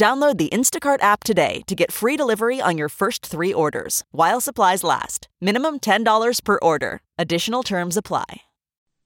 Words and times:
Download 0.00 0.38
the 0.38 0.48
Instacart 0.48 1.02
app 1.02 1.24
today 1.24 1.60
to 1.66 1.74
get 1.74 1.92
free 1.92 2.16
delivery 2.16 2.58
on 2.58 2.78
your 2.78 2.88
first 2.88 3.26
three 3.26 3.52
orders 3.52 4.02
while 4.12 4.40
supplies 4.40 4.82
last. 4.82 5.28
Minimum 5.42 5.80
$10 5.80 6.42
per 6.42 6.58
order. 6.62 7.02
Additional 7.18 7.62
terms 7.62 7.98
apply. 7.98 8.40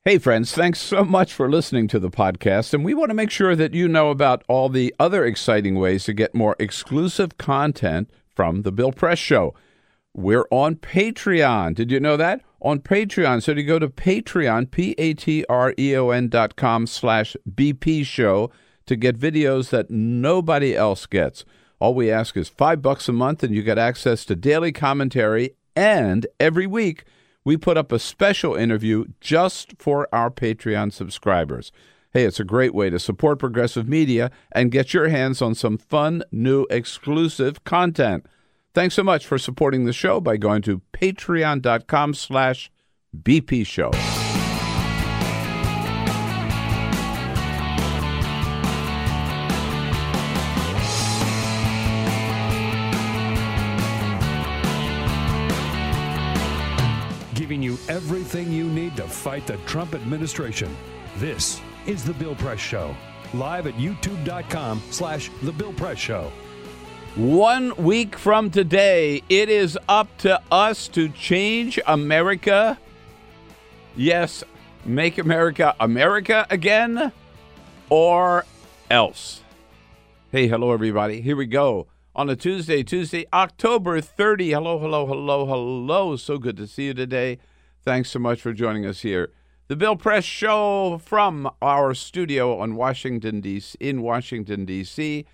Hey, 0.04 0.18
friends, 0.18 0.52
thanks 0.52 0.78
so 0.78 1.02
much 1.02 1.32
for 1.32 1.50
listening 1.50 1.88
to 1.88 1.98
the 1.98 2.10
podcast. 2.10 2.74
And 2.74 2.84
we 2.84 2.94
want 2.94 3.10
to 3.10 3.14
make 3.14 3.32
sure 3.32 3.56
that 3.56 3.74
you 3.74 3.88
know 3.88 4.10
about 4.10 4.44
all 4.46 4.68
the 4.68 4.94
other 5.00 5.24
exciting 5.24 5.74
ways 5.74 6.04
to 6.04 6.12
get 6.12 6.32
more 6.32 6.54
exclusive 6.60 7.38
content 7.38 8.08
from 8.32 8.62
The 8.62 8.70
Bill 8.70 8.92
Press 8.92 9.18
Show. 9.18 9.52
We're 10.14 10.46
on 10.52 10.76
Patreon. 10.76 11.74
Did 11.74 11.90
you 11.90 11.98
know 11.98 12.16
that? 12.18 12.40
On 12.60 12.78
Patreon. 12.78 13.42
So 13.42 13.52
to 13.52 13.64
go 13.64 13.80
to 13.80 13.88
Patreon, 13.88 14.70
P-A-T-R-E-O-N 14.70 16.28
dot 16.28 16.54
com 16.54 16.86
slash 16.86 17.36
BP 17.52 18.06
show 18.06 18.52
to 18.86 18.96
get 18.96 19.18
videos 19.18 19.70
that 19.70 19.90
nobody 19.90 20.76
else 20.76 21.06
gets. 21.06 21.44
All 21.78 21.94
we 21.94 22.10
ask 22.10 22.36
is 22.36 22.48
five 22.48 22.82
bucks 22.82 23.08
a 23.08 23.12
month 23.12 23.42
and 23.42 23.54
you 23.54 23.62
get 23.62 23.78
access 23.78 24.24
to 24.26 24.36
daily 24.36 24.72
commentary 24.72 25.50
and 25.76 26.26
every 26.38 26.66
week 26.66 27.04
we 27.44 27.56
put 27.56 27.76
up 27.76 27.92
a 27.92 27.98
special 27.98 28.54
interview 28.54 29.04
just 29.20 29.74
for 29.78 30.08
our 30.12 30.30
Patreon 30.30 30.92
subscribers. 30.92 31.72
Hey, 32.12 32.24
it's 32.24 32.40
a 32.40 32.44
great 32.44 32.74
way 32.74 32.90
to 32.90 32.98
support 32.98 33.38
progressive 33.38 33.88
media 33.88 34.30
and 34.52 34.70
get 34.70 34.94
your 34.94 35.08
hands 35.08 35.42
on 35.42 35.54
some 35.54 35.76
fun, 35.76 36.22
new, 36.30 36.64
exclusive 36.70 37.64
content. 37.64 38.24
Thanks 38.72 38.94
so 38.94 39.04
much 39.04 39.26
for 39.26 39.36
supporting 39.36 39.84
the 39.84 39.92
show 39.92 40.20
by 40.20 40.36
going 40.36 40.62
to 40.62 40.80
patreon.com 40.92 42.14
slash 42.14 42.70
BP 43.16 43.66
everything 58.34 58.52
you 58.52 58.68
need 58.68 58.96
to 58.96 59.06
fight 59.06 59.46
the 59.46 59.56
Trump 59.58 59.94
administration. 59.94 60.76
This 61.18 61.60
is 61.86 62.02
The 62.02 62.14
Bill 62.14 62.34
Press 62.34 62.58
Show. 62.58 62.96
Live 63.32 63.68
at 63.68 63.74
youtube.com 63.74 64.82
slash 64.90 65.30
The 65.42 65.52
Bill 65.52 65.72
Press 65.72 65.98
Show. 65.98 66.32
One 67.14 67.72
week 67.76 68.18
from 68.18 68.50
today, 68.50 69.22
it 69.28 69.48
is 69.48 69.78
up 69.88 70.08
to 70.18 70.40
us 70.50 70.88
to 70.88 71.08
change 71.10 71.78
America. 71.86 72.76
Yes, 73.94 74.42
make 74.84 75.18
America 75.18 75.76
America 75.78 76.44
again 76.50 77.12
or 77.88 78.44
else. 78.90 79.42
Hey, 80.32 80.48
hello, 80.48 80.72
everybody. 80.72 81.20
Here 81.20 81.36
we 81.36 81.46
go. 81.46 81.86
On 82.16 82.28
a 82.28 82.34
Tuesday, 82.34 82.82
Tuesday, 82.82 83.26
October 83.32 84.00
30. 84.00 84.50
Hello, 84.50 84.80
hello, 84.80 85.06
hello, 85.06 85.46
hello. 85.46 86.16
So 86.16 86.38
good 86.38 86.56
to 86.56 86.66
see 86.66 86.86
you 86.86 86.94
today. 86.94 87.38
Thanks 87.84 88.10
so 88.10 88.18
much 88.18 88.40
for 88.40 88.52
joining 88.52 88.86
us 88.86 89.00
here. 89.02 89.30
The 89.68 89.76
Bill 89.76 89.96
Press 89.96 90.24
Show 90.24 90.98
from 90.98 91.50
our 91.62 91.94
studio 91.94 92.58
on 92.58 92.76
Washington, 92.76 93.40
D.C., 93.40 93.76
in 93.80 94.02
Washington, 94.02 94.64
D.C 94.64 95.26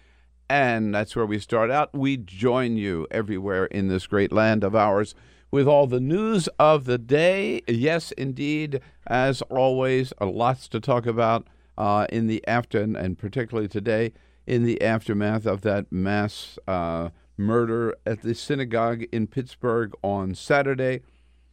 and 0.50 0.92
that's 0.92 1.14
where 1.14 1.24
we 1.24 1.38
start 1.38 1.70
out. 1.70 1.94
We 1.94 2.16
join 2.16 2.76
you 2.76 3.06
everywhere 3.12 3.66
in 3.66 3.86
this 3.86 4.08
great 4.08 4.32
land 4.32 4.64
of 4.64 4.74
ours 4.74 5.14
with 5.52 5.68
all 5.68 5.86
the 5.86 6.00
news 6.00 6.48
of 6.58 6.86
the 6.86 6.98
day. 6.98 7.62
Yes, 7.68 8.10
indeed, 8.12 8.80
as 9.06 9.42
always, 9.42 10.12
lots 10.20 10.66
to 10.70 10.80
talk 10.80 11.06
about 11.06 11.46
uh, 11.78 12.08
in 12.10 12.26
the 12.26 12.46
after 12.48 12.80
and 12.82 13.16
particularly 13.16 13.68
today 13.68 14.12
in 14.44 14.64
the 14.64 14.82
aftermath 14.82 15.46
of 15.46 15.60
that 15.60 15.92
mass 15.92 16.58
uh, 16.66 17.10
murder 17.36 17.94
at 18.04 18.22
the 18.22 18.34
synagogue 18.34 19.04
in 19.12 19.28
Pittsburgh 19.28 19.92
on 20.02 20.34
Saturday, 20.34 21.02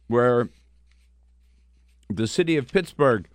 where 0.08 0.48
the 2.08 2.26
city 2.26 2.56
of 2.56 2.72
Pittsburgh 2.72 3.28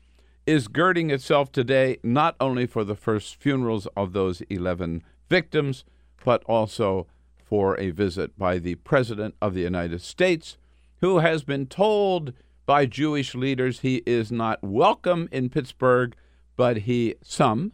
is 0.45 0.67
girding 0.67 1.09
itself 1.09 1.51
today 1.51 1.97
not 2.03 2.35
only 2.39 2.65
for 2.65 2.83
the 2.83 2.95
first 2.95 3.35
funerals 3.35 3.87
of 3.95 4.13
those 4.13 4.41
11 4.49 5.03
victims, 5.29 5.85
but 6.25 6.43
also 6.45 7.07
for 7.37 7.79
a 7.79 7.91
visit 7.91 8.37
by 8.37 8.57
the 8.57 8.75
President 8.75 9.35
of 9.41 9.53
the 9.53 9.61
United 9.61 10.01
States, 10.01 10.57
who 11.01 11.19
has 11.19 11.43
been 11.43 11.67
told 11.67 12.33
by 12.65 12.85
Jewish 12.85 13.35
leaders 13.35 13.81
he 13.81 14.01
is 14.05 14.31
not 14.31 14.63
welcome 14.63 15.29
in 15.31 15.49
Pittsburgh, 15.49 16.15
but 16.55 16.77
he, 16.77 17.15
some, 17.21 17.73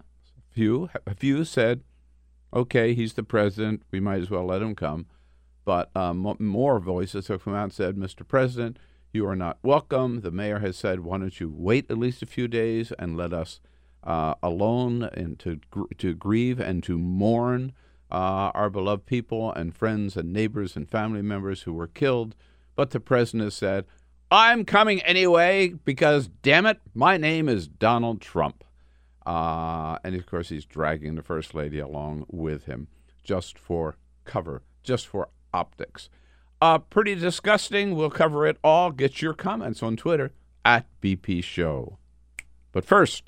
few, 0.52 0.90
a 1.06 1.16
few 1.16 1.46
said, 1.46 1.82
okay, 2.54 2.94
he's 2.94 3.14
the 3.14 3.24
president, 3.24 3.84
we 3.92 4.00
might 4.00 4.22
as 4.22 4.30
well 4.30 4.46
let 4.46 4.62
him 4.62 4.76
come. 4.76 5.06
But 5.64 5.96
um, 5.96 6.36
more 6.40 6.80
voices 6.80 7.28
have 7.28 7.44
come 7.44 7.54
out 7.54 7.64
and 7.66 7.74
said, 7.74 7.96
Mr. 7.96 8.28
President, 8.28 8.78
you 9.12 9.28
are 9.28 9.36
not 9.36 9.58
welcome. 9.64 10.22
The 10.22 10.32
mayor 10.32 10.60
has 10.60 10.78
said, 10.78 11.00
why 11.02 11.18
don't 11.18 11.40
you 11.40 11.52
wait 11.54 11.90
at 11.90 11.98
least 11.98 12.22
a 12.22 12.28
few 12.28 12.48
days 12.48 12.92
and 13.00 13.18
let 13.18 13.34
us 13.34 13.60
uh, 14.04 14.36
alone 14.42 15.04
and 15.04 15.38
to 15.40 15.60
to 15.98 16.14
grieve 16.14 16.60
and 16.60 16.84
to 16.84 16.98
mourn 16.98 17.74
uh, 18.12 18.52
our 18.54 18.70
beloved 18.70 19.06
people 19.06 19.52
and 19.52 19.76
friends 19.76 20.16
and 20.16 20.32
neighbors 20.32 20.76
and 20.76 20.90
family 20.90 21.22
members 21.22 21.64
who 21.64 21.74
were 21.74 21.88
killed. 21.88 22.36
But 22.76 22.92
the 22.92 23.00
president 23.00 23.44
has 23.44 23.56
said, 23.56 23.86
"I'm 24.32 24.64
coming 24.64 25.02
anyway 25.02 25.74
because, 25.84 26.30
damn 26.42 26.66
it, 26.66 26.80
my 26.94 27.18
name 27.18 27.50
is 27.50 27.68
Donald 27.68 28.22
Trump." 28.22 28.64
Uh, 29.26 29.98
and 30.04 30.16
of 30.16 30.26
course, 30.26 30.50
he's 30.50 30.66
dragging 30.66 31.16
the 31.16 31.22
first 31.22 31.54
lady 31.54 31.80
along 31.80 32.26
with 32.30 32.66
him 32.66 32.88
just 33.24 33.60
for 33.60 33.98
cover, 34.24 34.64
just 34.82 35.08
for 35.08 35.30
optics. 35.54 36.10
Uh, 36.62 36.78
pretty 36.80 37.16
disgusting. 37.16 37.96
We'll 37.96 38.10
cover 38.10 38.46
it 38.46 38.58
all. 38.64 38.92
Get 38.92 39.22
your 39.22 39.34
comments 39.34 39.82
on 39.82 39.96
Twitter 39.96 40.32
at 40.66 40.86
BP 41.02 41.44
Show. 41.44 41.98
But 42.72 42.86
first. 42.86 43.26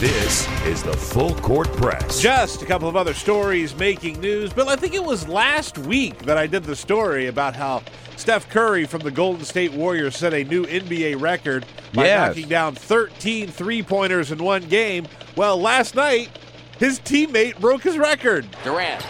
This 0.00 0.48
is 0.64 0.82
the 0.82 0.94
Full 0.94 1.34
Court 1.36 1.70
Press. 1.74 2.20
Just 2.22 2.62
a 2.62 2.66
couple 2.66 2.88
of 2.88 2.96
other 2.96 3.12
stories 3.12 3.76
making 3.76 4.18
news. 4.20 4.50
Bill, 4.50 4.68
I 4.70 4.76
think 4.76 4.94
it 4.94 5.04
was 5.04 5.28
last 5.28 5.76
week 5.76 6.18
that 6.20 6.38
I 6.38 6.46
did 6.46 6.64
the 6.64 6.74
story 6.74 7.26
about 7.26 7.54
how 7.54 7.82
Steph 8.16 8.48
Curry 8.48 8.86
from 8.86 9.02
the 9.02 9.10
Golden 9.10 9.44
State 9.44 9.72
Warriors 9.72 10.16
set 10.16 10.32
a 10.32 10.42
new 10.44 10.64
NBA 10.64 11.20
record 11.20 11.66
by 11.92 12.06
Yes. 12.06 12.28
knocking 12.28 12.48
down 12.48 12.74
13 12.74 13.48
three 13.48 13.82
pointers 13.82 14.32
in 14.32 14.38
one 14.42 14.62
game. 14.68 15.06
Well, 15.36 15.60
last 15.60 15.94
night, 15.94 16.30
his 16.78 16.98
teammate 17.00 17.60
broke 17.60 17.82
his 17.82 17.98
record. 17.98 18.46
Durant, 18.64 19.04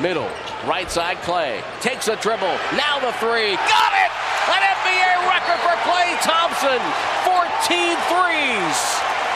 middle, 0.00 0.28
right 0.66 0.90
side, 0.90 1.18
Klay. 1.18 1.62
Takes 1.80 2.08
a 2.08 2.16
dribble. 2.16 2.56
Now 2.76 2.98
the 3.00 3.12
three. 3.18 3.54
Got 3.56 3.92
it! 3.94 4.10
An 4.48 4.62
NBA 4.62 5.28
record 5.28 5.60
for 5.60 5.76
Klay 5.84 6.18
Thompson. 6.22 6.80
14 7.24 7.96
threes. 8.08 8.78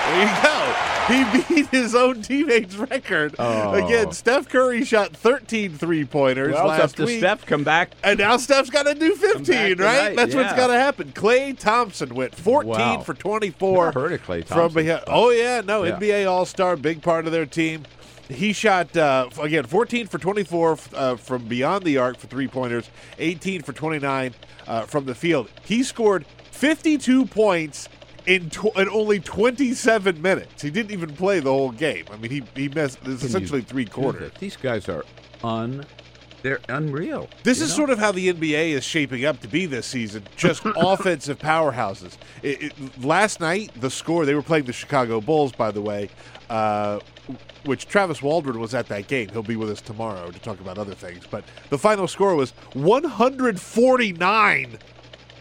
There 0.06 0.26
you 0.26 0.42
go. 0.42 0.74
He 1.08 1.54
beat 1.54 1.68
his 1.68 1.94
own 1.94 2.22
teammate's 2.22 2.74
record. 2.76 3.34
Oh. 3.38 3.72
Again, 3.74 4.12
Steph 4.12 4.48
Curry 4.48 4.84
shot 4.84 5.14
13 5.16 5.76
three 5.76 6.04
pointers 6.04 6.54
Well, 6.54 6.64
it's 6.70 6.74
up 6.74 6.80
last 6.80 6.96
to 6.96 7.04
week. 7.06 7.18
Steph. 7.18 7.44
Come 7.46 7.62
back. 7.64 7.90
And 8.02 8.18
now 8.18 8.36
Steph's 8.36 8.70
got 8.70 8.84
to 8.84 8.94
do 8.94 9.14
15, 9.14 9.78
right? 9.78 10.16
That's 10.16 10.34
what's 10.34 10.50
yeah. 10.50 10.56
got 10.56 10.68
to 10.68 10.72
happen. 10.74 11.12
Klay 11.12 11.56
Thompson 11.58 12.14
went 12.14 12.34
14 12.34 12.68
Wow. 12.70 13.00
for 13.00 13.14
24. 13.14 13.84
Never 13.86 14.00
heard 14.00 14.12
of 14.12 14.22
Klay 14.26 14.44
From 14.46 14.56
Thompson. 14.58 14.84
behind. 14.84 15.04
Oh, 15.08 15.30
yeah. 15.30 15.60
No, 15.60 15.84
Yeah. 15.84 15.98
NBA 15.98 16.28
All 16.30 16.46
Star, 16.46 16.76
big 16.76 17.02
part 17.02 17.26
of 17.26 17.32
their 17.32 17.46
team. 17.46 17.84
He 18.32 18.52
shot, 18.52 18.96
uh, 18.96 19.28
again, 19.40 19.64
14 19.64 20.06
for 20.06 20.18
24 20.18 20.78
uh, 20.94 21.16
from 21.16 21.46
beyond 21.46 21.84
the 21.84 21.98
arc 21.98 22.18
for 22.18 22.26
three 22.26 22.48
pointers, 22.48 22.90
18 23.18 23.62
for 23.62 23.72
29 23.72 24.34
uh, 24.66 24.82
from 24.82 25.04
the 25.04 25.14
field. 25.14 25.50
He 25.64 25.82
scored 25.82 26.26
52 26.50 27.26
points 27.26 27.88
in, 28.26 28.50
tw- 28.50 28.76
in 28.76 28.88
only 28.88 29.20
27 29.20 30.20
minutes. 30.20 30.62
He 30.62 30.70
didn't 30.70 30.92
even 30.92 31.14
play 31.14 31.40
the 31.40 31.50
whole 31.50 31.72
game. 31.72 32.04
I 32.10 32.16
mean, 32.16 32.30
he, 32.30 32.42
he 32.54 32.68
missed 32.68 32.98
it's 33.04 33.24
essentially 33.24 33.60
you 33.60 33.66
three 33.66 33.86
quarters. 33.86 34.32
These 34.38 34.56
guys 34.56 34.88
are 34.88 35.04
un. 35.42 35.84
they're 36.42 36.60
unreal. 36.68 37.28
This 37.42 37.60
is 37.60 37.70
know? 37.70 37.76
sort 37.76 37.90
of 37.90 37.98
how 37.98 38.12
the 38.12 38.32
NBA 38.32 38.70
is 38.70 38.84
shaping 38.84 39.24
up 39.24 39.40
to 39.40 39.48
be 39.48 39.66
this 39.66 39.86
season. 39.86 40.24
Just 40.36 40.62
offensive 40.76 41.38
powerhouses. 41.38 42.16
It, 42.42 42.62
it, 42.62 43.04
last 43.04 43.40
night, 43.40 43.72
the 43.80 43.90
score, 43.90 44.24
they 44.24 44.34
were 44.34 44.42
playing 44.42 44.64
the 44.64 44.72
Chicago 44.72 45.20
Bulls, 45.20 45.52
by 45.52 45.70
the 45.70 45.82
way, 45.82 46.10
uh, 46.48 47.00
which 47.64 47.86
Travis 47.86 48.22
Waldron 48.22 48.58
was 48.60 48.74
at 48.74 48.88
that 48.88 49.06
game. 49.08 49.28
He'll 49.30 49.42
be 49.42 49.56
with 49.56 49.70
us 49.70 49.80
tomorrow 49.80 50.30
to 50.30 50.38
talk 50.40 50.60
about 50.60 50.78
other 50.78 50.94
things. 50.94 51.24
But 51.30 51.44
the 51.70 51.78
final 51.78 52.08
score 52.08 52.34
was 52.34 52.50
149 52.74 54.78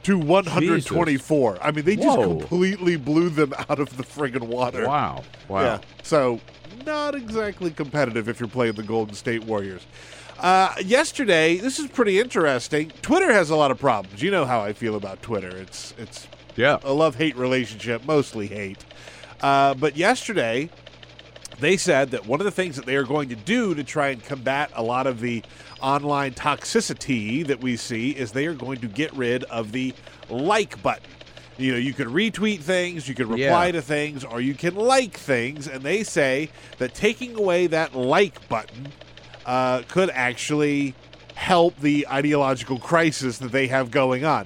to 0.03 0.17
124. 0.17 1.57
I 1.61 1.71
mean, 1.71 1.85
they 1.85 1.95
just 1.95 2.17
Whoa. 2.17 2.37
completely 2.37 2.95
blew 2.97 3.29
them 3.29 3.53
out 3.69 3.79
of 3.79 3.95
the 3.97 4.03
friggin' 4.03 4.41
water. 4.43 4.87
Wow. 4.87 5.23
Wow. 5.47 5.61
Yeah. 5.61 5.79
So 6.03 6.39
not 6.85 7.15
exactly 7.15 7.71
competitive 7.71 8.27
if 8.27 8.39
you're 8.39 8.49
playing 8.49 8.73
the 8.73 8.83
Golden 8.83 9.15
State 9.15 9.43
Warriors. 9.43 9.85
Uh, 10.39 10.73
yesterday, 10.83 11.57
this 11.57 11.77
is 11.77 11.87
pretty 11.87 12.19
interesting. 12.19 12.91
Twitter 13.03 13.31
has 13.31 13.51
a 13.51 13.55
lot 13.55 13.69
of 13.69 13.77
problems. 13.79 14.23
You 14.23 14.31
know 14.31 14.45
how 14.45 14.61
I 14.61 14.73
feel 14.73 14.95
about 14.95 15.21
Twitter. 15.21 15.55
It's 15.55 15.93
it's 15.99 16.27
Yeah. 16.55 16.79
a 16.83 16.93
love 16.93 17.15
hate 17.15 17.35
relationship, 17.37 18.03
mostly 18.05 18.47
hate. 18.47 18.83
Uh, 19.39 19.75
but 19.75 19.95
yesterday, 19.97 20.69
they 21.61 21.77
said 21.77 22.11
that 22.11 22.25
one 22.25 22.41
of 22.41 22.45
the 22.45 22.51
things 22.51 22.75
that 22.75 22.85
they 22.85 22.95
are 22.95 23.03
going 23.03 23.29
to 23.29 23.35
do 23.35 23.75
to 23.75 23.83
try 23.83 24.09
and 24.09 24.23
combat 24.23 24.71
a 24.73 24.81
lot 24.83 25.05
of 25.07 25.21
the 25.21 25.43
online 25.81 26.33
toxicity 26.33 27.45
that 27.45 27.61
we 27.61 27.77
see 27.77 28.09
is 28.11 28.31
they 28.31 28.47
are 28.47 28.53
going 28.55 28.79
to 28.81 28.87
get 28.87 29.13
rid 29.13 29.43
of 29.45 29.71
the 29.71 29.93
like 30.29 30.81
button. 30.81 31.05
You 31.57 31.73
know, 31.73 31.77
you 31.77 31.93
can 31.93 32.07
retweet 32.07 32.61
things, 32.61 33.07
you 33.07 33.13
can 33.13 33.27
reply 33.29 33.67
Yeah. 33.67 33.73
to 33.73 33.81
things, 33.83 34.23
or 34.23 34.41
you 34.41 34.55
can 34.55 34.75
like 34.75 35.15
things, 35.17 35.67
and 35.67 35.83
they 35.83 36.03
say 36.03 36.49
that 36.79 36.95
taking 36.95 37.35
away 37.35 37.67
that 37.67 37.95
like 37.95 38.49
button 38.49 38.87
uh, 39.45 39.83
could 39.87 40.09
actually 40.09 40.95
help 41.35 41.79
the 41.79 42.07
ideological 42.07 42.79
crisis 42.79 43.37
that 43.39 43.51
they 43.51 43.67
have 43.67 43.91
going 43.91 44.25
on 44.25 44.45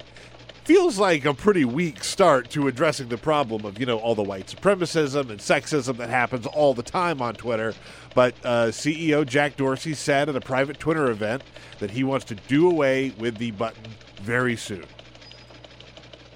feels 0.66 0.98
like 0.98 1.24
a 1.24 1.32
pretty 1.32 1.64
weak 1.64 2.02
start 2.02 2.50
to 2.50 2.66
addressing 2.66 3.08
the 3.08 3.16
problem 3.16 3.64
of 3.64 3.78
you 3.78 3.86
know 3.86 3.98
all 3.98 4.16
the 4.16 4.22
white 4.22 4.48
supremacism 4.48 5.30
and 5.30 5.38
sexism 5.38 5.96
that 5.96 6.10
happens 6.10 6.44
all 6.44 6.74
the 6.74 6.82
time 6.82 7.22
on 7.22 7.34
Twitter. 7.34 7.72
But 8.14 8.34
uh, 8.44 8.66
CEO 8.66 9.24
Jack 9.24 9.56
Dorsey 9.56 9.94
said 9.94 10.28
at 10.28 10.34
a 10.34 10.40
private 10.40 10.80
Twitter 10.80 11.08
event 11.10 11.44
that 11.78 11.92
he 11.92 12.02
wants 12.02 12.24
to 12.26 12.34
do 12.34 12.68
away 12.68 13.10
with 13.18 13.38
the 13.38 13.52
button 13.52 13.84
very 14.22 14.56
soon. 14.56 14.84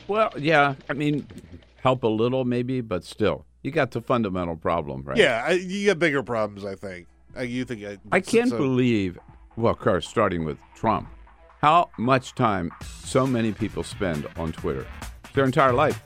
Well, 0.06 0.32
yeah. 0.38 0.74
I 0.88 0.92
mean, 0.92 1.26
help 1.82 2.04
a 2.04 2.08
little 2.08 2.44
maybe, 2.44 2.80
but 2.80 3.04
still, 3.04 3.46
you 3.62 3.72
got 3.72 3.90
the 3.90 4.00
fundamental 4.00 4.56
problem, 4.56 5.02
right? 5.02 5.16
Yeah, 5.16 5.44
I, 5.44 5.52
you 5.52 5.86
got 5.86 5.98
bigger 5.98 6.22
problems. 6.22 6.64
I 6.64 6.76
think. 6.76 7.08
Uh, 7.36 7.42
you 7.42 7.64
think? 7.64 7.84
Uh, 7.84 7.96
I 8.12 8.20
can't 8.20 8.50
so- 8.50 8.58
believe, 8.58 9.18
well, 9.56 9.72
of 9.72 9.80
course, 9.80 10.08
starting 10.08 10.44
with 10.44 10.58
Trump, 10.76 11.08
how 11.60 11.90
much 11.98 12.34
time 12.34 12.72
so 13.04 13.26
many 13.26 13.52
people 13.52 13.82
spend 13.82 14.26
on 14.36 14.50
Twitter 14.52 14.86
their 15.34 15.44
entire 15.44 15.72
life. 15.72 16.02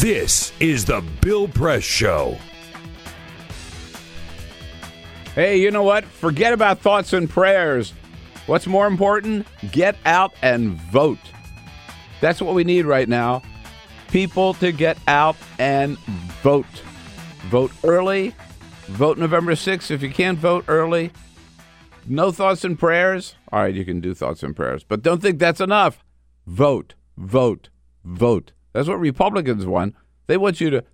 This 0.00 0.52
is 0.60 0.84
the 0.84 1.02
Bill 1.20 1.48
Press 1.48 1.82
Show. 1.82 2.36
Hey, 5.34 5.56
you 5.58 5.70
know 5.70 5.82
what? 5.82 6.04
Forget 6.04 6.52
about 6.52 6.78
thoughts 6.78 7.12
and 7.12 7.28
prayers. 7.28 7.92
What's 8.46 8.66
more 8.66 8.86
important? 8.86 9.46
Get 9.72 9.96
out 10.04 10.34
and 10.42 10.72
vote. 10.72 11.18
That's 12.20 12.42
what 12.42 12.54
we 12.54 12.64
need 12.64 12.84
right 12.84 13.08
now. 13.08 13.42
People 14.14 14.54
to 14.54 14.70
get 14.70 14.96
out 15.08 15.34
and 15.58 15.98
vote. 16.40 16.64
Vote 17.48 17.72
early. 17.82 18.32
Vote 18.86 19.18
November 19.18 19.54
6th. 19.54 19.90
If 19.90 20.02
you 20.02 20.10
can't 20.12 20.38
vote 20.38 20.64
early, 20.68 21.10
no 22.06 22.30
thoughts 22.30 22.62
and 22.64 22.78
prayers. 22.78 23.34
All 23.50 23.58
right, 23.58 23.74
you 23.74 23.84
can 23.84 23.98
do 24.00 24.14
thoughts 24.14 24.44
and 24.44 24.54
prayers, 24.54 24.84
but 24.84 25.02
don't 25.02 25.20
think 25.20 25.40
that's 25.40 25.60
enough. 25.60 26.04
Vote, 26.46 26.94
vote, 27.16 27.70
vote. 28.04 28.52
That's 28.72 28.86
what 28.86 29.00
Republicans 29.00 29.66
want. 29.66 29.96
They 30.28 30.36
want 30.36 30.60
you 30.60 30.70
to 30.70 30.84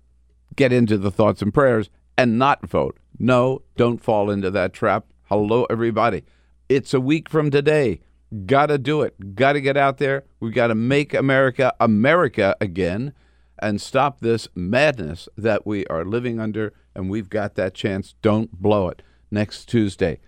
get 0.55 0.73
into 0.73 0.97
the 0.97 1.11
thoughts 1.11 1.43
and 1.43 1.53
prayers 1.53 1.91
and 2.17 2.39
not 2.39 2.67
vote. 2.67 2.97
No, 3.19 3.61
don't 3.77 4.01
fall 4.01 4.31
into 4.31 4.49
that 4.49 4.73
trap. 4.73 5.05
Hello, 5.25 5.67
everybody. 5.69 6.23
It's 6.69 6.91
a 6.91 6.99
week 6.99 7.29
from 7.29 7.51
today. 7.51 8.01
Got 8.45 8.67
to 8.67 8.77
do 8.77 9.01
it. 9.01 9.35
Got 9.35 9.53
to 9.53 9.61
get 9.61 9.75
out 9.75 9.97
there. 9.97 10.23
We've 10.39 10.53
got 10.53 10.67
to 10.67 10.75
make 10.75 11.13
America 11.13 11.73
America 11.79 12.55
again 12.61 13.13
and 13.59 13.81
stop 13.81 14.21
this 14.21 14.47
madness 14.55 15.27
that 15.37 15.65
we 15.65 15.85
are 15.87 16.05
living 16.05 16.39
under. 16.39 16.73
And 16.95 17.09
we've 17.09 17.29
got 17.29 17.55
that 17.55 17.73
chance. 17.73 18.15
Don't 18.21 18.51
blow 18.61 18.87
it. 18.89 19.01
Next 19.29 19.65
Tuesday, 19.65 20.19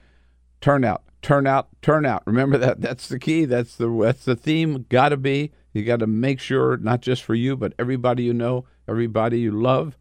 turnout, 0.62 1.04
turnout, 1.22 1.70
turnout. 1.82 2.24
Remember 2.26 2.58
that. 2.58 2.80
That's 2.80 3.10
the 3.10 3.20
key. 3.20 3.46
That's 3.46 3.76
the 3.76 3.90
that's 4.02 4.24
the 4.26 4.36
theme. 4.36 4.86
Got 4.90 5.10
to 5.10 5.18
be. 5.18 5.52
You 5.74 5.84
got 5.84 6.00
to 6.00 6.08
make 6.08 6.40
sure 6.40 6.78
not 6.78 7.02
just 7.02 7.24
for 7.24 7.36
you, 7.36 7.58
but 7.58 7.74
everybody 7.80 8.24
you 8.24 8.34
know, 8.34 8.66
everybody 8.88 9.40
you 9.40 9.52
love, 9.52 9.98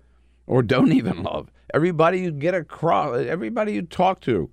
or 0.47 0.63
don't 0.63 0.93
even 0.93 1.23
love, 1.23 1.51
everybody 1.73 2.21
you 2.21 2.31
get 2.31 2.55
across, 2.55 3.25
everybody 3.27 3.73
you 3.73 3.83
talk 3.83 4.21
to, 4.21 4.51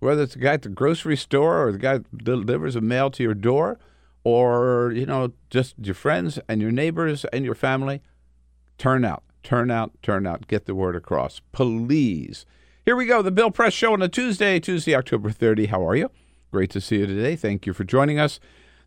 whether 0.00 0.22
it's 0.22 0.34
the 0.34 0.40
guy 0.40 0.54
at 0.54 0.62
the 0.62 0.68
grocery 0.68 1.16
store 1.16 1.64
or 1.66 1.72
the 1.72 1.78
guy 1.78 1.98
that 1.98 2.24
delivers 2.24 2.76
a 2.76 2.80
mail 2.80 3.10
to 3.12 3.22
your 3.22 3.34
door, 3.34 3.78
or 4.24 4.92
you 4.94 5.06
know 5.06 5.32
just 5.48 5.74
your 5.80 5.94
friends 5.94 6.38
and 6.48 6.60
your 6.60 6.72
neighbors 6.72 7.24
and 7.32 7.44
your 7.44 7.54
family. 7.54 8.02
Turn 8.76 9.04
out, 9.04 9.22
turn 9.42 9.70
out, 9.70 9.92
turn 10.02 10.26
out. 10.26 10.48
Get 10.48 10.66
the 10.66 10.74
word 10.74 10.96
across, 10.96 11.40
please. 11.52 12.44
Here 12.84 12.96
we 12.96 13.06
go. 13.06 13.22
The 13.22 13.30
Bill 13.30 13.50
Press 13.50 13.74
Show 13.74 13.92
on 13.92 14.02
a 14.02 14.08
Tuesday, 14.08 14.58
Tuesday, 14.58 14.94
October 14.94 15.30
30. 15.30 15.66
How 15.66 15.86
are 15.86 15.94
you? 15.94 16.10
Great 16.50 16.70
to 16.70 16.80
see 16.80 16.98
you 16.98 17.06
today. 17.06 17.36
Thank 17.36 17.66
you 17.66 17.72
for 17.72 17.84
joining 17.84 18.18
us. 18.18 18.40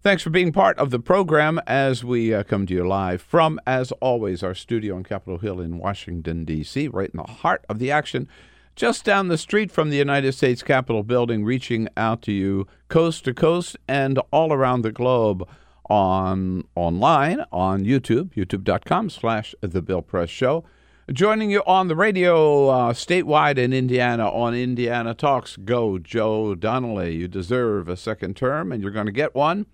Thanks 0.03 0.21
for 0.21 0.31
being 0.31 0.51
part 0.51 0.77
of 0.79 0.89
the 0.89 0.99
program 0.99 1.61
as 1.65 2.03
we 2.03 2.33
uh, 2.33 2.43
come 2.43 2.65
to 2.65 2.73
you 2.73 2.85
live 2.85 3.21
from, 3.21 3.57
as 3.65 3.93
always, 4.01 4.43
our 4.43 4.53
studio 4.53 4.97
on 4.97 5.03
Capitol 5.03 5.37
Hill 5.37 5.61
in 5.61 5.77
Washington, 5.77 6.43
D.C., 6.43 6.89
right 6.89 7.09
in 7.09 7.15
the 7.17 7.31
heart 7.31 7.63
of 7.69 7.79
the 7.79 7.89
action, 7.89 8.27
just 8.75 9.05
down 9.05 9.27
the 9.27 9.37
street 9.37 9.71
from 9.71 9.89
the 9.89 9.97
United 9.97 10.33
States 10.33 10.63
Capitol 10.63 11.03
building, 11.03 11.43
reaching 11.43 11.87
out 11.95 12.21
to 12.23 12.31
you 12.31 12.67
coast 12.87 13.25
to 13.25 13.33
coast 13.33 13.77
and 13.87 14.19
all 14.31 14.51
around 14.51 14.81
the 14.81 14.91
globe 14.91 15.47
on 15.89 16.63
online 16.75 17.45
on 17.51 17.83
YouTube, 17.83 18.33
youtube.com 18.33 19.09
slash 19.09 19.53
The 19.61 19.81
Bill 19.81 20.01
Press 20.01 20.29
Show. 20.29 20.63
Joining 21.11 21.51
you 21.51 21.61
on 21.67 21.89
the 21.89 21.95
radio 21.95 22.69
uh, 22.69 22.93
statewide 22.93 23.57
in 23.57 23.73
Indiana 23.73 24.29
on 24.29 24.55
Indiana 24.55 25.13
Talks. 25.13 25.57
Go, 25.57 25.99
Joe 25.99 26.55
Donnelly. 26.55 27.15
You 27.15 27.27
deserve 27.27 27.89
a 27.89 27.97
second 27.97 28.37
term, 28.37 28.71
and 28.71 28.81
you're 28.81 28.91
going 28.91 29.07
to 29.07 29.11
get 29.11 29.35
one. 29.35 29.65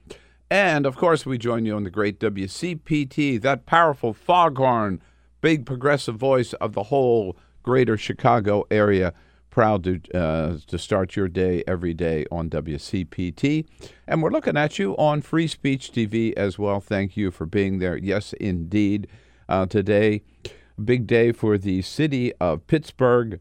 And 0.49 0.87
of 0.87 0.97
course, 0.97 1.27
we 1.27 1.37
join 1.37 1.65
you 1.65 1.75
on 1.75 1.83
the 1.83 1.91
great 1.91 2.19
WCPT, 2.19 3.39
that 3.41 3.67
powerful 3.67 4.11
foghorn, 4.11 4.99
big 5.41 5.67
progressive 5.67 6.15
voice 6.15 6.53
of 6.53 6.73
the 6.73 6.83
whole 6.83 7.37
greater 7.63 7.97
Chicago 7.97 8.65
area. 8.71 9.13
Proud 9.49 9.83
to 9.83 9.99
uh, 10.13 10.57
to 10.67 10.77
start 10.77 11.15
your 11.15 11.27
day 11.27 11.63
every 11.67 11.93
day 11.93 12.23
on 12.31 12.51
WCPT, 12.51 13.65
and 14.07 14.21
we're 14.21 14.29
looking 14.29 14.55
at 14.55 14.77
you 14.77 14.95
on 14.97 15.21
Free 15.21 15.47
Speech 15.47 15.91
TV 15.91 16.33
as 16.37 16.59
well. 16.59 16.79
Thank 16.79 17.17
you 17.17 17.31
for 17.31 17.47
being 17.47 17.79
there. 17.79 17.97
Yes, 17.97 18.33
indeed. 18.33 19.07
Uh, 19.49 19.65
today, 19.65 20.21
big 20.83 21.07
day 21.07 21.31
for 21.31 21.57
the 21.57 21.81
city 21.81 22.31
of 22.39 22.67
Pittsburgh, 22.67 23.39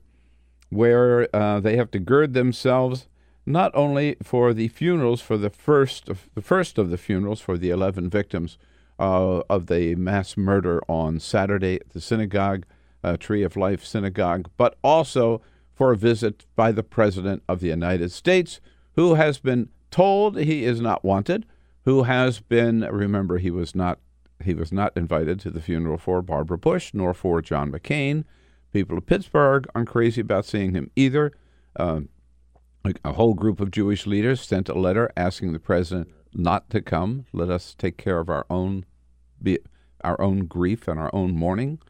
where 0.70 1.28
uh, 1.36 1.60
they 1.60 1.76
have 1.76 1.90
to 1.90 1.98
gird 1.98 2.32
themselves 2.32 3.06
not 3.48 3.74
only 3.74 4.16
for 4.22 4.52
the 4.52 4.68
funerals 4.68 5.22
for 5.22 5.38
the 5.38 5.50
first 5.50 6.08
of, 6.08 6.28
the 6.34 6.42
first 6.42 6.76
of 6.78 6.90
the 6.90 6.98
funerals 6.98 7.40
for 7.40 7.56
the 7.56 7.70
11 7.70 8.10
victims 8.10 8.58
uh, 8.98 9.40
of 9.48 9.66
the 9.66 9.94
mass 9.94 10.36
murder 10.36 10.82
on 10.86 11.18
Saturday 11.18 11.76
at 11.76 11.88
the 11.90 12.00
synagogue, 12.00 12.64
uh, 13.04 13.16
Tree 13.16 13.42
of 13.42 13.56
Life 13.56 13.84
Synagogue, 13.84 14.50
but 14.56 14.76
also 14.82 15.40
for 15.74 15.92
a 15.92 15.96
visit 15.96 16.44
by 16.56 16.72
the 16.72 16.82
President 16.82 17.42
of 17.48 17.60
the 17.60 17.68
United 17.68 18.10
States, 18.12 18.60
who 18.96 19.14
has 19.14 19.38
been 19.38 19.68
told 19.90 20.36
he 20.36 20.64
is 20.64 20.80
not 20.80 21.04
wanted, 21.04 21.46
who 21.84 22.02
has 22.02 22.40
been 22.40 22.80
remember 22.80 23.38
he 23.38 23.50
was 23.50 23.74
not 23.74 23.98
he 24.44 24.54
was 24.54 24.72
not 24.72 24.96
invited 24.96 25.40
to 25.40 25.50
the 25.50 25.60
funeral 25.60 25.98
for 25.98 26.22
Barbara 26.22 26.58
Bush 26.58 26.92
nor 26.94 27.14
for 27.14 27.42
John 27.42 27.72
McCain. 27.72 28.24
People 28.72 28.98
of 28.98 29.06
Pittsburgh 29.06 29.66
aren't 29.74 29.88
crazy 29.88 30.20
about 30.20 30.44
seeing 30.44 30.74
him 30.74 30.90
either. 30.94 31.32
Like 32.84 33.00
a 33.04 33.12
whole 33.12 33.34
group 33.34 33.60
of 33.60 33.70
Jewish 33.70 34.06
leaders 34.06 34.40
sent 34.40 34.68
a 34.68 34.78
letter 34.78 35.10
asking 35.16 35.52
the 35.52 35.58
president 35.58 36.10
not 36.32 36.70
to 36.70 36.80
come. 36.80 37.26
Let 37.32 37.50
us 37.50 37.74
take 37.76 37.96
care 37.96 38.18
of 38.18 38.28
our 38.28 38.46
own, 38.48 38.84
be, 39.42 39.58
our 40.02 40.20
own 40.20 40.46
grief 40.46 40.86
and 40.86 40.98
our 40.98 41.10
own 41.12 41.34
mourning 41.34 41.80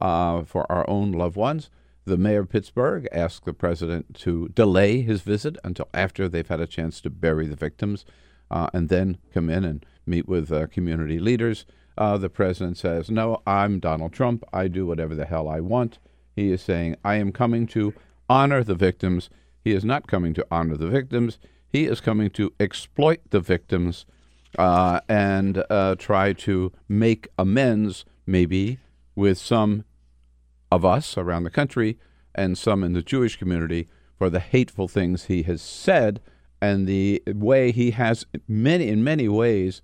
uh, 0.00 0.42
for 0.44 0.70
our 0.70 0.88
own 0.88 1.12
loved 1.12 1.36
ones. 1.36 1.70
The 2.04 2.16
mayor 2.16 2.40
of 2.40 2.48
Pittsburgh 2.48 3.06
asked 3.12 3.44
the 3.44 3.52
president 3.52 4.16
to 4.20 4.48
delay 4.48 5.02
his 5.02 5.20
visit 5.20 5.56
until 5.62 5.88
after 5.92 6.28
they've 6.28 6.48
had 6.48 6.60
a 6.60 6.66
chance 6.66 7.00
to 7.02 7.10
bury 7.10 7.46
the 7.46 7.56
victims, 7.56 8.04
uh, 8.50 8.68
and 8.72 8.88
then 8.88 9.18
come 9.32 9.50
in 9.50 9.64
and 9.64 9.84
meet 10.06 10.26
with 10.26 10.50
uh, 10.50 10.66
community 10.66 11.18
leaders. 11.18 11.66
uh, 11.98 12.16
the 12.16 12.30
president 12.30 12.78
says, 12.78 13.10
No, 13.10 13.42
I'm 13.46 13.78
Donald 13.78 14.12
Trump. 14.12 14.42
I 14.52 14.68
do 14.68 14.86
whatever 14.86 15.14
the 15.14 15.26
hell 15.26 15.48
I 15.48 15.60
want. 15.60 15.98
He 16.34 16.50
is 16.50 16.62
saying, 16.62 16.96
I 17.04 17.16
am 17.16 17.30
coming 17.30 17.66
to 17.68 17.92
honor 18.28 18.64
the 18.64 18.74
victims. 18.74 19.28
He 19.62 19.72
is 19.72 19.84
not 19.84 20.06
coming 20.06 20.32
to 20.34 20.46
honor 20.50 20.76
the 20.76 20.88
victims. 20.88 21.38
He 21.68 21.84
is 21.84 22.00
coming 22.00 22.30
to 22.30 22.52
exploit 22.58 23.20
the 23.30 23.40
victims 23.40 24.06
uh, 24.58 25.00
and 25.08 25.62
uh, 25.68 25.94
try 25.98 26.32
to 26.32 26.72
make 26.88 27.28
amends, 27.38 28.04
maybe, 28.26 28.78
with 29.14 29.36
some 29.38 29.84
of 30.70 30.84
us 30.84 31.16
around 31.16 31.44
the 31.44 31.50
country 31.50 31.98
and 32.34 32.56
some 32.56 32.84
in 32.84 32.92
the 32.92 33.02
Jewish 33.02 33.36
community 33.36 33.88
for 34.16 34.30
the 34.30 34.40
hateful 34.40 34.88
things 34.88 35.24
he 35.24 35.42
has 35.44 35.62
said 35.62 36.20
and 36.60 36.86
the 36.86 37.22
way 37.26 37.72
he 37.72 37.92
has 37.92 38.26
many 38.46 38.88
in 38.88 39.02
many 39.02 39.28
ways 39.28 39.82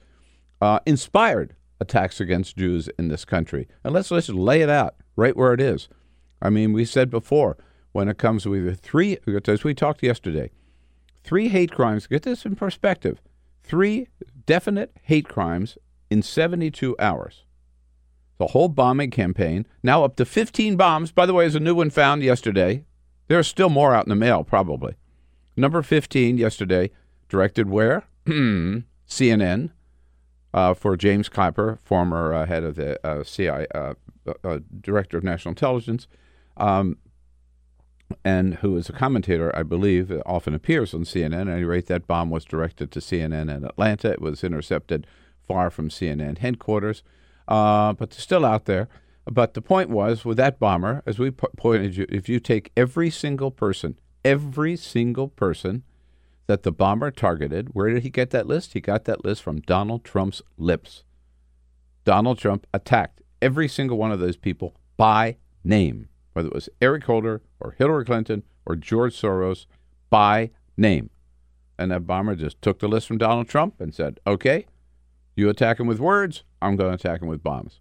uh, 0.60 0.80
inspired 0.86 1.54
attacks 1.80 2.20
against 2.20 2.56
Jews 2.56 2.88
in 2.98 3.08
this 3.08 3.24
country. 3.24 3.68
And 3.84 3.94
let's 3.94 4.10
let's 4.10 4.28
lay 4.28 4.62
it 4.62 4.70
out 4.70 4.96
right 5.16 5.36
where 5.36 5.52
it 5.52 5.60
is. 5.60 5.88
I 6.40 6.50
mean, 6.50 6.72
we 6.72 6.84
said 6.84 7.10
before 7.10 7.56
when 7.92 8.08
it 8.08 8.18
comes 8.18 8.46
with 8.46 8.80
three, 8.80 9.18
as 9.46 9.64
we 9.64 9.74
talked 9.74 10.02
yesterday, 10.02 10.50
three 11.24 11.48
hate 11.48 11.72
crimes. 11.72 12.06
Get 12.06 12.22
this 12.22 12.44
in 12.44 12.56
perspective: 12.56 13.20
three 13.62 14.08
definite 14.44 14.92
hate 15.02 15.28
crimes 15.28 15.78
in 16.10 16.22
72 16.22 16.94
hours. 16.98 17.45
The 18.38 18.48
whole 18.48 18.68
bombing 18.68 19.10
campaign, 19.10 19.66
now 19.82 20.04
up 20.04 20.16
to 20.16 20.24
15 20.24 20.76
bombs. 20.76 21.10
By 21.10 21.26
the 21.26 21.32
way, 21.32 21.44
there's 21.44 21.54
a 21.54 21.60
new 21.60 21.74
one 21.74 21.90
found 21.90 22.22
yesterday. 22.22 22.84
There 23.28 23.38
are 23.38 23.42
still 23.42 23.70
more 23.70 23.94
out 23.94 24.04
in 24.04 24.10
the 24.10 24.16
mail, 24.16 24.44
probably. 24.44 24.94
Number 25.56 25.82
15 25.82 26.36
yesterday, 26.36 26.90
directed 27.28 27.70
where? 27.70 28.04
CNN 28.26 29.70
uh, 30.52 30.74
for 30.74 30.96
James 30.96 31.28
Clapper, 31.28 31.78
former 31.82 32.34
uh, 32.34 32.46
head 32.46 32.64
of 32.64 32.76
the 32.76 33.04
uh, 33.06 33.22
CIA, 33.24 33.66
uh, 33.74 33.94
uh, 34.44 34.58
Director 34.80 35.18
of 35.18 35.24
National 35.24 35.52
Intelligence, 35.52 36.06
um, 36.56 36.98
and 38.24 38.56
who 38.56 38.76
is 38.76 38.88
a 38.88 38.92
commentator, 38.92 39.54
I 39.54 39.62
believe, 39.62 40.10
often 40.24 40.54
appears 40.54 40.94
on 40.94 41.04
CNN. 41.04 41.42
At 41.42 41.48
any 41.48 41.64
rate, 41.64 41.86
that 41.86 42.06
bomb 42.06 42.30
was 42.30 42.44
directed 42.44 42.90
to 42.92 43.00
CNN 43.00 43.54
in 43.54 43.64
Atlanta. 43.64 44.12
It 44.12 44.20
was 44.20 44.44
intercepted 44.44 45.06
far 45.46 45.70
from 45.70 45.90
CNN 45.90 46.38
headquarters, 46.38 47.02
uh, 47.48 47.92
but 47.92 48.10
they're 48.10 48.20
still 48.20 48.44
out 48.44 48.64
there. 48.64 48.88
But 49.24 49.54
the 49.54 49.62
point 49.62 49.90
was, 49.90 50.24
with 50.24 50.36
that 50.36 50.58
bomber, 50.58 51.02
as 51.04 51.18
we 51.18 51.30
pointed 51.30 51.96
you, 51.96 52.06
if 52.08 52.28
you 52.28 52.38
take 52.38 52.70
every 52.76 53.10
single 53.10 53.50
person 53.50 53.96
every 54.26 54.74
single 54.74 55.28
person 55.28 55.84
that 56.48 56.64
the 56.64 56.72
bomber 56.72 57.12
targeted. 57.12 57.68
Where 57.74 57.90
did 57.90 58.02
he 58.02 58.10
get 58.10 58.30
that 58.30 58.48
list? 58.48 58.72
He 58.72 58.80
got 58.80 59.04
that 59.04 59.24
list 59.24 59.40
from 59.40 59.60
Donald 59.60 60.04
Trump's 60.04 60.42
lips. 60.58 61.04
Donald 62.04 62.36
Trump 62.36 62.66
attacked 62.74 63.22
every 63.40 63.68
single 63.68 63.96
one 63.96 64.10
of 64.10 64.18
those 64.18 64.36
people 64.36 64.74
by 64.96 65.36
name, 65.62 66.08
whether 66.32 66.48
it 66.48 66.54
was 66.54 66.68
Eric 66.82 67.04
Holder 67.04 67.40
or 67.60 67.76
Hillary 67.78 68.04
Clinton 68.04 68.42
or 68.64 68.74
George 68.74 69.14
Soros, 69.14 69.66
by 70.10 70.50
name. 70.76 71.10
And 71.78 71.92
that 71.92 72.06
bomber 72.06 72.34
just 72.34 72.60
took 72.60 72.80
the 72.80 72.88
list 72.88 73.06
from 73.06 73.18
Donald 73.18 73.48
Trump 73.48 73.80
and 73.80 73.94
said, 73.94 74.18
okay, 74.26 74.66
you 75.36 75.48
attack 75.50 75.78
him 75.78 75.86
with 75.86 76.00
words, 76.00 76.42
I'm 76.60 76.76
going 76.76 76.90
to 76.90 76.94
attack 76.94 77.22
him 77.22 77.28
with 77.28 77.42
bombs. 77.42 77.78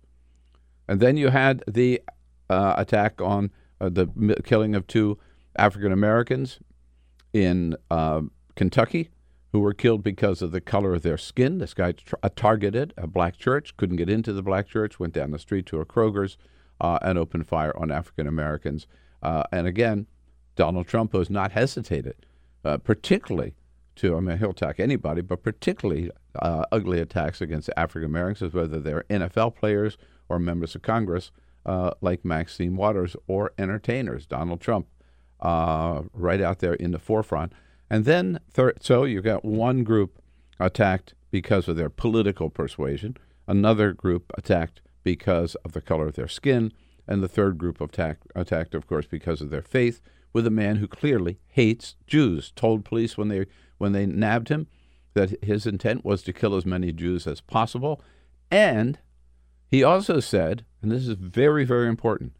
And 0.88 1.00
then 1.00 1.18
you 1.18 1.30
had 1.30 1.64
the 1.68 2.02
uh, 2.50 2.76
attack 2.78 3.22
on 3.22 3.52
uh, 3.82 3.90
the 3.90 4.08
killing 4.44 4.76
of 4.76 4.86
two 4.86 5.18
African 5.58 5.92
Americans 5.92 6.60
in 7.34 7.76
uh, 7.90 8.22
Kentucky 8.56 9.10
who 9.52 9.62
were 9.62 9.74
killed 9.74 10.04
because 10.04 10.42
of 10.42 10.52
the 10.52 10.60
color 10.60 10.94
of 10.94 11.02
their 11.02 11.18
skin. 11.18 11.60
This 11.60 11.74
guy 11.74 11.94
tra- 11.94 12.20
uh, 12.22 12.30
targeted 12.36 12.94
a 12.98 13.08
black 13.08 13.38
church, 13.38 13.78
couldn't 13.78 13.96
get 13.96 14.10
into 14.10 14.34
the 14.34 14.44
black 14.44 14.68
church, 14.68 15.00
went 15.00 15.14
down 15.14 15.32
the 15.32 15.40
street 15.40 15.66
to 15.68 15.80
a 15.80 15.86
Kroger's 15.86 16.38
uh, 16.82 17.00
and 17.02 17.18
opened 17.18 17.48
fire 17.48 17.76
on 17.78 17.90
African 17.90 18.28
Americans. 18.28 18.86
Uh, 19.24 19.44
and 19.54 19.66
again, 19.66 20.08
Donald 20.58 20.88
Trump 20.88 21.14
has 21.14 21.30
not 21.30 21.54
hesitated, 21.54 22.26
particularly 22.84 23.56
to, 23.96 24.18
I 24.18 24.20
mean, 24.20 24.38
he'll 24.38 24.52
attack 24.52 24.80
anybody, 24.80 25.22
but 25.22 25.42
particularly 25.42 26.12
uh, 26.40 26.66
ugly 26.72 27.00
attacks 27.00 27.42
against 27.42 27.70
African 27.78 28.10
Americans, 28.10 28.54
whether 28.54 28.80
they're 28.80 29.06
NFL 29.10 29.56
players 29.56 29.98
or 30.30 30.40
members 30.40 30.76
of 30.76 30.82
Congress, 30.82 31.32
like 32.02 32.26
Maxine 32.26 32.76
Waters, 32.76 33.16
or 33.28 33.54
entertainers. 33.58 34.26
Donald 34.26 34.62
Trump 34.62 34.88
uh, 35.40 36.04
right 36.14 36.42
out 36.42 36.60
there 36.60 36.74
in 36.74 36.92
the 36.92 37.00
forefront. 37.00 37.54
And 37.90 38.06
then, 38.06 38.40
so 38.82 39.04
you've 39.04 39.24
got 39.24 39.46
one 39.46 39.84
group 39.84 40.22
attacked 40.60 41.14
because 41.32 41.68
of 41.68 41.76
their 41.76 41.90
political 41.90 42.50
persuasion, 42.50 43.18
another 43.48 43.94
group 43.94 44.32
attacked 44.38 44.82
because 45.04 45.56
of 45.56 45.74
the 45.74 45.82
color 45.82 46.08
of 46.08 46.16
their 46.16 46.28
skin, 46.28 46.74
and 47.08 47.22
the 47.22 47.28
third 47.28 47.58
group 47.58 47.80
attack, 47.80 48.18
attacked, 48.36 48.74
of 48.74 48.88
course, 48.88 49.06
because 49.06 49.42
of 49.42 49.50
their 49.52 49.62
faith, 49.62 50.02
with 50.34 50.48
a 50.48 50.52
man 50.52 50.78
who 50.78 50.88
clearly 50.88 51.40
hates 51.48 51.96
Jews. 52.08 52.52
Told 52.56 52.84
police 52.84 53.18
when 53.18 53.28
they 53.28 53.46
when 53.78 53.92
they 53.92 54.06
nabbed 54.06 54.50
him 54.50 54.68
that 55.16 55.44
his 55.44 55.66
intent 55.66 56.06
was 56.06 56.22
to 56.24 56.34
kill 56.34 56.56
as 56.56 56.66
many 56.66 56.92
Jews 56.92 57.26
as 57.26 57.42
possible, 57.42 58.02
and 58.52 59.00
he 59.70 59.84
also 59.84 60.20
said, 60.20 60.64
and 60.82 60.92
this 60.92 61.08
is 61.08 61.16
very 61.16 61.66
very 61.66 61.88
important, 61.88 62.34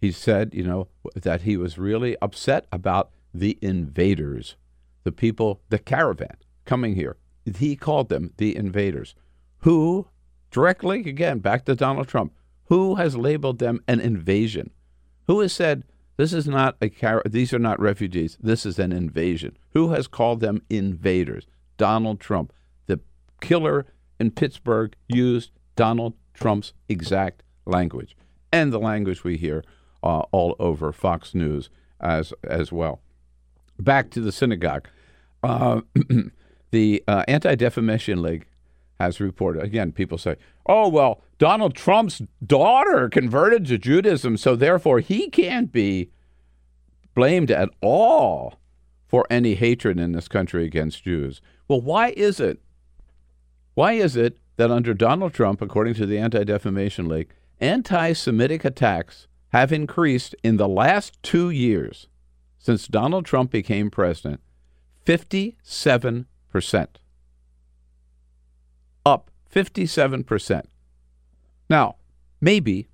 he 0.00 0.12
said, 0.12 0.54
you 0.54 0.62
know, 0.62 0.88
that 1.14 1.42
he 1.42 1.56
was 1.56 1.78
really 1.78 2.16
upset 2.22 2.66
about 2.70 3.10
the 3.32 3.58
invaders, 3.60 4.56
the 5.02 5.12
people, 5.12 5.60
the 5.70 5.78
caravan 5.78 6.36
coming 6.64 6.94
here. 6.94 7.16
He 7.56 7.74
called 7.74 8.08
them 8.08 8.32
the 8.36 8.54
invaders, 8.54 9.14
who 9.60 10.06
directly, 10.50 11.00
again, 11.00 11.40
back 11.40 11.64
to 11.64 11.74
Donald 11.74 12.06
Trump, 12.06 12.32
who 12.66 12.94
has 12.94 13.16
labeled 13.16 13.58
them 13.58 13.82
an 13.88 14.00
invasion? 14.00 14.70
Who 15.26 15.40
has 15.40 15.52
said 15.52 15.84
this 16.16 16.32
is 16.32 16.46
not 16.46 16.76
a 16.80 16.88
car- 16.88 17.22
these 17.26 17.52
are 17.52 17.58
not 17.58 17.80
refugees, 17.80 18.38
this 18.40 18.64
is 18.64 18.78
an 18.78 18.92
invasion? 18.92 19.58
Who 19.70 19.90
has 19.90 20.06
called 20.06 20.40
them 20.40 20.62
invaders? 20.70 21.46
Donald 21.76 22.20
Trump. 22.20 22.52
The 22.86 23.00
killer 23.40 23.86
in 24.18 24.30
Pittsburgh 24.30 24.94
used 25.08 25.50
Donald 25.76 26.14
Trump's 26.34 26.72
exact 26.88 27.42
language 27.66 28.16
and 28.52 28.72
the 28.72 28.78
language 28.78 29.24
we 29.24 29.36
hear 29.36 29.64
uh, 30.02 30.22
all 30.30 30.54
over 30.58 30.92
Fox 30.92 31.34
News 31.34 31.70
as 32.00 32.32
as 32.44 32.70
well. 32.70 33.00
Back 33.78 34.10
to 34.10 34.20
the 34.20 34.30
synagogue. 34.30 34.88
Uh, 35.42 35.80
the 36.70 37.02
uh, 37.08 37.24
Anti 37.26 37.54
Defamation 37.56 38.22
League 38.22 38.46
has 39.00 39.18
reported 39.18 39.62
again. 39.62 39.90
People 39.90 40.18
say, 40.18 40.36
"Oh 40.66 40.88
well, 40.88 41.22
Donald 41.38 41.74
Trump's 41.74 42.22
daughter 42.46 43.08
converted 43.08 43.66
to 43.66 43.78
Judaism, 43.78 44.36
so 44.36 44.54
therefore 44.54 45.00
he 45.00 45.28
can't 45.30 45.72
be 45.72 46.10
blamed 47.14 47.50
at 47.50 47.70
all 47.80 48.60
for 49.08 49.26
any 49.30 49.54
hatred 49.54 49.98
in 49.98 50.12
this 50.12 50.28
country 50.28 50.64
against 50.64 51.04
Jews." 51.04 51.40
Well, 51.68 51.80
why 51.80 52.10
is 52.10 52.40
it? 52.40 52.60
Why 53.74 53.92
is 53.92 54.16
it 54.16 54.38
that 54.56 54.70
under 54.70 54.94
Donald 54.94 55.34
Trump, 55.34 55.60
according 55.60 55.94
to 55.94 56.06
the 56.06 56.18
Anti 56.18 56.44
Defamation 56.44 57.08
League, 57.08 57.32
anti 57.60 58.12
Semitic 58.12 58.64
attacks 58.64 59.26
have 59.48 59.72
increased 59.72 60.34
in 60.42 60.56
the 60.56 60.68
last 60.68 61.22
two 61.22 61.50
years 61.50 62.08
since 62.58 62.86
Donald 62.88 63.24
Trump 63.24 63.50
became 63.50 63.90
president 63.90 64.40
57%. 65.06 66.26
Up 69.06 69.30
57%. 69.54 70.64
Now, 71.68 71.96
maybe, 72.40 72.88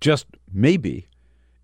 just 0.00 0.26
maybe, 0.52 1.08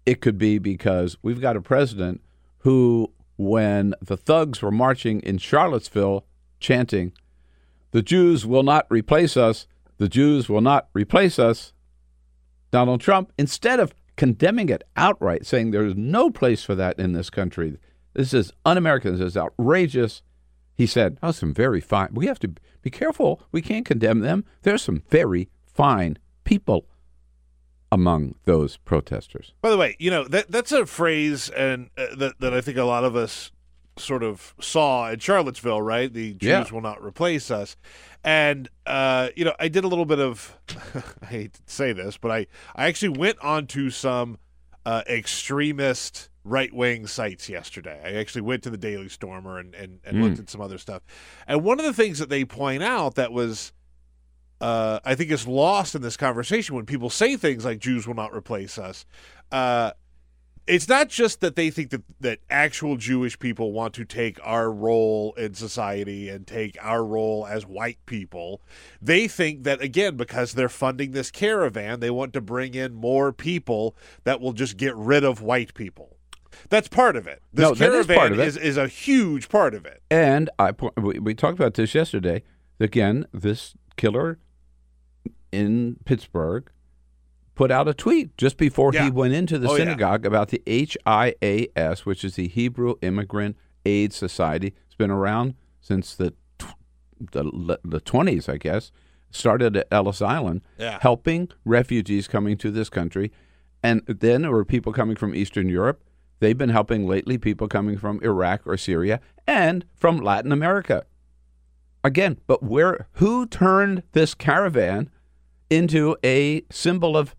it 0.05 0.21
could 0.21 0.39
be 0.39 0.59
because 0.59 1.17
we've 1.23 1.41
got 1.41 1.57
a 1.57 1.61
president 1.61 2.21
who, 2.59 3.11
when 3.45 3.95
the 4.01 4.17
thugs 4.17 4.63
were 4.63 4.71
marching 4.71 5.21
in 5.21 5.39
Charlottesville 5.39 6.25
chanting, 6.61 7.13
the 7.91 8.03
Jews 8.03 8.47
will 8.47 8.63
not 8.63 8.87
replace 8.91 9.37
us, 9.37 9.67
the 9.99 10.09
Jews 10.09 10.49
will 10.49 10.61
not 10.61 10.89
replace 10.95 11.39
us, 11.39 11.73
Donald 12.71 13.01
Trump, 13.01 13.33
instead 13.39 13.79
of 13.81 13.95
condemning 14.17 14.69
it 14.69 14.83
outright, 14.97 15.47
saying 15.47 15.71
there's 15.71 15.95
no 15.95 16.31
place 16.31 16.65
for 16.65 16.75
that 16.75 16.99
in 16.99 17.13
this 17.13 17.31
country, 17.31 17.79
this 18.15 18.33
is 18.33 18.53
un 18.65 18.79
American, 18.79 19.13
this 19.13 19.21
is 19.21 19.37
outrageous, 19.37 20.23
he 20.75 20.87
said, 20.87 21.19
Oh, 21.23 21.33
some 21.33 21.53
very 21.53 21.81
fine. 21.81 22.09
We 22.13 22.27
have 22.27 22.39
to 22.41 22.53
be 22.81 22.91
careful. 22.91 23.43
We 23.53 23.63
can't 23.63 23.87
condemn 23.87 24.21
them. 24.21 24.45
There's 24.63 24.83
some 24.83 25.03
very 25.11 25.49
fine 25.65 26.19
people 26.45 26.87
among 27.93 28.35
those 28.47 28.79
protesters. 28.79 29.53
By 29.61 29.71
the 29.71 29.77
way, 29.77 29.95
you 30.01 30.11
know 30.11 30.25
that 30.25 30.51
that's 30.51 30.73
a 30.73 30.87
phrase 30.87 31.49
and 31.51 31.91
uh, 31.97 32.07
that 32.17 32.41
that 32.41 32.53
I 32.55 32.61
think 32.61 32.79
a 32.79 32.85
lot 32.85 33.05
of 33.05 33.15
us 33.15 33.53
sort 33.99 34.23
of 34.23 34.55
saw 34.59 35.11
in 35.11 35.19
Charlottesville, 35.19 35.83
right? 35.83 36.11
The 36.13 36.33
Jews 36.33 36.49
Yeah. 36.49 36.65
will 36.73 36.81
not 36.81 37.05
replace 37.05 37.51
us. 37.51 37.77
And 38.25 38.69
uh, 38.87 39.29
you 39.37 39.45
know, 39.45 39.55
I 39.61 39.69
did 39.69 39.85
a 39.85 39.89
little 39.89 40.07
bit 40.07 40.19
of 40.19 40.59
I 41.23 41.27
hate 41.27 41.53
to 41.55 41.61
say 41.67 41.93
this, 41.93 42.17
but 42.17 42.31
I 42.31 42.47
I 42.75 42.87
actually 42.87 43.11
went 43.19 43.39
onto 43.41 43.91
some 43.91 44.39
uh, 44.87 45.03
extremist 45.09 46.31
right 46.45 46.73
wing 46.73 47.07
sites 47.07 47.49
yesterday. 47.49 48.01
I 48.05 48.19
actually 48.19 48.41
went 48.43 48.63
to 48.65 48.71
the 48.71 48.79
Daily 48.79 49.09
Stormer 49.11 49.59
and 49.59 49.75
and, 49.75 50.01
and 50.05 50.23
looked 50.23 50.39
at 50.39 50.49
some 50.49 50.61
other 50.63 50.79
stuff. 50.79 51.03
And 51.47 51.63
one 51.63 51.79
of 51.79 51.85
the 51.85 51.93
things 51.93 52.19
that 52.19 52.31
they 52.31 52.45
point 52.47 52.83
out 52.83 53.17
that 53.17 53.33
was 53.33 53.73
uh, 54.63 55.01
I 55.05 55.17
think 55.17 55.33
is 55.33 55.47
lost 55.47 55.97
in 55.97 56.03
this 56.03 56.17
conversation 56.17 56.77
when 56.77 56.87
people 56.87 57.11
say 57.11 57.37
things 57.37 57.65
like 57.65 57.81
Jews 57.81 58.07
will 58.07 58.15
not 58.15 58.33
replace 58.33 58.79
us. 58.79 59.05
Uh, 59.51 59.91
it's 60.69 60.89
not 60.89 61.09
just 61.09 61.41
that 61.41 61.57
they 61.57 61.69
think 61.71 61.91
that, 61.91 62.03
that 62.21 62.39
actual 62.49 62.97
Jewish 62.97 63.37
people 63.37 63.73
want 63.73 63.93
to 63.95 64.05
take 64.05 64.39
our 64.45 64.71
role 64.71 65.33
in 65.33 65.55
society 65.55 66.29
and 66.29 66.47
take 66.47 66.79
our 66.81 67.05
role 67.05 67.45
as 67.45 67.67
white 67.67 67.99
people. 68.07 68.63
They 69.03 69.27
think 69.27 69.65
that, 69.65 69.83
again, 69.83 70.17
because 70.17 70.53
they're 70.53 70.69
funding 70.69 71.11
this 71.11 71.33
caravan, 71.33 71.99
they 71.99 72.11
want 72.11 72.33
to 72.35 72.41
bring 72.41 72.75
in 72.75 72.95
more 72.95 73.33
people 73.33 73.97
that 74.23 74.41
will 74.41 74.53
just 74.53 74.77
get 74.77 74.95
rid 74.95 75.25
of 75.25 75.43
white 75.43 75.75
people. 75.75 76.17
That's 76.69 76.87
part 76.87 77.17
of 77.17 77.27
it. 77.27 77.43
This 77.53 77.65
No, 77.65 77.75
that 77.75 77.85
is 77.85 78.07
caravan 78.07 78.17
part 78.17 78.33
of 78.33 78.39
it. 78.39 78.47
is, 78.47 78.57
is 78.57 78.77
a 78.77 78.87
huge 78.87 79.49
part 79.49 79.75
of 79.75 79.85
it. 79.85 80.03
And 80.09 80.49
I 80.61 80.71
we 80.97 81.35
talked 81.35 81.59
about 81.59 81.75
this 81.75 81.97
yesterday. 81.97 82.45
Again, 82.79 83.27
this 83.33 83.75
killer 83.97 84.39
in 85.53 85.97
Pittsburgh 86.05 86.71
put 87.55 87.71
out 87.71 87.87
a 87.87 87.95
tweet 87.95 88.37
just 88.39 88.57
before 88.57 88.93
Yeah. 88.95 89.05
he 89.05 89.11
went 89.11 89.35
into 89.35 89.59
the 89.59 89.69
Oh, 89.69 89.73
yeah. 89.73 89.85
synagogue 89.85 90.25
about 90.25 90.49
the 90.49 90.63
HIAS, 90.67 92.07
which 92.07 92.25
is 92.25 92.35
the 92.37 92.49
Hebrew 92.49 92.95
Immigrant 93.03 93.57
Aid 93.85 94.13
Society. 94.13 94.75
It's 94.87 94.95
been 94.97 95.11
around 95.11 95.55
since 95.81 96.15
the 96.15 96.33
the 97.31 97.79
the 97.85 98.01
twenties, 98.01 98.49
I 98.49 98.57
guess. 98.57 98.91
Started 99.31 99.77
at 99.77 99.87
Ellis 99.91 100.21
Island, 100.21 100.63
Yeah. 100.79 100.99
helping 101.03 101.49
refugees 101.65 102.27
coming 102.29 102.57
to 102.59 102.71
this 102.71 102.91
country, 102.91 103.31
and 103.83 104.03
then 104.07 104.43
there 104.43 104.51
were 104.51 104.65
people 104.65 104.93
coming 104.93 105.17
from 105.17 105.35
Eastern 105.35 105.69
Europe. 105.69 106.03
They've 106.41 106.59
been 106.59 106.71
helping 106.71 107.07
lately 107.07 107.39
people 107.39 107.69
coming 107.69 107.97
from 107.97 108.19
Iraq 108.23 108.67
or 108.67 108.77
Syria 108.77 109.21
and 109.47 109.85
from 109.95 110.19
Latin 110.19 110.51
America. 110.53 111.05
Again, 112.05 112.39
but 112.47 112.63
where 112.65 113.07
who 113.15 113.47
turned 113.47 114.03
this 114.13 114.35
caravan 114.35 115.09
into 115.73 116.17
a 116.23 116.63
symbol 116.71 117.17
of 117.17 117.35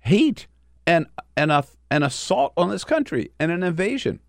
hate 0.00 0.46
and 0.86 1.06
and 1.36 1.52
a, 1.52 1.64
an 1.90 2.02
assault 2.02 2.52
on 2.56 2.70
this 2.70 2.84
country 2.84 3.30
and 3.38 3.52
an 3.52 3.62
invasion? 3.62 4.20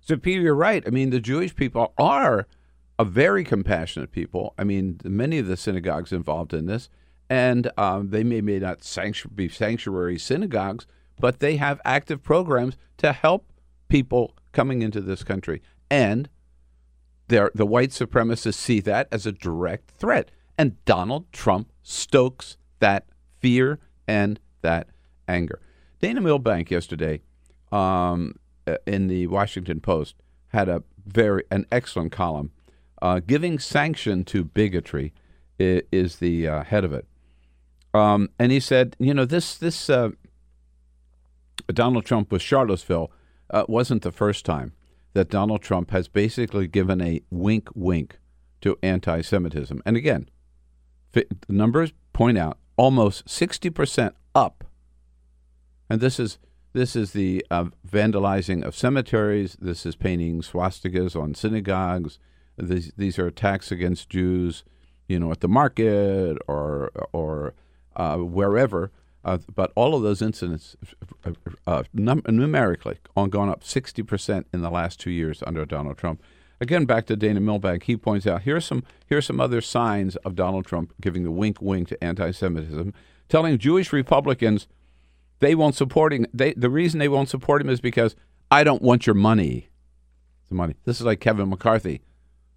So, 0.00 0.16
Peter, 0.16 0.42
you're 0.42 0.54
right. 0.54 0.82
I 0.86 0.90
mean, 0.90 1.10
the 1.10 1.20
Jewish 1.20 1.54
people 1.54 1.94
are 1.96 2.46
a 2.98 3.04
very 3.04 3.44
compassionate 3.44 4.10
people. 4.10 4.52
I 4.58 4.64
mean, 4.64 5.00
many 5.04 5.38
of 5.38 5.46
the 5.46 5.56
synagogues 5.56 6.12
involved 6.12 6.52
in 6.52 6.66
this, 6.66 6.88
and 7.30 7.70
um, 7.78 8.10
they 8.10 8.24
may, 8.24 8.40
may 8.40 8.58
not 8.58 8.80
sanctu- 8.80 9.34
be 9.34 9.48
sanctuary 9.48 10.18
synagogues, 10.18 10.86
but 11.18 11.38
they 11.38 11.56
have 11.56 11.80
active 11.84 12.22
programs 12.22 12.76
to 12.98 13.12
help 13.12 13.46
people 13.88 14.36
coming 14.52 14.82
into 14.82 15.00
this 15.00 15.22
country. 15.22 15.62
And 15.88 16.28
the 17.28 17.66
white 17.66 17.90
supremacists 17.90 18.54
see 18.54 18.80
that 18.80 19.08
as 19.10 19.24
a 19.24 19.32
direct 19.32 19.90
threat. 19.92 20.30
And 20.58 20.82
Donald 20.84 21.32
Trump 21.32 21.72
stokes 21.82 22.56
that 22.80 23.06
fear 23.40 23.78
and 24.06 24.38
that 24.60 24.88
anger. 25.28 25.60
Dana 26.00 26.20
Milbank 26.20 26.70
yesterday 26.70 27.20
um, 27.70 28.34
uh, 28.66 28.76
in 28.86 29.08
the 29.08 29.26
Washington 29.28 29.80
Post 29.80 30.16
had 30.48 30.68
a 30.68 30.82
very 31.06 31.44
an 31.50 31.66
excellent 31.72 32.12
column. 32.12 32.50
Uh, 33.00 33.20
giving 33.20 33.58
sanction 33.58 34.24
to 34.24 34.44
bigotry 34.44 35.12
is, 35.58 36.16
the 36.16 36.46
uh, 36.46 36.62
head 36.64 36.84
of 36.84 36.92
it. 36.92 37.06
Um, 37.94 38.30
and 38.38 38.52
he 38.52 38.60
said, 38.60 38.96
you 38.98 39.12
know, 39.12 39.24
this 39.24 39.56
this 39.56 39.90
uh, 39.90 40.10
Donald 41.68 42.04
Trump 42.04 42.30
with 42.30 42.42
Charlottesville 42.42 43.10
uh, 43.50 43.64
wasn't 43.68 44.02
the 44.02 44.12
first 44.12 44.44
time 44.44 44.72
that 45.14 45.28
Donald 45.28 45.62
Trump 45.62 45.90
has 45.90 46.08
basically 46.08 46.66
given 46.66 47.00
a 47.00 47.20
wink 47.30 47.68
wink 47.74 48.18
to 48.60 48.78
anti 48.82 49.20
Semitism. 49.20 49.82
And 49.84 49.96
again, 49.96 50.28
the 51.12 51.26
numbers 51.48 51.92
point 52.12 52.38
out 52.38 52.58
almost 52.76 53.26
60% 53.26 54.12
up. 54.34 54.64
And 55.88 56.00
this 56.00 56.18
is 56.18 56.38
this 56.74 56.96
is 56.96 57.12
the 57.12 57.44
uh, 57.50 57.66
vandalizing 57.86 58.64
of 58.64 58.74
cemeteries. 58.74 59.58
This 59.60 59.84
is 59.84 59.94
painting 59.94 60.40
swastikas 60.40 61.14
on 61.14 61.34
synagogues. 61.34 62.18
These, 62.56 62.92
these 62.96 63.18
are 63.18 63.26
attacks 63.26 63.70
against 63.70 64.08
Jews, 64.08 64.64
you 65.06 65.18
know, 65.18 65.30
at 65.30 65.40
the 65.40 65.48
market 65.48 66.38
or 66.48 66.90
or 67.12 67.52
uh, 67.94 68.16
wherever. 68.16 68.90
Uh, 69.24 69.38
but 69.54 69.70
all 69.76 69.94
of 69.94 70.02
those 70.02 70.20
incidents, 70.20 70.76
uh, 71.66 71.82
num- 71.92 72.22
numerically, 72.26 72.98
on 73.16 73.30
gone 73.30 73.48
up 73.48 73.62
60% 73.62 74.44
in 74.52 74.62
the 74.62 74.70
last 74.70 74.98
two 74.98 75.12
years 75.12 75.44
under 75.46 75.64
Donald 75.64 75.96
Trump. 75.96 76.20
Again, 76.62 76.84
back 76.84 77.06
to 77.06 77.16
Dana 77.16 77.40
Milbank, 77.40 77.82
he 77.82 77.96
points 77.96 78.24
out 78.24 78.42
here's 78.42 78.64
some 78.64 78.84
here's 79.06 79.26
some 79.26 79.40
other 79.40 79.60
signs 79.60 80.14
of 80.16 80.36
Donald 80.36 80.64
Trump 80.64 80.94
giving 81.00 81.24
the 81.24 81.32
wink 81.32 81.60
wink 81.60 81.88
to 81.88 82.02
anti-Semitism, 82.04 82.94
telling 83.28 83.58
Jewish 83.58 83.92
Republicans 83.92 84.68
they 85.40 85.56
won't 85.56 85.74
support 85.74 86.12
him. 86.12 86.24
They, 86.32 86.52
the 86.52 86.70
reason 86.70 87.00
they 87.00 87.08
won't 87.08 87.28
support 87.28 87.62
him 87.62 87.68
is 87.68 87.80
because 87.80 88.14
I 88.48 88.62
don't 88.62 88.80
want 88.80 89.08
your 89.08 89.14
money. 89.14 89.70
The 90.50 90.54
money. 90.54 90.76
This 90.84 91.00
is 91.00 91.04
like 91.04 91.18
Kevin 91.18 91.48
McCarthy, 91.48 92.00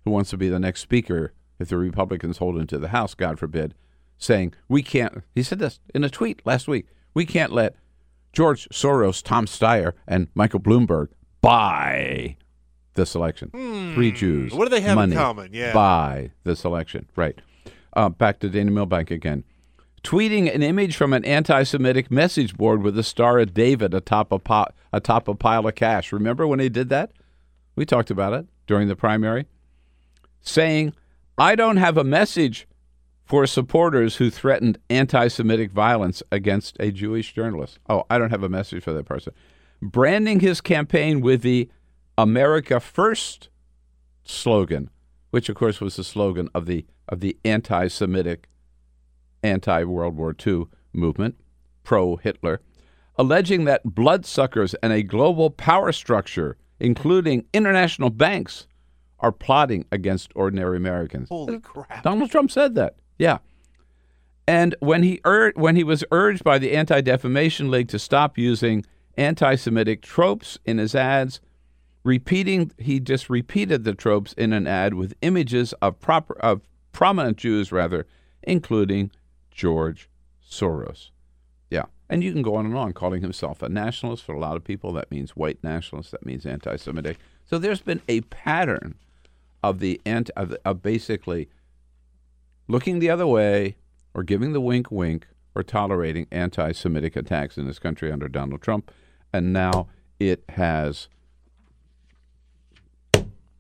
who 0.04 0.12
wants 0.12 0.30
to 0.30 0.38
be 0.38 0.50
the 0.50 0.60
next 0.60 0.82
speaker 0.82 1.34
if 1.58 1.70
the 1.70 1.78
Republicans 1.78 2.38
hold 2.38 2.60
him 2.60 2.68
to 2.68 2.78
the 2.78 2.90
House, 2.90 3.16
God 3.16 3.40
forbid, 3.40 3.74
saying 4.20 4.54
we 4.70 4.84
can't. 4.84 5.24
He 5.34 5.42
said 5.42 5.58
this 5.58 5.80
in 5.96 6.04
a 6.04 6.12
tweet 6.12 6.46
last 6.46 6.68
week. 6.68 6.86
We 7.16 7.26
can't 7.26 7.52
let 7.52 7.76
George 8.34 8.70
Soros, 8.70 9.24
Tom 9.24 9.48
Steyer, 9.48 9.94
and 10.08 10.28
Michael 10.36 10.60
Bloomberg 10.60 11.08
buy 11.42 12.38
this 12.96 13.16
election. 13.16 13.50
Three 13.94 14.12
Jews. 14.12 14.52
Hmm. 14.52 14.58
What 14.58 14.66
do 14.66 14.70
they 14.70 14.82
have 14.82 14.98
in 14.98 15.14
common? 15.14 15.52
Yeah. 15.54 15.74
Buy 15.74 16.32
this 16.44 16.66
election. 16.66 17.08
Right. 17.16 17.40
Uh, 17.94 18.10
back 18.10 18.40
to 18.40 18.50
Dana 18.50 18.72
Milbank 18.72 19.12
again. 19.12 19.44
Tweeting 20.04 20.54
an 20.54 20.62
image 20.62 20.96
from 20.96 21.14
an 21.14 21.26
anti-Semitic 21.26 22.12
message 22.12 22.56
board 22.56 22.84
with 22.84 22.96
the 22.96 23.04
Star 23.04 23.40
of 23.40 23.54
David 23.54 23.94
atop 23.94 24.32
a, 24.32 24.38
po- 24.40 24.68
atop 24.94 25.28
a 25.28 25.34
pile 25.34 25.68
of 25.68 25.76
cash. 25.76 26.12
Remember 26.12 26.46
when 26.46 26.60
he 26.60 26.70
did 26.70 26.90
that? 26.90 27.12
We 27.76 27.86
talked 27.86 28.12
about 28.12 28.34
it 28.34 28.46
during 28.68 28.88
the 28.88 28.96
primary. 28.96 29.46
Saying, 30.42 30.94
I 31.38 31.56
don't 31.56 31.78
have 31.78 31.98
a 31.98 32.04
message 32.04 32.68
for 33.24 33.48
supporters 33.48 34.18
who 34.18 34.30
threatened 34.30 34.78
anti 34.90 35.28
Semitic 35.28 35.72
violence 35.72 36.22
against 36.32 36.78
a 36.80 36.92
Jewish 36.92 37.34
journalist. 37.34 37.80
Oh, 37.90 38.04
I 38.10 38.20
don't 38.20 38.30
have 38.30 38.44
a 38.44 38.50
message 38.50 38.84
for 38.84 38.94
that 38.94 39.06
person. 39.06 39.34
Branding 39.82 40.40
his 40.40 40.62
campaign 40.62 41.22
with 41.22 41.42
the 41.42 41.70
America 42.18 42.80
First 42.80 43.50
slogan, 44.24 44.90
which 45.32 45.50
of 45.50 45.56
course 45.56 45.82
was 45.82 45.96
the 45.96 46.04
slogan 46.04 46.50
of 46.54 46.66
the 46.66 46.86
of 47.10 47.20
the 47.20 47.38
anti 47.46 47.88
Semitic, 47.88 48.48
anti 49.44 49.84
World 49.84 50.16
War 50.16 50.36
II 50.46 50.66
movement, 50.94 51.36
pro 51.84 52.16
Hitler, 52.16 52.62
alleging 53.18 53.66
that 53.66 53.84
bloodsuckers 53.84 54.74
and 54.76 54.92
a 54.94 55.04
global 55.04 55.50
power 55.50 55.92
structure, 55.92 56.58
including 56.80 57.46
international 57.54 58.10
banks, 58.10 58.68
are 59.20 59.32
plotting 59.32 59.86
against 59.92 60.32
ordinary 60.36 60.78
Americans. 60.78 61.30
Holy 61.30 61.60
crap. 61.60 62.04
Donald 62.04 62.32
Trump 62.32 62.52
said 62.52 62.76
that. 62.76 62.96
Yeah. 63.18 63.40
And 64.48 64.76
when 64.80 65.04
he 65.04 65.22
ur- 65.26 65.54
when 65.56 65.76
he 65.76 65.84
was 65.84 66.04
urged 66.12 66.44
by 66.44 66.60
the 66.60 66.74
Anti 66.74 67.02
Defamation 67.02 67.72
League 67.72 67.88
to 67.90 68.00
stop 68.00 68.38
using 68.38 68.86
anti-Semitic 69.18 70.02
tropes 70.02 70.60
in 70.66 70.78
his 70.78 70.94
ads, 70.94 71.40
repeating 72.06 72.72
he 72.78 73.02
just 73.02 73.30
repeated 73.30 73.84
the 73.84 73.96
tropes 73.96 74.32
in 74.34 74.54
an 74.54 74.68
ad 74.68 74.94
with 74.94 75.16
images 75.22 75.74
of 75.82 76.00
proper 76.00 76.38
of 76.40 76.62
prominent 76.94 77.36
Jews 77.36 77.74
rather, 77.74 78.06
including 78.44 79.12
George 79.52 80.08
Soros. 80.50 81.10
Yeah. 81.70 81.86
And 82.08 82.24
you 82.24 82.32
can 82.32 82.44
go 82.44 82.56
on 82.56 82.66
and 82.66 82.78
on 82.78 82.94
calling 82.94 83.22
himself 83.22 83.62
a 83.62 83.68
nationalist. 83.68 84.24
For 84.24 84.34
a 84.34 84.40
lot 84.40 84.56
of 84.56 84.64
people, 84.64 84.94
that 84.94 85.12
means 85.12 85.36
white 85.36 85.62
nationalist. 85.64 86.12
That 86.12 86.26
means 86.26 86.46
anti-Semitic. 86.46 87.18
So 87.44 87.58
there's 87.58 87.82
been 87.82 88.02
a 88.08 88.22
pattern 88.22 88.96
of 89.64 89.80
the 89.80 90.00
anti, 90.06 90.32
of, 90.38 90.56
of 90.64 90.84
basically 90.84 91.50
looking 92.68 93.00
the 93.00 93.10
other 93.10 93.28
way 93.28 93.76
or 94.14 94.24
giving 94.24 94.54
the 94.54 94.62
wink 94.62 94.92
wink 94.92 95.28
or 95.56 95.64
tolerating 95.64 96.28
anti 96.32 96.72
Semitic 96.72 97.16
attacks 97.16 97.58
in 97.58 97.66
this 97.66 97.80
country 97.80 98.12
under 98.12 98.30
Donald 98.30 98.62
Trump. 98.62 98.92
And 99.34 99.52
now 99.52 99.88
it 100.20 100.44
has 100.50 101.08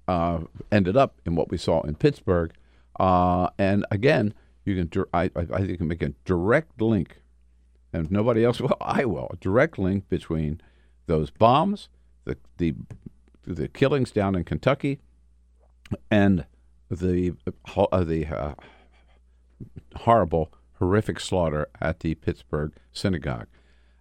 uh, 0.08 0.39
ended 0.72 0.98
up 0.98 1.20
in 1.26 1.36
what 1.36 1.50
we 1.50 1.58
saw 1.58 1.82
in 1.82 1.96
Pittsburgh. 1.96 2.54
Uh, 3.00 3.50
and 3.58 3.86
again, 3.91 4.34
you 4.63 4.86
can 4.86 5.06
I, 5.13 5.30
I, 5.36 5.46
think 5.46 5.70
you 5.70 5.78
can 5.78 5.88
make 5.88 6.02
a 6.02 6.10
direct 6.26 6.82
link, 6.82 7.22
and 7.94 8.10
nobody 8.10 8.44
else 8.44 8.60
will, 8.62 8.78
I 8.82 9.06
will, 9.06 9.30
a 9.32 9.38
direct 9.38 9.78
link 9.78 10.10
between 10.10 10.62
those 11.08 11.30
bombs, 11.30 11.89
the, 12.26 12.38
the, 12.58 12.74
the 13.46 13.68
killings 13.68 14.12
down 14.12 14.36
in 14.36 14.44
Kentucky, 14.44 15.00
and 16.10 16.46
the 16.89 17.34
uh, 17.76 18.04
the 18.04 18.26
uh, 18.26 18.54
horrible, 19.98 20.52
horrific 20.80 21.20
slaughter 21.20 21.68
at 21.82 22.00
the 22.00 22.15
Pittsburgh 22.15 22.74
synagogue. 22.91 23.48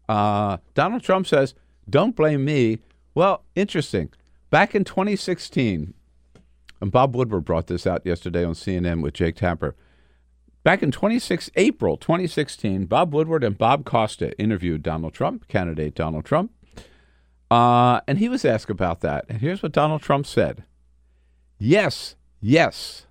Uh, 0.08 0.58
Donald 0.74 1.02
Trump 1.02 1.26
says, 1.26 1.54
"Don't 1.88 2.16
blame 2.16 2.44
me." 2.44 2.78
Well, 3.14 3.44
interesting. 3.54 4.10
Back 4.54 4.76
in 4.76 4.84
2016, 4.84 5.94
and 6.80 6.92
Bob 6.92 7.16
Woodward 7.16 7.44
brought 7.44 7.66
this 7.66 7.88
out 7.88 8.06
yesterday 8.06 8.44
on 8.44 8.52
CNN 8.54 9.02
with 9.02 9.14
Jake 9.14 9.34
Tapper. 9.34 9.74
Back 10.62 10.80
in 10.80 10.92
26 10.92 11.50
April 11.56 11.96
2016, 11.96 12.86
Bob 12.86 13.12
Woodward 13.12 13.42
and 13.42 13.58
Bob 13.58 13.84
Costa 13.84 14.32
interviewed 14.40 14.84
Donald 14.84 15.12
Trump, 15.12 15.48
candidate 15.48 15.96
Donald 15.96 16.24
Trump, 16.24 16.52
uh, 17.50 18.00
and 18.06 18.18
he 18.18 18.28
was 18.28 18.44
asked 18.44 18.70
about 18.70 19.00
that. 19.00 19.24
And 19.28 19.40
here's 19.40 19.60
what 19.60 19.72
Donald 19.72 20.02
Trump 20.02 20.24
said: 20.24 20.62
Yes, 21.58 22.14
yes. 22.40 23.08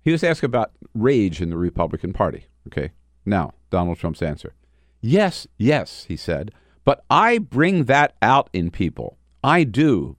He 0.00 0.12
was 0.12 0.24
asked 0.24 0.44
about 0.44 0.72
rage 0.94 1.42
in 1.42 1.50
the 1.50 1.58
Republican 1.58 2.14
Party. 2.14 2.46
Okay, 2.68 2.92
now 3.26 3.52
Donald 3.68 3.98
Trump's 3.98 4.22
answer: 4.22 4.54
Yes, 5.02 5.46
yes, 5.58 6.06
he 6.08 6.16
said. 6.16 6.52
But 6.86 7.04
I 7.10 7.36
bring 7.36 7.84
that 7.84 8.16
out 8.22 8.48
in 8.54 8.70
people. 8.70 9.18
I 9.42 9.64
do. 9.64 10.16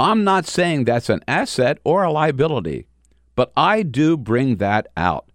I'm 0.00 0.24
not 0.24 0.46
saying 0.46 0.84
that's 0.84 1.10
an 1.10 1.20
asset 1.28 1.76
or 1.84 2.02
a 2.02 2.10
liability, 2.10 2.86
but 3.36 3.52
I 3.54 3.82
do 3.82 4.16
bring 4.16 4.56
that 4.56 4.86
out. 4.96 5.30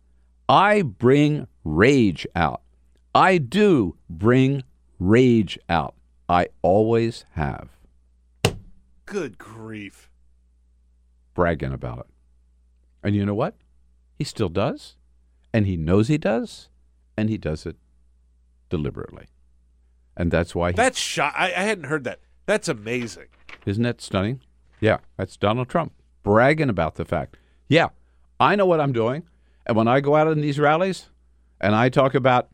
I 0.50 0.82
bring 0.82 1.48
rage 1.64 2.26
out. 2.36 2.64
I 3.14 3.38
do 3.38 3.96
bring 4.10 4.64
rage 4.98 5.60
out. 5.70 5.94
I 6.28 6.48
always 6.64 7.26
have. 7.34 7.70
Good 9.06 9.38
grief. 9.38 10.10
Bragging 11.36 11.72
about 11.72 12.00
it. 12.00 12.08
And 13.04 13.16
you 13.16 13.24
know 13.24 13.36
what? 13.36 13.54
He 14.18 14.24
still 14.24 14.50
does. 14.50 14.96
And 15.54 15.68
he 15.68 15.78
knows 15.78 16.08
he 16.08 16.18
does. 16.18 16.70
And 17.16 17.30
he 17.30 17.38
does 17.38 17.68
it 17.68 17.76
deliberately. 18.72 19.28
And 20.18 20.32
that's 20.32 20.56
why 20.56 20.72
he, 20.72 20.76
That's 20.76 20.98
shot. 20.98 21.36
I, 21.38 21.50
I 21.50 21.62
hadn't 21.62 21.84
heard 21.84 22.04
that. 22.06 22.20
That's 22.48 22.68
amazing. 22.68 23.28
Isn't 23.68 23.84
that 23.84 24.02
stunning? 24.02 24.42
Yeah, 24.80 24.98
that's 25.18 25.38
Donald 25.38 25.70
Trump 25.70 25.94
bragging 26.24 26.70
about 26.70 26.96
the 26.96 27.06
fact. 27.06 27.38
Yeah, 27.68 27.90
I 28.40 28.56
know 28.56 28.66
what 28.66 28.80
I'm 28.82 28.94
doing. 28.94 29.24
And 29.66 29.76
when 29.78 29.88
I 29.88 30.00
go 30.02 30.16
out 30.16 30.28
in 30.28 30.42
these 30.42 30.60
rallies 30.60 31.08
and 31.62 31.74
I 31.74 31.90
talk 31.90 32.14
about 32.14 32.50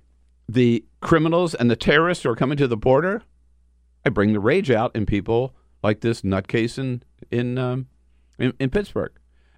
the 0.48 0.86
criminals 1.02 1.56
and 1.56 1.70
the 1.70 1.76
terrorists 1.76 2.24
who 2.24 2.30
are 2.30 2.36
coming 2.36 2.58
to 2.58 2.68
the 2.68 2.78
border, 2.78 3.24
I 4.06 4.10
bring 4.10 4.34
the 4.34 4.40
rage 4.40 4.72
out 4.72 4.96
in 4.96 5.06
people 5.06 5.56
like 5.84 6.02
this 6.02 6.22
nutcase 6.22 6.78
in 6.78 7.04
in 7.32 7.58
um, 7.58 7.88
in, 8.38 8.54
in 8.60 8.70
Pittsburgh. 8.70 9.12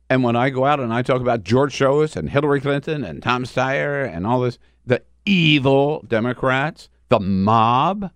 And 0.09 0.23
when 0.23 0.35
I 0.35 0.49
go 0.49 0.65
out 0.65 0.79
and 0.79 0.93
I 0.93 1.01
talk 1.01 1.21
about 1.21 1.43
George 1.43 1.77
Soros 1.77 2.15
and 2.15 2.29
Hillary 2.29 2.61
Clinton 2.61 3.03
and 3.03 3.23
Tom 3.23 3.45
Steyer 3.45 4.07
and 4.07 4.27
all 4.27 4.41
this, 4.41 4.59
the 4.85 5.01
evil 5.25 6.03
Democrats, 6.07 6.89
the 7.09 7.19
mob, 7.19 8.11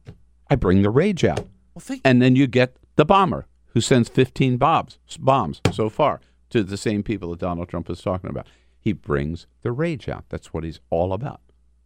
I 0.50 0.56
bring 0.56 0.82
the 0.82 0.90
rage 0.90 1.24
out. 1.24 1.40
Well, 1.74 1.82
think 1.82 2.02
And 2.04 2.22
then 2.22 2.36
you 2.36 2.46
get 2.46 2.76
the 2.98 3.06
bomber 3.06 3.48
who 3.78 3.82
sends 3.82 4.10
15 4.10 4.58
bombs, 4.58 4.98
bombs 5.20 5.62
so 5.72 5.88
far 5.88 6.20
to 6.50 6.63
the 6.63 6.78
same 6.78 7.04
people 7.04 7.30
that 7.30 7.40
Donald 7.40 7.70
Trump 7.70 7.88
is 7.92 8.02
talking 8.02 8.28
about. 8.28 8.48
He 8.80 8.92
brings 8.92 9.46
the 9.62 9.72
rage 9.72 10.10
out. 10.10 10.26
That's 10.30 10.52
what 10.52 10.63
he's 10.63 10.80
all 10.90 11.13
about. 11.13 11.42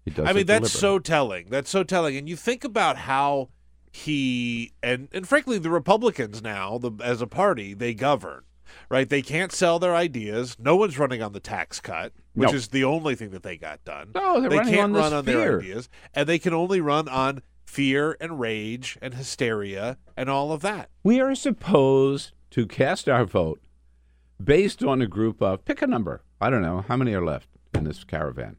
He 0.05 0.11
does 0.11 0.25
I 0.25 0.31
mean, 0.31 0.45
that's 0.45 0.71
so 0.71 0.99
telling. 0.99 1.49
That's 1.49 1.69
so 1.69 1.83
telling. 1.83 2.15
And 2.15 2.29
you 2.29 2.37
think 2.37 2.63
about 2.63 2.95
how 2.95 3.49
he 3.91 4.71
and 4.81 5.09
and 5.11 5.27
frankly, 5.27 5.57
the 5.57 5.69
Republicans 5.69 6.41
now, 6.41 6.77
the 6.77 6.91
as 7.03 7.21
a 7.21 7.27
party, 7.27 7.73
they 7.73 7.93
govern. 7.93 8.43
Right? 8.87 9.09
They 9.09 9.21
can't 9.21 9.51
sell 9.51 9.77
their 9.79 9.93
ideas. 9.93 10.55
No 10.57 10.77
one's 10.77 10.97
running 10.97 11.21
on 11.21 11.33
the 11.33 11.41
tax 11.41 11.81
cut, 11.81 12.13
which 12.35 12.51
No. 12.51 12.55
is 12.55 12.69
the 12.69 12.85
only 12.85 13.15
thing 13.15 13.31
that 13.31 13.43
they 13.43 13.57
got 13.57 13.83
done. 13.83 14.11
No, 14.15 14.39
they're 14.39 14.49
they 14.49 14.57
running 14.59 14.73
can't 14.75 14.83
on 14.85 14.93
this 14.93 15.01
run 15.01 15.13
on 15.13 15.25
their 15.25 15.35
fear. 15.35 15.59
ideas, 15.59 15.89
and 16.15 16.29
they 16.29 16.39
can 16.39 16.53
only 16.53 16.79
run 16.79 17.09
on 17.09 17.41
fear 17.71 18.17
and 18.19 18.37
rage 18.37 18.97
and 19.01 19.13
hysteria 19.13 19.97
and 20.17 20.29
all 20.29 20.51
of 20.51 20.61
that. 20.61 20.89
We 21.03 21.21
are 21.21 21.33
supposed 21.33 22.33
to 22.49 22.67
cast 22.67 23.07
our 23.07 23.23
vote 23.23 23.61
based 24.43 24.83
on 24.83 25.01
a 25.01 25.07
group 25.07 25.41
of, 25.41 25.63
pick 25.63 25.81
a 25.81 25.87
number. 25.87 26.21
I 26.41 26.49
don't 26.49 26.61
know. 26.61 26.83
How 26.89 26.97
many 26.97 27.13
are 27.13 27.23
left 27.23 27.47
in 27.73 27.85
this 27.85 28.03
caravan? 28.03 28.57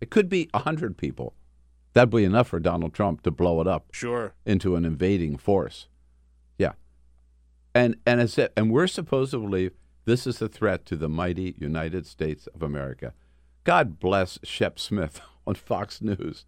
It 0.00 0.08
could 0.08 0.30
be 0.30 0.48
100 0.52 0.96
people. 0.96 1.34
That'd 1.92 2.08
be 2.08 2.24
enough 2.24 2.48
for 2.48 2.58
Donald 2.58 2.94
Trump 2.94 3.22
to 3.24 3.30
blow 3.30 3.60
it 3.60 3.66
up. 3.66 3.88
Sure. 3.92 4.32
into 4.46 4.76
an 4.76 4.86
invading 4.86 5.36
force. 5.36 5.88
Yeah, 6.56 6.72
and 7.74 7.96
and 8.06 8.20
it's 8.20 8.38
and 8.38 8.70
we're 8.70 8.86
supposed 8.86 9.32
to 9.32 9.40
believe 9.40 9.72
this 10.04 10.26
is 10.26 10.40
a 10.40 10.48
threat 10.48 10.86
to 10.86 10.96
the 10.96 11.08
mighty 11.08 11.54
United 11.58 12.06
States 12.06 12.46
of 12.54 12.62
America. 12.62 13.12
God 13.64 13.98
bless 13.98 14.38
Shep 14.44 14.78
Smith 14.78 15.20
on 15.46 15.56
Fox 15.56 16.00
News. 16.00 16.46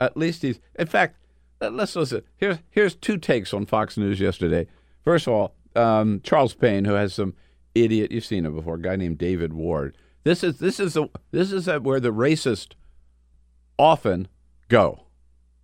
At 0.00 0.16
least 0.16 0.42
he's. 0.42 0.58
In 0.78 0.86
fact, 0.86 1.16
let- 1.60 1.74
let's 1.74 1.94
listen. 1.96 2.22
Here's 2.36 2.56
here's 2.70 2.94
two 2.94 3.18
takes 3.18 3.52
on 3.52 3.66
Fox 3.66 3.96
News 3.96 4.20
yesterday. 4.20 4.66
First 5.04 5.26
of 5.26 5.32
all, 5.34 5.54
um, 5.76 6.20
Charles 6.24 6.54
Payne, 6.54 6.84
who 6.84 6.94
has 6.94 7.14
some 7.14 7.34
idiot. 7.74 8.10
You've 8.10 8.24
seen 8.24 8.44
him 8.46 8.54
before. 8.54 8.74
A 8.76 8.80
guy 8.80 8.96
named 8.96 9.18
David 9.18 9.52
Ward. 9.52 9.96
This 10.24 10.42
is 10.44 10.58
this 10.58 10.80
is 10.80 10.96
a, 10.96 11.08
this 11.30 11.52
is 11.52 11.66
where 11.66 12.00
the 12.00 12.12
racist 12.12 12.72
often 13.78 14.28
go. 14.68 15.04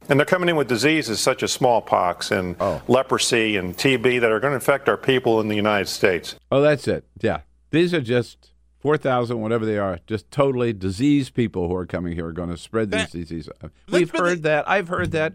And 0.09 0.21
they're 0.21 0.27
coming 0.27 0.49
in 0.49 0.57
with 0.57 0.69
diseases 0.69 1.19
such 1.21 1.43
as 1.43 1.53
smallpox 1.53 2.31
and 2.31 2.55
Oh. 2.61 2.81
leprosy 2.87 3.57
and 3.57 3.77
TB 3.77 4.21
that 4.21 4.31
are 4.31 4.39
going 4.39 4.53
to 4.53 4.57
infect 4.57 4.89
our 4.89 4.97
people 4.97 5.41
in 5.41 5.49
the 5.49 5.57
United 5.57 5.89
States. 5.89 6.37
Oh, 6.53 6.61
that's 6.61 6.87
it. 6.87 7.05
Yeah. 7.21 7.41
These 7.71 7.93
are 7.93 8.01
just 8.01 8.53
4,000, 8.87 9.41
whatever 9.41 9.67
they 9.67 9.79
are, 9.79 9.99
just 10.07 10.31
totally 10.31 10.73
diseased 10.73 11.35
people 11.35 11.67
who 11.67 11.75
are 11.75 11.87
coming 11.87 12.13
here 12.15 12.27
are 12.27 12.33
going 12.33 12.51
to 12.51 12.57
spread 12.57 12.93
these 12.93 13.01
That- 13.01 13.11
diseases. 13.11 13.49
We've 13.91 14.09
heard 14.13 14.39
the- 14.45 14.49
that. 14.49 14.69
I've 14.69 14.87
heard 14.87 15.11
that 15.11 15.33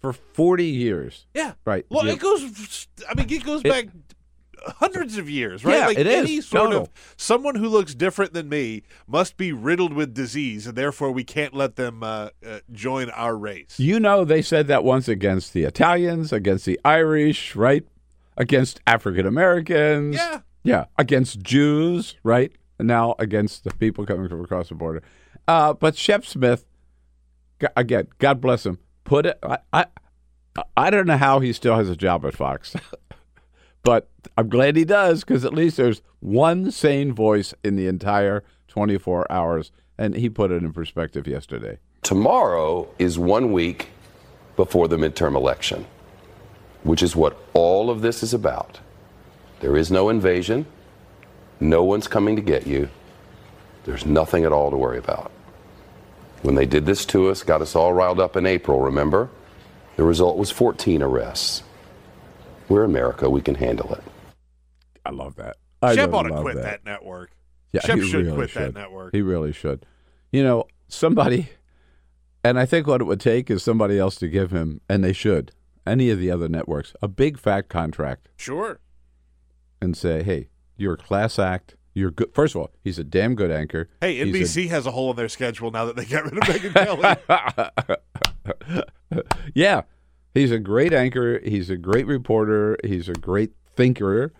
for 0.00 0.14
40 0.14 0.64
years. 0.64 1.26
Yeah. 1.34 1.52
Right. 1.66 1.84
Well, 1.90 2.06
You- 2.06 2.12
it 2.12 2.18
goes. 2.18 2.88
I 3.06 3.12
mean, 3.14 3.30
it 3.30 3.44
goes 3.44 3.60
It- 3.62 3.68
back 3.68 3.88
hundreds 4.78 5.18
of 5.18 5.28
years, 5.28 5.66
right? 5.66 5.76
Yeah, 5.76 5.86
like 5.88 5.98
it 5.98 6.06
is. 6.06 6.14
any 6.16 6.40
sort 6.40 6.62
Total. 6.70 6.82
of 6.84 6.88
someone 7.18 7.56
who 7.56 7.68
looks 7.68 7.94
different 7.94 8.32
than 8.32 8.48
me 8.48 8.84
must 9.06 9.36
be 9.36 9.52
riddled 9.52 9.92
with 9.92 10.14
disease, 10.14 10.66
and 10.66 10.74
therefore 10.74 11.12
we 11.12 11.24
can't 11.24 11.52
let 11.52 11.76
them 11.76 12.02
uh, 12.02 12.30
uh, 12.46 12.60
join 12.72 13.10
our 13.10 13.36
race. 13.36 13.74
You 13.78 14.00
know, 14.00 14.24
they 14.24 14.40
said 14.40 14.66
that 14.68 14.82
once 14.82 15.08
against 15.08 15.52
the 15.52 15.64
Italians, 15.64 16.32
against 16.32 16.64
the 16.64 16.80
Irish, 16.86 17.54
right? 17.54 17.84
Against 18.38 18.80
African 18.86 19.26
Americans. 19.26 20.16
Yeah. 20.16 20.40
Yeah. 20.64 20.84
Against 20.96 21.40
Jews, 21.40 22.16
right? 22.22 22.50
Now 22.80 23.14
against 23.18 23.64
the 23.64 23.70
people 23.70 24.06
coming 24.06 24.28
from 24.28 24.42
across 24.42 24.68
the 24.68 24.74
border. 24.74 25.02
Uh, 25.46 25.72
but 25.74 25.96
Shep 25.96 26.24
Smith, 26.24 26.64
again, 27.76 28.08
God 28.18 28.40
bless 28.40 28.64
him, 28.64 28.78
put 29.04 29.26
it. 29.26 29.38
I, 29.42 29.58
I, 29.72 29.86
I 30.76 30.90
don't 30.90 31.06
know 31.06 31.16
how 31.16 31.40
he 31.40 31.52
still 31.52 31.76
has 31.76 31.88
a 31.88 31.96
job 31.96 32.24
at 32.24 32.34
Fox, 32.34 32.76
but 33.82 34.08
I'm 34.36 34.48
glad 34.48 34.76
he 34.76 34.84
does 34.84 35.24
because 35.24 35.44
at 35.44 35.54
least 35.54 35.76
there's 35.76 36.02
one 36.20 36.70
sane 36.70 37.12
voice 37.12 37.54
in 37.64 37.76
the 37.76 37.86
entire 37.86 38.44
24 38.68 39.30
hours. 39.30 39.72
And 40.00 40.14
he 40.14 40.30
put 40.30 40.52
it 40.52 40.62
in 40.62 40.72
perspective 40.72 41.26
yesterday. 41.26 41.78
Tomorrow 42.02 42.88
is 42.98 43.18
one 43.18 43.52
week 43.52 43.88
before 44.54 44.86
the 44.86 44.96
midterm 44.96 45.34
election, 45.34 45.86
which 46.84 47.02
is 47.02 47.16
what 47.16 47.36
all 47.52 47.90
of 47.90 48.00
this 48.00 48.22
is 48.22 48.32
about. 48.32 48.78
There 49.60 49.76
is 49.76 49.90
no 49.90 50.08
invasion. 50.08 50.66
No 51.60 51.82
one's 51.84 52.08
coming 52.08 52.36
to 52.36 52.42
get 52.42 52.66
you. 52.66 52.88
There's 53.84 54.06
nothing 54.06 54.44
at 54.44 54.52
all 54.52 54.70
to 54.70 54.76
worry 54.76 54.98
about. 54.98 55.30
When 56.42 56.54
they 56.54 56.66
did 56.66 56.86
this 56.86 57.04
to 57.06 57.28
us, 57.28 57.42
got 57.42 57.62
us 57.62 57.74
all 57.74 57.92
riled 57.92 58.20
up 58.20 58.36
in 58.36 58.46
April, 58.46 58.80
remember? 58.80 59.28
The 59.96 60.04
result 60.04 60.36
was 60.38 60.50
14 60.50 61.02
arrests. 61.02 61.62
We're 62.68 62.84
America. 62.84 63.28
We 63.28 63.40
can 63.40 63.56
handle 63.56 63.92
it. 63.94 64.02
I 65.04 65.10
love 65.10 65.36
that. 65.36 65.56
I 65.82 65.94
Shep 65.94 66.10
really 66.10 66.18
ought 66.18 66.22
to 66.36 66.40
quit 66.42 66.54
that. 66.56 66.62
that, 66.62 66.84
network. 66.84 67.30
Yeah, 67.72 67.80
Shep 67.82 67.98
he 67.98 68.08
should 68.08 68.26
really 68.26 68.36
quit 68.36 68.54
that 68.54 68.64
should. 68.66 68.74
network. 68.74 69.14
He 69.14 69.22
really 69.22 69.52
should. 69.52 69.84
You 70.30 70.44
know, 70.44 70.66
somebody, 70.88 71.48
and 72.44 72.58
I 72.58 72.66
think 72.66 72.86
what 72.86 73.00
it 73.00 73.04
would 73.04 73.20
take 73.20 73.50
is 73.50 73.62
somebody 73.62 73.98
else 73.98 74.16
to 74.16 74.28
give 74.28 74.50
him, 74.50 74.80
and 74.88 75.02
they 75.02 75.12
should, 75.12 75.52
any 75.86 76.10
of 76.10 76.18
the 76.20 76.30
other 76.30 76.48
networks, 76.48 76.94
a 77.02 77.08
big 77.08 77.38
fat 77.38 77.68
contract 77.68 78.28
Sure. 78.36 78.78
and 79.80 79.96
say, 79.96 80.22
hey, 80.22 80.48
you're 80.78 80.94
a 80.94 80.96
class 80.96 81.38
act. 81.38 81.74
You're 81.92 82.12
good. 82.12 82.32
First 82.32 82.54
of 82.54 82.62
all, 82.62 82.70
he's 82.84 82.98
a 82.98 83.04
damn 83.04 83.34
good 83.34 83.50
anchor. 83.50 83.88
Hey, 84.00 84.24
He's 84.24 84.34
NBC 84.34 84.68
has 84.68 84.86
a 84.86 84.92
hole 84.92 85.10
in 85.10 85.16
their 85.16 85.28
schedule 85.28 85.70
now 85.70 85.84
that 85.84 85.96
they 85.96 86.04
got 86.04 86.24
rid 86.24 86.38
of 86.38 86.44
Megyn 86.44 86.72
Kelly. 88.64 89.22
yeah, 89.54 89.82
he's 90.32 90.52
a 90.52 90.58
great 90.58 90.92
anchor. 90.92 91.40
He's 91.40 91.68
a 91.70 91.76
great 91.76 92.06
reporter. 92.06 92.78
He's 92.84 93.08
a 93.08 93.14
great 93.14 93.50
thinker, 93.74 94.32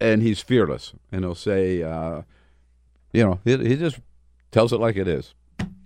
and 0.00 0.22
he's 0.22 0.40
fearless. 0.40 0.94
And 1.12 1.24
he'll 1.24 1.34
say, 1.34 1.82
uh, 1.82 2.22
you 3.12 3.22
know, 3.22 3.40
he, 3.44 3.56
he 3.58 3.76
just 3.76 3.98
tells 4.50 4.72
it 4.72 4.80
like 4.80 4.96
it 4.96 5.06
is. 5.06 5.34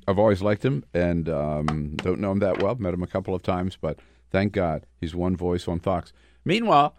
I've 0.06 0.18
always 0.18 0.40
liked 0.40 0.64
him, 0.64 0.84
and 0.94 1.28
um, 1.28 1.94
don't 1.96 2.20
know 2.20 2.30
him 2.32 2.38
that 2.40 2.62
well. 2.62 2.76
Met 2.76 2.94
him 2.94 3.02
a 3.02 3.08
couple 3.08 3.34
of 3.34 3.42
times, 3.42 3.76
but 3.80 3.98
thank 4.30 4.52
God 4.52 4.86
he's 5.00 5.14
one 5.14 5.36
voice 5.36 5.66
on 5.66 5.80
Fox. 5.80 6.12
Meanwhile, 6.44 6.94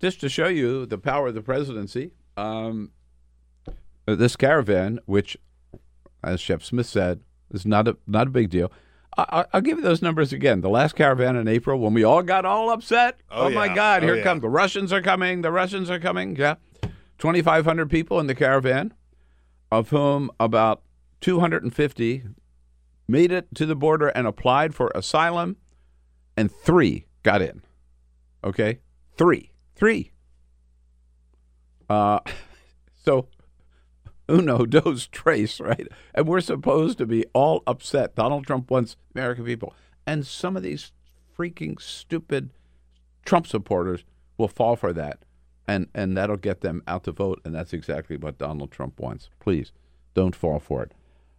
just 0.00 0.20
to 0.20 0.28
show 0.28 0.48
you 0.48 0.86
the 0.86 0.98
power 0.98 1.28
of 1.28 1.34
the 1.34 1.42
presidency, 1.42 2.12
um, 2.36 2.90
this 4.06 4.36
caravan, 4.36 4.98
which, 5.06 5.36
as 6.24 6.40
Shep 6.40 6.62
Smith 6.62 6.86
said, 6.86 7.20
is 7.52 7.66
not 7.66 7.86
a 7.88 7.96
not 8.06 8.26
a 8.28 8.30
big 8.30 8.50
deal. 8.50 8.72
I, 9.18 9.24
I- 9.40 9.44
I'll 9.54 9.60
give 9.60 9.78
you 9.78 9.84
those 9.84 10.02
numbers 10.02 10.32
again. 10.32 10.60
The 10.60 10.70
last 10.70 10.94
caravan 10.96 11.36
in 11.36 11.48
April, 11.48 11.78
when 11.78 11.94
we 11.94 12.04
all 12.04 12.22
got 12.22 12.44
all 12.44 12.70
upset. 12.70 13.18
Oh, 13.30 13.50
my 13.50 13.66
yeah. 13.66 13.74
God! 13.74 14.02
Oh, 14.02 14.06
Here 14.06 14.16
yeah. 14.16 14.22
come 14.22 14.40
the 14.40 14.48
Russians 14.48 14.92
are 14.92 15.02
coming. 15.02 15.42
The 15.42 15.52
Russians 15.52 15.90
are 15.90 15.98
coming. 16.00 16.36
Yeah, 16.36 16.54
twenty 17.18 17.42
five 17.42 17.64
hundred 17.64 17.90
people 17.90 18.18
in 18.20 18.26
the 18.26 18.34
caravan. 18.34 18.94
of 19.72 19.90
whom 19.90 20.30
about 20.40 20.82
250 21.20 22.24
made 23.06 23.30
it 23.30 23.46
to 23.54 23.66
the 23.66 23.76
border 23.76 24.08
and 24.08 24.26
applied 24.26 24.74
for 24.74 24.90
asylum, 24.96 25.56
and 26.36 26.50
three 26.50 27.06
got 27.22 27.40
in. 27.42 27.62
Okay? 28.42 28.80
Three. 29.16 29.52
Three. 29.80 30.10
Uh, 31.88 32.20
so 33.02 33.28
uno, 34.28 34.66
dos, 34.66 35.08
tres, 35.10 35.58
right? 35.58 35.88
And 36.14 36.28
we're 36.28 36.42
supposed 36.42 36.98
to 36.98 37.06
be 37.06 37.24
all 37.32 37.62
upset. 37.66 38.14
Donald 38.14 38.46
Trump 38.46 38.70
wants 38.70 38.96
American 39.14 39.46
people. 39.46 39.74
And 40.06 40.26
some 40.26 40.54
of 40.54 40.62
these 40.62 40.92
freaking 41.36 41.80
stupid 41.80 42.50
Trump 43.24 43.46
supporters 43.46 44.04
will 44.36 44.48
fall 44.48 44.76
for 44.76 44.92
that. 44.92 45.24
And, 45.66 45.88
and 45.94 46.14
that'll 46.14 46.36
get 46.36 46.60
them 46.60 46.82
out 46.86 47.04
to 47.04 47.12
vote. 47.12 47.40
And 47.44 47.54
that's 47.54 47.72
exactly 47.72 48.18
what 48.18 48.36
Donald 48.36 48.70
Trump 48.70 49.00
wants. 49.00 49.30
Please 49.40 49.72
don't 50.12 50.36
fall 50.36 50.58
for 50.58 50.82
it. 50.82 50.92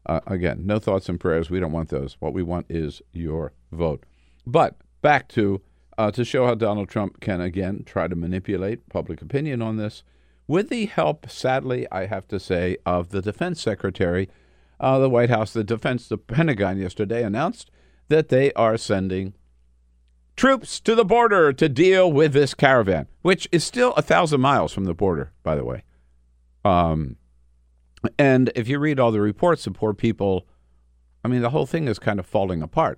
Uh, 0.08 0.22
again, 0.26 0.66
no 0.66 0.80
thoughts 0.80 1.10
and 1.10 1.20
prayers. 1.20 1.52
We 1.52 1.60
don't 1.60 1.72
want 1.72 1.90
those. 1.90 2.18
What 2.20 2.34
we 2.34 2.42
want 2.42 2.66
is 2.70 3.04
your 3.12 3.54
vote. 3.72 4.04
But 4.48 4.78
back 5.04 5.28
to 5.30 5.62
uh, 6.02 6.10
to 6.10 6.26
show 6.26 6.48
how 6.48 6.56
Donald 6.56 6.90
Trump 6.90 7.20
can 7.20 7.40
again 7.40 7.84
try 7.86 8.08
to 8.08 8.16
manipulate 8.16 8.90
public 8.90 9.22
opinion 9.22 9.62
on 9.62 9.78
this, 9.78 10.02
with 10.48 10.70
the 10.70 10.88
help, 10.88 11.30
sadly, 11.30 11.86
I 11.92 12.08
have 12.08 12.28
to 12.30 12.40
say, 12.40 12.78
of 12.88 13.10
the 13.10 13.22
Defense 13.22 13.62
Secretary. 13.62 14.28
Uh, 14.80 14.98
the 14.98 15.12
White 15.12 15.30
House, 15.30 15.54
the 15.54 15.64
Defense, 15.64 16.08
the 16.08 16.18
Pentagon 16.18 16.80
yesterday 16.80 17.24
announced 17.24 17.70
that 18.08 18.30
they 18.30 18.52
are 18.54 18.78
sending 18.78 19.36
troops 20.36 20.80
to 20.80 20.96
the 20.96 21.06
border 21.06 21.54
to 21.54 21.70
deal 21.70 22.12
with 22.12 22.34
this 22.34 22.56
caravan, 22.56 23.06
which 23.22 23.48
is 23.52 23.64
still 23.64 23.94
a 23.94 24.02
thousand 24.02 24.42
miles 24.42 24.74
from 24.74 24.86
the 24.86 24.96
border, 24.96 25.32
by 25.44 25.54
the 25.54 25.64
way. 25.64 25.84
Um, 26.66 27.18
and 28.18 28.52
if 28.56 28.68
you 28.68 28.80
read 28.80 29.00
all 29.00 29.12
the 29.12 29.22
reports, 29.22 29.68
of 29.68 29.76
poor 29.76 29.94
people, 29.94 30.48
I 31.24 31.28
mean, 31.28 31.42
the 31.42 31.52
whole 31.52 31.68
thing 31.68 31.88
is 31.88 32.00
kind 32.00 32.20
of 32.20 32.26
falling 32.26 32.64
apart. 32.64 32.98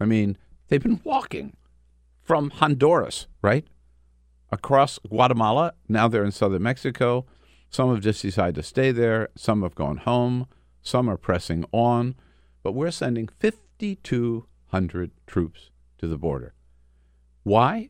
I 0.00 0.06
mean, 0.06 0.38
they've 0.68 0.82
been 0.82 1.02
walking 1.04 1.52
from 2.28 2.50
Honduras, 2.50 3.26
right? 3.40 3.66
Across 4.52 4.98
Guatemala. 5.08 5.72
Now 5.88 6.08
they're 6.08 6.26
in 6.26 6.30
southern 6.30 6.62
Mexico. 6.62 7.24
Some 7.70 7.88
have 7.88 8.02
just 8.02 8.20
decided 8.20 8.54
to 8.56 8.62
stay 8.62 8.92
there. 8.92 9.30
Some 9.34 9.62
have 9.62 9.74
gone 9.74 9.96
home. 9.96 10.46
Some 10.82 11.08
are 11.08 11.16
pressing 11.16 11.64
on. 11.72 12.16
But 12.62 12.72
we're 12.72 12.90
sending 12.90 13.28
5,200 13.40 15.10
troops 15.26 15.70
to 15.96 16.06
the 16.06 16.18
border. 16.18 16.52
Why? 17.44 17.88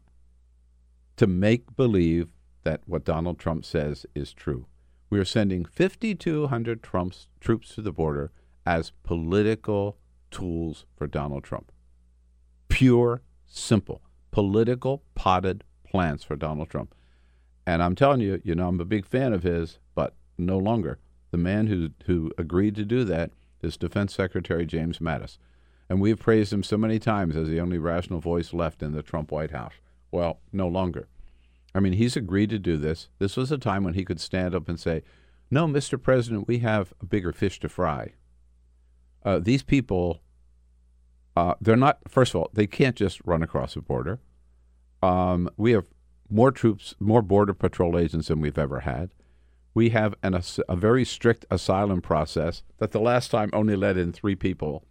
To 1.16 1.26
make 1.26 1.74
believe 1.74 2.28
that 2.62 2.82
what 2.86 3.04
Donald 3.04 3.40
Trump 3.40 3.64
says 3.64 4.06
is 4.14 4.32
true. 4.32 4.66
We 5.10 5.18
are 5.18 5.24
sending 5.24 5.64
5,200 5.64 6.80
Trump's, 6.80 7.26
troops 7.40 7.74
to 7.74 7.82
the 7.82 7.92
border 7.92 8.30
as 8.64 8.92
political 9.02 9.96
tools 10.30 10.86
for 10.96 11.08
Donald 11.08 11.42
Trump. 11.42 11.72
Pure, 12.68 13.22
simple, 13.46 14.02
political 14.30 15.02
potted 15.14 15.64
plans 15.84 16.24
for 16.24 16.36
Donald 16.36 16.68
Trump. 16.68 16.94
And 17.66 17.82
I'm 17.82 17.94
telling 17.94 18.20
you, 18.20 18.40
you 18.44 18.54
know, 18.54 18.68
I'm 18.68 18.80
a 18.80 18.84
big 18.84 19.06
fan 19.06 19.32
of 19.32 19.42
his, 19.42 19.78
but 19.94 20.14
no 20.38 20.58
longer. 20.58 20.98
The 21.30 21.38
man 21.38 21.66
who, 21.66 21.90
who 22.06 22.32
agreed 22.38 22.74
to 22.76 22.84
do 22.84 23.04
that 23.04 23.30
is 23.62 23.76
Defense 23.76 24.14
Secretary 24.14 24.64
James 24.64 24.98
Mattis. 24.98 25.38
And 25.88 26.00
we've 26.00 26.18
praised 26.18 26.52
him 26.52 26.62
so 26.62 26.76
many 26.76 26.98
times 26.98 27.36
as 27.36 27.48
the 27.48 27.60
only 27.60 27.78
rational 27.78 28.20
voice 28.20 28.52
left 28.52 28.82
in 28.82 28.92
the 28.92 29.02
Trump 29.02 29.30
White 29.30 29.50
House. 29.50 29.74
Well, 30.10 30.40
no 30.52 30.68
longer. 30.68 31.08
I 31.74 31.80
mean, 31.80 31.94
he's 31.94 32.16
agreed 32.16 32.50
to 32.50 32.58
do 32.58 32.76
this. 32.76 33.08
This 33.18 33.36
was 33.36 33.52
a 33.52 33.58
time 33.58 33.84
when 33.84 33.94
he 33.94 34.04
could 34.04 34.20
stand 34.20 34.54
up 34.54 34.68
and 34.68 34.78
say, 34.80 35.02
No, 35.50 35.66
Mr. 35.66 36.02
President, 36.02 36.48
we 36.48 36.58
have 36.58 36.92
a 37.00 37.06
bigger 37.06 37.32
fish 37.32 37.60
to 37.60 37.68
fry. 37.68 38.14
Uh, 39.24 39.38
these 39.38 39.62
people, 39.62 40.20
uh, 41.38 41.54
they're 41.60 41.76
not, 41.76 42.00
first 42.08 42.34
of 42.34 42.40
all, 42.40 42.50
they 42.52 42.66
can't 42.66 42.96
just 42.96 43.20
run 43.24 43.44
across 43.44 43.74
the 43.74 43.80
border. 43.80 44.18
Um, 45.04 45.48
we 45.56 45.70
have 45.70 45.86
more 46.28 46.50
troops, 46.50 46.96
more 46.98 47.22
Border 47.22 47.54
Patrol 47.54 47.96
agents 47.96 48.26
than 48.26 48.40
we've 48.40 48.58
ever 48.58 48.80
had. 48.80 49.10
We 49.72 49.90
have 49.90 50.16
an, 50.24 50.34
a, 50.34 50.42
a 50.68 50.74
very 50.74 51.04
strict 51.04 51.46
asylum 51.48 52.02
process 52.02 52.64
that 52.78 52.90
the 52.90 52.98
last 52.98 53.30
time 53.30 53.50
only 53.52 53.76
let 53.76 53.96
in 53.96 54.12
three 54.12 54.34
people. 54.34 54.84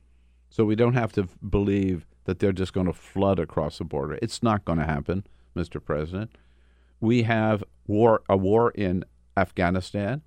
So 0.50 0.64
we 0.64 0.78
don't 0.78 0.94
have 0.94 1.12
to 1.14 1.28
believe 1.50 2.06
that 2.24 2.40
they're 2.40 2.54
just 2.54 2.72
going 2.72 2.88
to 2.88 2.94
flood 2.94 3.40
across 3.40 3.80
the 3.80 3.84
border. 3.84 4.18
It's 4.22 4.42
not 4.42 4.64
going 4.64 4.80
to 4.80 4.86
happen, 4.86 5.28
Mr. 5.54 5.84
President. 5.84 6.32
We 7.02 7.24
have 7.24 7.62
war 7.88 8.22
a 8.30 8.38
war 8.38 8.72
in 8.72 9.04
Afghanistan, 9.36 10.22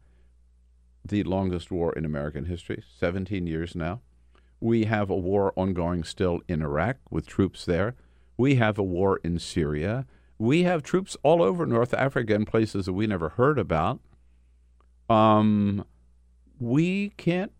the 1.02 1.22
longest 1.24 1.70
war 1.70 1.94
in 1.94 2.04
American 2.04 2.44
history, 2.44 2.85
17 2.98 3.46
years 3.46 3.74
now. 3.74 4.02
We 4.61 4.85
have 4.85 5.11
a 5.11 5.16
war 5.16 5.53
ongoing 5.57 6.05
still 6.05 6.40
in 6.46 6.62
Iraq 6.62 6.99
with 7.11 7.27
troops 7.27 7.64
there. 7.64 7.94
We 8.37 8.57
have 8.57 8.79
a 8.79 8.83
war 8.83 9.20
in 9.25 9.38
Syria. 9.38 10.07
We 10.38 10.62
have 10.62 10.83
troops 10.83 11.16
all 11.23 11.42
over 11.42 11.66
North 11.66 11.94
Africa 11.94 12.35
in 12.35 12.44
places 12.44 12.87
that 12.87 12.92
we 12.92 13.07
never 13.07 13.31
heard 13.31 13.59
about. 13.59 14.01
Um, 15.09 15.85
we 16.59 17.11
can't 17.16 17.53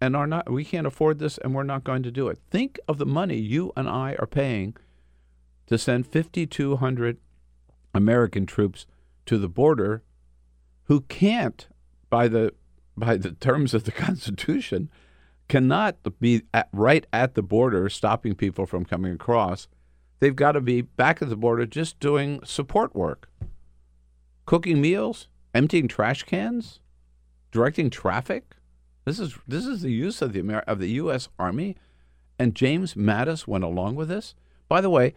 and 0.00 0.14
are 0.14 0.26
not 0.26 0.50
we 0.50 0.64
can't 0.64 0.86
afford 0.86 1.18
this 1.18 1.38
and 1.38 1.54
we're 1.54 1.64
not 1.64 1.84
going 1.84 2.02
to 2.04 2.10
do 2.10 2.28
it. 2.28 2.38
Think 2.50 2.78
of 2.88 2.98
the 2.98 3.06
money 3.06 3.36
you 3.36 3.72
and 3.76 3.88
I 3.88 4.14
are 4.18 4.26
paying 4.26 4.76
to 5.66 5.76
send 5.76 6.06
5200 6.06 7.18
American 7.94 8.46
troops 8.46 8.86
to 9.26 9.38
the 9.38 9.48
border 9.48 10.02
who 10.84 11.02
can't 11.02 11.68
by 12.10 12.28
the 12.28 12.54
by 12.96 13.16
the 13.16 13.32
terms 13.32 13.74
of 13.74 13.84
the 13.84 13.92
constitution 14.06 14.90
cannot 15.48 15.96
be 16.20 16.42
at, 16.52 16.68
right 16.72 17.06
at 17.12 17.34
the 17.34 17.42
border 17.42 17.88
stopping 17.88 18.34
people 18.34 18.66
from 18.66 18.84
coming 18.84 19.12
across. 19.12 19.68
They've 20.20 20.36
got 20.36 20.52
to 20.52 20.60
be 20.60 20.82
back 20.82 21.22
at 21.22 21.28
the 21.28 21.36
border 21.36 21.66
just 21.66 22.00
doing 22.00 22.40
support 22.44 22.94
work. 22.94 23.30
Cooking 24.46 24.80
meals, 24.80 25.28
emptying 25.54 25.88
trash 25.88 26.24
cans, 26.24 26.80
directing 27.50 27.90
traffic. 27.90 28.56
This 29.04 29.18
is 29.18 29.36
this 29.46 29.66
is 29.66 29.82
the 29.82 29.92
use 29.92 30.20
of 30.20 30.32
the 30.32 30.40
Amer- 30.40 30.64
of 30.66 30.80
the 30.80 30.90
U.S. 30.90 31.28
Army, 31.38 31.76
and 32.38 32.54
James 32.54 32.94
Mattis 32.94 33.46
went 33.46 33.64
along 33.64 33.94
with 33.94 34.08
this. 34.08 34.34
By 34.68 34.80
the 34.80 34.90
way, 34.90 35.14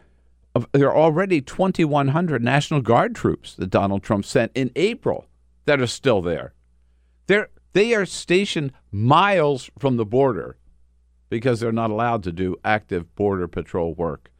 of, 0.56 0.67
there 0.72 0.89
are 0.89 0.98
already 0.98 1.41
2,100 1.41 2.44
National 2.44 2.82
Guard 2.82 3.15
troops 3.15 3.56
that 3.56 3.70
Donald 3.70 4.04
Trump 4.04 4.26
sent 4.26 4.52
in 4.56 4.72
April 4.76 5.26
that 5.65 5.82
are 5.82 5.88
still 5.88 6.22
there. 6.22 6.54
They're 7.28 7.50
they 7.74 7.94
are 7.94 8.06
stationed 8.06 8.72
miles 8.92 9.70
from 9.80 9.98
the 9.98 10.06
border 10.06 10.58
because 11.30 11.60
they're 11.60 11.72
not 11.72 11.90
allowed 11.90 12.24
to 12.24 12.32
do 12.32 12.58
active 12.66 13.16
border 13.16 13.48
patrol 13.48 13.94
work. 13.94 14.32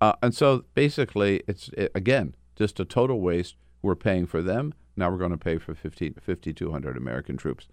Uh, 0.00 0.14
and 0.22 0.34
so 0.34 0.64
basically, 0.74 1.42
it's 1.46 1.68
it, 1.76 1.92
again 1.94 2.34
just 2.56 2.80
a 2.80 2.84
total 2.84 3.20
waste. 3.20 3.56
We're 3.82 3.94
paying 3.94 4.26
for 4.26 4.42
them. 4.42 4.74
Now 4.96 5.10
we're 5.10 5.18
going 5.18 5.30
to 5.30 5.36
pay 5.36 5.58
for 5.58 5.74
50, 5.74 6.14
5,200 6.20 6.96
American 6.96 7.36
troops. 7.36 7.68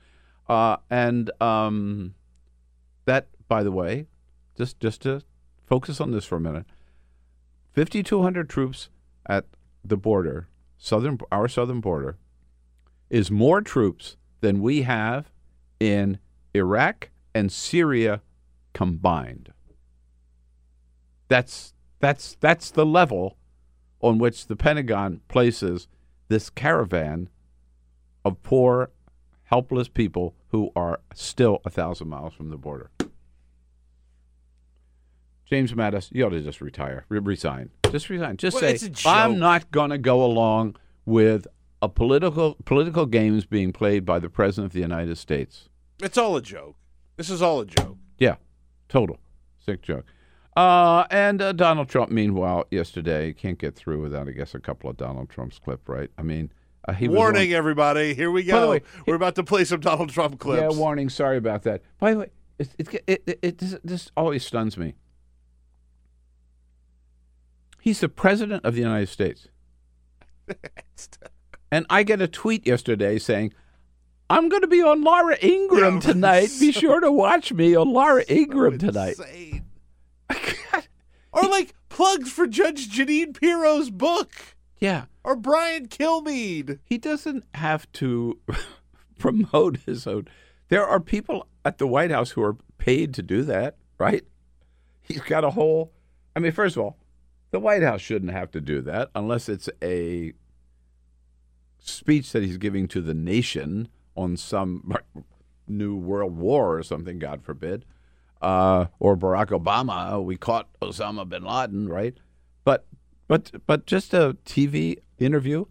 Uh, 0.48 0.78
and 0.92 1.32
um, 1.42 2.14
that, 3.06 3.30
by 3.48 3.64
the 3.64 3.72
way, 3.72 4.06
just 4.56 4.80
just 4.80 5.02
to 5.02 5.22
focus 5.66 6.00
on 6.00 6.12
this 6.12 6.26
for 6.26 6.36
a 6.36 6.40
minute, 6.40 6.66
5,200 7.74 8.48
troops 8.48 8.90
at 9.26 9.46
the 9.84 9.98
border, 9.98 10.48
southern 10.78 11.18
our 11.32 11.48
southern 11.48 11.82
border, 11.82 12.18
is 13.10 13.32
more 13.32 13.62
troops 13.62 14.18
than 14.46 14.62
we 14.62 14.84
have 14.84 15.32
in 15.80 16.20
Iraq 16.54 17.10
and 17.34 17.52
Syria 17.52 18.22
combined. 18.74 19.52
That's 21.30 21.74
that's 22.00 22.38
that's 22.40 22.70
the 22.70 22.86
level 22.86 23.38
on 24.02 24.20
which 24.20 24.46
the 24.46 24.56
Pentagon 24.56 25.22
places 25.30 25.88
this 26.28 26.52
caravan 26.52 27.28
of 28.24 28.44
poor, 28.44 28.92
helpless 29.46 29.88
people 29.88 30.36
who 30.50 30.70
are 30.76 31.00
still 31.16 31.60
a 31.66 31.72
thousand 31.72 32.10
miles 32.10 32.36
from 32.36 32.52
the 32.52 32.58
border. 32.58 32.92
James 35.46 35.74
Mattis, 35.74 36.12
you 36.12 36.24
ought 36.24 36.30
to 36.30 36.42
just 36.42 36.62
retire, 36.62 37.06
resign, 37.10 37.72
just 37.92 38.12
resign. 38.12 38.38
Just 38.38 38.62
Well, 38.62 38.78
say 38.78 38.92
I'm 39.08 39.40
not 39.40 39.72
going 39.72 39.90
to 39.90 39.98
go 39.98 40.24
along 40.24 40.76
with 41.04 41.48
a 41.86 41.90
political 41.90 42.58
political 42.66 43.06
games 43.06 43.46
being 43.46 43.72
played 43.72 44.06
by 44.06 44.20
the 44.20 44.30
president 44.30 44.68
of 44.68 44.74
the 44.74 44.82
United 44.82 45.18
States. 45.18 45.70
It's 46.02 46.18
all 46.18 46.36
a 46.36 46.42
joke. 46.42 46.76
This 47.16 47.30
is 47.30 47.42
all 47.42 47.62
a 47.62 47.66
joke. 47.66 47.98
Yeah, 48.18 48.36
total 48.90 49.20
sick 49.66 49.82
joke. 49.82 50.06
Uh, 50.56 51.06
and 51.12 51.42
uh, 51.42 51.52
Donald 51.52 51.90
Trump, 51.90 52.12
meanwhile, 52.12 52.66
yesterday 52.72 53.34
can't 53.34 53.60
get 53.60 53.76
through 53.76 54.02
without, 54.02 54.28
I 54.28 54.32
guess, 54.32 54.56
a 54.56 54.60
couple 54.60 54.90
of 54.90 54.98
Donald 54.98 55.30
Trump's 55.30 55.60
clip. 55.60 55.88
Right? 55.88 56.10
I 56.18 56.22
mean, 56.22 56.52
uh, 56.88 56.94
he 56.94 57.08
was 57.08 57.18
Warning, 57.18 57.54
everybody. 57.54 58.14
Here 58.14 58.32
we 58.32 58.44
go. 58.44 58.72
way, 58.72 58.82
We're 59.06 59.16
about 59.16 59.36
to 59.36 59.44
play 59.44 59.66
some 59.66 59.80
Donald 59.80 60.10
Trump 60.10 60.40
clips. 60.40 60.62
Yeah, 60.62 60.80
warning. 60.80 61.10
Sorry 61.10 61.38
about 61.38 61.64
that. 61.64 61.82
By 62.00 62.14
the 62.14 62.20
way, 62.20 62.30
it 62.58 62.70
it 62.78 62.94
it, 63.08 63.24
it, 63.28 63.40
it 63.42 63.58
this, 63.58 63.76
this 63.84 64.12
always 64.16 64.46
stuns 64.46 64.78
me. 64.78 64.96
He's 67.82 68.00
the 68.00 68.10
president 68.10 68.66
of 68.66 68.74
the 68.76 68.82
United 68.82 69.10
States, 69.10 69.48
and 71.76 71.86
I 71.90 72.04
get 72.04 72.22
a 72.22 72.28
tweet 72.28 72.66
yesterday 72.66 73.20
saying, 73.20 73.54
I'm 74.30 74.48
going 74.50 74.62
to 74.62 74.68
be 74.68 74.82
on 74.82 75.04
Laura 75.04 75.38
Ingraham 75.44 76.00
tonight. 76.12 76.50
Be 76.60 76.72
sure 76.72 77.00
to 77.02 77.12
watch 77.12 77.52
me 77.54 77.76
on 77.76 77.92
Laura 77.92 78.24
Ingraham 78.30 78.78
tonight. 78.78 79.16
Insane. 79.20 79.66
or 81.34 81.44
like 81.44 81.74
plugs 81.90 82.32
for 82.32 82.48
Judge 82.48 82.90
Jeanine 82.90 83.40
Pirro's 83.40 83.90
book 83.90 84.32
Yeah. 84.80 85.06
or 85.24 85.36
Brian 85.36 85.88
Kilmeade. 85.88 86.80
He 86.86 86.98
doesn't 86.98 87.44
have 87.56 87.92
to 87.94 88.40
promote 89.20 89.78
his 89.86 90.08
own. 90.08 90.28
There 90.70 90.86
are 90.86 91.00
people 91.00 91.48
at 91.64 91.78
the 91.78 91.88
White 91.88 92.12
House 92.12 92.32
who 92.32 92.42
are 92.44 92.56
paid 92.78 93.14
to 93.16 93.22
do 93.22 93.44
that, 93.44 93.76
right? 93.98 94.24
He's 95.02 95.22
got 95.22 95.44
a 95.44 95.52
whole. 95.52 95.92
I 96.36 96.40
mean, 96.40 96.52
first 96.52 96.76
of 96.78 96.84
all, 96.84 96.98
the 97.52 97.60
White 97.60 97.84
House 97.84 98.02
shouldn't 98.02 98.32
have 98.32 98.50
to 98.52 98.62
do 98.62 98.82
that 98.82 99.10
unless 99.14 99.48
it's 99.50 99.70
a 99.84 100.34
speech 101.88 102.32
that 102.32 102.44
he's 102.44 102.58
giving 102.58 102.88
to 102.90 103.02
the 103.02 103.14
nation 103.14 103.88
on 104.16 104.38
some 104.38 104.94
new 105.68 105.96
world 105.96 106.38
war 106.38 106.78
or 106.78 106.84
something, 106.84 107.20
God 107.20 107.44
forbid, 107.44 107.86
uh, 108.42 108.86
or 109.00 109.16
Barack 109.16 109.48
Obama. 109.48 110.24
We 110.24 110.38
caught 110.38 110.68
Osama 110.82 111.28
bin 111.28 111.44
Laden, 111.44 111.90
right? 111.90 112.16
But 112.64 112.86
but 113.28 113.52
but 113.66 113.86
just 113.86 114.14
a 114.14 114.38
TV 114.46 114.98
interview, 115.18 115.66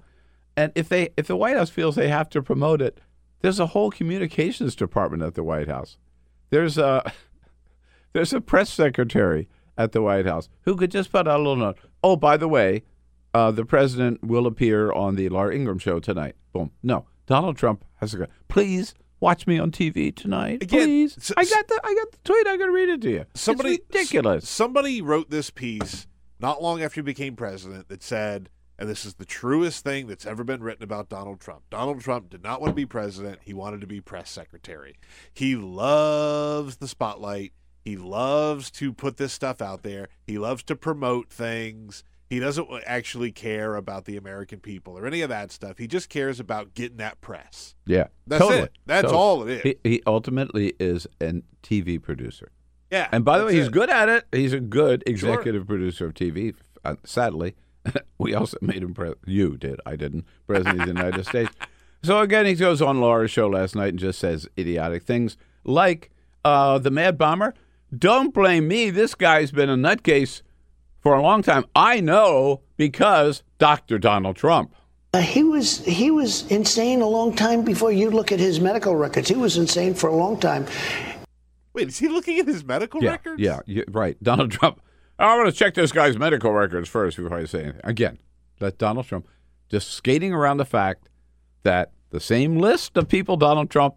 and 0.57 0.73
if 0.75 0.89
they 0.89 1.11
if 1.17 1.27
the 1.27 1.37
White 1.37 1.57
House 1.57 1.71
feels 1.71 1.97
they 1.97 2.09
have 2.09 2.29
to 2.31 2.43
promote 2.43 2.81
it, 2.83 3.01
there's 3.41 3.61
a 3.61 3.69
whole 3.69 3.91
communications 3.91 4.75
department 4.75 5.23
at 5.23 5.35
the 5.35 5.45
White 5.45 5.69
House. 5.69 5.99
There's 6.51 6.79
a 6.79 7.13
there's 8.13 8.33
a 8.33 8.41
press 8.41 8.71
secretary 8.71 9.49
at 9.77 9.93
the 9.93 10.03
White 10.03 10.27
House 10.27 10.49
who 10.63 10.77
could 10.77 10.91
just 10.91 11.11
put 11.11 11.27
out 11.29 11.41
a 11.41 11.43
little 11.43 11.57
note. 11.57 11.79
Oh, 12.03 12.17
by 12.17 12.37
the 12.37 12.49
way, 12.49 12.85
uh, 13.35 13.51
the 13.51 13.65
president 13.65 14.23
will 14.25 14.47
appear 14.47 14.91
on 14.93 15.17
the 15.17 15.29
Laura 15.29 15.55
Ingraham 15.55 15.79
show 15.79 15.99
tonight. 16.01 16.37
Boom. 16.53 16.71
No, 16.83 17.07
Donald 17.27 17.57
Trump 17.57 17.85
has 17.97 18.13
to 18.13 18.19
go. 18.19 18.27
Please 18.49 18.95
watch 19.21 19.47
me 19.47 19.59
on 19.59 19.71
TV 19.71 20.15
tonight. 20.15 20.63
Again, 20.63 20.87
please. 20.87 21.17
s- 21.19 21.33
I 21.37 21.45
got 21.45 21.67
the 21.69 21.81
I 21.85 21.95
got 21.95 22.13
the 22.13 22.19
tweet. 22.25 22.47
I'm 22.47 22.59
gonna 22.59 22.73
read 22.73 22.89
it 22.89 23.01
to 23.03 23.11
you. 23.11 23.25
Somebody 23.35 23.75
it's 23.75 23.85
ridiculous. 23.95 24.45
s- 24.45 24.49
somebody 24.51 25.03
wrote 25.03 25.31
this 25.31 25.51
piece 25.51 26.07
not 26.41 26.63
long 26.63 26.83
after 26.83 27.01
he 27.01 27.03
became 27.03 27.37
president 27.37 27.89
that 27.89 28.03
said, 28.03 28.51
and 28.79 28.89
this 28.89 29.05
is 29.05 29.15
the 29.15 29.25
truest 29.25 29.85
thing 29.85 30.07
that's 30.07 30.27
ever 30.27 30.45
been 30.45 30.63
written 30.63 30.83
about 30.85 31.09
Donald 31.09 31.41
Trump. 31.41 31.63
Donald 31.71 32.01
Trump 32.01 32.29
did 32.31 32.43
not 32.43 32.61
want 32.61 32.71
to 32.73 32.75
be 32.75 32.87
president. 32.87 33.39
He 33.43 33.55
wanted 33.55 33.81
to 33.81 33.87
be 33.87 34.01
press 34.01 34.31
secretary. 34.31 34.97
He 35.33 35.57
loves 35.57 36.77
the 36.79 36.89
spotlight. 36.89 37.53
He 37.85 37.97
loves 37.97 38.71
to 38.73 38.93
put 38.93 39.17
this 39.17 39.33
stuff 39.33 39.61
out 39.63 39.83
there. 39.83 40.09
He 40.27 40.39
loves 40.39 40.63
to 40.65 40.77
promote 40.77 41.31
things. 41.31 42.03
He 42.35 42.41
doesn't 42.41 42.69
actually 42.85 43.31
care 43.31 43.77
about 43.77 44.07
the 44.07 44.17
American 44.17 44.59
people 44.59 44.99
or 44.99 45.07
any 45.07 45.21
of 45.21 45.29
that 45.29 45.53
stuff. 45.53 45.79
He 45.79 45.87
just 45.87 46.09
cares 46.09 46.41
about 46.41 46.75
getting 46.75 46.97
that 46.97 47.21
press. 47.21 47.77
yeah, 47.87 48.09
That's 48.27 48.43
totally. 48.43 48.63
it. 48.65 48.73
That's 48.87 49.03
Totally. 49.05 49.19
all 49.21 49.43
it 49.49 49.51
is. 49.51 49.63
He, 49.63 49.77
he 49.91 50.03
ultimately 50.05 50.73
is 50.81 51.07
a 51.21 51.43
TV 51.63 52.03
producer. 52.03 52.51
yeah. 52.91 53.09
And 53.13 53.25
by 53.25 53.39
the 53.39 53.45
way, 53.47 53.55
he's 53.55 53.67
it. 53.69 53.73
good 53.73 53.89
at 53.89 54.09
it. 54.09 54.25
He's 54.33 54.53
a 54.53 54.59
good 54.61 55.05
executive 55.07 55.67
producer 55.67 56.07
of 56.07 56.15
TV. 56.15 56.55
Uh, 56.85 56.97
sadly, 57.05 57.55
we 58.19 58.35
also 58.35 58.59
made 58.61 58.83
him. 58.83 58.95
Pre- 58.95 59.15
you 59.27 59.57
did. 59.57 59.81
I 59.87 59.95
didn't. 59.95 60.25
President 60.49 60.81
of 60.81 60.87
the 60.89 60.93
United 60.93 61.25
States. 61.29 61.55
So 62.03 62.19
again, 62.19 62.47
he 62.47 62.55
goes 62.55 62.83
on 62.83 63.01
Laura's 63.01 63.31
show 63.31 63.47
last 63.49 63.77
night 63.77 63.91
and 63.91 63.99
just 63.99 64.19
says 64.19 64.49
idiotic 64.59 65.05
things 65.05 65.37
like 65.65 66.11
uh, 66.45 66.79
the 66.79 66.91
Mad 66.91 67.17
Bomber. 67.17 67.55
Don't 67.97 68.35
blame 68.35 68.67
me. 68.67 68.91
This 68.91 69.15
guy's 69.15 69.53
been 69.53 69.71
a 69.71 69.77
nutcase 69.77 70.43
for 71.05 71.15
a 71.15 71.23
long 71.23 71.43
time. 71.43 71.65
I 71.77 72.01
know 72.01 72.63
because 72.77 73.45
Dr. 73.59 73.99
Donald 73.99 74.35
Trump. 74.35 74.75
Uh, 75.13 75.21
he 75.21 75.45
was 75.45 75.85
he 75.85 76.11
was 76.11 76.51
insane 76.51 77.01
a 77.01 77.07
long 77.07 77.37
time 77.37 77.63
before 77.63 77.93
you 77.93 78.11
look 78.11 78.33
at 78.33 78.41
his 78.41 78.59
medical 78.59 78.97
records. 78.97 79.29
He 79.29 79.37
was 79.37 79.57
insane 79.57 79.95
for 79.95 80.09
a 80.09 80.17
long 80.17 80.41
time. 80.41 80.67
Wait, 81.73 81.87
is 81.89 81.99
he 81.99 82.09
looking 82.09 82.41
at 82.41 82.47
his 82.49 82.65
medical 82.65 83.01
Yeah, 83.03 83.11
records? 83.13 83.41
yeah, 83.41 83.61
yeah, 83.67 83.85
right. 83.89 84.17
Donald 84.23 84.51
Trump. 84.51 84.81
I'm 85.17 85.39
going 85.39 85.51
to 85.51 85.57
check 85.57 85.75
this 85.75 85.93
guy's 85.93 86.19
medical 86.19 86.51
records 86.53 86.89
first 86.89 87.17
before 87.17 87.39
I 87.39 87.45
say 87.45 87.63
anything. 87.63 87.81
Again, 87.85 88.19
let 88.59 88.79
Donald 88.79 89.07
Trump 89.07 89.29
just 89.69 89.93
skating 89.93 90.33
around 90.33 90.57
the 90.57 90.65
fact 90.65 91.09
that 91.63 91.93
the 92.11 92.19
same 92.19 92.59
list 92.59 92.97
of 92.97 93.09
people 93.09 93.37
Donald 93.37 93.71
Trump 93.71 93.95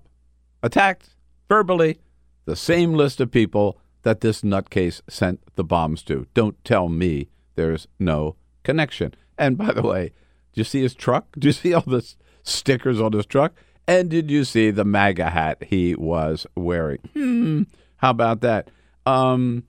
attacked 0.61 1.15
verbally, 1.49 1.99
the 2.45 2.55
same 2.55 2.93
list 2.93 3.19
of 3.19 3.31
people 3.31 3.79
that 4.07 4.21
this 4.21 4.41
nutcase 4.41 5.01
sent 5.09 5.41
the 5.57 5.65
bombs 5.65 6.01
to. 6.01 6.27
Don't 6.33 6.63
tell 6.63 6.87
me 6.87 7.27
there's 7.55 7.89
no 7.99 8.37
connection. 8.63 9.13
And 9.37 9.57
by 9.57 9.73
the 9.73 9.81
way, 9.81 10.13
do 10.53 10.61
you 10.61 10.63
see 10.63 10.81
his 10.81 10.95
truck? 10.95 11.27
Do 11.37 11.49
you 11.49 11.51
see 11.51 11.73
all 11.73 11.81
the 11.81 12.15
stickers 12.41 13.01
on 13.01 13.11
his 13.11 13.25
truck? 13.25 13.53
And 13.85 14.09
did 14.09 14.31
you 14.31 14.45
see 14.45 14.71
the 14.71 14.85
MAGA 14.85 15.29
hat 15.29 15.61
he 15.63 15.93
was 15.93 16.47
wearing? 16.55 16.99
Hmm. 17.13 17.63
How 17.97 18.11
about 18.11 18.39
that? 18.41 18.71
Um, 19.05 19.63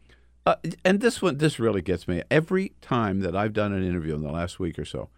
uh, 0.46 0.54
and 0.84 1.00
this 1.00 1.20
one, 1.20 1.38
this 1.38 1.58
really 1.58 1.82
gets 1.82 2.06
me. 2.06 2.22
Every 2.30 2.74
time 2.80 3.20
that 3.20 3.34
I've 3.34 3.52
done 3.52 3.72
an 3.72 3.82
interview 3.82 4.14
in 4.14 4.22
the 4.22 4.30
last 4.30 4.60
week 4.60 4.78
or 4.78 4.84
so 4.84 5.08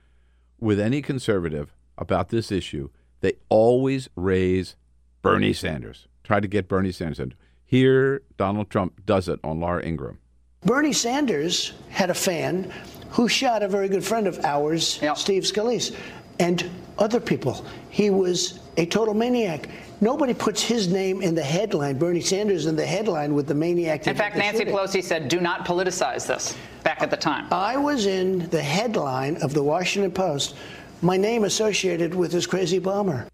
with 0.59 0.81
any 0.81 1.03
conservative 1.03 1.75
about 1.99 2.31
this 2.31 2.51
issue, 2.51 2.89
they 3.21 3.35
always 3.51 4.09
raise 4.17 4.77
Bernie 5.21 5.53
Sanders. 5.53 6.09
Try 6.25 6.41
to 6.41 6.49
get 6.49 6.69
Bernie 6.69 6.93
Sanders 6.93 7.21
in. 7.21 7.35
Here, 7.71 8.23
Donald 8.37 8.69
Trump 8.69 9.07
does 9.07 9.29
it 9.29 9.39
on 9.45 9.61
Laura 9.61 9.87
Ingraham. 9.87 10.19
Bernie 10.65 10.93
Sanders 10.93 11.75
had 11.89 12.11
a 12.11 12.15
fan 12.15 12.73
who 13.11 13.29
shot 13.29 13.63
a 13.63 13.69
very 13.69 13.89
good 13.89 14.03
friend 14.03 14.27
of 14.27 14.45
ours, 14.45 15.01
Steve 15.15 15.45
Scalise, 15.45 15.95
and 16.41 16.69
other 16.99 17.21
people. 17.21 17.65
He 17.89 18.11
was 18.11 18.59
a 18.77 18.87
total 18.87 19.15
maniac. 19.15 19.69
Nobody 20.01 20.35
puts 20.35 20.61
his 20.61 20.89
name 20.89 21.23
in 21.23 21.37
the 21.37 21.45
headline, 21.45 21.97
Bernie 21.97 22.21
Sanders 22.21 22.67
in 22.67 22.75
the 22.75 22.85
headline 22.85 23.35
with 23.35 23.47
the 23.47 23.55
maniac. 23.55 24.05
In 24.09 24.17
fact, 24.17 24.37
Nancy 24.37 24.59
shooting. 24.59 24.75
Pelosi 24.75 25.05
said, 25.05 25.29
do 25.29 25.39
not 25.41 25.65
politicize 25.65 26.27
this 26.27 26.57
back 26.83 27.03
at 27.03 27.11
the 27.13 27.17
time. 27.17 27.47
I 27.53 27.77
was 27.77 28.07
in 28.07 28.49
the 28.49 28.61
headline 28.61 29.37
of 29.43 29.55
the 29.55 29.63
Washington 29.63 30.11
Post, 30.11 30.57
my 31.03 31.17
name 31.17 31.45
associated 31.45 32.17
with 32.17 32.33
this 32.33 32.47
crazy 32.47 32.81
bomber. 32.81 33.29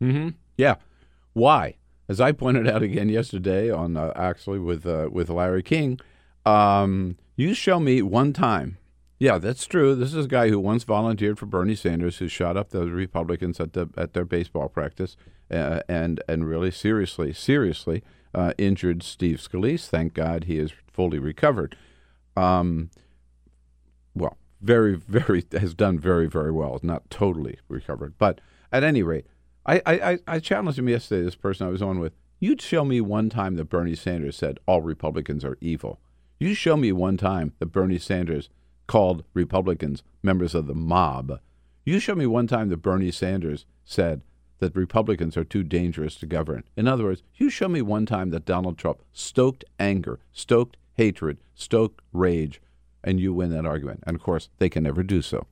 Mm-hmm. 0.00 0.30
Yeah. 0.56 0.76
Why? 1.34 1.74
As 2.08 2.20
I 2.20 2.32
pointed 2.32 2.68
out 2.68 2.82
again 2.82 3.08
yesterday 3.08 3.70
on 3.70 3.96
uh, 3.96 4.12
actually 4.14 4.58
with 4.58 4.86
uh, 4.86 5.08
with 5.10 5.30
Larry 5.30 5.62
King, 5.62 5.98
um, 6.44 7.16
you 7.36 7.54
show 7.54 7.80
me 7.80 8.02
one 8.02 8.32
time. 8.32 8.78
Yeah, 9.18 9.38
that's 9.38 9.66
true. 9.66 9.94
This 9.94 10.12
is 10.12 10.26
a 10.26 10.28
guy 10.28 10.48
who 10.48 10.58
once 10.58 10.84
volunteered 10.84 11.38
for 11.38 11.46
Bernie 11.46 11.74
Sanders, 11.74 12.18
who 12.18 12.28
shot 12.28 12.56
up 12.56 12.70
the 12.70 12.86
Republicans 12.86 13.58
at 13.58 13.72
the 13.72 13.88
at 13.96 14.12
their 14.12 14.24
baseball 14.24 14.68
practice, 14.68 15.16
uh, 15.50 15.80
and 15.88 16.22
and 16.28 16.46
really 16.46 16.70
seriously, 16.70 17.32
seriously 17.32 18.02
uh, 18.34 18.52
injured 18.58 19.02
Steve 19.02 19.38
Scalise. 19.38 19.88
Thank 19.88 20.14
God 20.14 20.44
he 20.44 20.58
is 20.58 20.72
fully 20.92 21.18
recovered. 21.18 21.76
Um, 22.36 22.90
well, 24.14 24.36
very, 24.60 24.94
very 25.08 25.44
has 25.52 25.74
done 25.74 25.98
very, 25.98 26.26
very 26.26 26.52
well. 26.52 26.78
Not 26.82 27.08
totally 27.10 27.58
recovered, 27.68 28.14
but 28.18 28.40
at 28.72 28.82
any 28.82 29.02
rate, 29.02 29.26
I, 29.66 29.82
I, 29.86 30.18
I- 30.26 30.38
challenged 30.40 30.78
him 30.78 30.88
yesterday. 30.88 31.22
This 31.24 31.34
person 31.34 31.66
I 31.66 31.70
was 31.70 31.82
on 31.82 31.98
with, 32.00 32.14
you'd 32.38 32.60
show 32.60 32.84
me 32.84 33.00
one 33.00 33.30
time 33.30 33.56
that 33.56 33.70
Bernie 33.70 33.94
Sanders 33.94 34.36
said 34.36 34.58
all 34.66 34.82
Republicans 34.82 35.44
are 35.44 35.58
evil. 35.60 36.00
You 36.38 36.54
show 36.54 36.76
me 36.76 36.92
one 36.92 37.16
time 37.16 37.52
that 37.58 37.66
Bernie 37.66 37.98
Sanders 37.98 38.50
called 38.86 39.24
Republicans 39.32 40.02
members 40.22 40.54
of 40.54 40.66
the 40.66 40.74
mob. 40.74 41.40
You 41.84 41.98
show 41.98 42.14
me 42.14 42.26
one 42.26 42.46
time 42.46 42.68
that 42.68 42.78
Bernie 42.82 43.10
Sanders 43.10 43.64
said 43.84 44.22
that 44.58 44.76
Republicans 44.76 45.36
are 45.36 45.44
too 45.44 45.62
dangerous 45.62 46.16
to 46.16 46.26
govern. 46.26 46.64
In 46.76 46.86
other 46.86 47.04
words, 47.04 47.22
you 47.34 47.50
show 47.50 47.68
me 47.68 47.82
one 47.82 48.06
time 48.06 48.30
that 48.30 48.44
Donald 48.44 48.78
Trump 48.78 49.00
stoked 49.12 49.64
anger, 49.78 50.20
stoked 50.32 50.76
hatred, 50.94 51.38
stoked 51.54 52.00
rage, 52.12 52.60
and 53.02 53.20
you 53.20 53.32
win 53.32 53.50
that 53.50 53.66
argument. 53.66 54.02
And 54.06 54.16
of 54.16 54.22
course, 54.22 54.48
they 54.58 54.68
can 54.68 54.84
never 54.84 55.02
do 55.02 55.22
so. 55.22 55.46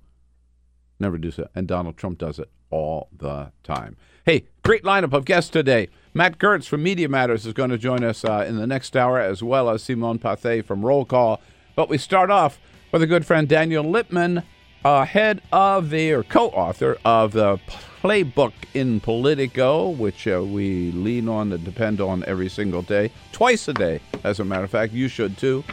Never 0.98 1.18
do 1.18 1.31
so. 1.31 1.48
And 1.55 1.66
Donald 1.66 1.96
Trump 1.96 2.18
does 2.18 2.38
it 2.38 2.51
all 2.72 3.08
the 3.16 3.52
time. 3.62 3.96
Hey, 4.24 4.46
great 4.64 4.82
lineup 4.82 5.12
of 5.12 5.24
guests 5.24 5.50
today. 5.50 5.88
Matt 6.14 6.38
Gertz 6.38 6.66
from 6.66 6.82
Media 6.82 7.08
Matters 7.08 7.46
is 7.46 7.52
going 7.52 7.70
to 7.70 7.78
join 7.78 8.02
us 8.02 8.24
uh, 8.24 8.44
in 8.46 8.56
the 8.56 8.66
next 8.66 8.96
hour, 8.96 9.20
as 9.20 9.42
well 9.42 9.70
as 9.70 9.82
Simone 9.82 10.18
Pathe 10.18 10.64
from 10.64 10.85
Roll 10.85 11.04
Call. 11.04 11.40
But 11.76 11.88
we 11.88 11.98
start 11.98 12.30
off 12.30 12.58
with 12.90 13.02
a 13.02 13.06
good 13.06 13.24
friend, 13.24 13.48
Daniel 13.48 13.85
Lippman, 13.85 14.42
uh, 14.85 15.04
head 15.04 15.40
of 15.52 15.90
the, 15.90 16.12
or 16.12 16.23
co 16.23 16.48
author 16.48 16.98
of 17.04 17.33
the 17.33 17.58
Playbook 18.02 18.52
in 18.75 19.00
Politico, 19.00 19.90
which 19.90 20.27
uh, 20.27 20.42
we 20.42 20.90
lean 20.92 21.29
on 21.29 21.52
and 21.52 21.64
depend 21.64 22.00
on 22.00 22.25
every 22.27 22.48
single 22.48 22.83
day, 22.83 23.10
twice 23.33 23.68
a 23.68 23.75
day, 23.75 24.00
as 24.25 24.40
a 24.40 24.44
matter 24.44 24.64
of 24.64 24.70
fact. 24.70 24.92
You 24.92 25.08
should 25.08 25.38
too. 25.38 25.64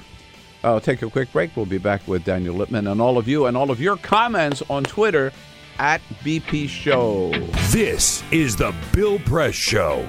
I'll 0.64 0.82
take 0.82 1.02
a 1.02 1.10
quick 1.10 1.32
break. 1.32 1.56
We'll 1.56 1.66
be 1.66 1.78
back 1.78 2.08
with 2.08 2.26
Daniel 2.26 2.56
Lippman 2.56 2.88
and 2.88 3.02
all 3.02 3.18
of 3.18 3.28
you 3.28 3.46
and 3.46 3.56
all 3.56 3.72
of 3.72 3.80
your 3.80 3.98
comments 3.98 4.62
on 4.70 4.84
Twitter 4.84 5.32
at 5.80 6.02
BP 6.24 6.70
Show. 6.70 7.32
This 7.72 8.22
is 8.32 8.56
the 8.56 8.76
Bill 8.92 9.18
Press 9.20 9.56
Show. 9.56 10.08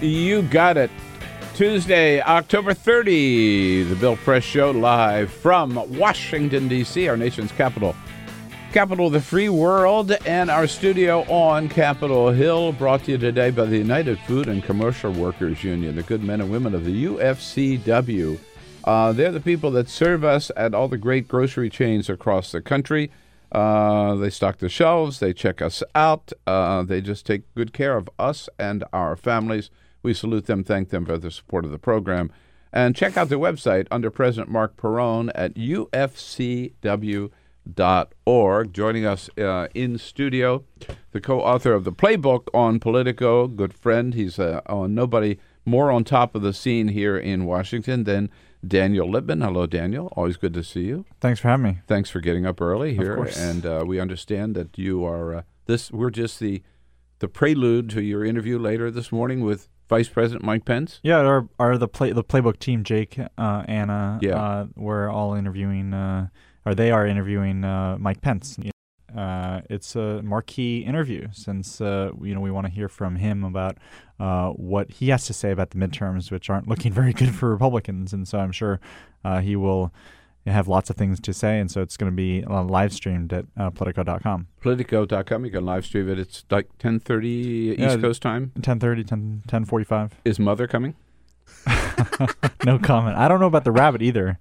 You 0.00 0.42
got 0.42 0.76
it. 0.76 0.90
Tuesday, 1.54 2.20
October 2.20 2.74
30, 2.74 3.84
the 3.84 3.94
Bill 3.94 4.16
Press 4.16 4.42
Show 4.42 4.72
live 4.72 5.30
from 5.30 5.74
Washington, 5.98 6.68
D.C., 6.68 7.08
our 7.08 7.16
nation's 7.16 7.52
capital. 7.52 7.94
capital 8.72 9.06
of 9.06 9.12
the 9.12 9.20
free 9.20 9.48
world, 9.48 10.12
and 10.26 10.50
our 10.50 10.66
studio 10.66 11.22
on 11.32 11.68
Capitol 11.68 12.30
Hill, 12.30 12.72
brought 12.72 13.04
to 13.04 13.12
you 13.12 13.18
today 13.18 13.50
by 13.50 13.64
the 13.64 13.78
United 13.78 14.18
Food 14.20 14.48
and 14.48 14.62
Commercial 14.62 15.12
Workers 15.12 15.64
Union, 15.64 15.96
the 15.96 16.02
good 16.02 16.22
men 16.22 16.40
and 16.40 16.50
women 16.50 16.74
of 16.74 16.84
the 16.84 17.06
UFCW. 17.06 18.38
Uh, 18.84 19.12
they're 19.12 19.32
the 19.32 19.40
people 19.40 19.70
that 19.72 19.88
serve 19.88 20.24
us 20.24 20.50
at 20.56 20.74
all 20.74 20.88
the 20.88 20.98
great 20.98 21.26
grocery 21.26 21.70
chains 21.70 22.08
across 22.10 22.52
the 22.52 22.60
country. 22.60 23.10
Uh, 23.52 24.14
they 24.16 24.30
stock 24.30 24.58
the 24.58 24.68
shelves, 24.68 25.20
they 25.20 25.32
check 25.32 25.62
us 25.62 25.82
out, 25.94 26.32
uh, 26.46 26.82
they 26.82 27.00
just 27.00 27.24
take 27.24 27.42
good 27.54 27.72
care 27.72 27.96
of 27.96 28.10
us 28.18 28.48
and 28.58 28.84
our 28.92 29.16
families. 29.16 29.70
We 30.02 30.14
salute 30.14 30.46
them, 30.46 30.64
thank 30.64 30.90
them 30.90 31.06
for 31.06 31.16
the 31.16 31.30
support 31.30 31.64
of 31.64 31.70
the 31.70 31.78
program. 31.78 32.32
And 32.72 32.94
check 32.94 33.16
out 33.16 33.28
their 33.28 33.38
website 33.38 33.86
under 33.90 34.10
President 34.10 34.50
Marc 34.50 34.76
Perrone 34.76 35.30
at 35.34 35.54
ufcw.org. 35.54 36.82
Joining 38.72 39.06
us 39.06 39.30
uh, 39.38 39.68
in 39.74 39.98
studio, 39.98 40.64
the 41.12 41.20
co 41.20 41.40
author 41.40 41.72
of 41.72 41.84
the 41.84 41.92
playbook 41.92 42.48
on 42.52 42.78
Politico, 42.78 43.46
good 43.46 43.72
friend. 43.72 44.12
He's 44.14 44.38
uh, 44.38 44.60
nobody 44.68 45.38
more 45.64 45.90
on 45.90 46.04
top 46.04 46.34
of 46.34 46.42
the 46.42 46.52
scene 46.52 46.88
here 46.88 47.16
in 47.16 47.46
Washington 47.46 48.04
than 48.04 48.30
Daniel 48.66 49.08
Lippman. 49.10 49.40
Hello, 49.42 49.66
Daniel. 49.66 50.12
Always 50.16 50.36
good 50.36 50.54
to 50.54 50.62
see 50.64 50.82
you. 50.82 51.04
Thanks 51.20 51.40
for 51.40 51.48
having 51.48 51.64
me. 51.64 51.78
Thanks 51.86 52.10
for 52.10 52.20
getting 52.20 52.46
up 52.46 52.60
early 52.60 52.94
here. 52.94 53.16
course. 53.16 53.38
And 53.38 53.64
uh, 53.66 53.84
we 53.86 54.00
understand 54.00 54.54
that 54.56 54.76
you 54.78 55.04
are 55.04 55.34
uh, 55.36 55.42
this. 55.66 55.90
We're 55.90 56.10
just 56.10 56.40
the 56.40 56.62
the 57.18 57.28
prelude 57.28 57.88
to 57.90 58.02
your 58.02 58.24
interview 58.24 58.58
later 58.58 58.90
this 58.90 59.10
morning 59.10 59.40
with 59.40 59.68
Vice 59.88 60.08
President 60.08 60.44
Mike 60.44 60.64
Pence. 60.64 61.00
Yeah, 61.02 61.18
our, 61.18 61.48
our 61.58 61.78
the 61.78 61.88
play 61.88 62.12
the 62.12 62.24
playbook 62.24 62.58
team, 62.58 62.82
Jake, 62.84 63.18
uh, 63.18 63.62
Anna, 63.66 64.18
Yeah. 64.20 64.36
uh, 64.36 64.66
we're 64.76 65.08
all 65.08 65.34
interviewing, 65.34 65.94
uh, 65.94 66.28
or 66.66 66.74
they 66.74 66.90
are 66.90 67.06
interviewing 67.06 67.64
uh, 67.64 67.96
Mike 67.98 68.20
Pence. 68.20 68.58
Uh, 69.16 69.62
it's 69.70 69.96
a 69.96 70.20
marquee 70.22 70.80
interview 70.80 71.28
since 71.32 71.80
uh, 71.80 72.10
you 72.20 72.34
know 72.34 72.40
we 72.40 72.50
want 72.50 72.66
to 72.66 72.72
hear 72.72 72.88
from 72.88 73.16
him 73.16 73.44
about 73.44 73.78
uh, 74.18 74.50
what 74.50 74.90
he 74.90 75.08
has 75.08 75.26
to 75.26 75.32
say 75.32 75.50
about 75.50 75.70
the 75.70 75.78
midterms, 75.78 76.30
which 76.30 76.48
aren't 76.50 76.68
looking 76.68 76.92
very 77.00 77.12
good 77.12 77.34
for 77.34 77.50
Republicans, 77.50 78.12
and 78.12 78.26
so 78.26 78.38
I'm 78.38 78.52
sure 78.52 78.80
uh, 79.24 79.40
he 79.40 79.56
will 79.56 79.92
have 80.46 80.68
lots 80.68 80.90
of 80.90 80.96
things 80.96 81.18
to 81.20 81.34
say, 81.34 81.58
and 81.58 81.70
so 81.70 81.82
it's 81.82 81.96
going 81.96 82.10
to 82.10 82.14
be 82.16 82.44
uh, 82.44 82.62
live 82.62 82.92
streamed 82.92 83.32
at 83.32 83.46
uh, 83.56 83.70
Politico.com. 83.70 84.46
Politico.com. 84.60 85.44
You 85.44 85.50
can 85.50 85.64
live 85.64 85.84
stream 85.84 86.08
it. 86.08 86.18
It's 86.18 86.44
like 86.50 86.68
10:30 86.78 87.78
Yeah, 87.78 87.88
East 87.88 88.00
Coast 88.00 88.22
time. 88.22 88.52
10:30, 88.60 89.06
10, 89.06 89.42
10:45. 89.48 90.12
Is 90.24 90.38
Mother 90.38 90.66
coming? 90.66 90.94
no 92.64 92.78
comment. 92.78 93.16
I 93.16 93.28
don't 93.28 93.40
know 93.40 93.46
about 93.46 93.64
the 93.64 93.72
rabbit 93.72 94.02
either. 94.02 94.38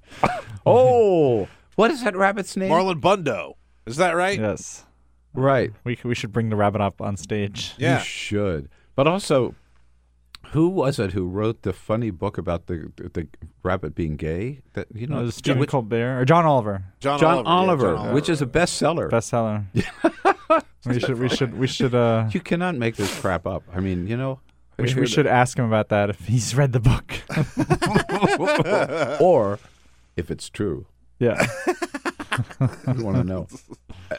Oh, 0.66 1.48
what 1.76 1.92
is 1.92 2.04
that 2.04 2.16
rabbit's 2.16 2.56
name? 2.56 2.72
Marlon 2.72 3.02
Bundo. 3.02 3.56
Is 3.86 3.98
that 3.98 4.16
right? 4.16 4.40
Yes. 4.40 4.86
Right. 5.34 5.72
We 5.84 5.98
we 6.04 6.16
should 6.16 6.32
bring 6.32 6.50
the 6.50 6.56
rabbit 6.56 6.82
up 6.82 7.02
on 7.02 7.18
stage. 7.18 7.74
Yeah. 7.78 8.00
You 8.00 8.04
should. 8.04 8.70
But 8.96 9.08
also, 9.08 9.54
who 10.52 10.70
was 10.70 11.00
it 11.00 11.12
who 11.14 11.28
wrote 11.28 11.62
the 11.64 11.74
funny 11.74 12.10
book 12.12 12.38
about 12.38 12.68
the 12.68 12.92
the 12.98 13.28
rabbit 13.64 13.96
being 13.96 14.16
gay? 14.16 14.62
That 14.74 14.88
you 14.94 15.08
know, 15.08 15.26
Uh, 15.26 15.32
Stephen 15.32 15.60
which- 15.60 15.70
Colbert 15.70 16.20
or 16.22 16.26
John 16.26 16.46
Oliver, 16.46 16.84
John, 17.00 17.20
John 17.20 17.46
Oliver. 17.46 17.88
Oliver, 17.88 17.94
yeah, 17.94 18.04
John 18.06 18.14
which 18.16 18.30
is 18.30 18.42
a 18.42 18.46
bestseller. 18.46 19.10
bestseller. 19.10 19.66
we 20.86 21.00
should 21.00 21.20
we 21.20 21.30
should 21.30 21.58
we 21.58 21.68
should 21.68 21.94
uh 21.96 22.30
You 22.32 22.40
cannot 22.42 22.76
make 22.76 22.96
this 22.96 23.20
crap 23.20 23.46
up. 23.48 23.64
I 23.74 23.80
mean, 23.80 24.08
you 24.08 24.18
know, 24.18 24.40
we, 24.78 24.88
should- 24.88 25.00
we 25.00 25.08
should 25.08 25.28
ask 25.28 25.58
him 25.58 25.66
about 25.66 25.90
that 25.90 26.10
if 26.10 26.20
he's 26.28 26.56
read 26.56 26.72
the 26.74 26.80
book. 26.80 27.14
or 29.22 29.60
if 30.16 30.32
it's 30.32 30.50
true. 30.50 30.86
yeah. 31.20 31.46
I 32.88 32.92
want 33.00 33.18
to 33.18 33.24
know. 33.24 33.48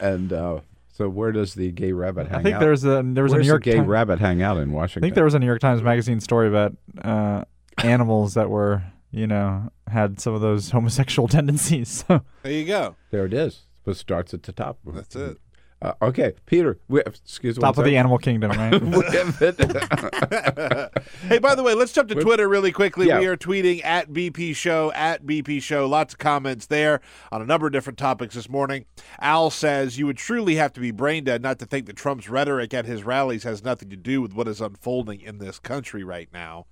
And 0.00 0.32
uh, 0.32 0.60
so, 0.96 1.08
where 1.08 1.30
does 1.32 1.54
the 1.54 1.70
gay 1.72 1.92
rabbit 1.92 2.28
hang 2.28 2.40
I 2.40 2.42
think 2.42 2.54
out? 2.56 2.60
there's 2.60 2.84
a 2.84 3.02
there 3.04 3.22
was 3.22 3.32
Where's 3.32 3.34
a 3.34 3.36
New 3.38 3.46
York 3.46 3.64
the 3.64 3.70
gay 3.72 3.76
Tim- 3.76 3.86
rabbit 3.86 4.18
hang 4.18 4.42
out 4.42 4.56
in 4.58 4.72
Washington. 4.72 5.04
I 5.04 5.06
think 5.06 5.14
there 5.14 5.24
was 5.24 5.34
a 5.34 5.38
New 5.38 5.46
York 5.46 5.60
Times 5.60 5.82
Magazine 5.82 6.20
story 6.20 6.48
about 6.48 6.74
uh 7.02 7.44
animals 7.84 8.34
that 8.34 8.48
were 8.48 8.82
you 9.10 9.26
know 9.26 9.70
had 9.88 10.20
some 10.20 10.32
of 10.34 10.40
those 10.40 10.70
homosexual 10.70 11.28
tendencies. 11.36 12.04
So 12.08 12.22
There 12.42 12.52
you 12.52 12.64
go. 12.64 12.96
There 13.10 13.26
it 13.26 13.34
is. 13.34 13.62
But 13.84 13.96
starts 13.96 14.34
at 14.34 14.42
the 14.42 14.52
top. 14.52 14.78
That's 14.86 15.14
it. 15.14 15.38
Uh, 15.82 15.92
okay, 16.00 16.32
Peter. 16.46 16.78
We, 16.88 17.02
have, 17.04 17.16
excuse 17.22 17.56
me. 17.56 17.60
top 17.60 17.76
of 17.76 17.84
the 17.84 17.98
animal 17.98 18.16
kingdom, 18.18 18.52
right? 18.52 18.72
Hey, 21.28 21.38
by 21.38 21.54
the 21.54 21.62
way, 21.62 21.74
let's 21.74 21.92
jump 21.92 22.08
to 22.08 22.14
Twitter 22.14 22.48
really 22.48 22.72
quickly. 22.72 23.08
Yeah. 23.08 23.18
We 23.18 23.26
are 23.26 23.36
tweeting 23.36 23.84
at 23.84 24.10
BP 24.10 24.56
Show, 24.56 24.90
at 24.92 25.24
BP 25.24 25.60
Show. 25.60 25.86
Lots 25.86 26.14
of 26.14 26.18
comments 26.18 26.66
there 26.66 27.00
on 27.30 27.42
a 27.42 27.44
number 27.44 27.66
of 27.66 27.72
different 27.72 27.98
topics 27.98 28.34
this 28.34 28.48
morning. 28.48 28.86
Al 29.20 29.50
says, 29.50 29.98
You 29.98 30.06
would 30.06 30.16
truly 30.16 30.56
have 30.56 30.72
to 30.74 30.80
be 30.80 30.92
brain 30.92 31.24
dead 31.24 31.42
not 31.42 31.58
to 31.58 31.66
think 31.66 31.86
that 31.86 31.96
Trump's 31.96 32.28
rhetoric 32.28 32.72
at 32.72 32.86
his 32.86 33.04
rallies 33.04 33.42
has 33.42 33.62
nothing 33.62 33.90
to 33.90 33.96
do 33.96 34.22
with 34.22 34.34
what 34.34 34.48
is 34.48 34.60
unfolding 34.60 35.20
in 35.20 35.38
this 35.38 35.58
country 35.58 36.04
right 36.04 36.28
now. 36.32 36.66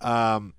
Um, 0.00 0.54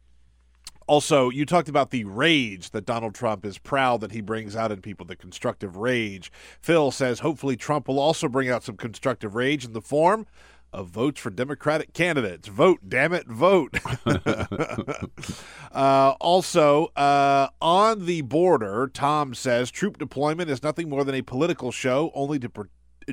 also, 0.88 1.30
you 1.30 1.46
talked 1.46 1.70
about 1.70 1.92
the 1.92 2.04
rage 2.06 2.72
that 2.72 2.86
Donald 2.86 3.16
Trump 3.16 3.46
is 3.46 3.58
proud 3.58 4.02
that 4.02 4.12
he 4.12 4.22
brings 4.22 4.56
out 4.56 4.72
in 4.72 4.82
people, 4.82 5.06
the 5.06 5.16
constructive 5.16 5.78
rage. 5.78 6.32
Phil 6.60 6.92
says 6.92 7.20
hopefully 7.20 7.56
Trump 7.56 7.88
will 7.88 8.00
also 8.00 8.28
bring 8.28 8.50
out 8.50 8.64
some 8.64 8.78
constructive 8.78 9.36
rage 9.36 9.66
in 9.66 9.74
the 9.74 9.82
form 9.82 10.26
of 10.74 10.88
votes 10.88 11.20
for 11.20 11.30
Democratic 11.30 11.94
candidates. 11.94 12.48
Vote, 12.48 12.80
damn 12.88 13.14
it, 13.14 13.28
vote. 13.28 13.78
uh, 15.72 16.14
also, 16.20 16.88
uh, 16.96 17.50
on 17.62 18.06
the 18.06 18.22
border, 18.22 18.90
Tom 18.94 19.34
says 19.34 19.70
troop 19.70 19.98
deployment 19.98 20.50
is 20.50 20.64
nothing 20.64 20.90
more 20.90 21.04
than 21.04 21.16
a 21.16 21.22
political 21.22 21.72
show, 21.72 22.12
only 22.14 22.40
to 22.40 22.50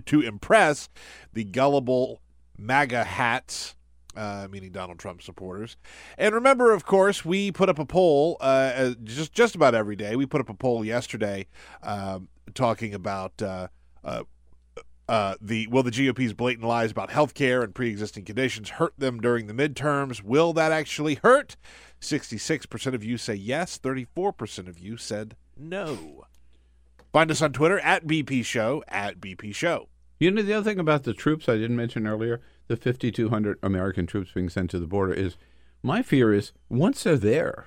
to 0.04 0.20
impress 0.20 0.88
the 1.32 1.44
gullible 1.44 2.20
MAGA 2.56 3.04
hats. 3.04 3.74
Uh, 4.16 4.48
meaning 4.50 4.72
Donald 4.72 4.98
Trump 4.98 5.22
supporters. 5.22 5.76
And 6.16 6.34
remember, 6.34 6.72
of 6.72 6.84
course, 6.84 7.24
we 7.24 7.52
put 7.52 7.68
up 7.68 7.78
a 7.78 7.84
poll 7.84 8.38
uh, 8.40 8.72
uh, 8.74 8.94
just 9.04 9.32
just 9.32 9.54
about 9.54 9.74
every 9.74 9.96
day. 9.96 10.16
We 10.16 10.26
put 10.26 10.40
up 10.40 10.48
a 10.48 10.54
poll 10.54 10.84
yesterday 10.84 11.46
um, 11.82 12.28
talking 12.54 12.94
about 12.94 13.40
uh, 13.42 13.68
uh, 14.02 14.24
uh, 15.08 15.34
the 15.40 15.66
will 15.68 15.82
the 15.82 15.90
GOP's 15.90 16.32
blatant 16.32 16.66
lies 16.66 16.90
about 16.90 17.10
health 17.10 17.34
care 17.34 17.62
and 17.62 17.74
pre-existing 17.74 18.24
conditions 18.24 18.70
hurt 18.70 18.94
them 18.98 19.20
during 19.20 19.46
the 19.46 19.54
midterms? 19.54 20.22
Will 20.22 20.52
that 20.52 20.72
actually 20.72 21.16
hurt? 21.16 21.56
Sixty-six 22.00 22.66
percent 22.66 22.94
of 22.94 23.02
you 23.02 23.16
say 23.18 23.34
yes. 23.34 23.78
Thirty-four 23.78 24.32
percent 24.32 24.68
of 24.68 24.78
you 24.78 24.96
said 24.96 25.36
no. 25.56 26.26
Find 27.12 27.30
us 27.30 27.40
on 27.40 27.52
Twitter 27.52 27.78
at 27.80 28.06
BP 28.06 28.44
Show 28.44 28.84
at 28.86 29.18
BP 29.20 29.54
Show. 29.54 29.88
You 30.20 30.30
know, 30.30 30.42
the 30.42 30.52
other 30.52 30.68
thing 30.68 30.78
about 30.78 31.04
the 31.04 31.14
troops 31.14 31.48
I 31.48 31.56
didn't 31.56 31.76
mention 31.76 32.06
earlier, 32.06 32.42
the 32.68 32.76
5,200 32.76 33.58
American 33.62 34.06
troops 34.06 34.30
being 34.32 34.48
sent 34.48 34.70
to 34.70 34.78
the 34.78 34.86
border, 34.86 35.12
is 35.12 35.36
my 35.82 36.02
fear 36.02 36.32
is 36.32 36.52
once 36.68 37.02
they're 37.02 37.16
there, 37.16 37.66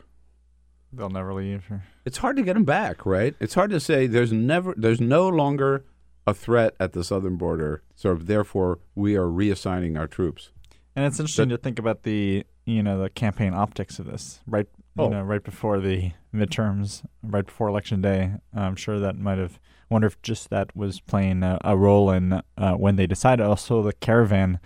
They'll 0.93 1.09
never 1.09 1.33
leave. 1.33 1.71
it's 2.05 2.17
hard 2.17 2.35
to 2.35 2.43
get 2.43 2.53
them 2.55 2.65
back, 2.65 3.05
right? 3.05 3.33
It's 3.39 3.53
hard 3.53 3.69
to 3.71 3.79
say 3.79 4.07
there's 4.07 4.33
never, 4.33 4.73
there's 4.77 4.99
no 4.99 5.27
longer 5.29 5.85
a 6.27 6.33
threat 6.33 6.75
at 6.79 6.91
the 6.93 7.03
southern 7.03 7.37
border, 7.37 7.81
so 7.95 8.13
therefore 8.15 8.79
we 8.93 9.15
are 9.15 9.25
reassigning 9.27 9.97
our 9.97 10.07
troops. 10.07 10.51
And 10.95 11.05
it's 11.05 11.19
interesting 11.19 11.49
to 11.49 11.57
think 11.57 11.79
about 11.79 12.03
the 12.03 12.45
you 12.65 12.83
know 12.83 13.01
the 13.01 13.09
campaign 13.09 13.53
optics 13.53 13.97
of 13.99 14.05
this. 14.05 14.41
Right, 14.45 14.67
you 14.97 15.03
Oh. 15.05 15.09
know, 15.09 15.23
right 15.23 15.41
before 15.43 15.79
the 15.79 16.11
midterms, 16.33 17.03
right 17.23 17.45
before 17.45 17.69
election 17.69 18.01
day. 18.01 18.33
I'm 18.53 18.75
sure 18.75 18.99
that 18.99 19.17
might 19.17 19.37
have. 19.39 19.59
Wonder 19.91 20.07
if 20.07 20.21
just 20.21 20.49
that 20.49 20.75
was 20.75 21.01
playing 21.01 21.43
a, 21.43 21.59
a 21.63 21.75
role 21.75 22.09
in 22.09 22.41
uh, 22.57 22.73
when 22.73 22.95
they 22.95 23.05
decided. 23.05 23.45
Also, 23.45 23.83
the 23.83 23.93
caravan. 23.93 24.59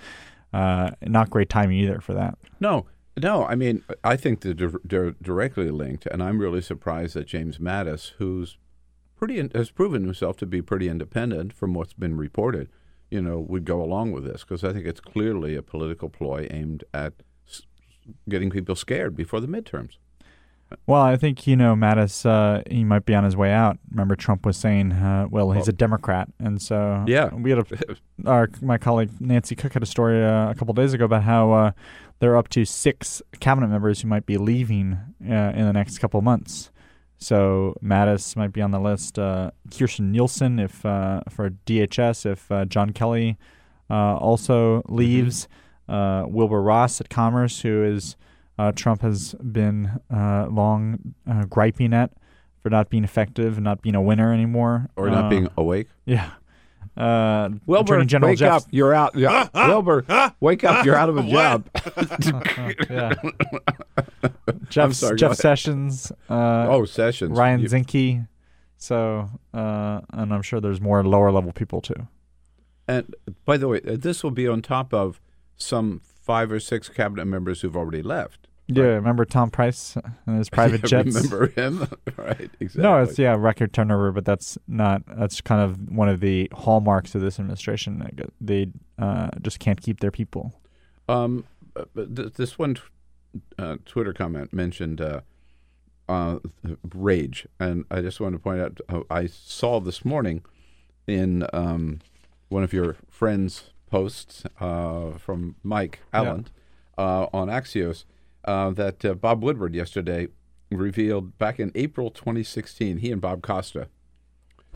Uh, 0.53 0.91
not 1.01 1.29
great 1.29 1.49
timing 1.49 1.77
either 1.77 1.99
for 1.99 2.13
that. 2.13 2.37
No, 2.61 2.85
no. 3.21 3.43
I 3.43 3.55
mean, 3.55 3.83
I 4.05 4.15
think 4.15 4.39
they're, 4.39 4.71
they're 4.85 5.11
directly 5.21 5.69
linked, 5.69 6.05
and 6.05 6.23
I'm 6.23 6.39
really 6.39 6.61
surprised 6.61 7.15
that 7.15 7.27
James 7.27 7.57
Mattis, 7.57 8.11
who's 8.19 8.57
pretty 9.17 9.37
in, 9.37 9.51
has 9.53 9.71
proven 9.71 10.03
himself 10.03 10.37
to 10.37 10.45
be 10.45 10.61
pretty 10.61 10.87
independent 10.87 11.51
from 11.51 11.73
what's 11.73 11.93
been 11.93 12.15
reported, 12.15 12.69
you 13.09 13.21
know, 13.21 13.39
would 13.39 13.65
go 13.65 13.81
along 13.81 14.11
with 14.11 14.23
this 14.23 14.43
because 14.43 14.63
I 14.63 14.71
think 14.71 14.85
it's 14.85 15.01
clearly 15.01 15.55
a 15.55 15.61
political 15.61 16.07
ploy 16.07 16.47
aimed 16.51 16.83
at 16.93 17.13
getting 18.29 18.49
people 18.49 18.75
scared 18.75 19.15
before 19.15 19.39
the 19.39 19.47
midterms. 19.47 19.97
Well, 20.87 21.01
I 21.01 21.15
think 21.15 21.45
you 21.47 21.55
know 21.55 21.75
Mattis. 21.75 22.25
Uh, 22.25 22.61
he 22.69 22.83
might 22.83 23.05
be 23.05 23.13
on 23.13 23.23
his 23.23 23.35
way 23.37 23.51
out. 23.51 23.77
Remember, 23.91 24.15
Trump 24.15 24.45
was 24.45 24.57
saying, 24.57 24.91
uh, 24.93 25.27
"Well, 25.29 25.51
he's 25.51 25.67
a 25.67 25.73
Democrat," 25.73 26.27
and 26.39 26.61
so 26.61 27.03
Yeah. 27.07 27.33
we 27.33 27.51
had 27.51 27.59
a 27.59 27.65
our 28.25 28.49
my 28.61 28.77
colleague 28.77 29.11
Nancy 29.19 29.55
Cook 29.55 29.73
had 29.73 29.83
a 29.83 29.87
story 29.87 30.23
uh, 30.23 30.49
a 30.49 30.55
couple 30.55 30.73
days 30.73 30.93
ago 30.93 31.05
about 31.05 31.23
how 31.23 31.51
uh, 31.51 31.71
there 32.19 32.33
are 32.33 32.37
up 32.37 32.49
to 32.49 32.65
six 32.65 33.21
cabinet 33.39 33.67
members 33.67 34.01
who 34.01 34.07
might 34.07 34.25
be 34.25 34.37
leaving 34.37 34.97
uh, 35.23 35.53
in 35.55 35.65
the 35.65 35.73
next 35.73 35.99
couple 35.99 36.21
months. 36.21 36.71
So 37.17 37.75
Mattis 37.83 38.35
might 38.35 38.51
be 38.51 38.61
on 38.61 38.71
the 38.71 38.79
list. 38.79 39.17
Uh, 39.17 39.51
Kirstjen 39.69 40.11
Nielsen, 40.11 40.59
if 40.59 40.85
uh, 40.85 41.21
for 41.29 41.51
DHS, 41.51 42.25
if 42.29 42.51
uh, 42.51 42.65
John 42.65 42.89
Kelly 42.91 43.37
uh, 43.89 44.15
also 44.17 44.81
leaves. 44.89 45.47
Uh, 45.87 46.25
Wilbur 46.27 46.63
Ross 46.63 46.99
at 46.99 47.09
Commerce, 47.09 47.61
who 47.61 47.83
is 47.83 48.15
uh, 48.57 48.71
Trump 48.73 49.01
has 49.01 49.33
been 49.35 49.99
uh, 50.13 50.47
long 50.49 51.15
uh, 51.29 51.45
griping 51.45 51.93
at 51.93 52.11
for 52.61 52.69
not 52.69 52.89
being 52.89 53.03
effective 53.03 53.55
and 53.57 53.63
not 53.63 53.81
being 53.81 53.95
a 53.95 54.01
winner 54.01 54.33
anymore, 54.33 54.89
Or 54.95 55.09
not 55.09 55.25
Uh, 55.25 55.29
being 55.29 55.47
awake. 55.57 55.87
yeah. 56.05 56.31
uh, 56.97 57.49
Wilbur, 57.65 57.93
Attorney 57.95 58.05
General 58.07 58.31
wake 58.31 58.39
Jeff. 58.39 58.63
up! 58.63 58.63
You're 58.71 58.93
out. 58.93 59.15
Yeah. 59.15 59.49
Wilbur, 59.53 60.05
wake 60.39 60.63
up! 60.63 60.85
You're 60.85 60.95
out 60.95 61.09
of 61.09 61.17
a 61.17 61.23
job. 61.29 61.69
yeah. 62.89 63.13
Jeff, 64.69 64.93
sorry, 64.93 65.15
Jeff. 65.17 65.35
Sessions. 65.35 66.11
Uh, 66.29 66.67
oh, 66.69 66.85
Sessions. 66.85 67.37
Ryan 67.37 67.61
You- 67.61 67.67
Zinke. 67.69 68.27
So, 68.77 69.29
uh, 69.53 70.01
and 70.13 70.33
I'm 70.33 70.41
sure 70.41 70.59
there's 70.59 70.81
more 70.81 71.03
lower 71.03 71.31
level 71.31 71.51
people 71.51 71.81
too. 71.81 72.07
And 72.87 73.15
by 73.45 73.57
the 73.57 73.67
way, 73.67 73.81
uh, 73.87 73.95
this 73.97 74.23
will 74.23 74.31
be 74.31 74.47
on 74.47 74.61
top 74.61 74.93
of 74.93 75.19
some 75.57 76.01
five 76.03 76.51
or 76.51 76.59
six 76.59 76.89
cabinet 76.89 77.25
members 77.25 77.61
who've 77.61 77.75
already 77.75 78.01
left. 78.03 78.44
Yeah, 78.67 78.83
remember 78.83 79.25
Tom 79.25 79.51
Price 79.51 79.95
and 80.25 80.37
his 80.37 80.49
private 80.51 80.81
Yeah, 80.83 81.03
jets? 81.03 81.15
Remember 81.15 81.47
him? 81.47 81.87
right. 82.17 82.49
Exactly. 82.59 82.81
No, 82.81 83.01
it's 83.03 83.19
yeah, 83.19 83.35
record 83.37 83.73
turnover, 83.73 84.11
but 84.11 84.25
that's 84.25 84.57
not. 84.67 85.03
That's 85.07 85.41
kind 85.41 85.61
of 85.61 85.91
one 85.91 86.09
of 86.09 86.19
the 86.19 86.49
hallmarks 86.53 87.13
of 87.15 87.21
this 87.21 87.39
administration. 87.39 88.31
They 88.41 88.67
uh, 88.97 89.29
just 89.41 89.59
can't 89.59 89.81
keep 89.81 89.99
their 89.99 90.11
people. 90.11 90.53
Um, 91.07 91.45
uh, 91.75 91.85
but 91.93 92.15
th- 92.15 92.33
this 92.33 92.57
one 92.57 92.77
uh, 93.59 93.77
Twitter 93.85 94.13
comment 94.13 94.51
mentioned 94.51 94.99
uh, 94.99 95.21
uh, 96.09 96.39
rage, 96.93 97.47
and 97.59 97.85
I 97.91 98.01
just 98.01 98.19
want 98.19 98.33
to 98.33 98.39
point 98.39 98.61
out 98.61 98.79
uh, 98.89 99.01
I 99.09 99.27
saw 99.27 99.79
this 99.79 100.03
morning 100.03 100.43
in 101.05 101.45
um, 101.53 101.99
one 102.49 102.63
of 102.63 102.73
your 102.73 102.95
friends' 103.09 103.71
posts 103.91 104.43
uh, 104.59 105.11
from 105.19 105.55
Mike 105.63 105.99
Allen 106.11 106.47
uh, 106.97 107.27
on 107.31 107.47
Axios 107.47 108.05
uh, 108.45 108.69
that 108.71 109.03
uh, 109.03 109.13
Bob 109.13 109.43
Woodward 109.43 109.75
yesterday 109.75 110.27
revealed 110.71 111.37
back 111.37 111.59
in 111.59 111.71
April 111.75 112.09
2016. 112.09 112.97
He 112.97 113.11
and 113.11 113.21
Bob 113.21 113.41
Costa, 113.41 113.87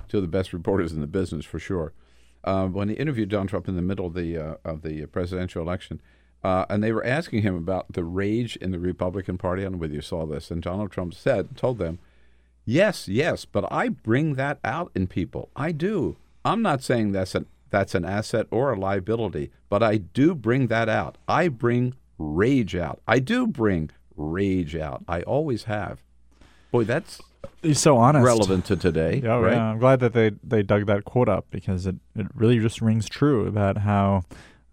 two 0.08 0.18
of 0.18 0.24
the 0.24 0.28
best 0.28 0.54
reporters 0.54 0.92
in 0.92 1.02
the 1.02 1.08
business 1.08 1.46
for 1.46 1.60
sure. 1.60 1.94
Uh, 2.44 2.68
when 2.68 2.90
he 2.90 2.96
interviewed 2.96 3.30
Donald 3.30 3.50
Trump 3.50 3.68
in 3.68 3.76
the 3.76 3.82
middle 3.82 4.06
of 4.06 4.14
the 4.14 4.38
uh, 4.38 4.56
of 4.64 4.82
the 4.82 5.06
presidential 5.08 5.62
election, 5.62 6.02
and 6.44 6.84
they 6.84 6.94
were 6.94 7.06
asking 7.06 7.42
him 7.42 7.56
about 7.56 7.92
the 7.92 8.04
rage 8.04 8.56
in 8.58 8.72
the 8.72 8.80
Republican 8.80 9.38
Party. 9.38 9.62
I 9.62 9.66
don't 9.66 9.74
know 9.74 9.80
whether 9.80 9.94
you 9.94 10.02
saw 10.02 10.26
this, 10.26 10.50
and 10.50 10.62
Donald 10.62 10.92
Trump 10.92 11.14
said, 11.14 11.58
told 11.58 11.80
them, 11.80 12.00
"Yes, 12.66 13.10
yes, 13.10 13.44
but 13.44 13.70
I 13.72 13.90
bring 13.90 14.36
that 14.36 14.60
out 14.64 14.92
in 14.96 15.08
people. 15.08 15.50
I 15.56 15.74
do. 15.74 16.16
I'm 16.46 16.62
not 16.62 16.82
saying 16.82 17.12
that's 17.12 17.36
an 17.36 17.46
that's 17.70 17.96
an 17.96 18.06
asset 18.06 18.48
or 18.52 18.72
a 18.72 18.80
liability, 18.80 19.52
but 19.70 19.84
I 19.84 19.98
do 19.98 20.34
bring 20.34 20.68
that 20.68 20.90
out. 20.90 21.18
I 21.28 21.48
bring 21.48 21.94
rage 22.20 22.76
out. 22.76 23.02
I 23.08 23.18
do 23.20 23.48
bring 23.48 23.90
rage 24.16 24.76
out. 24.76 25.04
I 25.08 25.22
always 25.24 25.64
have. 25.64 26.04
Boy, 26.72 26.84
that's 26.84 27.20
He's 27.64 27.80
so 27.80 27.98
honest. 27.98 28.24
relevant 28.26 28.66
to 28.66 28.76
today, 28.76 29.22
Yeah, 29.24 29.40
right? 29.40 29.54
yeah, 29.54 29.72
I'm 29.72 29.80
glad 29.80 30.02
that 30.02 30.14
they 30.14 30.32
they 30.44 30.62
dug 30.62 30.86
that 30.88 31.06
quote 31.06 31.30
up 31.30 31.48
because 31.50 31.88
it, 31.88 31.96
it 32.16 32.28
really 32.36 32.60
just 32.60 32.82
rings 32.82 33.08
true 33.10 33.48
about 33.48 33.80
how 33.80 34.24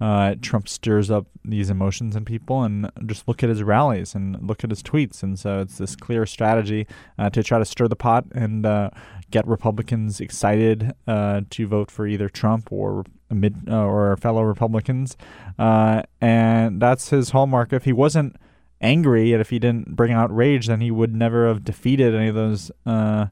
uh, 0.00 0.34
Trump 0.42 0.68
stirs 0.68 1.10
up 1.10 1.26
these 1.42 1.70
emotions 1.70 2.16
in 2.16 2.24
people, 2.26 2.62
and 2.64 2.90
just 3.06 3.26
look 3.26 3.42
at 3.42 3.48
his 3.48 3.62
rallies 3.62 4.14
and 4.14 4.36
look 4.46 4.62
at 4.62 4.68
his 4.68 4.82
tweets, 4.82 5.22
and 5.22 5.38
so 5.38 5.60
it's 5.60 5.78
this 5.78 5.96
clear 5.96 6.26
strategy 6.26 6.86
uh, 7.18 7.30
to 7.30 7.42
try 7.42 7.58
to 7.58 7.64
stir 7.64 7.88
the 7.88 7.96
pot 7.96 8.26
and 8.34 8.66
uh, 8.66 8.90
get 9.30 9.46
Republicans 9.46 10.20
excited 10.20 10.92
uh, 11.06 11.40
to 11.48 11.66
vote 11.66 11.90
for 11.90 12.06
either 12.06 12.28
Trump 12.28 12.70
or 12.70 13.04
mid 13.30 13.68
uh, 13.68 13.84
or 13.84 14.16
fellow 14.16 14.42
Republicans, 14.42 15.16
uh, 15.58 16.02
and 16.20 16.80
that's 16.80 17.10
his 17.10 17.30
hallmark. 17.30 17.72
If 17.72 17.84
he 17.84 17.92
wasn't 17.92 18.36
angry 18.80 19.32
and 19.32 19.40
if 19.40 19.50
he 19.50 19.58
didn't 19.58 19.96
bring 19.96 20.12
out 20.12 20.34
rage, 20.34 20.66
then 20.66 20.80
he 20.80 20.90
would 20.90 21.14
never 21.14 21.48
have 21.48 21.64
defeated 21.64 22.14
any 22.14 22.28
of 22.28 22.34
those 22.34 22.70
uh, 22.84 23.26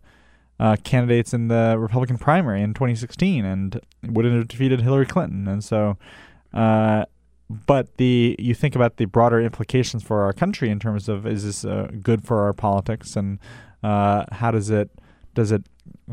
uh, 0.58 0.76
candidates 0.84 1.34
in 1.34 1.48
the 1.48 1.76
Republican 1.78 2.18
primary 2.18 2.62
in 2.62 2.74
2016 2.74 3.44
and 3.44 3.80
wouldn't 4.02 4.36
have 4.36 4.48
defeated 4.48 4.80
Hillary 4.80 5.06
Clinton. 5.06 5.46
And 5.46 5.62
so, 5.62 5.96
uh, 6.52 7.04
but 7.66 7.96
the 7.98 8.36
you 8.38 8.54
think 8.54 8.74
about 8.74 8.96
the 8.96 9.04
broader 9.04 9.40
implications 9.40 10.02
for 10.02 10.22
our 10.22 10.32
country 10.32 10.70
in 10.70 10.80
terms 10.80 11.08
of 11.08 11.26
is 11.26 11.44
this 11.44 11.64
uh, 11.64 11.90
good 12.02 12.24
for 12.24 12.42
our 12.42 12.52
politics 12.52 13.16
and 13.16 13.38
how 13.82 14.50
does 14.50 14.70
it 14.70 14.90
does 15.34 15.52
it 15.52 15.64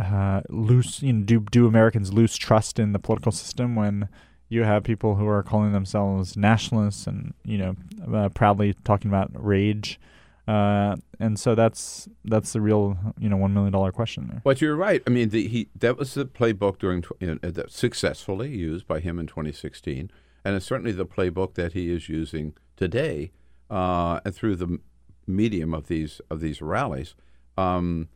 uh, 0.01 0.41
lose 0.49 1.01
you 1.01 1.13
know 1.13 1.23
do 1.23 1.39
do 1.51 1.67
Americans 1.67 2.13
lose 2.13 2.37
trust 2.37 2.79
in 2.79 2.93
the 2.93 2.99
political 2.99 3.31
system 3.31 3.75
when 3.75 4.09
you 4.49 4.63
have 4.63 4.83
people 4.83 5.15
who 5.15 5.27
are 5.27 5.43
calling 5.43 5.71
themselves 5.71 6.35
nationalists 6.35 7.07
and 7.07 7.33
you 7.45 7.57
know 7.57 7.75
uh, 8.13 8.29
proudly 8.29 8.73
talking 8.83 9.09
about 9.09 9.29
rage 9.33 9.99
uh, 10.47 10.95
and 11.19 11.39
so 11.39 11.53
that's 11.53 12.09
that's 12.25 12.53
the 12.53 12.61
real 12.61 12.97
you 13.19 13.29
know 13.29 13.37
one 13.37 13.53
million 13.53 13.71
dollar 13.71 13.91
question 13.91 14.27
there 14.27 14.41
But 14.43 14.59
you're 14.59 14.75
right. 14.75 15.01
I 15.05 15.09
mean, 15.09 15.29
the, 15.29 15.47
he 15.47 15.69
that 15.79 15.97
was 15.97 16.13
the 16.13 16.25
playbook 16.25 16.79
during 16.79 17.03
you 17.19 17.39
know, 17.41 17.51
that 17.51 17.71
successfully 17.71 18.49
used 18.49 18.87
by 18.87 18.99
him 18.99 19.19
in 19.19 19.27
2016, 19.27 20.11
and 20.43 20.55
it's 20.55 20.65
certainly 20.65 20.91
the 20.91 21.05
playbook 21.05 21.53
that 21.53 21.73
he 21.73 21.93
is 21.93 22.09
using 22.09 22.53
today, 22.75 23.31
uh, 23.69 24.19
and 24.25 24.33
through 24.33 24.55
the 24.55 24.79
medium 25.27 25.73
of 25.73 25.87
these 25.87 26.21
of 26.29 26.39
these 26.39 26.61
rallies. 26.61 27.13
Um, 27.57 28.09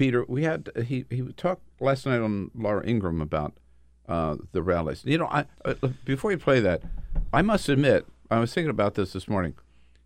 Peter, 0.00 0.24
we 0.26 0.44
had 0.44 0.70
he 0.86 1.04
he 1.10 1.20
talked 1.36 1.60
last 1.78 2.06
night 2.06 2.22
on 2.22 2.50
Laura 2.54 2.82
Ingraham 2.86 3.20
about 3.20 3.52
uh, 4.08 4.36
the 4.52 4.62
rallies. 4.62 5.02
You 5.04 5.18
know, 5.18 5.26
I 5.26 5.44
uh, 5.62 5.74
before 6.06 6.30
you 6.30 6.38
play 6.38 6.58
that, 6.58 6.80
I 7.34 7.42
must 7.42 7.68
admit 7.68 8.06
I 8.30 8.38
was 8.38 8.54
thinking 8.54 8.70
about 8.70 8.94
this 8.94 9.12
this 9.12 9.28
morning. 9.28 9.56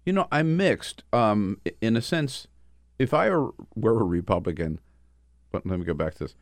You 0.05 0.13
know, 0.13 0.27
I'm 0.33 0.57
mixed. 0.57 1.05
Um, 1.13 1.61
in 1.81 1.97
a 1.97 2.03
sense, 2.03 2.49
if 2.99 3.15
I 3.15 3.31
were, 3.31 3.55
were 3.77 4.01
a 4.01 4.05
Republican, 4.05 4.81
but 5.53 5.65
let 5.65 5.79
me 5.79 5.85
go 5.85 5.95
back 5.95 6.15
to 6.15 6.25
this. 6.25 6.35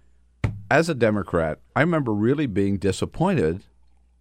As 0.70 0.88
a 0.88 0.94
Democrat, 0.94 1.58
I 1.76 1.82
remember 1.82 2.14
really 2.14 2.46
being 2.46 2.78
disappointed 2.78 3.64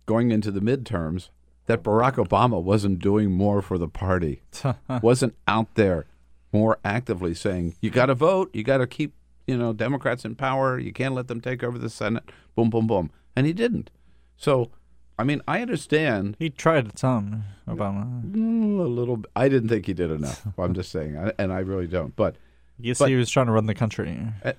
going 0.07 0.31
into 0.31 0.51
the 0.51 0.59
midterms 0.59 1.29
that 1.67 1.83
Barack 1.83 2.15
Obama 2.15 2.61
wasn't 2.61 2.99
doing 2.99 3.31
more 3.31 3.61
for 3.61 3.77
the 3.77 3.87
party, 3.87 4.41
wasn't 5.01 5.35
out 5.47 5.73
there 5.75 6.05
more 6.51 6.79
actively 6.83 7.33
saying, 7.33 7.75
"You 7.79 7.91
got 7.91 8.07
to 8.07 8.15
vote, 8.15 8.49
you 8.53 8.63
got 8.63 8.79
to 8.79 8.87
keep, 8.87 9.13
you 9.51 9.57
know, 9.57 9.73
Democrats 9.73 10.25
in 10.25 10.35
power. 10.35 10.79
You 10.79 10.93
can't 10.93 11.13
let 11.13 11.27
them 11.27 11.41
take 11.41 11.63
over 11.63 11.77
the 11.77 11.89
Senate." 11.89 12.23
Boom, 12.55 12.69
boom, 12.69 12.87
boom, 12.87 13.11
and 13.35 13.45
he 13.45 13.53
didn't. 13.53 13.91
So, 14.37 14.71
I 15.19 15.23
mean, 15.23 15.41
I 15.47 15.61
understand 15.61 16.35
he 16.39 16.49
tried 16.49 16.97
some 16.97 17.43
Obama 17.67 18.23
mm, 18.23 18.79
a 18.79 18.87
little. 18.87 19.23
I 19.35 19.49
didn't 19.49 19.69
think 19.69 19.85
he 19.85 19.93
did 19.93 20.11
enough. 20.11 20.45
I'm 20.57 20.73
just 20.73 20.91
saying, 20.91 21.15
and 21.37 21.53
I 21.53 21.59
really 21.59 21.87
don't. 21.87 22.15
But 22.15 22.35
yes 22.79 22.99
But- 22.99 23.09
he 23.09 23.15
was 23.15 23.29
trying 23.29 23.45
to 23.47 23.51
run 23.51 23.67
the 23.67 23.75
country 23.75 24.17
uh, 24.43 24.53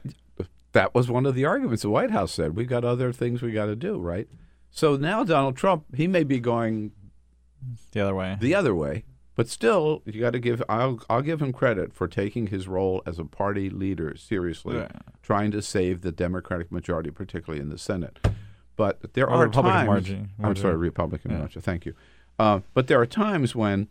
that 0.72 0.94
was 0.94 1.10
one 1.10 1.26
of 1.26 1.34
the 1.34 1.44
arguments 1.44 1.82
the 1.82 1.90
White 1.90 2.10
House 2.10 2.32
said. 2.32 2.56
We've 2.56 2.68
got 2.68 2.84
other 2.84 3.12
things 3.12 3.42
we 3.42 3.52
got 3.52 3.66
to 3.66 3.76
do, 3.76 3.98
right? 3.98 4.28
So 4.70 4.96
now 4.96 5.22
Donald 5.24 5.56
Trump, 5.56 5.84
he 5.94 6.06
may 6.06 6.24
be 6.24 6.40
going 6.40 6.92
the 7.92 8.00
other 8.00 8.14
way 8.14 8.36
the 8.40 8.54
other 8.54 8.74
way, 8.74 9.04
but 9.34 9.48
still, 9.48 10.02
you 10.04 10.20
got 10.20 10.32
to 10.32 10.38
give. 10.38 10.62
I'll 10.68 11.00
I'll 11.08 11.22
give 11.22 11.40
him 11.40 11.52
credit 11.52 11.92
for 11.94 12.06
taking 12.08 12.48
his 12.48 12.68
role 12.68 13.02
as 13.06 13.18
a 13.18 13.24
party 13.24 13.70
leader 13.70 14.14
seriously, 14.16 14.76
Yeah. 14.76 14.88
trying 15.22 15.50
to 15.52 15.62
save 15.62 16.02
the 16.02 16.12
Democratic 16.12 16.70
majority, 16.70 17.10
particularly 17.10 17.60
in 17.62 17.68
the 17.70 17.78
Senate. 17.78 18.18
But 18.76 19.14
there 19.14 19.26
Or 19.28 19.34
are 19.36 19.42
Republican 19.42 19.76
times. 19.78 19.86
margin- 19.88 20.28
I'm 20.42 20.56
sorry, 20.56 20.76
Republican 20.76 21.30
Yeah. 21.32 21.38
margin. 21.38 21.62
Thank 21.62 21.86
you. 21.86 21.94
Uh, 22.38 22.60
but 22.74 22.86
there 22.86 23.00
are 23.00 23.06
times 23.06 23.54
when 23.54 23.88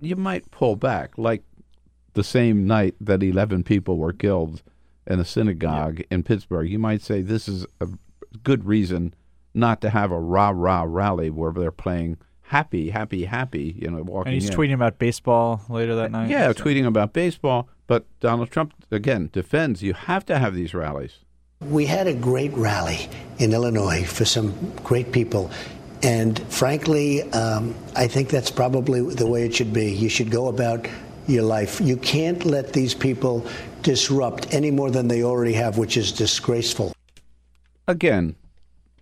you 0.00 0.16
might 0.16 0.50
pull 0.50 0.76
back, 0.76 1.16
like 1.16 1.42
the 2.14 2.24
same 2.24 2.66
night 2.66 2.94
that 3.00 3.22
11 3.22 3.62
people 3.64 3.96
were 3.96 4.12
killed 4.12 4.62
in 5.06 5.18
a 5.18 5.24
synagogue 5.24 6.02
in 6.10 6.22
Pittsburgh. 6.22 6.68
You 6.68 6.78
might 6.78 7.00
say 7.02 7.22
this 7.22 7.48
is 7.48 7.66
a 7.80 7.88
good 8.42 8.64
reason 8.64 9.14
not 9.54 9.80
to 9.80 9.90
have 9.90 10.10
a 10.10 10.20
rah 10.20 10.52
rah 10.54 10.84
rally 10.86 11.30
where 11.30 11.52
they're 11.52 11.70
playing 11.70 12.16
happy, 12.52 12.90
happy, 12.90 13.24
happy. 13.24 13.74
You 13.82 13.90
know, 13.90 14.02
walking. 14.02 14.32
and 14.32 14.40
he's 14.40 14.50
in. 14.50 14.56
tweeting 14.56 14.74
about 14.74 14.98
baseball 14.98 15.60
later 15.68 15.94
that 15.96 16.10
night 16.10 16.28
Yeah, 16.30 16.52
so- 16.52 16.62
tweeting 16.62 16.86
about 16.86 17.12
baseball. 17.12 17.68
But 17.86 18.04
Donald 18.20 18.50
Trump 18.50 18.72
again 18.90 19.28
defends 19.32 19.82
you 19.82 19.94
have 19.94 20.24
to 20.26 20.38
have 20.38 20.54
these 20.54 20.72
rallies. 20.74 21.14
We 21.60 21.86
had 21.86 22.06
a 22.06 22.14
great 22.14 22.52
rally 22.56 23.08
in 23.38 23.52
Illinois 23.52 24.04
for 24.04 24.24
some 24.24 24.48
great 24.82 25.12
people. 25.12 25.50
And 26.02 26.38
frankly, 26.52 27.22
um, 27.32 27.74
I 27.94 28.08
think 28.08 28.28
that's 28.30 28.50
probably 28.50 29.00
the 29.14 29.26
way 29.26 29.44
it 29.46 29.54
should 29.54 29.72
be. 29.72 29.92
You 29.92 30.08
should 30.08 30.30
go 30.30 30.48
about 30.48 30.88
your 31.28 31.44
life. 31.44 31.80
You 31.80 31.96
can't 31.96 32.44
let 32.44 32.72
these 32.72 32.94
people 32.94 33.46
disrupt 33.82 34.52
any 34.52 34.70
more 34.72 34.90
than 34.90 35.06
they 35.08 35.22
already 35.22 35.52
have, 35.52 35.78
which 35.78 35.96
is 35.96 36.10
disgraceful. 36.10 36.92
Again, 37.86 38.34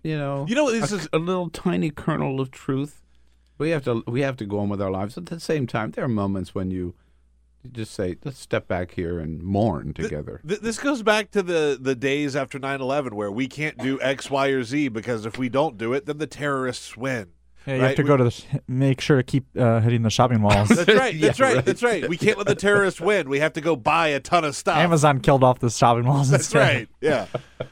you 0.03 0.17
know, 0.17 0.45
You 0.47 0.55
know, 0.55 0.71
this 0.71 0.91
a, 0.91 0.95
is- 0.95 1.09
a 1.13 1.17
little 1.17 1.49
tiny 1.49 1.89
kernel 1.89 2.39
of 2.39 2.51
truth. 2.51 3.00
We 3.61 3.69
have 3.69 3.83
to 3.85 4.03
we 4.07 4.21
have 4.21 4.35
to 4.37 4.45
go 4.45 4.59
on 4.59 4.69
with 4.69 4.81
our 4.81 4.91
lives. 4.91 5.17
At 5.17 5.27
the 5.27 5.39
same 5.39 5.67
time, 5.67 5.91
there 5.91 6.03
are 6.03 6.09
moments 6.09 6.53
when 6.55 6.71
you, 6.71 6.95
you 7.63 7.69
just 7.69 7.93
say, 7.93 8.17
"Let's 8.25 8.39
step 8.39 8.67
back 8.67 8.91
here 8.95 9.19
and 9.19 9.41
mourn 9.41 9.93
together." 9.93 10.41
Th- 10.47 10.59
this 10.59 10.79
goes 10.79 11.03
back 11.03 11.31
to 11.31 11.43
the, 11.43 11.77
the 11.79 11.95
days 11.95 12.35
after 12.35 12.59
9-11 12.59 13.13
where 13.13 13.31
we 13.31 13.47
can't 13.47 13.77
do 13.77 14.01
X, 14.01 14.29
Y, 14.31 14.47
or 14.47 14.63
Z 14.63 14.87
because 14.89 15.25
if 15.25 15.37
we 15.37 15.47
don't 15.47 15.77
do 15.77 15.93
it, 15.93 16.05
then 16.07 16.17
the 16.17 16.27
terrorists 16.27 16.97
win. 16.97 17.27
yeah, 17.67 17.75
you 17.75 17.81
right? 17.81 17.87
have 17.89 17.95
to 17.97 18.01
We- 18.03 18.07
go 18.07 18.17
to 18.17 18.23
the 18.25 18.31
sh- 18.31 18.45
make 18.67 18.99
sure 18.99 19.17
to 19.17 19.23
keep 19.23 19.45
uh, 19.57 19.79
hitting 19.81 20.01
the 20.01 20.09
shopping 20.09 20.41
malls 20.41 20.69
That's 20.69 20.87
right. 20.97 21.15
That's 21.21 21.39
Yeah, 21.39 21.45
right, 21.45 21.55
right. 21.57 21.65
That's 21.65 21.83
right. 21.83 22.09
We 22.09 22.17
can't 22.17 22.39
let 22.39 22.47
the 22.47 22.55
terrorists 22.55 22.99
win. 22.99 23.29
We 23.29 23.39
have 23.39 23.53
to 23.53 23.61
go 23.61 23.75
buy 23.75 24.07
a 24.07 24.19
ton 24.19 24.43
of 24.43 24.55
stuff. 24.55 24.77
Amazon 24.77 25.19
killed 25.19 25.43
off 25.43 25.59
the 25.59 25.69
shopping 25.69 26.05
malls 26.05 26.31
That's 26.31 26.45
instead. 26.45 26.59
right. 26.59 26.87
Yeah. 26.99 27.27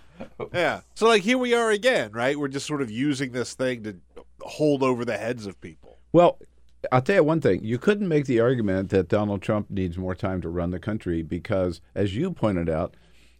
Yeah. 0.53 0.81
So 0.95 1.07
like 1.07 1.21
here 1.23 1.37
we 1.37 1.53
are 1.53 1.71
again, 1.71 2.11
right? 2.11 2.37
We're 2.37 2.47
just 2.49 2.65
sort 2.67 2.81
of 2.81 2.91
using 2.91 3.31
this 3.31 3.53
thing 3.53 3.83
to 3.83 3.95
hold 4.41 4.83
over 4.83 5.05
the 5.05 5.17
heads 5.17 5.45
of 5.45 5.59
people. 5.61 5.97
Well, 6.11 6.39
I'll 6.91 7.01
tell 7.01 7.15
you 7.17 7.23
one 7.23 7.41
thing. 7.41 7.63
You 7.63 7.77
couldn't 7.77 8.07
make 8.07 8.25
the 8.25 8.39
argument 8.39 8.89
that 8.89 9.09
Donald 9.09 9.41
Trump 9.41 9.69
needs 9.69 9.97
more 9.97 10.15
time 10.15 10.41
to 10.41 10.49
run 10.49 10.71
the 10.71 10.79
country 10.79 11.21
because, 11.21 11.81
as 11.93 12.15
you 12.15 12.31
pointed 12.31 12.69
out, 12.69 12.95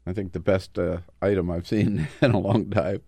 I 0.05 0.13
think 0.13 0.33
the 0.33 0.39
best 0.39 0.77
uh, 0.77 0.97
item 1.21 1.49
I've 1.49 1.67
seen 1.67 2.07
in 2.21 2.31
a 2.31 2.39
long 2.39 2.69
time, 2.69 3.01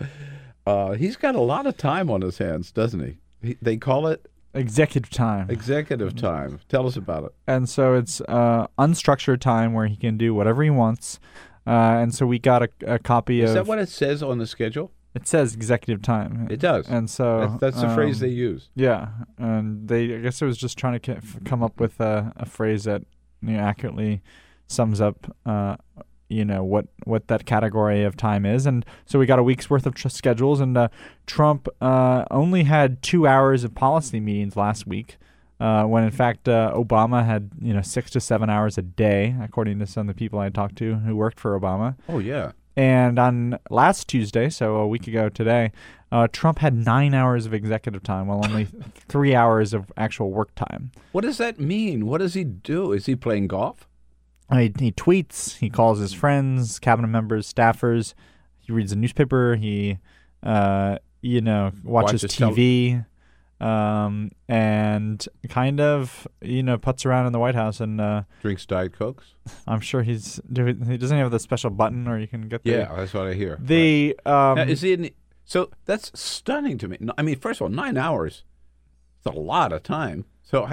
uh, 0.66 0.94
he's 0.94 1.18
got 1.18 1.36
a 1.36 1.42
lot 1.42 1.66
of 1.66 1.76
time 1.78 2.10
on 2.10 2.22
his 2.22 2.38
hands, 2.38 2.72
doesn't 2.72 3.00
he? 3.02 3.18
he 3.42 3.58
they 3.62 3.78
call 3.78 4.08
it 4.08 4.28
Executive 4.54 5.10
time. 5.10 5.50
executive 5.50 6.14
time. 6.16 6.60
Tell 6.68 6.86
us 6.86 6.98
about 6.98 7.24
it. 7.24 7.34
and 7.48 7.70
so 7.70 7.96
it's 7.96 8.20
uh, 8.28 8.68
unstructured 8.78 9.40
time 9.40 9.72
where 9.74 9.88
he 9.88 9.96
can 9.96 10.18
do 10.18 10.34
whatever 10.36 10.62
he 10.62 10.70
wants. 10.70 11.20
Uh, 11.66 11.72
and 12.02 12.14
so 12.14 12.26
we 12.26 12.38
got 12.38 12.62
a, 12.64 12.70
a 12.86 13.00
copy 13.00 13.42
Is 13.42 13.52
of 13.52 13.56
that 13.56 13.66
what 13.68 13.80
it 13.80 13.88
says 13.88 14.22
on 14.22 14.40
the 14.40 14.48
schedule? 14.48 14.92
It 15.14 15.28
says 15.28 15.54
executive 15.54 16.02
time. 16.02 16.48
It 16.50 16.60
does. 16.60 16.88
And 16.88 17.10
so 17.10 17.42
That's, 17.42 17.60
that's 17.60 17.82
the 17.82 17.94
phrase 17.94 18.22
um, 18.22 18.28
they 18.28 18.34
use. 18.34 18.70
Yeah, 18.76 19.10
and 19.38 19.88
they 19.88 20.16
I 20.16 20.20
guess 20.20 20.42
it 20.42 20.46
was 20.46 20.58
just 20.58 20.78
trying 20.78 21.00
to 21.00 21.22
come 21.46 21.64
up 21.64 21.80
with 21.80 22.00
a, 22.00 22.34
a 22.38 22.46
phrase 22.46 22.86
that 22.86 23.04
you 23.42 23.54
know, 23.54 23.60
accurately 23.60 24.22
sums 24.68 25.02
up 25.02 25.36
uh, 25.46 25.76
you 26.30 26.46
know 26.46 26.64
what 26.64 26.88
what 27.04 27.28
that 27.28 27.46
category 27.46 28.04
of 28.04 28.16
time 28.16 28.46
is, 28.46 28.66
and 28.66 28.86
so 29.06 29.20
we 29.20 29.26
got 29.26 29.38
a 29.38 29.44
week's 29.44 29.70
worth 29.70 29.86
of 29.86 29.94
tr- 29.94 30.08
schedules, 30.08 30.62
and 30.62 30.78
uh, 30.78 30.88
Trump 31.28 31.68
uh, 31.82 32.26
only 32.32 32.64
had 32.64 33.02
two 33.02 33.28
hours 33.28 33.64
of 33.64 33.76
policy 33.76 34.20
meetings 34.20 34.56
last 34.56 34.88
week. 34.88 35.18
Uh, 35.60 35.84
when 35.84 36.04
in 36.04 36.10
fact 36.10 36.48
uh, 36.48 36.72
Obama 36.74 37.24
had 37.24 37.52
you 37.62 37.74
know 37.74 37.82
six 37.82 38.10
to 38.12 38.20
seven 38.20 38.50
hours 38.50 38.78
a 38.78 38.82
day, 38.82 39.36
according 39.42 39.78
to 39.80 39.86
some 39.86 40.10
of 40.10 40.16
the 40.16 40.18
people 40.18 40.40
I 40.40 40.50
talked 40.50 40.78
to 40.78 40.96
who 40.96 41.16
worked 41.16 41.40
for 41.40 41.60
Obama. 41.60 41.96
Oh 42.10 42.20
yeah. 42.20 42.54
And 42.76 43.20
on 43.20 43.60
last 43.70 44.08
Tuesday, 44.08 44.50
so 44.50 44.76
a 44.76 44.88
week 44.88 45.08
ago 45.08 45.30
today, 45.30 45.72
uh, 46.12 46.28
Trump 46.32 46.60
had 46.60 46.74
nine 46.74 47.14
hours 47.14 47.46
of 47.46 47.54
executive 47.54 48.04
time, 48.04 48.28
while 48.28 48.42
only 48.46 48.68
three 49.08 49.36
hours 49.36 49.74
of 49.74 49.92
actual 49.98 50.32
work 50.32 50.54
time. 50.56 50.92
What 51.12 51.22
does 51.22 51.38
that 51.38 51.60
mean? 51.60 52.06
What 52.06 52.20
does 52.20 52.34
he 52.34 52.44
do? 52.44 52.92
Is 52.92 53.06
he 53.06 53.16
playing 53.16 53.48
golf? 53.48 53.88
He, 54.52 54.74
he 54.78 54.92
tweets, 54.92 55.58
he 55.58 55.70
calls 55.70 56.00
his 56.00 56.14
friends, 56.14 56.80
cabinet 56.80 57.08
members, 57.08 57.52
staffers. 57.52 58.14
He 58.60 58.74
reads 58.74 58.92
the 58.92 58.98
newspaper. 58.98 59.56
He, 59.56 60.00
uh, 60.44 60.98
you 61.22 61.40
know, 61.40 61.72
watches, 61.84 62.24
Watches 62.24 62.36
tel- 62.36 62.52
TV, 62.52 63.06
um, 63.62 64.32
and 64.48 65.26
kind 65.50 65.80
of, 65.80 66.28
you 66.42 66.64
know, 66.64 66.78
puts 66.78 67.06
around 67.06 67.28
in 67.28 67.34
the 67.34 67.40
White 67.40 67.56
House. 67.56 67.80
And 67.80 68.02
uh, 68.02 68.24
Drinks 68.42 68.66
Diet 68.66 68.94
Cokes? 68.98 69.36
I'm 69.68 69.80
sure 69.82 70.02
he's 70.04 70.40
he 70.54 70.98
doesn't 70.98 71.18
have 71.18 71.32
the 71.32 71.40
special 71.40 71.70
button, 71.70 72.08
or 72.08 72.18
you 72.20 72.28
can 72.28 72.48
get 72.50 72.64
the 72.64 72.72
Yeah, 72.72 72.96
that's 72.96 73.14
what 73.14 73.28
I 73.28 73.34
hear. 73.34 73.58
the 73.62 74.18
um, 74.26 74.56
Now, 74.58 74.64
is 74.64 74.82
he 74.82 74.94
in 74.94 75.12
so 75.46 75.70
that's 75.86 76.18
stunning 76.20 76.78
to 76.78 76.88
me. 76.88 76.98
I 77.18 77.22
mean, 77.22 77.38
first 77.38 77.60
of 77.60 77.64
all, 77.66 77.70
nine 77.70 77.98
hours. 77.98 78.44
It's 79.18 79.36
a 79.36 79.40
lot 79.40 79.72
of 79.74 79.84
time. 79.84 80.26
So, 80.44 80.70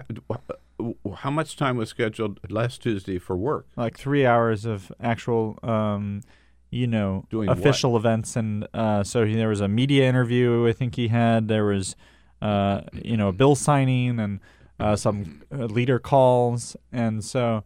how 1.17 1.31
much 1.31 1.57
time 1.57 1.77
was 1.77 1.89
scheduled 1.91 2.39
last 2.51 2.83
Tuesday 2.83 3.19
for 3.19 3.37
work? 3.37 3.67
like 3.77 3.99
three 3.99 4.25
hours 4.25 4.65
of 4.65 4.91
actual 5.01 5.59
um 5.63 6.23
you 6.71 6.87
know 6.87 7.25
Doing 7.31 7.49
what? 7.49 7.59
official 7.59 7.97
events 7.97 8.37
and 8.37 8.67
uh 8.75 9.03
so 9.03 9.25
he, 9.25 9.35
there 9.35 9.49
was 9.49 9.61
a 9.61 9.69
media 9.69 10.07
interview 10.09 10.69
i 10.69 10.73
think 10.73 10.97
he 10.97 11.09
had 11.09 11.49
there 11.49 11.65
was 11.65 11.97
uh 12.43 12.81
you 12.93 13.17
know 13.17 13.29
a 13.29 13.33
bill 13.33 13.55
signing 13.57 14.19
and 14.21 14.41
uh 14.81 14.95
some 14.95 15.43
uh, 15.53 15.65
leader 15.65 15.99
calls 15.99 16.77
and 16.93 17.25
so 17.25 17.65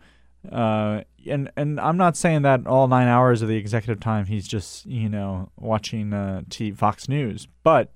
uh 0.51 1.03
and 1.27 1.51
and 1.57 1.79
i'm 1.81 1.97
not 1.97 2.17
saying 2.17 2.43
that 2.43 2.67
all 2.67 2.89
nine 2.89 3.07
hours 3.07 3.43
of 3.43 3.49
the 3.49 3.57
executive 3.57 4.01
time 4.01 4.27
he's 4.27 4.49
just 4.49 4.87
you 4.87 5.09
know 5.09 5.49
watching 5.59 6.13
uh 6.13 6.41
T- 6.51 6.73
fox 6.73 7.09
news 7.09 7.47
but 7.63 7.93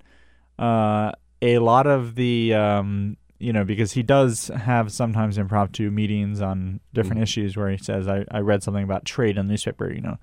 uh 0.59 1.13
a 1.43 1.59
lot 1.59 1.87
of 1.87 2.15
the 2.15 2.55
um 2.55 3.17
you 3.39 3.53
know 3.53 3.65
because 3.65 3.93
he 3.93 4.03
does 4.03 4.49
have 4.49 4.91
sometimes 4.93 5.37
impromptu 5.39 5.91
meetings 5.91 6.41
on 6.41 6.81
different 6.95 7.21
Mhm. 7.21 7.25
issues 7.25 7.57
where 7.57 7.71
he 7.71 7.77
says 7.77 8.09
I, 8.09 8.25
I 8.31 8.41
read 8.41 8.63
something 8.63 8.85
about 8.85 9.05
trade 9.05 9.37
in 9.39 9.47
the 9.47 9.51
newspaper 9.53 9.93
you 9.93 10.01
know 10.01 10.19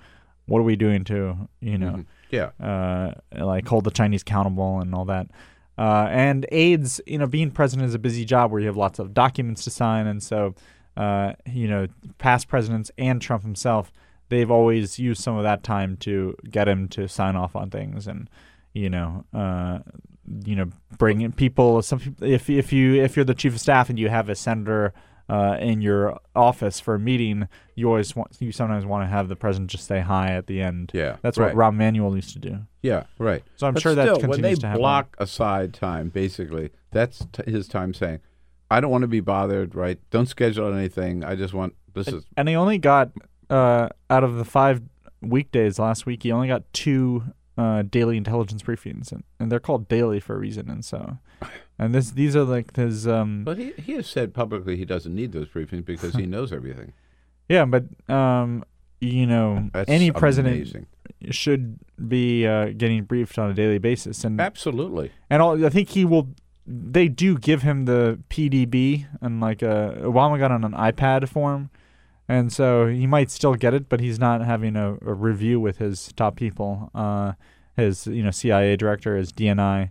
what 0.46 0.60
are 0.60 0.64
we 0.64 0.76
doing 0.76 1.04
to 1.06 1.50
you 1.62 1.78
know 1.78 1.92
Mhm. 1.92 2.06
Yeah. 2.32 2.50
uh, 2.60 3.14
like 3.46 3.68
hold 3.68 3.84
the 3.84 3.92
Chinese 3.92 4.24
accountable 4.24 4.80
and 4.80 4.96
all 4.96 5.06
that. 5.06 5.28
Uh, 5.78 6.08
and 6.12 6.46
aides, 6.52 7.02
you 7.08 7.18
know, 7.18 7.26
being 7.28 7.50
president 7.50 7.88
is 7.88 7.96
a 7.96 8.00
busy 8.00 8.26
job 8.26 8.52
where 8.52 8.62
you 8.62 8.68
have 8.68 8.78
lots 8.78 9.00
of 9.00 9.14
documents 9.14 9.64
to 9.64 9.72
sign, 9.72 10.06
and 10.06 10.22
so, 10.22 10.54
uh, 10.98 11.34
you 11.46 11.68
know, 11.68 11.88
past 12.20 12.48
presidents 12.48 12.92
and 12.98 13.22
Trump 13.22 13.44
himself, 13.44 13.92
they've 14.30 14.52
always 14.52 15.00
used 15.00 15.22
some 15.22 15.36
of 15.36 15.44
that 15.44 15.64
time 15.64 15.98
to 15.98 16.36
get 16.50 16.68
him 16.68 16.88
to 16.90 17.08
sign 17.08 17.36
off 17.36 17.56
on 17.56 17.70
things, 17.70 18.08
and 18.08 18.30
you 18.74 18.90
know, 18.90 19.26
uh, 19.34 19.80
you 20.46 20.56
know, 20.56 20.70
bring 20.98 21.22
in 21.22 21.32
people. 21.32 21.82
Some 21.82 22.16
if 22.22 22.50
if 22.50 22.72
you 22.72 23.02
if 23.02 23.16
you're 23.16 23.26
the 23.26 23.34
chief 23.34 23.54
of 23.54 23.60
staff 23.60 23.90
and 23.90 23.98
you 23.98 24.10
have 24.10 24.30
a 24.30 24.36
senator. 24.36 24.94
Uh, 25.30 25.56
in 25.60 25.82
your 25.82 26.20
office 26.36 26.82
for 26.82 26.96
a 26.96 27.00
meeting, 27.00 27.48
you 27.76 27.88
always 27.88 28.14
want 28.14 28.36
you 28.40 28.52
sometimes 28.52 28.86
want 28.86 29.04
to 29.04 29.08
have 29.08 29.30
the 29.30 29.36
president 29.38 29.72
just 29.72 29.88
say 29.88 30.02
hi 30.02 30.28
at 30.34 30.48
the 30.48 30.62
end. 30.62 30.92
Yeah, 30.94 31.16
That's 31.22 31.38
right. 31.38 31.56
what 31.56 31.74
Rahm 31.74 31.76
Emanuel 31.76 32.14
used 32.16 32.34
to 32.34 32.40
do. 32.40 32.60
Yeah, 32.82 33.06
right. 33.18 33.42
So 33.56 33.66
I'm 33.66 33.74
But 33.74 33.82
sure 33.84 33.96
that 33.96 34.04
still, 34.18 34.30
when 34.30 34.42
they 34.42 34.50
continues 34.50 34.60
to 34.60 34.68
happen. 34.68 34.82
block 34.82 35.16
aside 35.20 35.74
time, 35.74 36.10
basically, 36.10 36.72
that's 36.92 37.26
t- 37.32 37.50
his 37.50 37.70
time 37.70 37.94
saying, 37.94 38.20
"I 38.70 38.82
don't 38.82 38.92
want 38.92 39.04
to 39.04 39.08
be 39.08 39.22
bothered. 39.22 39.76
Right? 39.76 39.98
Don't 40.12 40.28
schedule 40.28 40.72
anything. 40.74 41.24
I 41.24 41.36
just 41.36 41.54
want 41.54 41.74
this 41.94 42.10
is 42.10 42.26
And 42.36 42.50
he 42.50 42.56
only 42.56 42.78
got 42.78 43.12
uh, 43.50 43.88
out 44.10 44.24
of 44.26 44.36
the 44.36 44.46
five 44.46 44.82
weekdays 45.22 45.80
last 45.80 46.06
week, 46.06 46.24
he 46.24 46.32
only 46.34 46.50
got 46.50 46.64
two 46.74 47.24
uh, 47.58 47.84
daily 47.84 48.18
intelligence 48.18 48.62
briefings, 48.64 49.12
and, 49.12 49.24
and 49.40 49.52
they're 49.52 49.60
called 49.60 49.88
daily 49.88 50.20
for 50.20 50.36
a 50.36 50.40
reason. 50.40 50.70
And 50.70 50.84
so, 50.84 51.18
and 51.80 51.94
this 51.96 52.12
these 52.12 52.36
are 52.36 52.44
like 52.44 52.76
his 52.76 53.08
um 53.08 53.44
But 53.44 53.58
he, 53.58 53.72
he 53.78 53.94
has 53.94 54.08
said 54.08 54.34
publicly 54.34 54.78
he 54.78 54.86
doesn't 54.86 55.14
need 55.14 55.32
those 55.32 55.48
briefings 55.48 55.86
because 55.86 56.16
he 56.16 56.26
knows 56.36 56.52
everything. 56.54 56.94
yeah, 57.50 57.66
but 57.66 57.86
um 58.10 58.64
you 59.00 59.26
know 59.28 59.70
That's 59.74 59.90
any 59.90 60.12
president 60.12 60.56
amazing. 60.56 60.86
should 61.32 61.78
be 62.08 62.48
uh, 62.48 62.68
getting 62.78 63.04
briefed 63.04 63.38
on 63.38 63.52
a 63.52 63.54
daily 63.54 63.78
basis, 63.78 64.24
and 64.24 64.40
Absolutely. 64.40 65.12
And 65.30 65.42
all, 65.42 65.66
I 65.66 65.70
think 65.70 65.90
he 65.90 66.06
will. 66.06 66.30
They 66.66 67.10
do 67.10 67.38
give 67.38 67.64
him 67.64 67.84
the 67.84 68.20
PDB, 68.30 69.06
and 69.20 69.42
like 69.42 69.62
uh, 69.62 69.92
Obama 69.96 70.40
got 70.40 70.52
on 70.52 70.64
an 70.64 70.72
iPad 70.72 71.28
form, 71.28 71.70
and 72.30 72.54
so 72.54 72.88
he 72.88 73.06
might 73.06 73.30
still 73.30 73.56
get 73.56 73.74
it, 73.74 73.90
but 73.90 74.00
he's 74.00 74.18
not 74.20 74.40
having 74.46 74.78
a, 74.78 74.94
a 75.06 75.14
review 75.14 75.60
with 75.60 75.80
his 75.80 76.14
top 76.14 76.38
people. 76.38 76.90
Uh, 76.96 77.34
his 77.76 78.08
you 78.08 78.22
know 78.24 78.32
CIA 78.32 78.76
director, 78.76 79.16
his 79.18 79.32
DNI, 79.34 79.90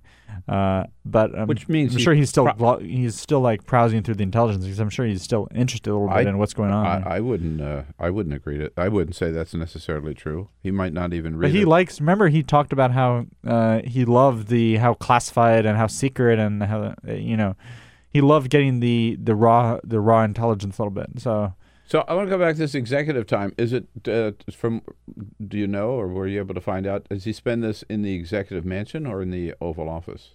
uh, 0.49 0.85
but 1.05 1.37
um, 1.39 1.47
Which 1.49 1.69
means 1.69 1.93
I'm 1.93 1.99
he 1.99 2.05
sure 2.05 2.15
he's 2.15 2.29
still 2.31 2.47
pro- 2.53 2.79
he's 2.79 3.19
still 3.19 3.41
like 3.41 3.65
browsing 3.67 4.03
through 4.03 4.15
the 4.17 4.23
intelligence 4.23 4.65
because 4.65 4.79
I'm 4.81 4.89
sure 4.91 5.05
he's 5.05 5.23
still 5.23 5.49
interested 5.55 5.91
a 5.91 5.95
little 5.95 6.09
bit 6.09 6.27
I- 6.27 6.31
in 6.31 6.39
what's 6.39 6.55
going 6.55 6.71
on. 6.73 6.87
I, 7.05 7.17
I 7.17 7.21
wouldn't. 7.21 7.61
Uh, 7.61 7.83
I 7.99 8.11
wouldn't 8.11 8.35
agree 8.35 8.59
to. 8.59 8.71
I 8.77 8.89
wouldn't 8.89 9.17
say 9.17 9.31
that's 9.31 9.53
necessarily 9.55 10.15
true. 10.15 10.49
He 10.63 10.71
might 10.71 10.93
not 10.93 11.13
even 11.13 11.37
read 11.37 11.49
But 11.49 11.55
he 11.57 11.63
it. 11.63 11.69
likes. 11.69 12.01
Remember, 12.01 12.29
he 12.29 12.43
talked 12.43 12.73
about 12.73 12.93
how 12.93 13.27
uh, 13.47 13.81
he 13.85 14.05
loved 14.05 14.49
the 14.49 14.77
how 14.77 14.95
classified 14.95 15.67
and 15.67 15.77
how 15.77 15.87
secret 15.89 16.39
and 16.39 16.63
how 16.63 16.95
you 17.07 17.37
know 17.37 17.57
he 18.09 18.21
loved 18.21 18.51
getting 18.51 18.81
the 18.81 19.17
the 19.23 19.35
raw 19.35 19.79
the 19.83 20.01
raw 20.01 20.23
intelligence 20.23 20.79
a 20.79 20.83
little 20.83 20.95
bit. 20.95 21.21
So 21.21 21.55
So 21.93 22.03
I 22.09 22.15
want 22.15 22.27
to 22.27 22.31
go 22.31 22.43
back 22.43 22.55
to 22.55 22.59
this 22.59 22.75
executive 22.75 23.27
time. 23.27 23.53
Is 23.59 23.75
it 23.75 23.87
uh, 24.09 24.33
from? 24.51 24.81
Do 25.47 25.59
you 25.59 25.67
know, 25.67 25.91
or 25.91 26.09
were 26.09 26.27
you 26.27 26.39
able 26.39 26.55
to 26.55 26.61
find 26.63 26.87
out? 26.87 27.07
Does 27.11 27.25
he 27.25 27.35
spend 27.35 27.63
this 27.63 27.85
in 27.91 28.01
the 28.01 28.15
executive 28.15 28.65
mansion 28.65 29.07
or 29.07 29.21
in 29.21 29.31
the 29.31 29.53
Oval 29.61 29.91
Office? 29.91 30.31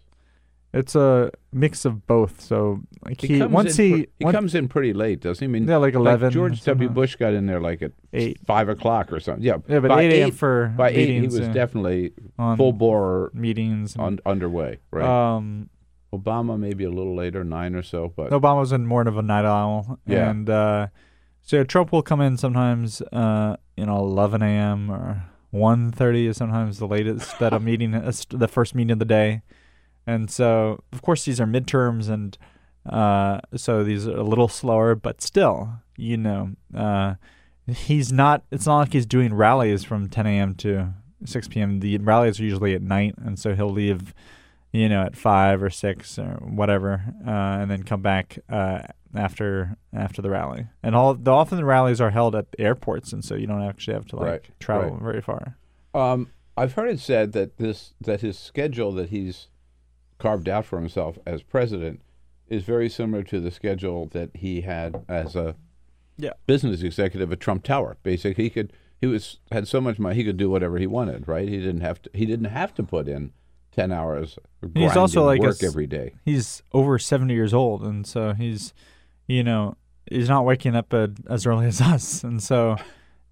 it's 0.71 0.93
a 0.93 1.31
mix 1.51 1.83
of 1.83 2.05
both. 2.05 2.41
So 2.41 2.81
like 3.03 3.21
he, 3.21 3.39
comes 3.39 3.51
once 3.51 3.75
he 3.75 3.91
pre- 3.91 4.07
he 4.19 4.25
once- 4.25 4.35
comes 4.35 4.53
in 4.53 4.67
pretty 4.67 4.93
late, 4.93 5.19
doesn't 5.21 5.41
he? 5.41 5.45
I 5.45 5.51
mean, 5.51 5.67
Yeah, 5.67 5.77
like 5.77 5.95
11 5.95 6.29
George 6.29 6.61
W. 6.61 6.89
Bush 6.89 7.15
got 7.15 7.33
in 7.33 7.47
there 7.47 7.59
like 7.59 7.81
at 7.81 7.93
Eight. 8.13 8.37
five 8.45 8.69
o'clock 8.69 9.11
or 9.11 9.19
something. 9.19 9.43
Yeah, 9.43 9.57
Yeah, 9.67 9.79
but 9.79 9.87
by 9.87 10.03
8 10.03 10.13
a.m. 10.13 10.31
for 10.33 10.71
by 10.77 10.91
eight, 10.91 11.09
he 11.09 11.21
was 11.21 11.39
yeah. 11.39 11.51
definitely 11.51 12.11
on 12.37 12.57
full 12.57 12.73
bore 12.73 13.31
meetings. 13.33 13.97
un- 13.97 14.19
underway. 14.27 14.77
Right. 14.91 15.35
Um, 15.35 15.71
Obama 16.13 16.59
maybe 16.59 16.83
a 16.83 16.91
little 16.91 17.15
later, 17.15 17.43
nine 17.43 17.73
or 17.73 17.81
so, 17.81 18.13
but 18.15 18.29
Obama 18.29 18.59
was 18.59 18.71
in 18.71 18.85
more 18.85 19.01
of 19.01 19.17
a 19.17 19.23
night 19.23 19.45
owl. 19.45 19.99
Yeah. 20.05 20.29
And 20.29 20.47
uh, 20.47 20.87
so 21.47 21.63
Trump 21.63 21.93
will 21.93 22.01
come 22.01 22.19
in 22.19 22.35
sometimes, 22.35 23.01
uh, 23.13 23.55
you 23.77 23.85
know, 23.85 23.95
11 23.99 24.41
a.m. 24.41 24.91
or 24.91 25.23
1.30 25.53 26.27
is 26.27 26.35
sometimes 26.35 26.77
the 26.77 26.87
latest 26.87 27.39
that 27.39 27.53
a 27.53 27.59
meeting 27.61 27.93
is 27.93 28.25
the 28.29 28.49
first 28.49 28.75
meeting 28.75 28.91
of 28.91 28.99
the 28.99 29.05
day. 29.05 29.41
And 30.05 30.29
so, 30.29 30.83
of 30.91 31.01
course, 31.01 31.23
these 31.23 31.39
are 31.39 31.45
midterms, 31.45 32.09
and 32.09 32.37
uh, 32.85 33.39
so 33.55 33.85
these 33.85 34.05
are 34.09 34.17
a 34.17 34.23
little 34.23 34.49
slower, 34.49 34.93
but 34.93 35.21
still, 35.21 35.71
you 35.95 36.17
know, 36.17 36.51
uh, 36.75 37.15
he's 37.65 38.11
not. 38.11 38.43
It's 38.51 38.65
not 38.65 38.79
like 38.79 38.91
he's 38.91 39.05
doing 39.05 39.33
rallies 39.33 39.85
from 39.85 40.09
10 40.09 40.27
a.m. 40.27 40.53
to 40.55 40.93
6 41.23 41.47
p.m. 41.47 41.79
The 41.79 41.97
rallies 41.99 42.41
are 42.41 42.43
usually 42.43 42.73
at 42.73 42.81
night, 42.81 43.15
and 43.17 43.39
so 43.39 43.55
he'll 43.55 43.69
leave 43.69 44.13
you 44.71 44.89
know, 44.89 45.03
at 45.03 45.15
five 45.15 45.63
or 45.63 45.69
six 45.69 46.17
or 46.19 46.37
whatever, 46.41 47.03
uh, 47.25 47.29
and 47.61 47.71
then 47.71 47.83
come 47.83 48.01
back 48.01 48.37
uh, 48.49 48.79
after 49.15 49.77
after 49.93 50.21
the 50.21 50.29
rally. 50.29 50.67
And 50.83 50.95
all 50.95 51.13
the 51.13 51.31
often 51.31 51.57
the 51.57 51.65
rallies 51.65 52.01
are 52.01 52.11
held 52.11 52.35
at 52.35 52.47
airports, 52.59 53.13
and 53.13 53.23
so 53.23 53.35
you 53.35 53.47
don't 53.47 53.63
actually 53.63 53.93
have 53.95 54.05
to 54.07 54.15
like 54.17 54.27
Right, 54.27 54.59
travel 54.59 54.91
right. 54.91 55.01
very 55.01 55.21
far. 55.21 55.57
Um, 55.93 56.29
I've 56.55 56.73
heard 56.73 56.89
it 56.89 56.99
said 56.99 57.31
that 57.33 57.57
this 57.57 57.93
that 58.01 58.21
his 58.21 58.37
schedule 58.37 58.91
that 58.93 59.09
he's 59.09 59.47
carved 60.17 60.49
out 60.49 60.65
for 60.65 60.79
himself 60.79 61.17
as 61.25 61.43
president 61.43 62.01
is 62.49 62.63
very 62.63 62.89
similar 62.89 63.23
to 63.23 63.39
the 63.39 63.51
schedule 63.51 64.07
that 64.07 64.31
he 64.35 64.61
had 64.61 65.03
as 65.07 65.35
a 65.35 65.55
Yeah. 66.17 66.31
business 66.47 66.81
executive 66.81 67.31
at 67.31 67.39
Trump 67.39 67.63
Tower. 67.63 67.97
Basically, 68.03 68.45
he 68.45 68.49
could 68.49 68.73
he 68.99 69.05
was 69.07 69.39
had 69.51 69.67
so 69.67 69.79
much 69.79 69.99
money 69.99 70.15
he 70.15 70.23
could 70.23 70.37
do 70.37 70.49
whatever 70.49 70.77
he 70.77 70.87
wanted. 70.87 71.27
Right? 71.27 71.47
He 71.47 71.57
didn't 71.57 71.81
have 71.81 72.01
to. 72.03 72.09
He 72.13 72.25
didn't 72.25 72.45
have 72.51 72.73
to 72.75 72.83
put 72.83 73.07
in 73.07 73.31
ten 73.77 73.91
hours. 73.91 74.37
Of 74.61 74.71
he's 74.73 74.97
also 74.97 75.23
like 75.23 75.39
work 75.39 75.51
s- 75.51 75.63
every 75.63 75.87
day. 75.87 76.15
He's 76.25 76.61
over 76.73 76.97
seventy 76.99 77.33
years 77.35 77.53
old, 77.53 77.83
and 77.83 78.05
so 78.05 78.33
he's, 78.33 78.73
you 79.27 79.43
know, 79.43 79.75
he's 80.09 80.27
not 80.27 80.43
waking 80.45 80.75
up 80.75 80.93
at, 80.93 81.11
as 81.29 81.45
early 81.45 81.67
as 81.67 81.79
us, 81.93 82.23
and 82.23 82.41
so 82.43 82.75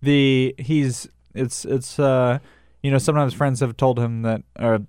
the 0.01 0.53
he's 0.57 1.09
it's 1.33 1.65
it's 1.65 1.99
uh 1.99 2.39
you 2.83 2.91
know 2.91 2.97
sometimes 2.97 3.33
friends 3.33 3.59
have 3.59 3.75
told 3.75 3.97
him 3.99 4.21
that 4.21 4.43
uh 4.57 4.79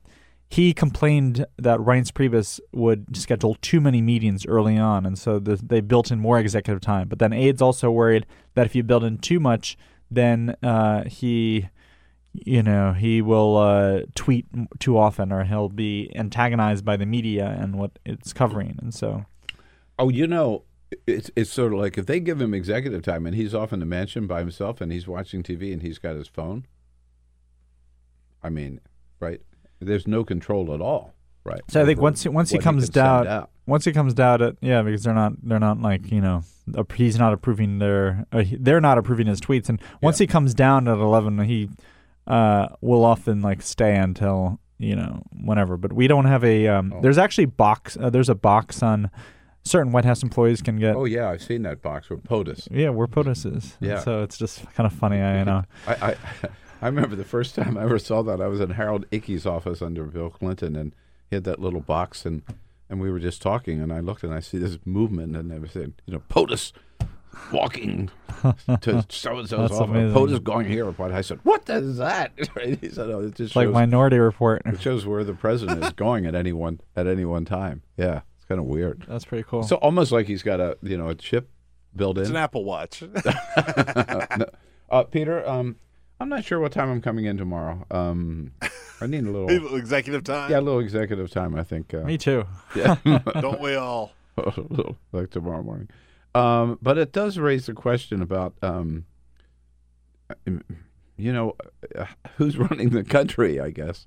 he 0.49 0.73
complained 0.73 1.45
that 1.59 1.81
Reince 1.81 2.13
Priebus 2.13 2.61
would 2.73 3.17
schedule 3.17 3.57
too 3.63 3.81
many 3.81 4.01
meetings 4.01 4.47
early 4.47 4.79
on, 4.79 5.05
and 5.05 5.19
so 5.19 5.41
the, 5.41 5.57
they 5.57 5.81
built 5.81 6.13
in 6.13 6.21
more 6.21 6.39
executive 6.39 6.81
time. 6.81 7.09
But 7.09 7.19
then 7.19 7.33
Aide's 7.33 7.61
also 7.61 7.91
worried 7.91 8.27
that 8.55 8.65
if 8.65 8.77
you 8.77 8.85
build 8.85 9.03
in 9.03 9.19
too 9.19 9.41
much, 9.41 9.77
then 10.09 10.55
uh, 10.63 11.03
he, 11.03 11.69
you 12.45 12.63
know, 12.63 12.93
he 12.93 13.23
will 13.23 13.57
uh, 13.57 14.01
tweet 14.15 14.47
too 14.79 14.99
often, 14.99 15.33
or 15.33 15.45
he'll 15.45 15.69
be 15.69 16.11
antagonized 16.15 16.85
by 16.85 16.97
the 16.97 17.07
media 17.07 17.57
and 17.59 17.77
what 17.77 17.99
it's 18.05 18.33
covering, 18.33 18.79
and 18.81 18.93
so 18.95 19.25
Oh, 19.99 20.09
you 20.09 20.27
know, 20.27 20.65
it's 21.07 21.31
it's 21.37 21.51
sort 21.51 21.73
of 21.73 21.79
like 21.79 21.97
if 21.99 22.07
they 22.07 22.21
give 22.21 22.41
him 22.41 22.55
executive 22.55 23.03
time 23.03 23.27
and 23.27 23.35
he's 23.35 23.55
off 23.55 23.73
in 23.73 23.81
the 23.81 23.87
mansion 23.87 24.27
by 24.27 24.41
himself 24.41 24.81
and 24.81 24.93
he's 24.93 25.09
watching 25.09 25.43
TV 25.43 25.73
and 25.73 25.83
he's 25.83 25.99
got 25.99 26.17
his 26.17 26.29
phone. 26.29 26.67
I 28.43 28.51
mean, 28.51 28.81
right? 29.19 29.41
There's 29.81 30.07
no 30.07 30.23
control 30.23 30.73
at 30.73 30.81
all, 30.81 31.15
right? 31.45 31.61
So 31.69 31.83
I 31.83 31.87
think 31.87 32.01
once 32.01 32.23
he, 32.23 32.29
once 32.29 32.51
he 32.51 32.59
comes 32.59 32.85
send 32.85 32.95
down, 32.95 33.27
out. 33.27 33.51
once 33.67 33.85
he 33.85 33.93
comes 33.93 34.15
down, 34.15 34.43
at 34.43 34.57
yeah, 34.61 34.83
because 34.83 35.03
they're 35.03 35.15
not 35.15 35.33
they're 35.43 35.59
not 35.59 35.81
like 35.81 36.13
you 36.13 36.21
know 36.21 36.43
he's 36.95 37.19
not 37.19 37.33
approving 37.33 37.79
their 37.79 38.27
uh, 38.33 38.45
they're 38.61 38.81
not 38.81 38.99
approving 38.99 39.27
his 39.27 39.41
tweets, 39.41 39.69
and 39.69 39.81
once 40.03 40.19
he 40.19 40.27
comes 40.27 40.53
down 40.55 40.87
at 40.89 40.99
eleven, 40.99 41.39
he 41.41 41.71
uh 42.27 42.69
will 42.81 43.05
often 43.05 43.41
like 43.41 43.63
stay 43.63 43.97
until 43.97 44.59
you 44.79 44.97
know 44.97 45.23
whenever. 45.33 45.77
But 45.77 45.93
we 45.93 46.07
don't 46.07 46.27
have 46.27 46.45
a 46.45 46.69
um. 46.69 46.93
Oh. 46.95 47.01
There's 47.01 47.19
actually 47.19 47.47
box. 47.47 47.97
Uh, 48.01 48.11
there's 48.11 48.29
a 48.29 48.35
box 48.35 48.83
on 48.83 49.11
certain 49.65 49.93
White 49.93 50.05
House 50.05 50.23
employees 50.23 50.63
can 50.63 50.79
get. 50.79 50.97
Oh 50.97 51.05
yeah, 51.05 51.31
I've 51.31 51.43
seen 51.43 51.63
that 51.63 51.83
box 51.83 52.09
with 52.09 52.25
POTUS. 52.25 52.69
Yeah, 52.71 52.91
where 52.91 53.07
POTUS 53.07 53.57
is. 53.57 53.77
Yeah. 53.81 54.01
So 54.01 54.23
it's 54.23 54.39
just 54.39 54.63
kind 54.75 54.87
of 54.87 54.93
funny. 54.93 55.21
I 55.21 55.39
you 55.39 55.45
know. 55.45 55.63
I, 55.87 55.95
I 55.95 56.17
I 56.83 56.87
remember 56.87 57.17
the 57.17 57.25
first 57.25 57.55
time 57.55 57.79
I 57.79 57.85
ever 57.85 57.99
saw 57.99 58.23
that. 58.23 58.41
I 58.41 58.49
was 58.49 58.61
in 58.61 58.71
Harold 58.71 59.09
Ickes' 59.11 59.47
office 59.47 59.81
under 59.81 60.05
Bill 60.05 60.29
Clinton, 60.29 60.77
and 60.77 60.95
he 61.31 61.37
had 61.37 61.45
that 61.45 61.59
little 61.59 61.81
box, 61.81 62.27
and 62.27 62.43
and 62.89 63.01
we 63.01 63.11
were 63.11 63.19
just 63.19 63.43
talking, 63.43 63.81
and 63.81 63.93
I 63.93 64.01
looked 64.01 64.23
and 64.23 64.33
I 64.33 64.41
see 64.41 64.59
this 64.59 64.79
movement, 64.85 65.37
and 65.37 65.51
they 65.51 65.59
were 65.59 65.69
saying, 65.69 65.95
you 66.07 66.13
know, 66.13 66.23
POTUS 66.29 66.73
walking 67.53 68.11
to 68.81 69.05
so 69.09 69.39
and 69.39 69.49
so's 69.49 69.49
That's 69.49 69.73
office, 69.73 69.81
amazing. 69.81 70.15
POTUS 70.15 70.43
going 70.43 70.67
here. 70.67 70.91
What 70.91 71.13
I 71.13 71.21
said, 71.21 71.41
what 71.43 71.69
is 71.71 71.97
that? 71.99 72.33
He 72.81 72.89
said, 72.91 73.11
oh, 73.11 73.21
it 73.21 73.29
just 73.35 73.41
It's 73.51 73.57
like 73.57 73.67
shows, 73.67 73.75
Minority 73.75 74.19
Report. 74.19 74.63
it 74.67 74.81
shows 74.81 75.07
where 75.07 75.25
the 75.25 75.35
president 75.35 75.83
is 75.85 75.91
going 75.97 76.27
at 76.27 76.35
any 76.35 76.53
one 76.53 76.81
at 76.97 77.07
any 77.07 77.25
one 77.25 77.45
time. 77.45 77.83
Yeah, 77.97 78.21
it's 78.37 78.45
kind 78.45 78.59
of 78.61 78.67
weird. 78.67 79.05
That's 79.09 79.25
pretty 79.25 79.45
cool. 79.49 79.63
So 79.63 79.77
almost 79.77 80.13
like 80.13 80.27
he's 80.27 80.43
got 80.43 80.61
a 80.61 80.77
you 80.83 80.97
know 80.99 81.09
a 81.09 81.15
chip 81.15 81.49
built 81.95 82.17
in. 82.19 82.23
It's 82.23 82.31
an 82.31 82.37
Apple 82.37 82.65
Watch. 82.65 83.03
No. 83.03 84.47
uh, 84.91 85.03
Peter, 85.05 85.49
um, 85.49 85.77
I'm 86.21 86.29
not 86.29 86.45
sure 86.45 86.59
what 86.61 86.73
time 86.73 86.91
I'm 86.91 87.01
coming 87.01 87.25
in 87.27 87.37
tomorrow. 87.37 87.85
Um, 87.91 88.53
I 89.01 89.07
need 89.07 89.25
a 89.25 89.31
little, 89.31 89.77
Executive 89.77 90.25
time. 90.25 90.51
yeah, 90.51 90.59
a 90.59 90.63
little 90.63 90.81
executive 90.81 91.31
time. 91.31 91.55
I 91.55 91.63
think. 91.63 91.93
Uh, 91.95 92.03
Me 92.05 92.17
too. 92.19 92.45
yeah, 92.75 92.97
Don't 93.41 93.61
we 93.61 93.75
all? 93.75 94.13
like 95.13 95.31
tomorrow 95.31 95.63
morning. 95.63 95.89
Um, 96.37 96.79
but 96.83 96.99
it 96.99 97.13
does 97.13 97.39
raise 97.39 97.67
the 97.67 97.73
question 97.73 98.21
about, 98.23 98.55
um, 98.63 99.05
you 101.17 101.33
know, 101.33 101.57
who's 102.37 102.57
running 102.59 102.91
the 102.91 103.05
country. 103.05 103.61
I 103.61 103.71
guess. 103.71 104.07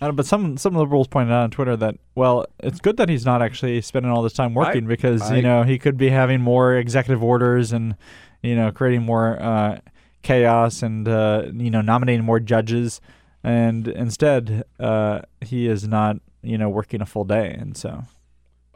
Uh, 0.00 0.12
but 0.12 0.26
some 0.26 0.56
some 0.56 0.74
liberals 0.74 1.08
pointed 1.08 1.32
out 1.32 1.42
on 1.42 1.50
Twitter 1.50 1.76
that 1.76 1.96
well, 2.14 2.46
it's 2.60 2.80
good 2.80 2.96
that 2.98 3.08
he's 3.08 3.24
not 3.26 3.42
actually 3.42 3.80
spending 3.80 4.10
all 4.12 4.22
this 4.22 4.32
time 4.32 4.54
working 4.54 4.86
because 4.86 5.22
I- 5.22 5.36
you 5.36 5.42
know 5.42 5.62
he 5.64 5.78
could 5.78 5.96
be 5.96 6.08
having 6.10 6.40
more 6.40 6.74
executive 6.76 7.22
orders 7.22 7.72
and 7.72 7.96
you 8.42 8.54
know 8.54 8.70
creating 8.70 9.02
more 9.02 9.40
uh, 9.42 9.80
chaos 10.22 10.82
and 10.82 11.06
uh, 11.08 11.46
you 11.52 11.70
know 11.70 11.80
nominating 11.80 12.24
more 12.24 12.38
judges, 12.40 13.00
and 13.42 13.88
instead 13.88 14.64
uh, 14.78 15.22
he 15.40 15.66
is 15.66 15.86
not 15.88 16.18
you 16.42 16.56
know 16.58 16.68
working 16.68 17.00
a 17.02 17.06
full 17.06 17.24
day, 17.24 17.50
and 17.58 17.76
so 17.76 18.04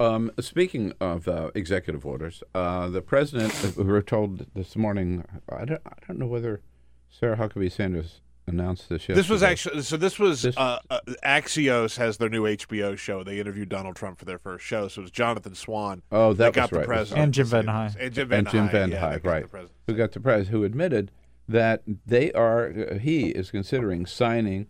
Um, 0.02 0.32
speaking 0.40 0.92
of 1.00 1.28
uh, 1.28 1.50
executive 1.54 2.04
orders, 2.04 2.42
uh, 2.54 2.88
the 2.88 3.00
president, 3.00 3.54
uh, 3.64 3.70
we 3.76 3.84
were 3.84 4.02
told 4.02 4.46
this 4.54 4.74
morning. 4.74 5.24
I 5.48 5.64
don't, 5.64 5.80
I 5.86 5.92
don't 6.08 6.18
know 6.18 6.26
whether 6.26 6.60
Sarah 7.08 7.36
Huckabee 7.36 7.70
Sanders 7.70 8.20
announced 8.48 8.88
this 8.88 9.02
yesterday. 9.02 9.20
This 9.20 9.28
was 9.28 9.44
actually 9.44 9.82
so. 9.82 9.96
This 9.96 10.18
was 10.18 10.42
This- 10.42 10.56
uh, 10.56 10.80
uh, 10.90 11.00
Axios 11.24 11.98
has 11.98 12.16
their 12.16 12.28
new 12.28 12.42
HBO 12.42 12.98
show. 12.98 13.22
They 13.22 13.38
interviewed 13.38 13.68
Donald 13.68 13.94
Trump 13.94 14.18
for 14.18 14.24
their 14.24 14.40
first 14.40 14.64
show. 14.64 14.88
So 14.88 15.02
it 15.02 15.04
was 15.04 15.10
Jonathan 15.12 15.54
Swan. 15.54 16.02
Oh, 16.10 16.32
that 16.32 16.52
got 16.52 16.62
was 16.62 16.70
the 16.70 16.78
right. 16.78 16.86
president 16.86 17.24
And 17.24 17.34
Jim 17.34 17.46
Van 17.46 17.66
this. 17.66 17.72
Hyne. 17.72 17.96
And 18.00 18.14
Jim 18.14 18.28
Van 18.28 18.38
and 18.40 18.48
Jim 18.48 18.60
Hyne, 18.62 18.72
Van 18.72 18.90
yeah, 18.90 18.98
Hyne, 18.98 19.20
got 19.20 19.24
right? 19.24 19.46
Who 19.86 19.94
got 19.94 20.10
the 20.12 20.20
press? 20.20 20.48
Who 20.48 20.64
admitted 20.64 21.12
that 21.48 21.82
they 22.04 22.32
are? 22.32 22.72
Uh, 22.90 22.98
he 22.98 23.28
is 23.28 23.52
considering 23.52 24.06
signing 24.06 24.66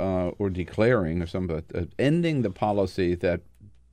uh, 0.00 0.28
or 0.38 0.50
declaring 0.50 1.22
or 1.22 1.26
something, 1.26 1.62
uh, 1.74 1.84
ending 1.98 2.42
the 2.42 2.50
policy 2.50 3.14
that 3.14 3.42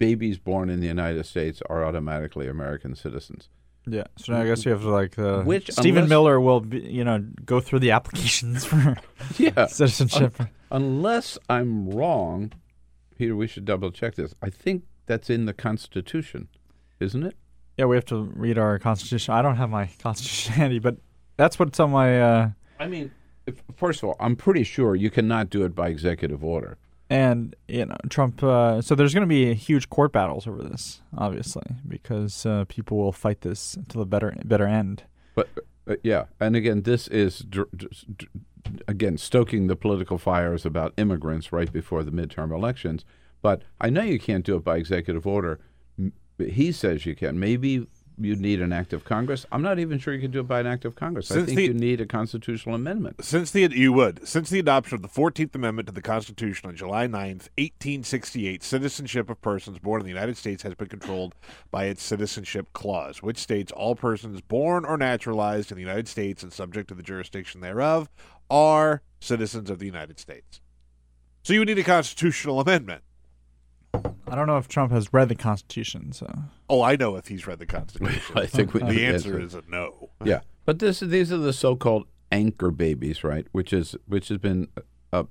babies 0.06 0.38
born 0.40 0.70
in 0.70 0.80
the 0.80 0.88
United 0.88 1.26
States 1.26 1.62
are 1.70 1.86
automatically 1.86 2.48
American 2.48 2.96
citizens. 2.96 3.50
yeah. 3.86 4.06
So 4.18 4.34
I 4.36 4.46
guess 4.48 4.66
you 4.66 4.72
have 4.72 4.82
to 4.82 4.90
like 5.02 5.18
uh, 5.20 5.44
Which, 5.44 5.70
Stephen 5.72 6.04
unless- 6.04 6.10
Miller 6.10 6.40
will 6.48 6.62
be, 6.62 6.80
you 6.80 7.04
know 7.04 7.20
go 7.46 7.60
through 7.60 7.80
the 7.86 7.92
applications 7.92 8.66
for 8.66 8.96
Yeah. 9.38 9.66
citizenship. 9.80 10.34
Unless 10.72 11.38
I'm 11.50 11.90
wrong, 11.98 12.52
Peter, 13.18 13.36
we 13.36 13.48
should 13.48 13.66
double 13.66 13.92
check 13.92 14.16
this. 14.16 14.34
I 14.42 14.50
think 14.50 14.84
that's 15.06 15.30
in 15.30 15.46
the 15.46 15.54
Constitution, 15.54 16.48
isn't 17.00 17.24
it? 17.30 17.36
Yeah, 17.78 17.86
we 17.86 17.96
have 17.96 18.06
to 18.06 18.18
read 18.46 18.58
our 18.58 18.80
constitution. 18.80 19.34
I 19.34 19.42
don't 19.42 19.58
have 19.58 19.70
my 19.70 19.86
constitution 20.02 20.54
handy, 20.62 20.80
but 20.80 20.96
that's 21.38 21.58
what's 21.60 21.80
on 21.80 21.92
my. 21.92 22.08
Uh, 22.22 22.50
I 22.80 22.88
mean, 22.88 23.12
if, 23.46 23.56
first 23.76 24.02
of 24.04 24.10
all, 24.10 24.16
I'm 24.20 24.36
pretty 24.36 24.64
sure 24.64 24.96
you 24.96 25.10
cannot 25.10 25.50
do 25.50 25.64
it 25.66 25.74
by 25.76 25.88
executive 25.90 26.44
order. 26.44 26.78
And 27.12 27.56
you 27.68 27.86
know, 27.86 27.98
Trump. 28.10 28.42
Uh, 28.42 28.82
so 28.82 28.96
there's 28.96 29.14
going 29.14 29.22
to 29.22 29.28
be 29.28 29.54
huge 29.54 29.90
court 29.90 30.14
battles 30.14 30.48
over 30.48 30.64
this, 30.64 31.02
obviously, 31.16 31.64
because 31.88 32.46
uh, 32.46 32.64
people 32.70 32.98
will 32.98 33.12
fight 33.12 33.42
this 33.42 33.78
to 33.90 33.98
the 33.98 34.06
better 34.06 34.34
better 34.46 34.66
end. 34.66 35.04
But 35.36 35.50
uh, 35.88 35.96
yeah, 36.04 36.26
and 36.40 36.56
again, 36.56 36.84
this 36.84 37.10
is 37.10 37.40
dr- 37.40 37.70
dr- 37.76 38.32
again 38.88 39.18
stoking 39.18 39.68
the 39.68 39.76
political 39.76 40.18
fires 40.18 40.66
about 40.66 40.94
immigrants 40.98 41.52
right 41.52 41.72
before 41.72 42.04
the 42.04 42.12
midterm 42.12 42.56
elections. 42.56 43.04
But 43.42 43.64
I 43.82 43.90
know 43.90 44.04
you 44.04 44.20
can't 44.20 44.46
do 44.46 44.56
it 44.56 44.64
by 44.64 44.78
executive 44.78 45.28
order. 45.28 45.60
He 46.40 46.72
says 46.72 47.06
you 47.06 47.16
can. 47.16 47.40
Maybe 47.40 47.88
you 48.24 48.36
need 48.36 48.62
an 48.62 48.72
act 48.74 48.94
of 48.94 49.04
Congress. 49.04 49.46
I'm 49.52 49.62
not 49.62 49.80
even 49.80 50.00
sure 50.00 50.14
you 50.14 50.22
can 50.22 50.32
do 50.32 50.40
it 50.40 50.48
by 50.48 50.60
an 50.60 50.68
act 50.68 50.86
of 50.86 50.96
Congress. 50.96 51.32
I 51.32 51.44
think 51.44 51.58
the- 51.58 51.64
you 51.66 51.74
need 51.74 52.02
a 52.02 52.06
constitutional 52.06 52.76
amendment. 52.76 53.24
Since 53.24 53.52
the 53.52 53.70
you 53.72 53.94
would 53.94 54.28
since 54.28 54.50
the 54.50 54.60
adoption 54.60 54.96
of 54.96 55.02
the 55.02 55.08
Fourteenth 55.08 55.54
Amendment 55.56 55.88
to 55.88 55.94
the 55.94 56.02
Constitution 56.02 56.70
on 56.70 56.76
July 56.76 57.08
9th, 57.08 57.50
1868, 57.58 58.64
citizenship 58.64 59.30
of 59.30 59.42
persons 59.42 59.80
born 59.80 60.02
in 60.02 60.06
the 60.06 60.12
United 60.12 60.38
States 60.38 60.64
has 60.64 60.76
been 60.76 60.88
controlled 60.88 61.36
by 61.72 61.86
its 61.86 62.04
citizenship 62.04 62.74
clause, 62.74 63.22
which 63.22 63.38
states 63.38 63.72
all 63.72 63.96
persons 63.96 64.42
born 64.42 64.86
or 64.86 64.98
naturalized 64.98 65.72
in 65.72 65.76
the 65.76 65.82
United 65.82 66.08
States 66.08 66.44
and 66.44 66.54
subject 66.54 66.88
to 66.90 66.96
the 66.96 67.04
jurisdiction 67.04 67.62
thereof 67.62 68.10
are 68.50 69.02
citizens 69.20 69.70
of 69.70 69.80
the 69.80 69.86
United 69.86 70.20
States. 70.20 70.62
So 71.44 71.54
you 71.54 71.60
would 71.60 71.68
need 71.68 71.80
a 71.80 71.84
constitutional 71.84 72.60
amendment. 72.60 73.04
I 73.94 74.36
don't 74.36 74.48
know 74.48 74.58
if 74.58 74.68
Trump 74.68 74.92
has 74.92 75.12
read 75.14 75.30
the 75.30 75.36
Constitution, 75.36 76.14
so 76.14 76.28
Oh, 76.70 76.82
I 76.82 76.96
know 76.96 77.16
if 77.18 77.28
he's 77.28 77.46
read 77.46 77.60
the 77.60 77.66
Constitution. 77.66 78.22
I 78.38 78.46
think 78.46 78.74
we 78.74 78.80
the 78.82 79.06
answer 79.06 79.40
is 79.40 79.54
a 79.54 79.64
no. 79.68 80.10
Yeah, 80.24 80.42
but 80.66 80.80
this 80.80 81.02
these 81.02 81.32
are 81.32 81.38
the 81.38 81.54
so-called 81.54 82.08
anchor 82.32 82.72
babies, 82.72 83.24
right? 83.24 83.46
Which 83.52 83.74
is 83.74 83.96
which 84.08 84.30
has 84.30 84.38
been 84.38 84.70
uh, 85.12 85.24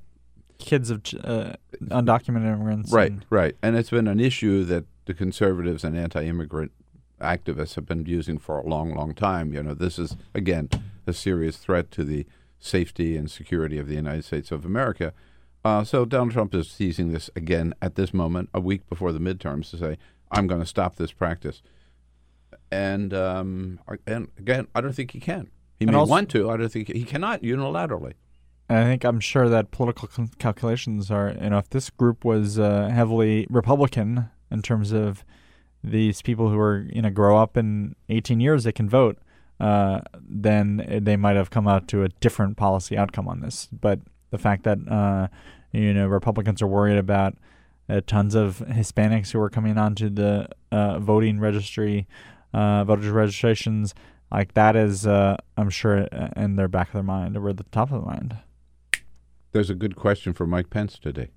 kids 0.58 0.90
of 0.90 1.02
uh, 1.24 1.54
undocumented 1.88 2.46
immigrants, 2.52 2.92
right, 2.92 3.10
and- 3.12 3.24
right, 3.30 3.56
and 3.62 3.76
it's 3.76 3.90
been 3.90 4.06
an 4.08 4.20
issue 4.20 4.64
that 4.64 4.84
the 5.06 5.14
conservatives 5.14 5.82
and 5.82 5.96
anti-immigrant 5.96 6.72
activists 7.20 7.74
have 7.74 7.86
been 7.86 8.04
using 8.06 8.38
for 8.38 8.58
a 8.58 8.66
long, 8.66 8.94
long 8.94 9.14
time. 9.14 9.52
You 9.54 9.62
know, 9.62 9.74
this 9.74 9.98
is 9.98 10.16
again 10.34 10.68
a 11.06 11.12
serious 11.14 11.56
threat 11.56 11.90
to 11.92 12.04
the 12.04 12.26
safety 12.58 13.16
and 13.16 13.30
security 13.30 13.78
of 13.78 13.88
the 13.88 13.94
United 13.94 14.24
States 14.26 14.52
of 14.52 14.66
America. 14.66 15.14
Uh, 15.64 15.84
so 15.84 16.04
Donald 16.04 16.32
Trump 16.32 16.54
is 16.54 16.70
seizing 16.70 17.12
this 17.12 17.28
again 17.36 17.74
at 17.82 17.94
this 17.94 18.14
moment, 18.14 18.48
a 18.54 18.60
week 18.60 18.88
before 18.88 19.12
the 19.12 19.18
midterms, 19.18 19.70
to 19.70 19.76
say, 19.78 19.98
"I'm 20.30 20.46
going 20.46 20.60
to 20.60 20.66
stop 20.66 20.96
this 20.96 21.12
practice." 21.12 21.62
And 22.72 23.12
um, 23.12 23.80
and 24.06 24.28
again, 24.38 24.68
I 24.74 24.80
don't 24.80 24.92
think 24.94 25.10
he 25.10 25.20
can. 25.20 25.50
He 25.78 25.84
And 25.84 25.92
may 25.92 25.98
also- 25.98 26.10
want 26.10 26.28
to. 26.30 26.50
I 26.50 26.56
don't 26.56 26.70
think 26.70 26.88
he 26.88 27.04
cannot 27.04 27.42
unilaterally. 27.42 28.14
I 28.68 28.84
think 28.84 29.04
I'm 29.04 29.18
sure 29.18 29.48
that 29.48 29.72
political 29.72 30.06
cal- 30.06 30.30
calculations 30.38 31.10
are, 31.10 31.34
you 31.42 31.50
know, 31.50 31.58
if 31.58 31.68
this 31.70 31.90
group 31.90 32.24
was 32.24 32.56
uh, 32.56 32.88
heavily 32.88 33.46
Republican 33.50 34.28
in 34.48 34.62
terms 34.62 34.92
of 34.92 35.24
these 35.82 36.22
people 36.22 36.50
who 36.50 36.58
are, 36.60 36.86
you 36.92 37.02
know, 37.02 37.10
grow 37.10 37.36
up 37.36 37.56
in 37.56 37.96
18 38.10 38.38
years, 38.38 38.62
they 38.62 38.70
can 38.70 38.88
vote, 38.88 39.18
uh, 39.58 40.02
then 40.22 41.00
they 41.02 41.16
might 41.16 41.34
have 41.34 41.50
come 41.50 41.66
out 41.66 41.88
to 41.88 42.04
a 42.04 42.08
different 42.20 42.56
policy 42.56 42.96
outcome 42.96 43.26
on 43.26 43.40
this. 43.40 43.66
But 43.72 44.00
the 44.30 44.38
fact 44.38 44.64
that, 44.64 44.78
uh, 44.90 45.28
you 45.72 45.92
know, 45.94 46.06
Republicans 46.06 46.62
are 46.62 46.66
worried 46.66 46.98
about 46.98 47.36
uh, 47.88 48.00
tons 48.06 48.34
of 48.34 48.58
Hispanics 48.68 49.32
who 49.32 49.40
are 49.40 49.50
coming 49.50 49.76
onto 49.78 50.08
the 50.08 50.48
uh, 50.70 50.98
voting 50.98 51.40
registry, 51.40 52.06
uh, 52.54 52.84
voters 52.84 53.08
registrations, 53.08 53.94
like 54.30 54.54
that 54.54 54.76
is, 54.76 55.06
uh, 55.06 55.36
I'm 55.56 55.70
sure, 55.70 56.06
uh, 56.12 56.28
in 56.36 56.56
their 56.56 56.68
back 56.68 56.88
of 56.88 56.92
their 56.94 57.02
mind 57.02 57.36
or 57.36 57.48
at 57.48 57.56
the 57.56 57.64
top 57.64 57.90
of 57.90 58.02
their 58.04 58.12
mind. 58.14 58.36
There's 59.52 59.70
a 59.70 59.74
good 59.74 59.96
question 59.96 60.32
for 60.32 60.46
Mike 60.46 60.70
Pence 60.70 60.98
today. 60.98 61.30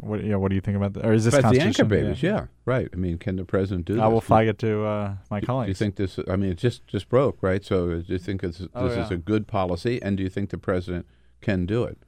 What, 0.00 0.24
yeah, 0.24 0.36
what 0.36 0.48
do 0.50 0.54
you 0.54 0.60
think 0.60 0.76
about 0.76 0.92
that? 0.94 1.04
Or 1.06 1.12
is 1.12 1.24
this 1.24 1.34
About 1.34 1.52
the 1.54 1.60
anchor 1.60 1.84
babies, 1.84 2.22
yeah. 2.22 2.46
right. 2.64 2.88
I 2.92 2.96
mean, 2.96 3.18
can 3.18 3.34
the 3.36 3.44
president 3.44 3.86
do 3.86 3.94
this? 3.94 4.02
I 4.02 4.06
this? 4.06 4.12
will 4.12 4.20
flag 4.20 4.46
it 4.48 4.58
to 4.60 4.84
uh, 4.84 5.14
my 5.30 5.40
Do- 5.40 5.46
colleagues. 5.46 5.66
Do 5.66 5.70
you 5.70 5.74
think 5.90 5.96
this? 5.96 6.18
I 6.28 6.36
mean, 6.36 6.50
it 6.52 6.58
just 6.58 6.86
just 6.86 7.08
broke, 7.08 7.42
right? 7.42 7.64
So, 7.64 8.00
do 8.02 8.12
you 8.12 8.18
think 8.18 8.44
it's, 8.44 8.58
this 8.58 8.68
Oh, 8.74 8.86
is 8.86 8.96
yeah. 8.96 9.14
a 9.14 9.16
good 9.16 9.48
policy, 9.48 10.00
and 10.00 10.16
do 10.16 10.22
you 10.22 10.28
think 10.28 10.50
the 10.50 10.58
president 10.58 11.06
can 11.40 11.66
do 11.66 11.82
it? 11.82 11.98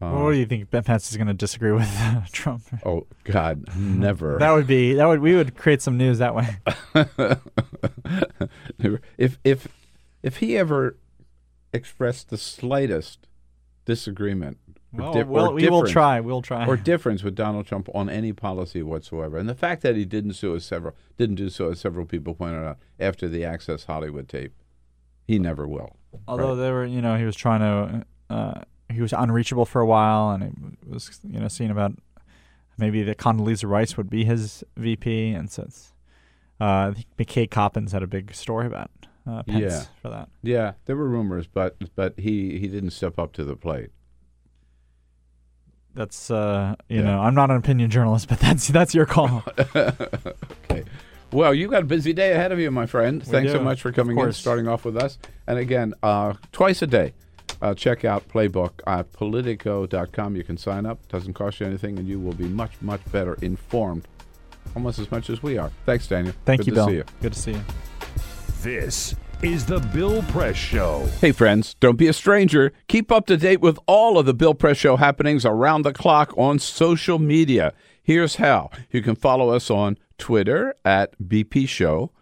Well, 0.00 0.24
what 0.24 0.32
do 0.32 0.38
you 0.38 0.46
think? 0.46 0.70
Ben 0.70 0.82
Pence 0.82 1.10
is 1.10 1.16
going 1.18 1.26
to 1.26 1.34
disagree 1.34 1.72
with 1.72 1.86
uh, 1.98 2.22
Trump. 2.32 2.62
Oh 2.86 3.06
God, 3.24 3.64
never. 3.76 4.34
That 4.38 4.52
would 4.52 4.66
be 4.66 4.94
that 4.94 5.06
would 5.06 5.20
we 5.20 5.36
would 5.36 5.54
create 5.56 5.82
some 5.82 5.98
news 5.98 6.18
that 6.18 6.34
way. 6.34 6.56
if 9.18 9.38
if 9.44 9.68
if 10.22 10.36
he 10.38 10.56
ever 10.56 10.96
expressed 11.72 12.30
the 12.30 12.38
slightest 12.38 13.26
disagreement, 13.84 14.58
Well, 14.92 15.12
di- 15.12 15.22
we'll- 15.22 15.54
we 15.54 15.68
will 15.68 15.86
try, 15.86 16.20
we'll 16.20 16.42
try. 16.42 16.66
or 16.66 16.76
difference 16.76 17.22
with 17.22 17.34
Donald 17.34 17.66
Trump 17.66 17.88
on 17.94 18.08
any 18.08 18.32
policy 18.32 18.82
whatsoever, 18.82 19.36
and 19.38 19.48
the 19.48 19.54
fact 19.54 19.82
that 19.82 19.96
he 19.96 20.04
didn't 20.04 20.34
so 20.34 20.54
as 20.54 20.64
several 20.64 20.94
didn't 21.16 21.36
do 21.36 21.48
so 21.50 21.70
as 21.70 21.80
several 21.80 22.06
people 22.06 22.34
pointed 22.34 22.64
out 22.64 22.78
after 22.98 23.28
the 23.28 23.44
Access 23.44 23.84
Hollywood 23.84 24.28
tape, 24.28 24.54
he 25.26 25.38
never 25.38 25.66
will. 25.68 25.96
Although 26.26 26.50
right? 26.50 26.54
they 26.62 26.70
were, 26.70 26.84
you 26.86 27.00
know, 27.00 27.16
he 27.16 27.24
was 27.24 27.36
trying 27.36 27.60
to, 27.60 28.06
uh, 28.34 28.60
he 28.92 29.00
was 29.00 29.12
unreachable 29.12 29.64
for 29.66 29.80
a 29.80 29.86
while, 29.86 30.30
and 30.30 30.42
it 30.82 30.88
was, 30.88 31.20
you 31.24 31.40
know, 31.40 31.48
seen 31.48 31.70
about 31.70 31.92
maybe 32.78 33.02
that 33.02 33.18
Condoleezza 33.18 33.68
Rice 33.68 33.96
would 33.96 34.10
be 34.10 34.24
his 34.24 34.64
VP, 34.76 35.30
and 35.30 35.50
so 35.50 35.64
it's, 35.64 35.92
uh, 36.60 36.64
I 36.64 36.92
think 36.94 37.06
McKay 37.18 37.50
Coppins 37.50 37.92
had 37.92 38.02
a 38.02 38.06
big 38.06 38.34
story 38.34 38.66
about 38.66 38.90
uh, 39.26 39.42
Pence 39.42 39.60
yeah, 39.60 39.84
for 40.00 40.08
that. 40.08 40.28
Yeah, 40.42 40.72
there 40.86 40.96
were 40.96 41.08
rumors, 41.08 41.46
but 41.46 41.76
but 41.94 42.14
he 42.18 42.58
he 42.58 42.68
didn't 42.68 42.90
step 42.90 43.18
up 43.18 43.32
to 43.34 43.44
the 43.44 43.56
plate. 43.56 43.90
That's, 45.94 46.30
uh, 46.30 46.76
you 46.88 46.98
Yeah. 46.98 47.04
know, 47.04 47.20
I'm 47.20 47.34
not 47.34 47.50
an 47.50 47.56
opinion 47.56 47.90
journalist, 47.90 48.28
but 48.28 48.38
that's 48.40 48.68
that's 48.68 48.94
your 48.94 49.06
call. 49.06 49.44
okay. 49.58 50.84
Well, 51.32 51.54
you 51.54 51.68
got 51.68 51.82
a 51.82 51.86
busy 51.86 52.12
day 52.12 52.32
ahead 52.32 52.50
of 52.52 52.58
you, 52.58 52.70
my 52.70 52.86
friend. 52.86 53.22
We 53.22 53.30
Thanks 53.30 53.52
so 53.52 53.60
much 53.60 53.82
for 53.82 53.92
coming 53.92 54.18
in, 54.18 54.32
starting 54.32 54.66
off 54.66 54.84
with 54.84 54.96
us. 54.96 55.18
And 55.46 55.58
again, 55.58 55.94
uh, 56.02 56.34
twice 56.52 56.82
a 56.82 56.86
day, 56.86 57.14
uh, 57.62 57.74
check 57.74 58.04
out 58.04 58.28
Playbook 58.28 58.72
at 58.86 59.12
Politico.com. 59.12 60.36
You 60.36 60.44
can 60.44 60.56
sign 60.56 60.86
up. 60.86 61.06
Doesn't 61.08 61.34
cost 61.34 61.60
you 61.60 61.66
anything, 61.66 61.98
and 61.98 62.08
you 62.08 62.18
will 62.18 62.32
be 62.32 62.48
much, 62.48 62.72
much 62.80 63.00
better 63.12 63.34
informed, 63.42 64.06
almost 64.74 64.98
as 64.98 65.10
much 65.10 65.30
as 65.30 65.42
we 65.42 65.58
are. 65.58 65.70
Thanks, 65.86 66.06
Daniel. 66.06 66.34
Thank 66.44 66.60
Good 66.60 66.68
you, 66.68 66.72
to 66.72 66.76
Bill. 66.76 66.88
see 66.88 66.94
you. 66.94 67.04
Good 67.20 67.32
to 67.32 67.38
see 67.38 67.52
you. 67.52 67.64
This 68.62 69.14
is 69.42 69.64
the 69.64 69.80
Bill 69.80 70.22
Press 70.24 70.56
Show. 70.56 71.06
Hey, 71.20 71.32
friends, 71.32 71.74
don't 71.80 71.96
be 71.96 72.08
a 72.08 72.12
stranger. 72.12 72.72
Keep 72.88 73.10
up 73.10 73.26
to 73.26 73.36
date 73.36 73.60
with 73.60 73.78
all 73.86 74.18
of 74.18 74.26
the 74.26 74.34
Bill 74.34 74.54
Press 74.54 74.76
Show 74.76 74.96
happenings 74.96 75.46
around 75.46 75.82
the 75.82 75.92
clock 75.92 76.36
on 76.36 76.58
social 76.58 77.18
media. 77.18 77.72
Here's 78.02 78.36
how 78.36 78.70
you 78.90 79.02
can 79.02 79.14
follow 79.14 79.50
us 79.50 79.70
on 79.70 79.98
Twitter 80.18 80.74
at 80.84 81.18
BP 81.18 81.68
Show 81.68 82.12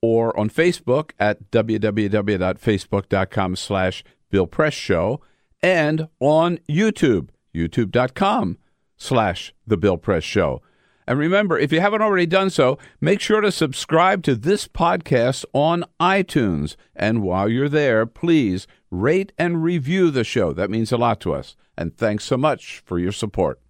or 0.00 0.36
on 0.38 0.50
Facebook 0.50 1.12
at 1.18 1.50
www.facebook.com 1.50 3.56
slash 3.56 4.04
Bill 4.30 4.46
Press 4.46 4.74
Show 4.74 5.20
and 5.62 6.08
on 6.20 6.58
YouTube, 6.68 7.28
youtube.com 7.54 8.58
slash 8.96 9.54
The 9.66 9.76
Bill 9.76 9.96
Press 9.96 10.24
Show. 10.24 10.62
And 11.06 11.18
remember, 11.18 11.56
if 11.56 11.72
you 11.72 11.80
haven't 11.80 12.02
already 12.02 12.26
done 12.26 12.50
so, 12.50 12.78
make 13.00 13.20
sure 13.20 13.40
to 13.40 13.52
subscribe 13.52 14.22
to 14.24 14.34
this 14.34 14.66
podcast 14.66 15.44
on 15.52 15.84
iTunes. 16.00 16.74
And 16.96 17.22
while 17.22 17.48
you're 17.48 17.68
there, 17.68 18.06
please 18.06 18.66
rate 18.90 19.32
and 19.38 19.62
review 19.62 20.10
the 20.10 20.24
show. 20.24 20.52
That 20.52 20.70
means 20.70 20.90
a 20.90 20.96
lot 20.96 21.20
to 21.20 21.32
us. 21.32 21.54
And 21.78 21.96
thanks 21.96 22.24
so 22.24 22.36
much 22.36 22.82
for 22.84 22.98
your 22.98 23.12
support. 23.12 23.60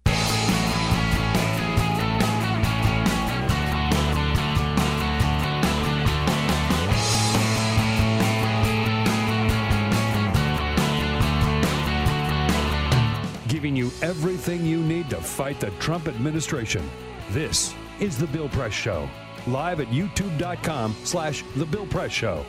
Everything 14.47 14.65
you 14.65 14.81
need 14.81 15.09
to 15.09 15.17
fight 15.17 15.59
the 15.59 15.69
Trump 15.71 16.07
administration. 16.07 16.89
This 17.31 17.75
is 17.99 18.17
the 18.17 18.27
Bill 18.27 18.47
Press 18.47 18.71
Show. 18.71 19.09
Live 19.45 19.81
at 19.81 19.87
youtube.com 19.87 20.95
slash 21.03 21.43
the 21.57 21.65
Bill 21.65 21.85
Press 21.87 22.13
Show. 22.13 22.45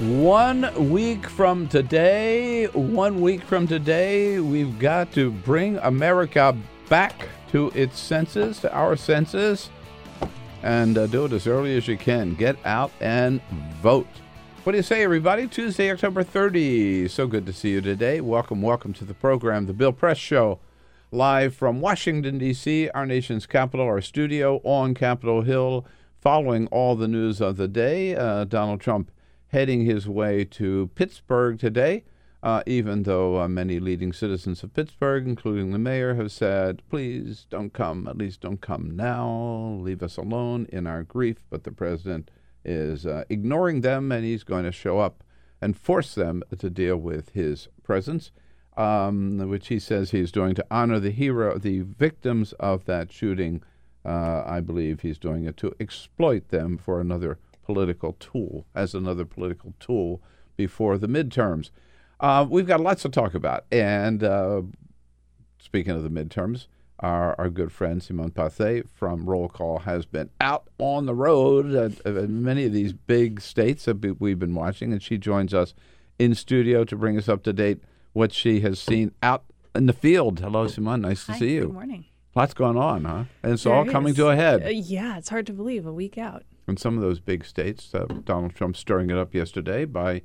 One 0.00 0.90
week 0.90 1.28
from 1.28 1.68
today, 1.68 2.66
one 2.66 3.20
week 3.20 3.42
from 3.42 3.68
today, 3.68 4.40
we've 4.40 4.76
got 4.80 5.12
to 5.12 5.30
bring 5.30 5.76
America 5.78 6.56
back 6.88 7.28
to 7.52 7.70
its 7.76 8.00
senses, 8.00 8.58
to 8.60 8.74
our 8.74 8.96
senses, 8.96 9.70
and 10.64 10.98
uh, 10.98 11.06
do 11.06 11.26
it 11.26 11.32
as 11.32 11.46
early 11.46 11.76
as 11.76 11.86
you 11.86 11.96
can. 11.96 12.34
Get 12.34 12.56
out 12.64 12.90
and 13.00 13.40
vote. 13.80 14.08
What 14.64 14.72
do 14.72 14.78
you 14.78 14.82
say, 14.82 15.04
everybody? 15.04 15.46
Tuesday, 15.46 15.92
October 15.92 16.24
30. 16.24 17.06
So 17.06 17.28
good 17.28 17.46
to 17.46 17.52
see 17.52 17.70
you 17.70 17.80
today. 17.80 18.20
Welcome, 18.20 18.62
welcome 18.62 18.92
to 18.94 19.04
the 19.04 19.14
program, 19.14 19.66
The 19.66 19.72
Bill 19.72 19.92
Press 19.92 20.18
Show, 20.18 20.58
live 21.14 21.54
from 21.54 21.82
Washington, 21.82 22.38
D.C., 22.38 22.88
our 22.90 23.04
nation's 23.04 23.46
capital, 23.46 23.84
our 23.84 24.00
studio 24.00 24.62
on 24.64 24.94
Capitol 24.94 25.42
Hill, 25.42 25.86
following 26.18 26.66
all 26.68 26.96
the 26.96 27.06
news 27.06 27.38
of 27.38 27.58
the 27.58 27.68
day. 27.68 28.16
Uh, 28.16 28.44
Donald 28.44 28.80
Trump 28.80 29.10
heading 29.48 29.84
his 29.84 30.08
way 30.08 30.42
to 30.42 30.90
Pittsburgh 30.94 31.58
today, 31.58 32.04
uh, 32.42 32.62
even 32.66 33.02
though 33.02 33.38
uh, 33.38 33.46
many 33.46 33.78
leading 33.78 34.10
citizens 34.10 34.62
of 34.62 34.72
Pittsburgh, 34.72 35.28
including 35.28 35.70
the 35.70 35.78
mayor, 35.78 36.14
have 36.14 36.32
said, 36.32 36.82
please 36.88 37.46
don't 37.50 37.74
come, 37.74 38.08
at 38.08 38.16
least 38.16 38.40
don't 38.40 38.62
come 38.62 38.96
now, 38.96 39.76
leave 39.82 40.02
us 40.02 40.16
alone 40.16 40.66
in 40.72 40.86
our 40.86 41.02
grief. 41.02 41.44
But 41.50 41.64
the 41.64 41.72
president 41.72 42.30
is 42.64 43.04
uh, 43.04 43.24
ignoring 43.28 43.82
them, 43.82 44.10
and 44.10 44.24
he's 44.24 44.44
going 44.44 44.64
to 44.64 44.72
show 44.72 44.98
up 44.98 45.22
and 45.60 45.76
force 45.76 46.14
them 46.14 46.42
to 46.58 46.70
deal 46.70 46.96
with 46.96 47.32
his 47.34 47.68
presence, 47.82 48.32
um, 48.76 49.38
which 49.48 49.68
he 49.68 49.78
says 49.78 50.10
he's 50.10 50.32
doing 50.32 50.54
to 50.54 50.66
honor 50.70 50.98
the 50.98 51.10
hero, 51.10 51.58
the 51.58 51.80
victims 51.80 52.52
of 52.54 52.84
that 52.86 53.12
shooting. 53.12 53.62
Uh, 54.04 54.42
I 54.44 54.60
believe 54.60 55.00
he's 55.00 55.18
doing 55.18 55.44
it 55.44 55.56
to 55.58 55.74
exploit 55.78 56.48
them 56.48 56.76
for 56.76 57.00
another 57.00 57.38
political 57.64 58.14
tool, 58.18 58.66
as 58.74 58.94
another 58.94 59.24
political 59.24 59.74
tool 59.78 60.20
before 60.56 60.98
the 60.98 61.06
midterms. 61.06 61.70
Uh, 62.18 62.46
we've 62.48 62.66
got 62.66 62.80
lots 62.80 63.02
to 63.02 63.08
talk 63.08 63.34
about, 63.34 63.64
and 63.70 64.24
uh, 64.24 64.62
speaking 65.58 65.92
of 65.92 66.02
the 66.02 66.08
midterms, 66.08 66.66
our, 67.00 67.34
our 67.38 67.50
good 67.50 67.72
friend 67.72 68.02
Simone 68.02 68.30
Pathé 68.30 68.88
from 68.88 69.26
Roll 69.28 69.48
Call 69.48 69.80
has 69.80 70.06
been 70.06 70.30
out 70.40 70.68
on 70.78 71.06
the 71.06 71.14
road 71.14 71.74
at 71.74 72.30
many 72.30 72.64
of 72.64 72.72
these 72.72 72.92
big 72.92 73.40
states 73.40 73.84
that 73.86 74.20
we've 74.20 74.38
been 74.38 74.54
watching, 74.54 74.92
and 74.92 75.02
she 75.02 75.18
joins 75.18 75.52
us 75.52 75.74
in 76.18 76.34
studio 76.34 76.84
to 76.84 76.96
bring 76.96 77.18
us 77.18 77.28
up 77.28 77.42
to 77.42 77.52
date 77.52 77.82
what 78.12 78.32
she 78.32 78.60
has 78.60 78.78
seen 78.78 79.12
out 79.22 79.44
in 79.74 79.86
the 79.86 79.92
field. 79.92 80.40
Hello, 80.40 80.66
Simone. 80.66 81.00
Nice 81.02 81.26
to 81.26 81.32
Hi, 81.32 81.38
see 81.38 81.54
you. 81.54 81.60
Good 81.62 81.72
morning. 81.72 82.04
Lots 82.34 82.54
going 82.54 82.76
on, 82.76 83.04
huh? 83.04 83.24
And 83.42 83.52
it's 83.52 83.64
There 83.64 83.74
all 83.74 83.84
coming 83.84 84.10
is. 84.10 84.16
to 84.16 84.28
a 84.28 84.36
head 84.36 84.62
Uh, 84.64 84.68
yeah, 84.70 85.18
it's 85.18 85.28
hard 85.28 85.46
to 85.46 85.52
believe 85.52 85.84
a 85.86 85.92
week 85.92 86.16
out. 86.18 86.44
in 86.68 86.76
some 86.76 86.96
of 86.96 87.02
those 87.02 87.20
big 87.20 87.44
states. 87.44 87.94
Uh, 87.94 88.06
Donald 88.24 88.54
Trump 88.54 88.76
stirring 88.76 89.10
it 89.10 89.16
up 89.18 89.34
yesterday 89.34 89.84
by 89.84 90.22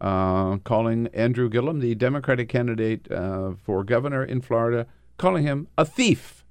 uh, 0.00 0.56
calling 0.58 1.08
Andrew 1.08 1.48
Gillum, 1.48 1.80
the 1.80 1.94
Democratic 1.94 2.48
candidate 2.48 3.10
uh, 3.10 3.52
for 3.62 3.84
governor 3.84 4.24
in 4.24 4.40
Florida, 4.40 4.86
calling 5.18 5.42
him 5.44 5.68
a 5.76 5.84
thief. 5.84 6.44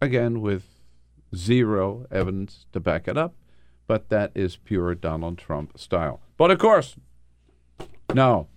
Again, 0.00 0.40
with 0.40 0.64
zero 1.34 2.06
evidence 2.10 2.66
to 2.72 2.80
back 2.80 3.06
it 3.06 3.16
up, 3.16 3.34
but 3.86 4.08
that 4.08 4.32
is 4.34 4.56
pure 4.56 4.94
Donald 4.96 5.38
Trump 5.38 5.78
style. 5.78 6.20
But 6.36 6.50
of 6.50 6.58
course, 6.58 6.96
no, 8.12 8.48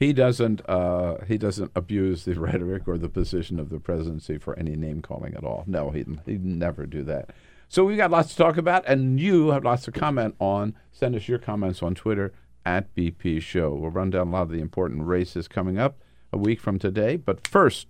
he 0.00 0.12
doesn't. 0.12 0.68
Uh, 0.68 1.18
he 1.28 1.38
doesn't 1.38 1.70
abuse 1.76 2.24
the 2.24 2.34
rhetoric 2.40 2.88
or 2.88 2.98
the 2.98 3.08
position 3.08 3.60
of 3.60 3.68
the 3.68 3.78
presidency 3.78 4.36
for 4.38 4.58
any 4.58 4.74
name 4.74 5.00
calling 5.02 5.34
at 5.34 5.44
all. 5.44 5.62
No, 5.68 5.90
he 5.90 6.04
he'd 6.26 6.44
never 6.44 6.86
do 6.86 7.04
that. 7.04 7.30
So 7.68 7.84
we've 7.84 7.96
got 7.96 8.10
lots 8.10 8.30
to 8.30 8.36
talk 8.36 8.56
about, 8.56 8.84
and 8.88 9.20
you 9.20 9.50
have 9.50 9.62
lots 9.64 9.84
to 9.84 9.92
comment 9.92 10.34
on. 10.40 10.74
Send 10.90 11.14
us 11.14 11.28
your 11.28 11.38
comments 11.38 11.80
on 11.84 11.94
Twitter 11.94 12.32
at 12.66 12.92
BP 12.96 13.40
Show. 13.40 13.72
We'll 13.74 13.90
run 13.92 14.10
down 14.10 14.28
a 14.28 14.30
lot 14.32 14.42
of 14.42 14.50
the 14.50 14.60
important 14.60 15.06
races 15.06 15.46
coming 15.46 15.78
up. 15.78 15.98
a 16.32 16.38
week 16.38 16.60
from 16.60 16.78
today. 16.78 17.16
But 17.16 17.46
first, 17.46 17.88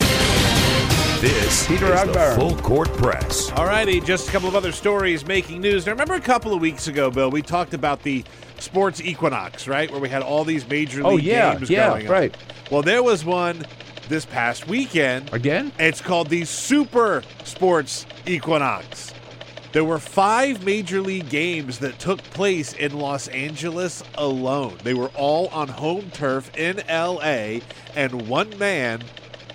This 1.21 1.67
Peter 1.69 1.93
is 1.93 2.01
Ogburn. 2.01 2.35
the 2.35 2.41
Full 2.41 2.57
Court 2.59 2.89
Press. 2.95 3.51
All 3.53 3.67
righty, 3.67 4.01
just 4.01 4.29
a 4.29 4.33
couple 4.33 4.49
of 4.49 4.55
other 4.57 4.73
stories 4.73 5.27
making 5.27 5.61
news. 5.61 5.85
Now, 5.85 5.93
remember 5.93 6.15
a 6.15 6.21
couple 6.21 6.55
of 6.55 6.61
weeks 6.63 6.87
ago, 6.89 7.11
Bill, 7.11 7.31
we 7.31 7.43
talked 7.43 7.75
about 7.75 8.03
the 8.03 8.25
sports 8.61 9.01
equinox, 9.01 9.67
right? 9.69 9.91
Where 9.91 10.01
we 10.01 10.09
had 10.09 10.23
all 10.23 10.45
these 10.45 10.69
major 10.69 11.03
Oh, 11.05 11.15
league 11.15 11.25
yeah, 11.25 11.55
games 11.55 11.71
yeah, 11.71 11.89
going 11.89 12.07
on. 12.07 12.13
right. 12.13 12.37
Well, 12.71 12.83
there 12.83 13.03
was 13.03 13.25
one 13.25 13.65
this 14.09 14.25
past 14.27 14.69
weekend. 14.69 15.33
again, 15.33 15.73
It's 15.79 16.01
called 16.01 16.29
the 16.29 16.45
Super 16.45 17.23
Sports 17.45 18.07
Equinox. 18.27 19.13
There 19.73 19.85
were 19.85 20.01
five 20.01 20.65
major 20.65 21.01
league 21.01 21.29
games 21.29 21.79
that 21.79 21.99
took 22.01 22.21
place 22.25 22.73
in 22.73 22.99
Los 22.99 23.29
Angeles 23.29 24.03
alone. 24.17 24.79
They 24.83 24.95
were 24.95 25.11
all 25.15 25.47
on 25.49 25.69
home 25.69 26.11
turf 26.11 26.51
in 26.57 26.83
LA, 26.89 27.61
and 27.95 28.29
one 28.29 28.59
man 28.59 29.03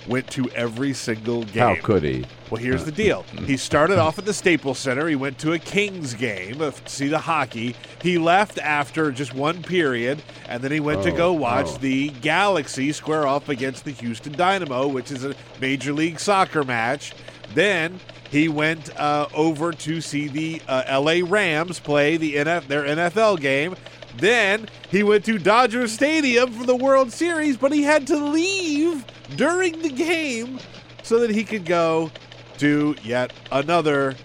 went 0.07 0.29
to 0.31 0.49
every 0.51 0.93
single 0.93 1.43
game. 1.43 1.63
how 1.63 1.75
could 1.81 2.03
he? 2.03 2.25
Well, 2.49 2.61
here's 2.61 2.85
the 2.85 2.91
deal. 2.91 3.23
He 3.45 3.57
started 3.57 3.97
off 3.97 4.19
at 4.19 4.25
the 4.25 4.33
Staples 4.33 4.77
Center. 4.77 5.07
He 5.07 5.15
went 5.15 5.39
to 5.39 5.53
a 5.53 5.59
Kings 5.59 6.13
game 6.13 6.59
to 6.59 6.73
see 6.85 7.07
the 7.07 7.17
hockey. 7.19 7.75
He 8.01 8.17
left 8.17 8.59
after 8.59 9.11
just 9.11 9.33
one 9.33 9.63
period, 9.63 10.21
and 10.47 10.61
then 10.63 10.71
he 10.71 10.79
went 10.79 11.01
to 11.03 11.11
Oh, 11.11 11.17
go 11.17 11.33
watch 11.33 11.67
oh. 11.69 11.77
the 11.77 12.09
Galaxy 12.21 12.91
square 12.91 13.25
off 13.25 13.49
against 13.49 13.83
the 13.85 13.91
Houston 13.91 14.33
Dynamo, 14.33 14.87
which 14.87 15.11
is 15.11 15.25
a 15.25 15.33
Major 15.59 15.91
League 15.93 16.19
Soccer 16.19 16.63
match. 16.63 17.13
Then 17.53 17.99
he 18.29 18.47
went 18.47 18.95
uh, 18.99 19.27
over 19.33 19.71
to 19.71 20.01
see 20.01 20.27
the 20.27 20.61
uh, 20.67 20.99
LA 21.01 21.21
Rams 21.25 21.79
play 21.79 22.17
the 22.17 22.35
NF- 22.35 22.67
their 22.67 22.83
NFL 22.83 23.39
game. 23.39 23.75
Then 24.17 24.69
he 24.89 25.03
went 25.03 25.25
to 25.25 25.37
Dodger 25.37 25.87
Stadium 25.87 26.51
for 26.53 26.65
the 26.65 26.75
World 26.75 27.11
Series, 27.11 27.57
but 27.57 27.73
he 27.73 27.83
had 27.83 28.07
to 28.07 28.17
leave 28.17 29.05
during 29.35 29.81
the 29.81 29.89
game 29.89 30.59
so 31.03 31.19
that 31.19 31.29
he 31.29 31.43
could 31.43 31.65
go 31.65 32.11
to 32.57 32.95
yet 33.03 33.33
another 33.51 34.15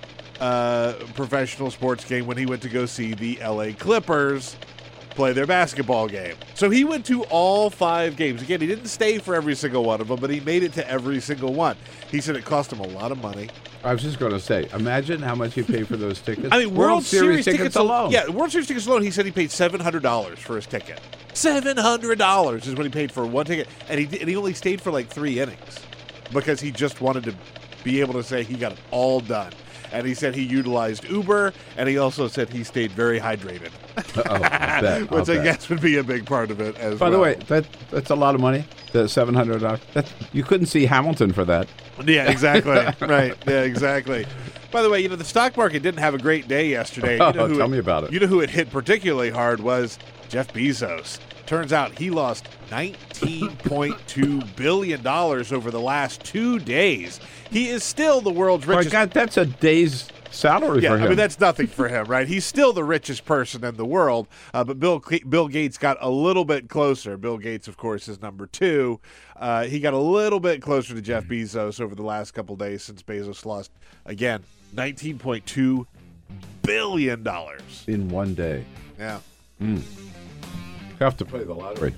uh, 0.41 0.95
professional 1.15 1.71
sports 1.71 2.05
game 2.05 2.27
when 2.27 2.37
he 2.37 2.47
went 2.47 2.63
to 2.63 2.69
go 2.69 2.87
see 2.87 3.15
the 3.15 3.39
LA 3.43 3.73
Clippers 3.77 4.57
play 5.11 5.33
their 5.33 5.47
basketball 5.47 6.09
game. 6.09 6.35
So 6.55 6.71
he 6.71 6.85
went 6.85 7.07
to 7.07 7.25
all 7.25 7.71
five 7.71 8.17
games. 8.17 8.43
Again, 8.43 8.61
he 8.61 8.67
didn't 8.67 8.87
stay 8.87 9.19
for 9.19 9.35
every 9.35 9.55
single 9.55 9.85
one 9.85 10.01
of 10.01 10.09
them, 10.09 10.19
but 10.21 10.31
he 10.31 10.41
made 10.41 10.63
it 10.63 10.73
to 10.75 10.89
every 10.89 11.21
single 11.21 11.53
one. 11.53 11.77
He 12.11 12.21
said 12.21 12.37
it 12.37 12.45
cost 12.45 12.73
him 12.73 12.81
a 12.81 12.87
lot 12.87 13.13
of 13.13 13.21
money. 13.23 13.49
I 13.83 13.93
was 13.93 14.03
just 14.03 14.19
going 14.19 14.33
to 14.33 14.41
say, 14.41 14.69
imagine 14.75 15.23
how 15.23 15.35
much 15.35 15.57
you 15.57 15.65
pay 15.65 15.85
for 15.85 15.97
those 15.97 16.21
tickets. 16.23 16.49
I 16.53 16.59
mean, 16.65 16.75
World, 16.75 17.05
Series, 17.05 17.45
tickets, 17.45 17.77
al- 17.77 17.85
alone. 17.85 18.11
Yeah, 18.11 18.29
World 18.29 18.53
Series 18.53 18.67
tickets 18.67 18.87
alone. 18.87 19.03
He 19.03 19.11
said 19.11 19.25
he 19.25 19.33
paid 19.33 19.51
seven 19.51 19.81
hundred 19.81 20.03
dollars 20.03 20.39
for 20.39 20.57
his 20.57 20.67
ticket. 20.67 21.01
Seven 21.33 21.77
hundred 21.77 22.19
dollars 22.19 22.67
is 22.67 22.75
what 22.75 22.85
he 22.85 22.91
paid 22.91 23.11
for 23.11 23.25
one 23.25 23.47
ticket, 23.47 23.69
and 23.89 23.99
he 24.01 24.21
and 24.21 24.29
he 24.29 24.37
only 24.37 24.53
stayed 24.55 24.81
for 24.81 24.91
like 24.91 25.09
three 25.09 25.41
innings 25.41 25.79
because 26.33 26.61
he 26.61 26.71
just 26.71 27.01
wanted 27.01 27.25
to 27.25 27.35
be 27.83 28.01
able 28.01 28.15
to 28.15 28.23
say 28.23 28.43
he 28.43 28.55
got 28.55 28.73
it 28.73 28.79
all 28.91 29.21
done. 29.21 29.53
And 29.93 30.07
he 30.07 30.15
said 30.15 30.35
he 30.35 30.43
utilized 30.43 31.05
Uber, 31.09 31.53
and 31.77 31.89
he 31.89 31.99
also 31.99 32.29
said 32.29 32.49
he 32.51 32.63
stayed 32.65 32.93
very 32.93 33.19
hydrated, 33.19 33.71
oh, 34.17 34.35
I 34.35 34.39
bet, 34.81 34.85
I'll 34.85 35.01
which 35.19 35.29
I 35.29 35.35
bet. 35.37 35.45
guess 35.45 35.69
would 35.69 35.81
be 35.81 35.97
a 35.97 36.05
big 36.05 36.27
part 36.27 36.51
of 36.51 36.61
it 36.61 36.77
as 36.79 36.99
By 36.99 37.07
well. 37.11 37.19
the 37.19 37.23
way, 37.23 37.35
that 37.49 37.67
that's 37.91 38.11
a 38.11 38.15
lot 38.15 38.35
of 38.35 38.41
money. 38.41 38.65
The 38.93 39.09
seven 39.09 39.35
hundred 39.35 39.61
dollars. 39.61 39.81
You 40.33 40.43
couldn't 40.45 40.67
see 40.67 40.87
Hamilton 40.87 41.33
for 41.33 41.45
that. 41.45 41.67
Yeah, 42.07 42.31
exactly. 42.31 42.73
right. 43.07 43.35
Yeah, 43.47 43.63
exactly. 43.63 44.27
By 44.71 44.83
the 44.83 44.91
way, 44.91 45.01
you 45.01 45.09
know 45.09 45.17
the 45.17 45.25
stock 45.25 45.57
market 45.57 45.83
didn't 45.83 45.99
have 46.01 46.15
a 46.15 46.19
great 46.19 46.47
day 46.47 46.69
yesterday. 46.69 47.17
You 47.17 47.23
oh, 47.23 47.31
know 47.33 47.45
Oh, 47.47 47.57
tell 47.59 47.69
me 47.69 47.79
about 47.79 48.05
it. 48.05 48.13
You 48.13 48.21
know 48.21 48.27
who 48.29 48.41
it 48.41 48.51
hit 48.51 48.71
particularly 48.71 49.31
hard 49.31 49.61
was 49.61 49.99
Jeff 50.29 50.53
Bezos. 50.53 51.19
Turns 51.51 51.73
out 51.73 51.99
he 51.99 52.11
lost 52.11 52.47
$19.2 52.69 54.55
billion 54.55 55.05
over 55.05 55.71
the 55.73 55.81
last 55.81 56.23
two 56.23 56.61
days. 56.61 57.19
He 57.51 57.69
is 57.69 57.83
still 57.83 58.21
the 58.21 58.31
world's 58.31 58.67
Oh 58.67 58.69
my 58.69 58.77
richest. 58.77 58.93
God, 58.93 59.11
that's 59.11 59.37
a 59.37 59.47
day's 59.47 60.07
salary 60.31 60.81
yeah, 60.81 60.91
for 60.91 60.99
him. 60.99 61.03
I 61.03 61.09
mean 61.09 61.17
that's 61.17 61.41
nothing 61.41 61.67
for 61.67 61.89
him, 61.89 62.07
right? 62.07 62.29
He's 62.29 62.45
still 62.45 62.73
the 62.73 62.85
richest 62.85 63.25
person 63.25 63.65
in 63.65 63.77
the 63.77 63.85
world, 63.85 64.29
uh, 64.55 64.63
but 64.63 64.79
Bill 64.79 65.03
Bill 65.29 65.49
Gates 65.49 65.77
got 65.77 65.99
a 66.01 66.09
little 66.09 66.45
bit 66.45 66.69
closer. 66.69 67.17
Bill 67.17 67.37
Gates, 67.37 67.67
of 67.67 67.77
course, 67.77 68.07
is 68.07 68.23
number 68.23 68.47
two. 68.47 69.01
Uh, 69.35 69.65
he 69.65 69.81
got 69.81 69.93
a 69.93 69.99
little 69.99 70.39
bit 70.39 70.63
closer 70.63 70.95
to 70.95 71.03
Jeff 71.03 71.25
Bezos 71.25 71.81
over 71.81 71.97
the 71.97 72.05
last 72.05 72.31
couple 72.31 72.55
days 72.55 72.85
since 72.85 73.03
Bezos 73.03 73.45
lost 73.45 73.73
again 74.07 74.45
nineteen 74.73 75.19
point 75.19 75.45
two 75.47 75.89
billion 76.63 77.25
dollars. 77.25 77.83
in 77.89 78.09
one 78.09 78.35
day. 78.35 78.65
Yeah. 79.01 79.19
You 79.59 79.83
have 81.01 81.17
to 81.17 81.25
play 81.25 81.45
the 81.45 81.55
lottery. 81.55 81.95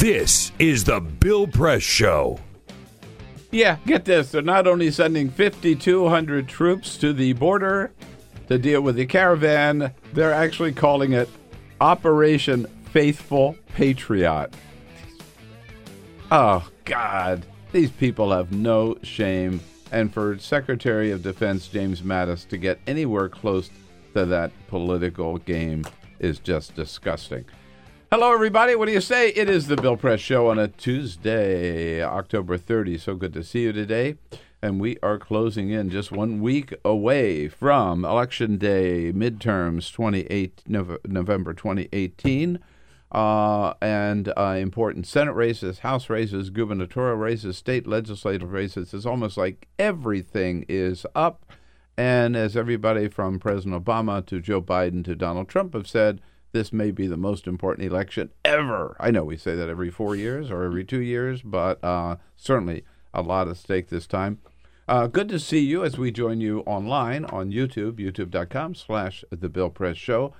This 0.00 0.50
is 0.58 0.84
the 0.84 0.98
Bill 0.98 1.46
Press 1.46 1.82
Show. 1.82 2.40
Yeah, 3.50 3.76
get 3.86 4.06
this. 4.06 4.30
They're 4.30 4.40
not 4.40 4.66
only 4.66 4.90
sending 4.90 5.28
5,200 5.28 6.48
troops 6.48 6.96
to 6.96 7.12
the 7.12 7.34
border 7.34 7.92
to 8.48 8.56
deal 8.58 8.80
with 8.80 8.96
the 8.96 9.04
caravan, 9.04 9.92
they're 10.14 10.32
actually 10.32 10.72
calling 10.72 11.12
it 11.12 11.28
Operation 11.80 12.66
Faithful 12.92 13.56
Patriot. 13.74 14.50
Oh, 16.30 16.68
God. 16.84 17.46
These 17.72 17.90
people 17.90 18.32
have 18.32 18.52
no 18.52 18.98
shame. 19.02 19.60
And 19.90 20.12
for 20.12 20.38
Secretary 20.38 21.10
of 21.10 21.22
Defense 21.22 21.68
James 21.68 22.02
Mattis 22.02 22.46
to 22.48 22.58
get 22.58 22.78
anywhere 22.86 23.28
close 23.28 23.70
to 24.14 24.26
that 24.26 24.52
political 24.68 25.38
game 25.38 25.84
is 26.18 26.38
just 26.38 26.74
disgusting. 26.74 27.44
Hello, 28.12 28.32
everybody. 28.32 28.74
What 28.74 28.86
do 28.86 28.92
you 28.92 29.00
say? 29.00 29.30
It 29.30 29.48
is 29.48 29.66
the 29.68 29.76
Bill 29.76 29.96
Press 29.96 30.20
Show 30.20 30.50
on 30.50 30.58
a 30.58 30.68
Tuesday, 30.68 32.02
October 32.02 32.58
30. 32.58 32.98
So 32.98 33.14
good 33.14 33.32
to 33.32 33.42
see 33.42 33.62
you 33.62 33.72
today. 33.72 34.16
And 34.62 34.78
we 34.78 34.98
are 35.02 35.18
closing 35.18 35.70
in 35.70 35.88
just 35.88 36.12
one 36.12 36.42
week 36.42 36.74
away 36.84 37.48
from 37.48 38.04
Election 38.04 38.58
Day, 38.58 39.10
midterms 39.10 39.90
28, 39.90 40.64
November 40.68 41.54
2018. 41.54 42.58
Uh, 43.10 43.72
and 43.80 44.32
uh, 44.36 44.56
important 44.58 45.06
Senate 45.06 45.32
races, 45.32 45.80
House 45.80 46.10
races, 46.10 46.50
gubernatorial 46.50 47.16
races, 47.16 47.56
state 47.56 47.86
legislative 47.86 48.52
races. 48.52 48.92
It's 48.92 49.06
almost 49.06 49.38
like 49.38 49.66
everything 49.78 50.66
is 50.68 51.06
up. 51.14 51.50
And 51.96 52.36
as 52.36 52.54
everybody 52.56 53.08
from 53.08 53.38
President 53.38 53.82
Obama 53.82 54.24
to 54.26 54.40
Joe 54.40 54.60
Biden 54.60 55.02
to 55.06 55.16
Donald 55.16 55.48
Trump 55.48 55.72
have 55.74 55.88
said, 55.88 56.20
this 56.52 56.72
may 56.72 56.90
be 56.90 57.06
the 57.06 57.16
most 57.16 57.46
important 57.46 57.90
election 57.90 58.30
ever. 58.44 58.96
I 59.00 59.10
know 59.10 59.24
we 59.24 59.36
say 59.36 59.54
that 59.54 59.68
every 59.70 59.90
four 59.90 60.14
years 60.14 60.50
or 60.50 60.64
every 60.64 60.84
two 60.84 61.00
years, 61.00 61.42
but 61.42 61.82
uh, 61.82 62.16
certainly 62.36 62.84
a 63.14 63.22
lot 63.22 63.48
at 63.48 63.56
stake 63.56 63.88
this 63.88 64.06
time. 64.06 64.38
Uh, 64.90 65.06
good 65.06 65.28
to 65.28 65.38
see 65.38 65.60
you 65.60 65.84
as 65.84 65.96
we 65.96 66.10
join 66.10 66.40
you 66.40 66.62
online 66.66 67.24
on 67.26 67.52
YouTube, 67.52 68.00
youtube.com 68.00 68.74
slash 68.74 69.22
The 69.30 69.48
Bill 69.48 69.70
Press 69.70 69.96
Show. 69.96 70.34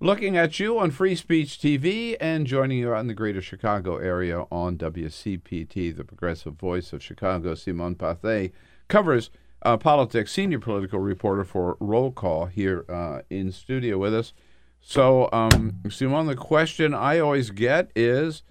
Looking 0.00 0.36
at 0.36 0.60
you 0.60 0.78
on 0.78 0.90
Free 0.90 1.14
Speech 1.14 1.58
TV 1.58 2.14
and 2.20 2.46
joining 2.46 2.76
you 2.76 2.92
out 2.92 3.00
in 3.00 3.06
the 3.06 3.14
greater 3.14 3.40
Chicago 3.40 3.96
area 3.96 4.44
on 4.52 4.76
WCPT, 4.76 5.96
the 5.96 6.04
progressive 6.04 6.56
voice 6.56 6.92
of 6.92 7.02
Chicago. 7.02 7.54
Simone 7.54 7.94
Pathe 7.94 8.50
covers 8.88 9.30
uh, 9.62 9.78
politics, 9.78 10.30
senior 10.30 10.58
political 10.58 10.98
reporter 11.00 11.42
for 11.42 11.78
Roll 11.80 12.12
Call 12.12 12.44
here 12.44 12.84
uh, 12.90 13.22
in 13.30 13.50
studio 13.50 13.96
with 13.96 14.14
us. 14.14 14.34
So, 14.82 15.30
um, 15.32 15.80
Simone, 15.88 16.26
the 16.26 16.36
question 16.36 16.92
I 16.92 17.18
always 17.18 17.48
get 17.48 17.92
is 17.96 18.42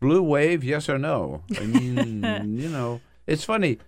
blue 0.00 0.22
wave, 0.22 0.64
yes 0.64 0.88
or 0.88 0.98
no? 0.98 1.42
I 1.60 1.64
mean, 1.66 2.22
you 2.58 2.70
know, 2.70 3.02
it's 3.26 3.44
funny. 3.44 3.80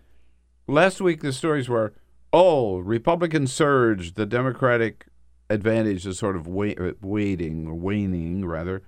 Last 0.68 1.00
week, 1.00 1.20
the 1.20 1.32
stories 1.32 1.68
were, 1.68 1.94
oh, 2.32 2.78
Republican 2.78 3.46
surge, 3.46 4.14
the 4.14 4.26
Democratic 4.26 5.06
advantage 5.48 6.06
is 6.06 6.18
sort 6.18 6.36
of 6.36 6.46
wa- 6.46 6.74
waiting 7.00 7.66
or 7.66 7.74
waning, 7.74 8.44
rather. 8.44 8.82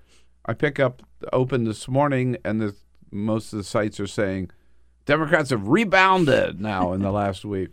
I 0.45 0.55
pick 0.55 0.81
up, 0.81 1.03
open 1.33 1.65
this 1.65 1.87
morning, 1.87 2.37
and 2.45 2.61
the, 2.61 2.75
most 3.13 3.53
of 3.53 3.59
the 3.59 3.65
sites 3.65 4.01
are 4.01 4.07
saying 4.07 4.51
Democrats 5.07 5.51
have 5.51 5.69
rebounded 5.69 6.61
now 6.61 6.93
in 6.93 7.01
the 7.01 7.13
last 7.13 7.45
week. 7.45 7.71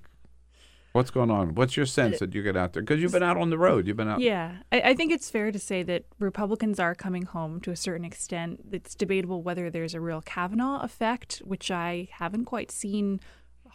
What's 0.91 1.11
going 1.11 1.29
on? 1.29 1.55
What's 1.55 1.75
your 1.75 1.85
sense 1.85 2.19
that 2.19 2.33
you 2.33 2.41
get 2.41 2.55
out 2.55 2.71
there? 2.71 2.81
Because 2.81 3.01
you've 3.01 3.11
been 3.11 3.21
out 3.21 3.35
on 3.35 3.49
the 3.49 3.57
road. 3.57 3.85
You've 3.85 3.97
been 3.97 4.07
out. 4.07 4.21
Yeah, 4.21 4.59
I, 4.71 4.79
I 4.81 4.93
think 4.93 5.11
it's 5.11 5.29
fair 5.29 5.51
to 5.51 5.59
say 5.59 5.83
that 5.83 6.05
Republicans 6.19 6.79
are 6.79 6.95
coming 6.95 7.23
home 7.23 7.59
to 7.61 7.71
a 7.71 7.75
certain 7.75 8.05
extent. 8.05 8.61
It's 8.71 8.95
debatable 8.95 9.41
whether 9.41 9.69
there's 9.69 9.93
a 9.93 9.99
real 9.99 10.21
Kavanaugh 10.21 10.81
effect, 10.83 11.41
which 11.43 11.69
I 11.69 12.07
haven't 12.11 12.45
quite 12.45 12.71
seen 12.71 13.19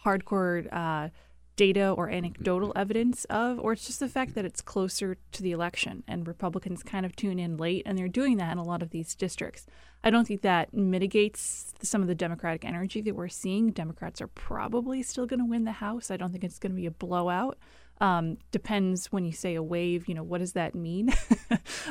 hardcore 0.05 0.71
uh, 0.71 1.09
data 1.55 1.89
or 1.91 2.09
anecdotal 2.09 2.73
evidence 2.75 3.25
of, 3.25 3.59
or 3.59 3.73
it's 3.73 3.85
just 3.85 3.99
the 3.99 4.07
fact 4.09 4.33
that 4.35 4.45
it's 4.45 4.61
closer 4.61 5.17
to 5.31 5.43
the 5.43 5.51
election 5.51 6.03
and 6.07 6.27
Republicans 6.27 6.81
kind 6.81 7.05
of 7.05 7.15
tune 7.15 7.37
in 7.37 7.57
late, 7.57 7.83
and 7.85 7.97
they're 7.97 8.07
doing 8.07 8.37
that 8.37 8.51
in 8.51 8.57
a 8.57 8.63
lot 8.63 8.81
of 8.81 8.89
these 8.89 9.13
districts. 9.15 9.67
I 10.03 10.09
don't 10.09 10.27
think 10.27 10.41
that 10.41 10.73
mitigates 10.73 11.73
some 11.81 12.01
of 12.01 12.07
the 12.07 12.15
Democratic 12.15 12.65
energy 12.65 13.01
that 13.01 13.15
we're 13.15 13.27
seeing. 13.27 13.69
Democrats 13.69 14.21
are 14.21 14.27
probably 14.27 15.03
still 15.03 15.27
going 15.27 15.39
to 15.39 15.45
win 15.45 15.65
the 15.65 15.73
House. 15.73 16.09
I 16.09 16.17
don't 16.17 16.31
think 16.31 16.43
it's 16.43 16.57
going 16.57 16.71
to 16.71 16.75
be 16.75 16.87
a 16.87 16.91
blowout. 16.91 17.57
Um, 18.01 18.39
depends 18.51 19.11
when 19.11 19.25
you 19.25 19.31
say 19.31 19.53
a 19.53 19.61
wave, 19.61 20.07
you 20.07 20.15
know, 20.15 20.23
what 20.23 20.39
does 20.39 20.53
that 20.53 20.75
mean? 20.75 21.13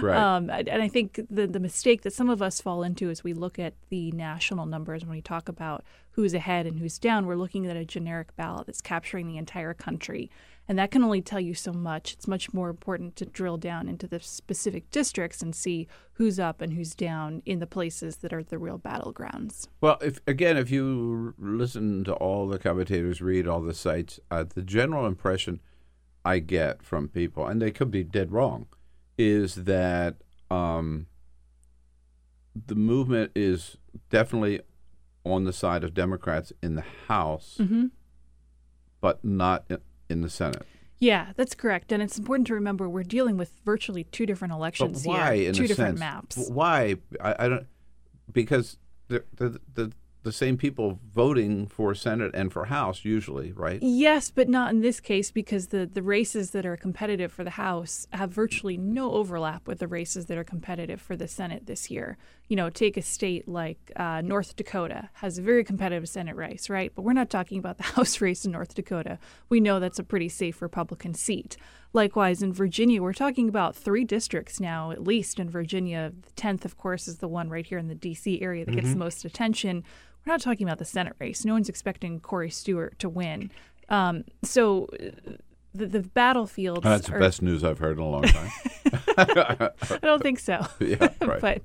Right. 0.01 0.17
Um, 0.17 0.51
and 0.51 0.83
I 0.83 0.89
think 0.89 1.21
the, 1.31 1.47
the 1.47 1.61
mistake 1.61 2.03
that 2.03 2.13
some 2.13 2.31
of 2.31 2.41
us 2.41 2.61
fall 2.61 2.83
into 2.83 3.11
is 3.11 3.23
we 3.23 3.33
look 3.33 3.59
at 3.59 3.75
the 3.89 4.11
national 4.13 4.67
numbers 4.67 5.03
when 5.03 5.11
we 5.11 5.21
talk 5.21 5.49
about 5.49 5.85
who's 6.13 6.33
ahead 6.33 6.67
and 6.67 6.79
who's 6.79 6.99
down. 6.99 7.27
We're 7.27 7.37
looking 7.37 7.67
at 7.67 7.77
a 7.77 7.85
generic 7.85 8.35
ballot 8.37 8.67
that's 8.67 8.81
capturing 8.81 9.27
the 9.27 9.37
entire 9.37 9.75
country. 9.75 10.31
And 10.69 10.79
that 10.79 10.91
can 10.91 11.03
only 11.03 11.21
tell 11.21 11.41
you 11.41 11.55
so 11.55 11.73
much. 11.73 12.13
It's 12.13 12.29
much 12.29 12.55
more 12.55 12.71
important 12.71 13.17
to 13.17 13.27
drill 13.27 13.57
down 13.57 13.89
into 13.89 14.07
the 14.07 14.21
specific 14.21 14.91
districts 14.91 15.43
and 15.43 15.55
see 15.55 15.89
who's 16.13 16.39
up 16.39 16.61
and 16.61 16.73
who's 16.73 16.95
down 16.95 17.43
in 17.45 17.59
the 17.59 17.67
places 17.67 18.17
that 18.19 18.33
are 18.33 18.43
the 18.43 18.59
real 18.59 18.79
battlegrounds. 18.79 19.67
Well, 19.81 19.99
if 20.01 20.21
again, 20.27 20.57
if 20.57 20.71
you 20.71 21.35
listen 21.39 22.05
to 22.05 22.13
all 22.15 22.47
the 22.47 22.59
commentators, 22.59 23.21
read 23.21 23.49
all 23.49 23.61
the 23.61 23.75
sites, 23.75 24.21
uh, 24.31 24.45
the 24.55 24.63
general 24.63 25.07
impression 25.07 25.61
I 26.25 26.39
get 26.39 26.83
from 26.83 27.09
people, 27.09 27.47
and 27.47 27.61
they 27.63 27.71
could 27.71 27.91
be 27.91 28.05
dead 28.05 28.31
wrong, 28.33 28.67
is 29.17 29.55
that 29.65 30.17
um, 30.51 31.07
the 32.67 32.75
movement 32.75 33.33
is 33.35 33.77
definitely 34.11 34.61
on 35.25 35.45
the 35.45 35.53
side 35.53 35.85
of 35.85 35.95
Democrats 35.95 36.53
in 36.63 36.75
the 36.75 36.85
House, 37.09 37.57
Mm-hmm. 37.61 37.87
but 39.01 39.25
not 39.25 39.65
in, 40.09 40.21
the 40.23 40.31
Senate. 40.31 40.63
Yeah, 40.99 41.33
that's 41.37 41.55
correct. 41.55 41.93
And 41.93 42.03
it's 42.03 42.19
important 42.19 42.47
to 42.49 42.55
remember 42.55 42.89
we're 42.89 43.03
dealing 43.03 43.37
with 43.39 43.53
virtually 43.65 44.05
two 44.05 44.27
different 44.27 44.53
elections 44.53 45.05
But 45.05 45.09
why, 45.09 45.37
here, 45.37 45.49
in 45.49 45.55
two 45.55 45.67
different 45.67 45.99
sense? 45.99 46.01
maps. 46.37 46.51
Why? 46.51 46.97
I, 47.21 47.35
I 47.39 47.49
don't. 47.49 47.67
Because 48.31 48.77
the, 49.09 49.25
the 49.37 49.61
the 49.75 49.93
the 50.23 50.33
same 50.33 50.59
people 50.59 50.99
voting 51.15 51.67
for 51.67 51.95
Senate 51.95 52.33
and 52.35 52.53
for 52.53 52.67
House 52.67 53.05
usually, 53.05 53.53
right? 53.53 53.79
Yes, 53.83 54.31
but 54.31 54.49
not 54.51 54.71
in 54.71 54.81
this 54.83 55.01
case 55.01 55.31
because 55.31 55.69
the, 55.69 55.87
the 55.87 56.03
races 56.03 56.51
that 56.51 56.67
are 56.67 56.77
competitive 56.77 57.33
for 57.33 57.43
the 57.43 57.51
House 57.51 58.07
have 58.13 58.31
virtually 58.31 58.77
no 58.77 59.13
overlap 59.13 59.67
with 59.67 59.79
the 59.79 59.89
races 59.89 60.27
that 60.27 60.37
are 60.37 60.45
competitive 60.45 61.01
for 61.01 61.17
the 61.17 61.27
Senate 61.27 61.65
this 61.67 61.91
year. 61.91 62.19
You 62.49 62.57
know, 62.57 62.69
take 62.69 62.97
a 62.99 63.03
state 63.03 63.49
like 63.49 63.79
uh, 63.97 64.21
North 64.21 64.57
Dakota 64.57 65.09
has 65.15 65.39
a 65.39 65.43
very 65.43 65.65
competitive 65.65 66.09
Senate 66.09 66.37
race, 66.37 66.69
right? 66.69 66.93
But 66.95 67.03
we're 67.03 67.13
not 67.15 67.31
talking 67.31 67.59
about 67.59 67.79
the 67.79 67.83
House 67.95 68.21
race 68.21 68.45
in 68.45 68.53
North 68.53 68.75
Dakota. 68.75 69.19
We 69.49 69.61
know 69.61 69.81
that's 69.81 69.99
a 69.99 70.05
pretty 70.05 70.29
safe 70.29 70.61
Republican 70.61 71.15
seat. 71.15 71.57
Likewise, 71.93 72.41
in 72.43 72.53
Virginia, 72.53 73.03
we're 73.03 73.13
talking 73.13 73.49
about 73.49 73.75
three 73.75 74.05
districts 74.05 74.61
now, 74.61 74.91
at 74.93 75.03
least 75.03 75.41
in 75.41 75.49
Virginia. 75.51 76.13
The 76.23 76.33
10th, 76.41 76.65
of 76.65 76.77
course, 76.77 77.09
is 77.09 77.19
the 77.19 77.27
one 77.27 77.49
right 77.51 77.67
here 77.67 77.79
in 77.79 77.89
the 77.89 77.97
D.C. 77.97 78.41
area 78.43 78.65
that 78.65 78.73
gets 78.75 78.89
Mm-hmm. 78.89 78.93
the 78.99 79.05
most 79.05 79.25
attention. 79.25 79.83
We're 80.25 80.33
not 80.33 80.41
talking 80.41 80.67
about 80.67 80.79
the 80.79 80.85
Senate 80.85 81.15
race. 81.19 81.45
No 81.45 81.55
one's 81.55 81.69
expecting 81.69 82.21
Corey 82.21 82.51
Stewart 82.51 82.99
to 82.99 83.09
win. 83.09 83.51
Um, 83.89 84.25
so 84.43 84.87
the, 85.75 85.87
the 85.87 86.01
battlefields. 86.01 86.83
That's 86.83 87.09
the 87.09 87.19
best 87.19 87.43
news 87.43 87.65
I've 87.65 87.79
heard 87.79 87.99
in 87.99 88.03
a 88.03 88.09
long 88.09 88.23
time. 88.23 88.51
I 89.19 89.99
don't 90.03 90.23
think 90.23 90.39
so. 90.39 90.67
Yeah, 90.81 91.09
right. 91.21 91.41
but 91.41 91.63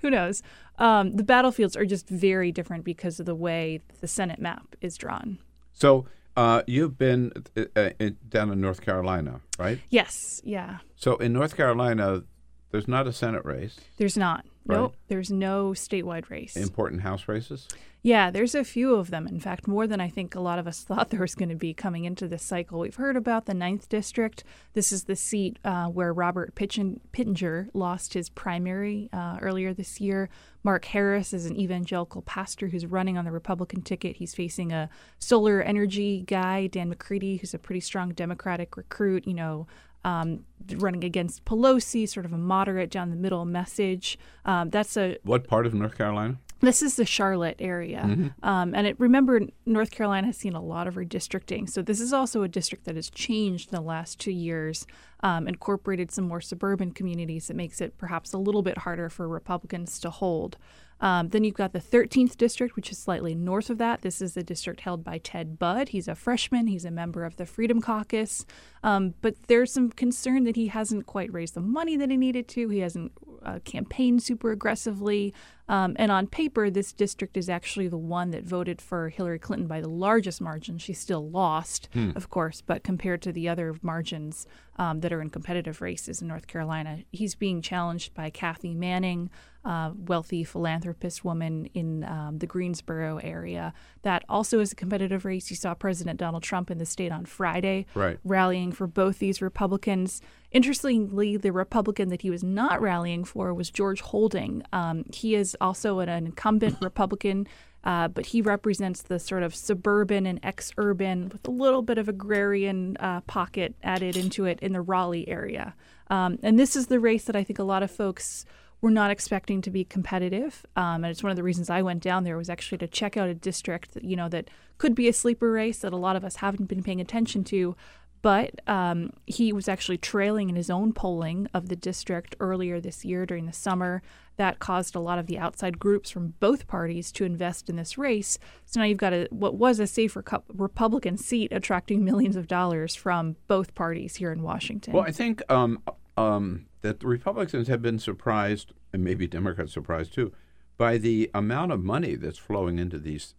who 0.00 0.10
knows? 0.10 0.42
Um, 0.78 1.16
the 1.16 1.22
battlefields 1.22 1.76
are 1.76 1.84
just 1.84 2.08
very 2.08 2.52
different 2.52 2.84
because 2.84 3.18
of 3.20 3.26
the 3.26 3.34
way 3.34 3.80
the 4.00 4.08
Senate 4.08 4.38
map 4.38 4.76
is 4.80 4.96
drawn. 4.96 5.38
so 5.72 6.06
uh, 6.36 6.62
you've 6.68 6.96
been 6.96 7.32
uh, 7.56 7.64
uh, 7.74 7.90
in, 7.98 8.16
down 8.28 8.52
in 8.52 8.60
North 8.60 8.80
Carolina, 8.80 9.40
right? 9.58 9.80
Yes, 9.90 10.40
yeah. 10.44 10.78
So 10.94 11.16
in 11.16 11.32
North 11.32 11.56
Carolina, 11.56 12.22
there's 12.70 12.86
not 12.86 13.08
a 13.08 13.12
Senate 13.12 13.44
race. 13.44 13.80
There's 13.96 14.16
not. 14.16 14.44
Right. 14.68 14.76
Nope. 14.76 14.96
There's 15.08 15.30
no 15.30 15.70
statewide 15.70 16.28
race. 16.28 16.54
Important 16.56 17.02
House 17.02 17.26
races. 17.26 17.66
Yeah, 18.02 18.30
there's 18.30 18.54
a 18.54 18.64
few 18.64 18.94
of 18.94 19.10
them. 19.10 19.26
In 19.26 19.40
fact, 19.40 19.66
more 19.66 19.86
than 19.86 20.00
I 20.00 20.08
think 20.08 20.34
a 20.34 20.40
lot 20.40 20.58
of 20.58 20.66
us 20.66 20.82
thought 20.84 21.10
there 21.10 21.20
was 21.20 21.34
going 21.34 21.48
to 21.48 21.56
be 21.56 21.74
coming 21.74 22.04
into 22.04 22.28
this 22.28 22.42
cycle. 22.42 22.80
We've 22.80 22.94
heard 22.94 23.16
about 23.16 23.46
the 23.46 23.54
ninth 23.54 23.88
district. 23.88 24.44
This 24.74 24.92
is 24.92 25.04
the 25.04 25.16
seat 25.16 25.58
uh, 25.64 25.86
where 25.86 26.12
Robert 26.12 26.54
Pitchen- 26.54 27.00
Pittenger 27.12 27.68
lost 27.72 28.14
his 28.14 28.28
primary 28.28 29.08
uh, 29.12 29.38
earlier 29.40 29.74
this 29.74 30.00
year. 30.00 30.28
Mark 30.62 30.84
Harris 30.84 31.32
is 31.32 31.46
an 31.46 31.58
evangelical 31.58 32.22
pastor 32.22 32.68
who's 32.68 32.86
running 32.86 33.16
on 33.16 33.24
the 33.24 33.32
Republican 33.32 33.82
ticket. 33.82 34.16
He's 34.16 34.34
facing 34.34 34.70
a 34.70 34.90
solar 35.18 35.62
energy 35.62 36.22
guy, 36.26 36.66
Dan 36.66 36.90
McCready, 36.90 37.38
who's 37.38 37.54
a 37.54 37.58
pretty 37.58 37.80
strong 37.80 38.10
Democratic 38.10 38.76
recruit. 38.76 39.26
You 39.26 39.34
know, 39.34 39.66
um, 40.04 40.44
running 40.76 41.04
against 41.04 41.44
Pelosi, 41.44 42.08
sort 42.08 42.26
of 42.26 42.32
a 42.32 42.38
moderate 42.38 42.90
down 42.90 43.10
the 43.10 43.16
middle 43.16 43.44
message. 43.44 44.18
Um, 44.44 44.70
that's 44.70 44.96
a 44.96 45.16
What 45.24 45.46
part 45.46 45.66
of 45.66 45.74
North 45.74 45.96
Carolina? 45.96 46.38
this 46.60 46.82
is 46.82 46.96
the 46.96 47.06
Charlotte 47.06 47.56
area. 47.60 48.32
Um, 48.42 48.74
and 48.74 48.86
it, 48.86 48.98
remember, 48.98 49.40
North 49.64 49.90
Carolina 49.92 50.26
has 50.26 50.36
seen 50.36 50.54
a 50.54 50.60
lot 50.62 50.88
of 50.88 50.96
redistricting. 50.96 51.70
So 51.70 51.82
this 51.82 52.00
is 52.00 52.12
also 52.12 52.42
a 52.42 52.48
district 52.48 52.84
that 52.86 52.96
has 52.96 53.10
changed 53.10 53.70
in 53.70 53.76
the 53.76 53.82
last 53.82 54.18
two 54.18 54.32
years, 54.32 54.84
um, 55.20 55.46
incorporated 55.46 56.10
some 56.10 56.26
more 56.26 56.40
suburban 56.40 56.90
communities 56.90 57.46
that 57.46 57.54
makes 57.54 57.80
it 57.80 57.96
perhaps 57.96 58.32
a 58.32 58.38
little 58.38 58.62
bit 58.62 58.78
harder 58.78 59.08
for 59.08 59.28
Republicans 59.28 60.00
to 60.00 60.10
hold. 60.10 60.56
Um, 61.00 61.28
then 61.28 61.44
you've 61.44 61.54
got 61.54 61.72
the 61.72 61.80
13th 61.80 62.36
district, 62.36 62.76
which 62.76 62.90
is 62.90 62.98
slightly 62.98 63.34
north 63.34 63.70
of 63.70 63.78
that. 63.78 64.02
This 64.02 64.20
is 64.20 64.34
the 64.34 64.42
district 64.42 64.80
held 64.80 65.04
by 65.04 65.18
Ted 65.18 65.58
Budd. 65.58 65.90
He's 65.90 66.08
a 66.08 66.14
freshman. 66.14 66.66
He's 66.66 66.84
a 66.84 66.90
member 66.90 67.24
of 67.24 67.36
the 67.36 67.46
Freedom 67.46 67.80
Caucus. 67.80 68.44
Um, 68.82 69.14
but 69.20 69.34
there's 69.46 69.72
some 69.72 69.90
concern 69.90 70.44
that 70.44 70.56
he 70.56 70.68
hasn't 70.68 71.06
quite 71.06 71.32
raised 71.32 71.54
the 71.54 71.60
money 71.60 71.96
that 71.96 72.10
he 72.10 72.16
needed 72.16 72.48
to. 72.48 72.68
He 72.68 72.80
hasn't 72.80 73.12
uh, 73.42 73.60
campaigned 73.64 74.22
super 74.22 74.50
aggressively. 74.50 75.34
Um, 75.68 75.94
and 75.98 76.10
on 76.10 76.26
paper, 76.26 76.70
this 76.70 76.92
district 76.92 77.36
is 77.36 77.48
actually 77.50 77.88
the 77.88 77.98
one 77.98 78.30
that 78.30 78.44
voted 78.44 78.80
for 78.80 79.10
Hillary 79.10 79.38
Clinton 79.38 79.66
by 79.66 79.80
the 79.80 79.88
largest 79.88 80.40
margin. 80.40 80.78
She 80.78 80.94
still 80.94 81.28
lost, 81.28 81.88
of 82.16 82.30
course, 82.30 82.62
but 82.62 82.82
compared 82.82 83.20
to 83.22 83.32
the 83.32 83.48
other 83.48 83.74
margins 83.82 84.46
um, 84.76 85.00
that 85.00 85.12
are 85.12 85.20
in 85.20 85.28
competitive 85.28 85.80
races 85.82 86.22
in 86.22 86.28
North 86.28 86.46
Carolina, 86.46 87.00
he's 87.12 87.34
being 87.34 87.60
challenged 87.60 88.14
by 88.14 88.30
Kathy 88.30 88.72
Manning, 88.74 89.28
uh, 89.64 89.90
wealthy 90.06 90.44
philanthropist 90.44 91.24
woman 91.24 91.66
in 91.74 92.04
um, 92.04 92.38
the 92.38 92.46
Greensboro 92.46 93.18
area. 93.18 93.74
That 94.02 94.24
also 94.28 94.60
is 94.60 94.72
a 94.72 94.76
competitive 94.76 95.24
race. 95.26 95.50
You 95.50 95.56
saw 95.56 95.74
President 95.74 96.18
Donald 96.18 96.44
Trump 96.44 96.70
in 96.70 96.78
the 96.78 96.86
state 96.86 97.12
on 97.12 97.26
Friday 97.26 97.84
Right. 97.94 98.18
rallying 98.24 98.72
for 98.72 98.86
both 98.86 99.18
these 99.18 99.42
Republicans. 99.42 100.22
Interestingly, 100.50 101.36
the 101.36 101.52
Republican 101.52 102.08
that 102.08 102.22
he 102.22 102.30
was 102.30 102.42
not 102.42 102.80
rallying 102.80 103.24
for 103.24 103.52
was 103.52 103.70
George 103.70 104.00
Holding. 104.00 104.62
Um, 104.72 105.04
he 105.12 105.34
is 105.34 105.56
also 105.60 105.98
an, 105.98 106.08
incumbent 106.08 106.78
Republican, 106.82 107.46
uh, 107.84 108.08
but 108.08 108.26
he 108.26 108.40
represents 108.40 109.02
the 109.02 109.18
sort 109.18 109.42
of 109.42 109.54
suburban 109.54 110.26
and 110.26 110.40
ex-urban 110.42 111.28
with 111.28 111.46
a 111.46 111.50
little 111.50 111.82
bit 111.82 111.98
of 111.98 112.08
agrarian 112.08 112.96
uh, 112.98 113.20
pocket 113.22 113.74
added 113.82 114.16
into 114.16 114.46
it 114.46 114.58
in 114.60 114.72
the 114.72 114.80
Raleigh 114.80 115.28
area. 115.28 115.74
Um, 116.10 116.38
and 116.42 116.58
this 116.58 116.74
is 116.74 116.86
the 116.86 116.98
race 116.98 117.24
that 117.24 117.36
I 117.36 117.44
think 117.44 117.58
a 117.58 117.64
lot 117.64 117.82
of 117.82 117.90
folks 117.90 118.46
were 118.80 118.90
not 118.90 119.10
expecting 119.10 119.60
to 119.62 119.70
be 119.70 119.84
competitive. 119.84 120.64
Um, 120.76 121.04
and 121.04 121.06
it's 121.06 121.22
one 121.22 121.30
of 121.30 121.36
the 121.36 121.42
reasons 121.42 121.68
I 121.68 121.82
went 121.82 122.02
down 122.02 122.24
there 122.24 122.36
was 122.36 122.48
actually 122.48 122.78
to 122.78 122.86
check 122.86 123.16
out 123.16 123.28
a 123.28 123.34
district 123.34 123.94
that, 123.94 124.04
you 124.04 124.16
know, 124.16 124.28
that 124.28 124.48
could 124.78 124.94
be 124.94 125.08
a 125.08 125.12
sleeper 125.12 125.50
race 125.50 125.80
that 125.80 125.92
a 125.92 125.96
lot 125.96 126.16
of 126.16 126.24
us 126.24 126.36
haven't 126.36 126.66
been 126.66 126.82
paying 126.82 127.00
attention 127.00 127.42
to. 127.44 127.76
But 128.20 128.60
um, 128.68 129.12
he 129.26 129.52
was 129.52 129.68
actually 129.68 129.98
trailing 129.98 130.48
in 130.48 130.56
his 130.56 130.70
own 130.70 130.92
polling 130.92 131.48
of 131.54 131.68
the 131.68 131.76
district 131.76 132.34
earlier 132.40 132.80
this 132.80 133.04
year 133.04 133.26
during 133.26 133.46
the 133.46 133.52
summer. 133.52 134.02
That 134.36 134.58
caused 134.58 134.94
a 134.94 135.00
lot 135.00 135.18
of 135.18 135.26
the 135.26 135.38
outside 135.38 135.78
groups 135.78 136.10
from 136.10 136.34
both 136.40 136.66
parties 136.66 137.10
to 137.12 137.24
invest 137.24 137.68
in 137.68 137.76
this 137.76 137.98
race. 137.98 138.38
So 138.66 138.80
now 138.80 138.86
you've 138.86 138.98
got 138.98 139.12
a, 139.12 139.28
what 139.30 139.54
was 139.54 139.80
a 139.80 139.86
safer 139.86 140.24
Republican 140.54 141.16
seat 141.16 141.52
attracting 141.52 142.04
millions 142.04 142.36
of 142.36 142.46
dollars 142.46 142.94
from 142.94 143.36
both 143.46 143.74
parties 143.74 144.16
here 144.16 144.30
in 144.30 144.42
Washington. 144.42 144.94
Well, 144.94 145.04
I 145.04 145.12
think 145.12 145.42
um, 145.50 145.82
um, 146.16 146.66
that 146.82 147.00
the 147.00 147.08
Republicans 147.08 147.66
have 147.68 147.82
been 147.82 147.98
surprised, 147.98 148.72
and 148.92 149.02
maybe 149.02 149.26
Democrats 149.26 149.72
surprised 149.72 150.14
too, 150.14 150.32
by 150.76 150.98
the 150.98 151.30
amount 151.34 151.72
of 151.72 151.82
money 151.82 152.14
that's 152.14 152.38
flowing 152.38 152.78
into 152.78 152.98
these 152.98 153.34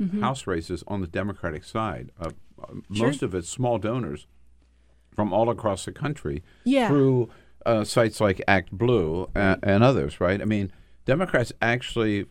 Mm-hmm. 0.00 0.20
House 0.20 0.46
races 0.46 0.82
on 0.86 1.00
the 1.00 1.06
Democratic 1.06 1.64
side. 1.64 2.10
Uh, 2.20 2.30
Sure. 2.92 3.06
Most 3.08 3.22
of 3.22 3.34
it's 3.34 3.48
small 3.48 3.78
donors 3.78 4.26
from 5.14 5.32
all 5.32 5.48
across 5.50 5.84
the 5.84 5.92
country 5.92 6.42
Yeah. 6.64 6.88
through 6.88 7.28
uh, 7.64 7.84
sites 7.84 8.20
like 8.20 8.40
Act 8.46 8.70
Blue 8.72 9.28
and, 9.34 9.58
and 9.62 9.82
others, 9.82 10.20
right? 10.20 10.40
I 10.40 10.44
mean, 10.44 10.70
Democrats 11.04 11.52
actually, 11.60 12.26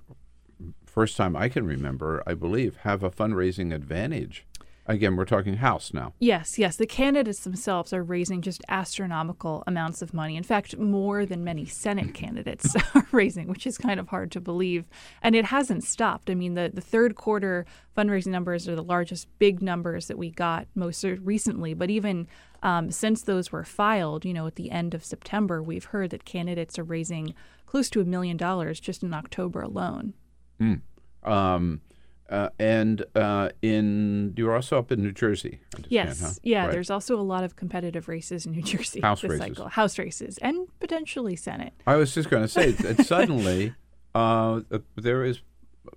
first 0.85 1.17
time 1.17 1.35
I 1.35 1.49
can 1.49 1.65
remember, 1.65 2.23
I 2.25 2.33
believe, 2.35 2.77
have 2.77 3.03
a 3.03 3.09
fundraising 3.09 3.73
advantage 3.73 4.45
Again, 4.87 5.15
we're 5.15 5.25
talking 5.25 5.57
House 5.57 5.93
now. 5.93 6.13
Yes, 6.19 6.59
yes. 6.59 6.75
The 6.75 6.85
candidates 6.85 7.43
themselves 7.43 7.91
are 7.91 8.03
raising 8.03 8.43
just 8.43 8.61
astronomical 8.69 9.63
amounts 9.65 10.03
of 10.03 10.13
money. 10.13 10.35
In 10.37 10.43
fact, 10.43 10.77
more 10.77 11.25
than 11.25 11.43
many 11.43 11.65
Senate 11.65 12.13
candidates 12.13 12.75
are 12.95 13.07
raising, 13.11 13.47
which 13.47 13.65
is 13.65 13.79
kind 13.79 13.99
of 13.99 14.09
hard 14.09 14.31
to 14.33 14.41
believe. 14.41 14.85
And 15.23 15.35
it 15.35 15.45
hasn't 15.45 15.85
stopped. 15.85 16.29
I 16.29 16.35
mean, 16.35 16.53
the, 16.53 16.69
the 16.71 16.81
third 16.81 17.15
quarter 17.15 17.65
fundraising 17.97 18.27
numbers 18.27 18.67
are 18.67 18.75
the 18.75 18.83
largest 18.83 19.27
big 19.39 19.59
numbers 19.59 20.05
that 20.05 20.19
we 20.19 20.29
got 20.29 20.67
most 20.75 21.03
recently. 21.03 21.73
But 21.73 21.89
even 21.89 22.27
um, 22.61 22.91
since 22.91 23.23
those 23.23 23.51
were 23.51 23.63
filed, 23.63 24.23
you 24.23 24.33
know, 24.33 24.45
at 24.45 24.55
the 24.55 24.69
end 24.69 24.93
of 24.93 25.03
September, 25.03 25.63
we've 25.63 25.85
heard 25.85 26.11
that 26.11 26.25
candidates 26.25 26.77
are 26.77 26.83
raising 26.83 27.33
close 27.65 27.89
to 27.89 28.01
a 28.01 28.05
million 28.05 28.37
dollars 28.37 28.79
just 28.79 29.01
in 29.01 29.15
October 29.15 29.61
alone. 29.61 30.13
Mm. 30.61 30.81
Um, 31.23 31.81
uh, 32.29 32.49
and 32.57 33.05
uh, 33.15 33.49
in 33.61 34.33
you're 34.35 34.55
also 34.55 34.79
up 34.79 34.91
in 34.91 35.01
New 35.01 35.11
Jersey. 35.11 35.59
Yes, 35.87 36.21
huh? 36.21 36.31
yeah. 36.43 36.63
Right. 36.63 36.71
There's 36.71 36.89
also 36.89 37.19
a 37.19 37.21
lot 37.21 37.43
of 37.43 37.55
competitive 37.55 38.07
races 38.07 38.45
in 38.45 38.53
New 38.53 38.61
Jersey 38.73 39.01
House 39.01 39.21
this 39.21 39.31
races. 39.31 39.47
cycle, 39.47 39.69
house 39.69 39.99
races, 39.99 40.37
and 40.39 40.67
potentially 40.79 41.35
Senate. 41.35 41.73
I 41.85 41.95
was 41.95 42.13
just 42.13 42.29
going 42.29 42.43
to 42.43 42.47
say 42.47 42.71
that 42.71 43.05
suddenly 43.05 43.73
uh, 44.15 44.61
uh, 44.71 44.79
there 44.95 45.23
is 45.23 45.41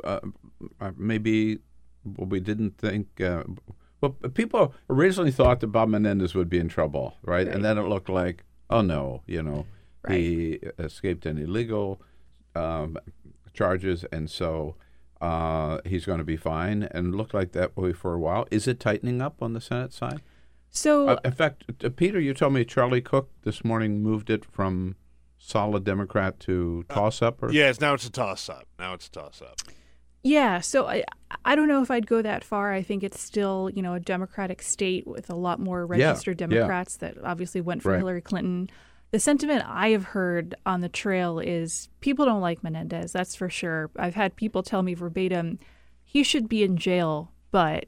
uh, 0.04 0.20
uh, 0.80 0.90
maybe 0.96 1.60
what 2.02 2.28
we 2.28 2.40
didn't 2.40 2.76
think. 2.78 3.20
Uh, 3.20 3.44
well, 4.00 4.12
people 4.34 4.74
originally 4.90 5.32
thought 5.32 5.60
that 5.60 5.68
Bob 5.68 5.88
Menendez 5.88 6.34
would 6.34 6.48
be 6.48 6.58
in 6.58 6.68
trouble, 6.68 7.16
right? 7.22 7.46
Right. 7.46 7.54
And 7.54 7.64
then 7.64 7.78
it 7.78 7.82
looked 7.82 8.08
like, 8.08 8.44
oh 8.70 8.82
no, 8.82 9.22
you 9.26 9.42
know, 9.42 9.66
he 10.08 10.60
escaped 10.78 11.26
any 11.26 11.44
legal 11.46 12.00
um, 12.54 12.98
charges, 13.52 14.04
and 14.12 14.30
so 14.30 14.76
uh, 15.20 15.78
he's 15.84 16.04
going 16.04 16.18
to 16.18 16.24
be 16.24 16.36
fine. 16.36 16.84
And 16.84 17.14
looked 17.14 17.34
like 17.34 17.52
that 17.52 17.76
way 17.76 17.92
for 17.92 18.14
a 18.14 18.18
while. 18.18 18.46
Is 18.50 18.66
it 18.68 18.80
tightening 18.80 19.20
up 19.20 19.42
on 19.42 19.52
the 19.52 19.60
Senate 19.60 19.92
side? 19.92 20.20
So, 20.70 21.08
Uh, 21.08 21.20
in 21.24 21.32
fact, 21.32 21.64
uh, 21.84 21.88
Peter, 21.88 22.20
you 22.20 22.34
told 22.34 22.52
me 22.52 22.64
Charlie 22.64 23.00
Cook 23.00 23.30
this 23.42 23.64
morning 23.64 24.02
moved 24.02 24.30
it 24.30 24.44
from 24.44 24.96
solid 25.38 25.84
Democrat 25.84 26.38
to 26.40 26.84
toss 26.88 27.22
up, 27.22 27.42
or 27.42 27.50
Yes, 27.52 27.80
now 27.80 27.94
it's 27.94 28.06
a 28.06 28.10
toss 28.12 28.48
up. 28.48 28.66
Now 28.78 28.92
it's 28.94 29.06
a 29.06 29.10
toss 29.10 29.40
up. 29.40 29.56
Yeah, 30.24 30.60
so 30.60 30.86
I 30.86 31.04
I 31.44 31.54
don't 31.54 31.68
know 31.68 31.80
if 31.80 31.90
I'd 31.90 32.06
go 32.06 32.20
that 32.22 32.42
far. 32.44 32.72
I 32.72 32.82
think 32.82 33.02
it's 33.04 33.20
still 33.20 33.70
you 33.74 33.82
know 33.82 33.94
a 33.94 34.00
Democratic 34.00 34.60
state 34.62 35.06
with 35.06 35.30
a 35.30 35.34
lot 35.36 35.60
more 35.60 35.86
registered 35.86 36.40
yeah. 36.40 36.48
Democrats 36.48 36.96
that 36.96 37.16
obviously 37.24 37.60
went 37.60 37.82
for 37.82 37.92
Right. 37.92 37.98
Hillary 37.98 38.20
Clinton. 38.20 38.68
The 39.10 39.18
sentiment 39.18 39.64
I 39.66 39.88
have 39.90 40.04
heard 40.04 40.54
on 40.66 40.82
the 40.82 40.88
trail 40.88 41.38
is 41.38 41.88
people 42.00 42.26
don't 42.26 42.42
like 42.42 42.62
Menendez. 42.62 43.12
That's 43.12 43.34
for 43.34 43.48
sure. 43.48 43.90
I've 43.98 44.14
had 44.14 44.36
people 44.36 44.62
tell 44.62 44.82
me 44.82 44.92
verbatim, 44.94 45.58
he 46.04 46.22
should 46.22 46.48
be 46.48 46.62
in 46.62 46.76
jail, 46.76 47.32
but 47.50 47.86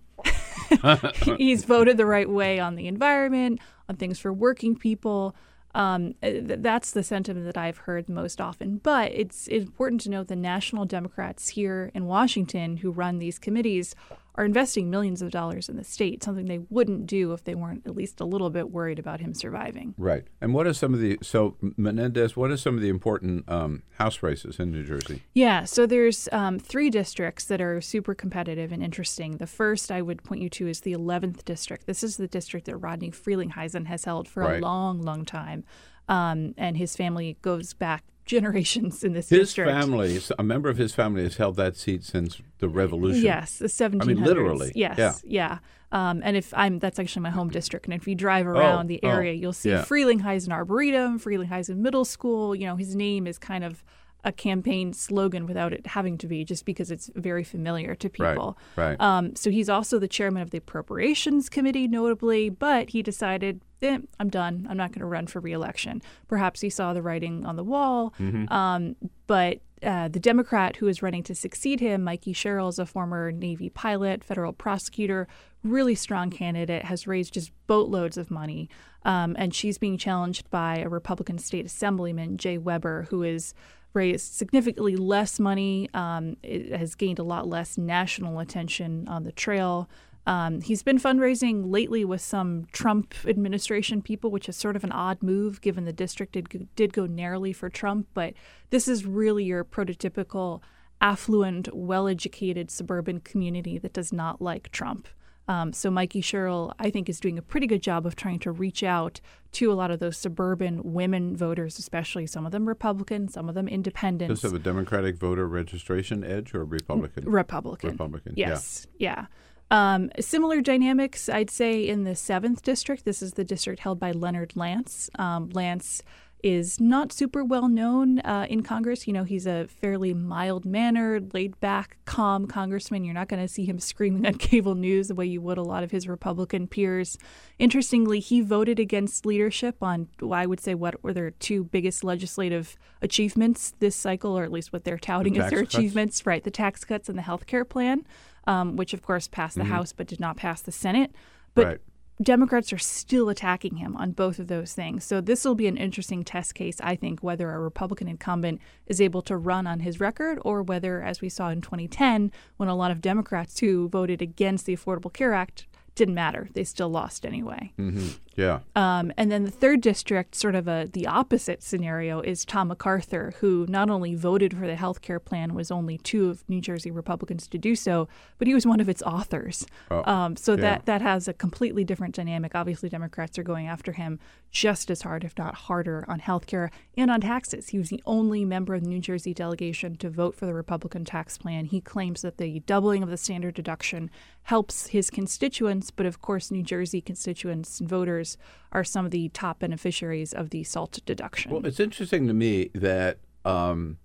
he's 1.37 1.65
voted 1.65 1.99
the 1.99 2.07
right 2.07 2.29
way 2.29 2.59
on 2.59 2.75
the 2.75 2.87
environment, 2.87 3.61
on 3.89 3.97
things 3.97 4.19
for 4.19 4.33
working 4.33 4.77
people. 4.77 5.35
Um, 5.75 6.15
th- 6.23 6.59
that's 6.61 6.91
the 6.93 7.03
sentiment 7.03 7.47
that 7.47 7.59
I've 7.59 7.79
heard 7.79 8.09
most 8.09 8.41
often. 8.41 8.79
But 8.79 9.13
it's 9.13 9.47
important 9.47 10.01
to 10.03 10.11
note 10.11 10.29
the 10.29 10.37
national 10.37 10.87
Democrats 10.87 11.51
here 11.51 11.91
in 11.95 12.07
Washington 12.07 12.79
who 12.79 12.91
run 12.91 13.19
these 13.19 13.39
committees 13.39 13.95
are 14.37 14.45
investing 14.45 14.89
millions 14.91 15.21
of 15.23 15.31
dollars 15.31 15.69
in 15.69 15.77
the 15.77 15.85
state, 15.85 16.23
something 16.23 16.47
they 16.47 16.61
wouldn't 16.71 17.07
do 17.07 17.33
if 17.33 17.45
they 17.45 17.55
weren't 17.55 17.87
at 17.87 17.95
least 17.97 18.21
a 18.21 18.25
little 18.25 18.49
bit 18.51 18.71
worried 18.71 18.99
about 18.99 19.21
him 19.21 19.35
surviving. 19.35 19.95
right? 19.99 20.25
And 20.41 20.55
what 20.55 20.67
are 20.67 20.73
some 20.73 20.95
of 20.95 21.01
the 21.01 21.19
so 21.23 21.57
Menendez? 21.77 22.37
What 22.37 22.51
are 22.51 22.57
some 22.57 22.75
of 22.77 22.81
the 22.81 22.89
important 22.89 23.49
um, 23.51 23.83
House 23.99 24.23
races 24.23 24.59
in 24.59 24.71
New 24.71 24.85
Jersey? 24.85 25.23
Yeah, 25.35 25.65
so 25.65 25.85
there's 25.87 26.29
um, 26.33 26.59
three 26.59 26.91
districts 26.91 27.45
that 27.47 27.61
are 27.61 27.81
super 27.81 28.15
competitive 28.15 28.73
and 28.73 28.83
interesting. 28.83 29.37
The 29.39 29.47
first 29.47 29.91
I 29.91 30.01
would 30.03 30.23
point 30.23 30.43
you 30.43 30.49
to 30.51 30.69
is 30.69 30.81
the 30.81 30.93
11th 30.93 31.45
district. 31.45 31.87
This 31.87 32.03
is 32.03 32.17
the 32.17 32.29
district 32.29 32.67
that 32.67 32.77
Rodney 32.77 33.11
Frelinghuysen 33.11 33.87
has 33.87 34.05
held 34.05 34.29
for 34.29 34.43
Right. 34.45 34.63
a 34.63 34.65
long, 34.65 35.03
long 35.03 35.25
time, 35.25 35.65
um, 36.09 36.55
and 36.57 36.77
his 36.77 36.97
family 36.97 37.37
goes 37.43 37.73
back 37.75 38.05
generations 38.31 39.05
in 39.05 39.13
this 39.13 39.29
His 39.29 39.41
district. 39.41 39.71
family, 39.71 40.21
a 40.39 40.43
member 40.43 40.69
of 40.69 40.77
his 40.77 40.95
family, 40.95 41.25
has 41.25 41.37
held 41.37 41.57
that 41.57 41.77
seat 41.77 42.05
since 42.05 42.41
the 42.59 42.69
Revolution. 42.69 43.23
Yes, 43.23 43.59
the 43.59 43.67
1700s. 43.67 44.03
I 44.03 44.05
mean, 44.07 44.25
literally. 44.25 44.73
Yes, 44.75 44.99
Yeah. 44.99 45.15
yeah. 45.25 45.59
Um, 45.93 46.21
and 46.25 46.37
if 46.37 46.55
I'm, 46.55 46.79
that's 46.79 47.01
actually 47.01 47.23
my 47.23 47.31
home 47.31 47.51
district. 47.51 47.87
And 47.87 47.95
if 47.95 48.07
you 48.07 48.15
drive 48.15 48.47
around 48.47 48.87
the 48.87 49.01
oh, 49.03 49.09
area, 49.09 49.33
you'll 49.33 49.53
see 49.53 49.71
yeah. 49.71 49.83
Frelinghuysen 49.83 50.53
Arboretum, 50.53 51.19
Frelinghuysen 51.19 51.79
Middle 51.79 52.05
School. 52.05 52.55
You 52.55 52.67
know, 52.67 52.77
his 52.77 52.95
name 52.95 53.27
is 53.27 53.39
kind 53.39 53.65
of 53.65 53.83
a 54.25 54.33
campaign 54.33 54.93
slogan 54.93 55.47
without 55.47 55.73
it 55.73 55.87
having 55.89 56.19
to 56.19 56.27
be, 56.27 56.45
just 56.45 56.65
because 56.65 56.91
it's 56.91 57.11
very 57.15 57.45
familiar 57.45 57.95
to 57.95 58.11
Right, 58.19 58.33
people. 58.35 58.59
right. 58.77 59.01
Um, 59.01 59.35
so 59.37 59.51
he's 59.51 59.69
also 59.69 59.99
the 59.99 60.09
chairman 60.09 60.43
of 60.43 60.51
the 60.51 60.59
Appropriations 60.59 61.49
Committee, 61.49 61.89
notably, 61.89 62.49
but 62.51 62.91
he 62.91 63.03
decided, 63.03 63.63
eh, 63.83 63.99
I'm 64.19 64.29
done. 64.29 64.67
I'm 64.69 64.77
not 64.77 64.91
going 64.91 65.01
to 65.01 65.07
run 65.07 65.27
for 65.27 65.41
reelection. 65.41 66.03
Perhaps 66.29 66.61
he 66.61 66.71
saw 66.71 66.93
the 66.93 67.03
writing 67.03 67.47
on 67.47 67.57
the 67.57 67.65
wall. 67.65 68.13
Mm-hmm. 68.21 68.53
Um, 68.53 68.97
but 69.27 69.61
uh, 69.83 70.09
the 70.09 70.21
Democrat 70.21 70.77
who 70.77 70.89
is 70.89 71.03
running 71.03 71.23
to 71.23 71.35
succeed 71.35 71.81
him, 71.81 72.05
Mikey 72.05 72.35
Sherrill, 72.35 72.69
is 72.69 72.79
a 72.79 72.85
former 72.85 73.33
Navy 73.33 73.71
pilot, 73.71 74.23
federal 74.23 74.53
prosecutor, 74.53 75.27
really 75.65 75.95
strong 75.95 76.31
candidate, 76.31 76.85
has 76.85 77.07
raised 77.07 77.33
just 77.35 77.53
boatloads 77.67 78.19
of 78.19 78.31
money. 78.31 78.69
Um, 79.05 79.35
and 79.39 79.55
she's 79.55 79.79
being 79.79 79.97
challenged 79.97 80.51
by 80.51 80.79
a 80.79 80.89
Republican 80.89 81.39
state 81.39 81.65
assemblyman, 81.65 82.37
Jay 82.37 82.59
Webber, 82.59 83.07
who 83.09 83.23
is 83.23 83.55
raised 83.93 84.35
significantly 84.35 84.97
less 84.97 85.41
money, 85.41 85.89
um, 85.95 86.37
it 86.43 86.73
has 86.73 86.95
gained 86.95 87.19
a 87.19 87.25
lot 87.25 87.49
less 87.49 87.77
national 87.77 88.39
attention 88.39 89.09
on 89.09 89.25
the 89.25 89.33
trail. 89.33 89.89
Um, 90.27 90.61
he's 90.61 90.83
been 90.83 90.99
fundraising 90.99 91.71
lately 91.71 92.05
with 92.05 92.21
some 92.21 92.67
Trump 92.73 93.15
administration 93.27 94.03
people, 94.03 94.31
which 94.31 94.49
is 94.49 94.57
sort 94.57 94.77
of 94.77 94.85
an 94.85 94.93
odd 94.93 95.23
move 95.23 95.61
given 95.61 95.87
the 95.87 95.93
district 95.93 96.33
did, 96.33 96.69
did 96.77 96.93
go 96.93 97.07
narrowly 97.07 97.53
for 97.53 97.69
Trump. 97.69 98.07
But 98.15 98.35
this 98.69 98.87
is 98.87 99.07
really 99.07 99.45
your 99.45 99.65
prototypical 99.65 100.61
affluent, 101.01 101.75
well 101.75 102.07
educated 102.07 102.71
suburban 102.71 103.21
community 103.21 103.79
that 103.79 103.95
does 103.95 104.13
not 104.13 104.41
like 104.41 104.71
Trump. 104.71 105.09
Um, 105.51 105.73
so 105.73 105.91
Mikey 105.91 106.21
Sherrill, 106.21 106.73
I 106.79 106.91
think, 106.91 107.09
is 107.09 107.19
doing 107.19 107.37
a 107.37 107.43
pretty 107.43 107.67
good 107.67 107.83
job 107.83 108.07
of 108.07 108.15
trying 108.15 108.39
to 108.41 108.53
reach 108.53 108.85
out 108.85 109.21
to 109.51 109.73
a 109.73 109.75
lot 109.75 109.91
of 109.91 109.99
those 109.99 110.17
suburban 110.17 110.81
women 110.85 111.37
voters, 111.37 111.77
especially 111.77 112.29
some 112.29 112.47
of 112.47 112.53
them 112.53 112.69
Republican, 112.69 113.27
some 113.27 113.49
of 113.49 113.57
them 113.57 113.67
independent. 113.67 114.29
Does 114.29 114.43
have 114.43 114.55
a 114.55 114.61
Democratic 114.61 115.17
voter 115.19 115.49
registration 115.49 116.23
edge 116.23 116.55
or 116.55 116.65
Republican? 116.65 117.29
Republican. 117.29 117.91
Republican. 117.91 118.35
Yes. 118.37 118.87
Yeah. 119.01 119.27
Um, 119.73 120.13
similar 120.21 120.61
dynamics, 120.61 121.29
I'd 121.29 121.51
say, 121.51 121.89
in 121.89 122.05
the 122.05 122.15
seventh 122.15 122.63
district. 122.63 123.05
This 123.05 123.21
is 123.21 123.33
the 123.33 123.45
district 123.45 123.81
held 123.81 123.99
by 123.99 124.13
Leonard 124.13 124.55
Lance. 124.55 125.11
Um, 125.19 125.51
Lance 125.51 126.01
is 126.43 126.81
not 126.81 127.13
super 127.13 127.45
well 127.45 127.69
known 127.69 128.21
uh, 128.21 128.47
in 128.49 128.63
Congress. 128.63 129.07
You 129.07 129.13
know, 129.13 129.25
he's 129.25 129.47
a 129.47 129.67
fairly 129.69 130.15
mild 130.15 130.65
mannered, 130.65 131.35
laid 131.35 131.59
back, 131.61 131.97
calm 132.05 132.47
congressman. 132.47 133.05
You're 133.05 133.15
not 133.15 133.29
going 133.29 133.43
to 133.43 133.49
see 133.49 133.65
him 133.65 133.79
screaming 133.91 134.27
on 134.27 134.35
cable 134.35 134.75
news 134.75 135.09
the 135.09 135.15
way 135.15 135.27
you 135.27 135.41
would 135.41 135.59
a 135.59 135.63
lot 135.63 135.83
of 135.83 135.91
his 135.91 136.09
Republican 136.09 136.67
peers. 136.67 137.19
Interestingly, 137.59 138.21
he 138.21 138.41
voted 138.41 138.79
against 138.79 139.27
leadership 139.27 139.77
on, 139.83 140.09
well, 140.21 140.35
I 140.35 140.47
would 140.47 140.61
say, 140.61 140.75
what 140.75 141.03
were 141.03 141.13
their 141.13 141.31
two 141.31 141.65
biggest 141.65 142.05
legislative 142.05 142.77
achievements 143.03 143.75
this 143.79 143.97
cycle, 143.97 144.39
or 144.39 144.45
at 144.45 144.53
least 144.53 144.73
what 144.73 144.85
they're 144.85 144.99
touting 144.99 145.39
as 145.39 145.51
their 145.51 145.61
cuts? 145.61 145.75
achievements, 145.75 146.27
right? 146.27 146.43
The 146.43 146.51
tax 146.51 146.85
cuts 146.85 147.09
and 147.09 147.17
the 147.19 147.23
health 147.23 147.47
care 147.47 147.65
plan, 147.65 148.07
um, 148.47 148.77
which 148.77 148.95
of 148.95 149.03
course 149.03 149.29
passed 149.29 149.57
the 149.57 149.65
House 149.65 149.93
but 149.93 150.07
did 150.07 150.21
not 150.21 150.37
pass 150.37 150.63
the 150.63 150.73
Senate. 150.73 151.13
But 151.55 151.67
Right. 151.67 151.79
Democrats 152.23 152.73
are 152.73 152.79
still 152.79 153.29
attacking 153.31 153.77
him 153.77 153.97
on 153.97 154.13
both 154.13 154.39
of 154.39 154.49
those 154.49 154.75
things. 154.75 155.05
So 155.05 155.21
this 155.21 155.45
will 155.45 155.55
be 155.55 155.67
an 155.67 155.79
interesting 155.79 156.23
test 156.23 156.55
case, 156.55 156.77
I 156.83 156.95
think, 156.95 157.23
whether 157.23 157.51
a 157.51 157.59
Republican 157.59 158.09
incumbent 158.09 158.61
is 158.87 159.01
able 159.01 159.23
to 159.23 159.37
run 159.37 159.67
on 159.67 159.81
his 159.81 160.01
record 160.01 160.39
or 160.43 160.63
whether, 160.63 161.03
as 161.03 161.21
we 161.21 161.31
saw 161.31 161.49
in 161.49 161.63
2010, 161.63 162.31
when 162.59 162.69
a 162.69 162.75
lot 162.75 162.91
of 162.91 163.01
Democrats 163.01 163.61
who 163.61 163.89
voted 163.89 164.21
against 164.21 164.67
the 164.67 164.77
Affordable 164.77 165.13
Care 165.13 165.33
Act 165.33 165.67
didn't 165.95 166.15
matter. 166.15 166.49
They 166.53 166.65
still 166.65 166.89
lost 166.89 167.25
anyway. 167.25 167.73
hmm 167.77 168.09
Yeah. 168.41 168.61
Um, 168.75 169.13
and 169.17 169.31
then 169.31 169.45
the 169.45 169.51
third 169.51 169.81
district, 169.81 170.35
sort 170.35 170.55
of 170.55 170.67
a 170.67 170.89
the 170.91 171.07
opposite 171.07 171.63
scenario, 171.63 172.21
is 172.21 172.45
Tom 172.45 172.69
MacArthur, 172.69 173.35
who 173.41 173.67
not 173.69 173.91
only 173.91 174.15
voted 174.15 174.57
for 174.57 174.67
the 174.67 174.77
health 174.77 175.03
care 175.03 175.21
plan, 175.21 175.55
was 175.55 175.71
only 175.71 175.99
two 175.99 176.31
of 176.31 176.49
New 176.49 176.61
Jersey 176.61 176.91
Republicans 176.91 177.47
to 177.49 177.59
do 177.59 177.77
so, 177.77 178.09
but 178.39 178.49
he 178.49 178.55
was 178.55 178.67
one 178.67 178.81
of 178.81 178.89
its 178.89 179.03
authors. 179.03 179.67
Oh, 179.91 180.03
um, 180.11 180.37
so 180.37 180.53
yeah. 180.53 180.61
that 180.61 180.87
that 180.87 181.03
has 181.03 181.29
a 181.29 181.35
completely 181.35 181.85
different 181.85 182.15
dynamic. 182.15 182.55
Obviously, 182.55 182.89
Democrats 182.89 183.39
are 183.39 183.43
going 183.43 183.67
after 183.67 183.93
him 183.93 184.19
just 184.51 184.91
as 184.91 185.03
hard, 185.03 185.23
if 185.25 185.37
not 185.39 185.55
harder, 185.55 186.05
on 186.09 186.19
health 186.19 186.47
care 186.47 186.71
and 186.97 187.11
on 187.11 187.21
taxes. 187.21 187.69
He 187.69 187.79
was 187.79 187.91
the 187.91 188.03
only 188.07 188.45
member 188.45 188.75
of 188.75 188.83
the 188.83 188.89
New 188.89 189.01
Jersey 189.01 189.35
delegation 189.35 189.97
to 189.97 190.11
vote 190.11 190.35
for 190.35 190.47
the 190.47 190.55
Republican 190.55 191.05
tax 191.05 191.39
plan. 191.39 191.67
He 191.67 191.81
claims 191.81 192.23
that 192.23 192.39
the 192.39 192.61
doubling 192.61 193.03
of 193.03 193.11
the 193.11 193.17
standard 193.17 193.55
deduction 193.55 194.11
helps 194.45 194.89
his 194.89 195.11
constituents, 195.11 195.91
but 195.91 196.07
of 196.07 196.21
course, 196.21 196.51
New 196.51 196.63
Jersey 196.63 197.01
constituents 197.01 197.81
and 197.81 197.89
voters 197.89 198.30
are 198.73 198.85
some 198.85 199.05
of 199.05 199.11
the 199.11 199.29
top 199.31 199.59
beneficiaries 199.61 200.33
of 200.33 200.51
the 200.51 200.63
SALT 200.65 201.01
deduction. 201.07 201.51
Well, 201.51 201.65
it's 201.67 201.81
interesting 201.81 202.27
to 202.29 202.35
me 202.35 202.71
that 202.75 203.19
um, 203.45 203.99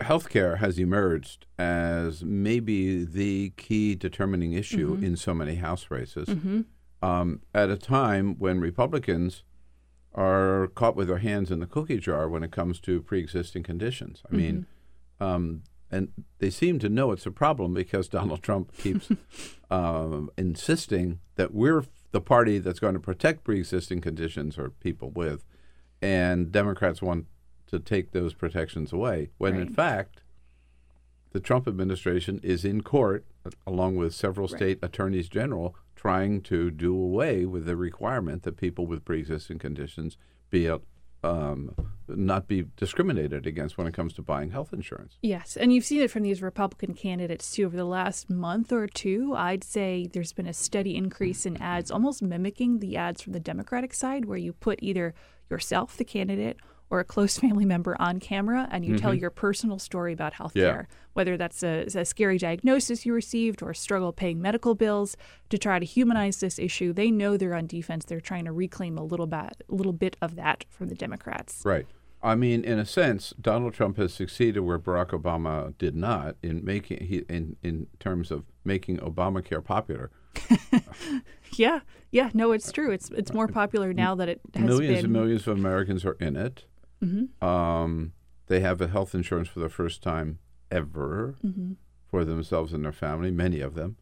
healthcare 0.00 0.58
has 0.58 0.78
emerged 0.78 1.46
as 1.58 2.24
maybe 2.24 3.04
the 3.04 3.50
key 3.56 3.94
determining 3.94 4.52
issue 4.52 4.96
Mhm. 4.96 5.02
in 5.04 5.16
so 5.16 5.32
many 5.32 5.56
House 5.56 5.90
races 5.90 6.28
Mhm. 6.28 6.64
um, 7.02 7.40
at 7.54 7.70
a 7.70 7.76
time 7.76 8.34
when 8.38 8.60
Republicans 8.60 9.44
are 10.14 10.66
caught 10.74 10.94
with 10.96 11.08
their 11.08 11.18
hands 11.18 11.50
in 11.50 11.60
the 11.60 11.66
cookie 11.66 11.98
jar 11.98 12.28
when 12.28 12.42
it 12.42 12.50
comes 12.50 12.80
to 12.80 13.00
pre-existing 13.00 13.62
conditions. 13.62 14.22
I 14.30 14.34
mean, 14.36 14.66
um, 15.20 15.62
and 15.90 16.08
they 16.38 16.50
seem 16.50 16.78
to 16.80 16.88
know 16.88 17.12
it's 17.12 17.24
a 17.26 17.30
problem 17.30 17.72
because 17.72 18.08
Donald 18.38 18.42
Trump 18.42 18.76
keeps 18.76 19.08
um, 19.70 20.30
insisting 20.36 21.20
that 21.36 21.54
we're 21.54 21.84
the 22.12 22.20
party 22.20 22.58
that's 22.58 22.78
going 22.78 22.94
to 22.94 23.00
protect 23.00 23.42
pre-existing 23.44 24.00
conditions 24.00 24.58
or 24.58 24.70
people 24.70 25.10
with, 25.10 25.44
and 26.00 26.52
Democrats 26.52 27.02
want 27.02 27.26
to 27.66 27.78
take 27.78 28.12
those 28.12 28.34
protections 28.34 28.92
away. 28.92 29.30
When 29.38 29.56
in 29.56 29.68
fact, 29.70 30.22
the 31.32 31.40
Trump 31.40 31.66
administration 31.66 32.38
is 32.42 32.64
in 32.64 32.82
court, 32.82 33.24
along 33.66 33.96
with 33.96 34.14
several 34.14 34.46
Right. 34.48 34.56
state 34.58 34.78
attorneys 34.82 35.28
general, 35.28 35.74
trying 35.96 36.42
to 36.42 36.70
do 36.70 36.94
away 36.94 37.46
with 37.46 37.64
the 37.64 37.76
requirement 37.76 38.42
that 38.42 38.56
people 38.56 38.86
with 38.86 39.04
pre-existing 39.04 39.58
conditions 39.58 40.16
be 40.50 40.66
um, 41.22 41.74
not 42.08 42.48
be 42.48 42.64
discriminated 42.76 43.46
against 43.46 43.78
when 43.78 43.86
it 43.86 43.94
comes 43.94 44.12
to 44.14 44.22
buying 44.22 44.50
health 44.50 44.72
insurance. 44.72 45.18
Yes, 45.22 45.56
and 45.56 45.72
you've 45.72 45.84
seen 45.84 46.02
it 46.02 46.10
from 46.10 46.22
these 46.22 46.42
Republican 46.42 46.94
candidates 46.94 47.50
too. 47.50 47.66
Over 47.66 47.76
the 47.76 47.84
last 47.84 48.28
month 48.28 48.72
or 48.72 48.86
two, 48.86 49.34
I'd 49.36 49.64
say 49.64 50.08
there's 50.12 50.32
been 50.32 50.46
a 50.46 50.52
steady 50.52 50.96
increase 50.96 51.46
in 51.46 51.60
ads, 51.60 51.90
almost 51.90 52.22
mimicking 52.22 52.80
the 52.80 52.96
ads 52.96 53.22
from 53.22 53.32
the 53.32 53.40
Democratic 53.40 53.94
side, 53.94 54.24
where 54.24 54.38
you 54.38 54.52
put 54.52 54.78
either 54.82 55.14
yourself, 55.48 55.96
the 55.96 56.04
candidate, 56.04 56.58
or 56.92 57.00
a 57.00 57.04
close 57.04 57.38
family 57.44 57.64
member 57.64 57.96
on 57.98 58.20
camera 58.20 58.68
and 58.70 58.84
you 58.84 58.98
tell 58.98 59.12
Mhm. 59.12 59.20
your 59.22 59.30
personal 59.30 59.78
story 59.78 60.12
about 60.12 60.34
healthcare, 60.34 60.54
Yeah. 60.54 60.82
whether 61.14 61.38
that's 61.38 61.62
a, 61.62 61.86
a 61.94 62.04
scary 62.04 62.36
diagnosis 62.36 63.06
you 63.06 63.14
received 63.14 63.62
or 63.62 63.70
a 63.70 63.74
struggle 63.74 64.12
paying 64.12 64.42
medical 64.42 64.74
bills 64.74 65.16
to 65.48 65.56
try 65.56 65.78
to 65.78 65.86
humanize 65.86 66.40
this 66.40 66.58
issue. 66.58 66.92
They 66.92 67.10
know 67.10 67.38
they're 67.38 67.54
on 67.54 67.66
defense. 67.66 68.04
They're 68.04 68.20
trying 68.20 68.44
to 68.44 68.52
reclaim 68.52 68.98
a 68.98 69.02
little 69.04 69.26
bit, 69.26 69.62
a 69.70 69.74
little 69.74 69.94
bit 69.94 70.18
of 70.20 70.36
that 70.36 70.66
from 70.68 70.88
the 70.88 70.94
Democrats. 70.94 71.62
Right. 71.64 71.86
I 72.22 72.34
mean, 72.36 72.62
in 72.62 72.78
a 72.78 72.84
sense, 72.84 73.32
Donald 73.40 73.72
Trump 73.74 73.96
has 73.96 74.12
succeeded 74.12 74.60
where 74.60 74.78
Barack 74.78 75.10
Obama 75.10 75.76
did 75.78 75.96
not 75.96 76.36
in 76.42 76.62
making 76.64 77.04
he 77.06 77.24
in 77.28 77.56
in 77.64 77.86
terms 77.98 78.30
of 78.30 78.44
making 78.64 78.98
Obamacare 78.98 79.64
popular. 79.64 80.10
Yeah, 81.54 81.80
yeah, 82.10 82.30
no, 82.32 82.52
it's 82.52 82.72
true. 82.72 82.90
It's 82.92 83.10
it's 83.10 83.32
more 83.34 83.46
popular 83.46 83.92
now 83.92 84.14
that 84.14 84.28
it 84.28 84.40
has 84.54 84.64
millions 84.64 84.96
been. 84.96 85.04
and 85.04 85.12
millions 85.12 85.46
of 85.46 85.58
Americans 85.58 86.02
are 86.04 86.16
in 86.18 86.34
it. 86.36 86.64
Mhm. 87.02 87.42
Um, 87.42 88.12
they 88.46 88.60
have 88.60 88.80
a 88.80 88.88
health 88.88 89.14
insurance 89.14 89.48
for 89.48 89.60
the 89.60 89.68
first 89.68 90.02
time 90.02 90.38
ever 90.70 91.36
Mhm. 91.44 91.76
for 92.06 92.24
themselves 92.24 92.72
and 92.72 92.84
their 92.84 92.92
family, 92.92 93.30
many 93.30 93.60
of 93.60 93.74
them. 93.74 93.96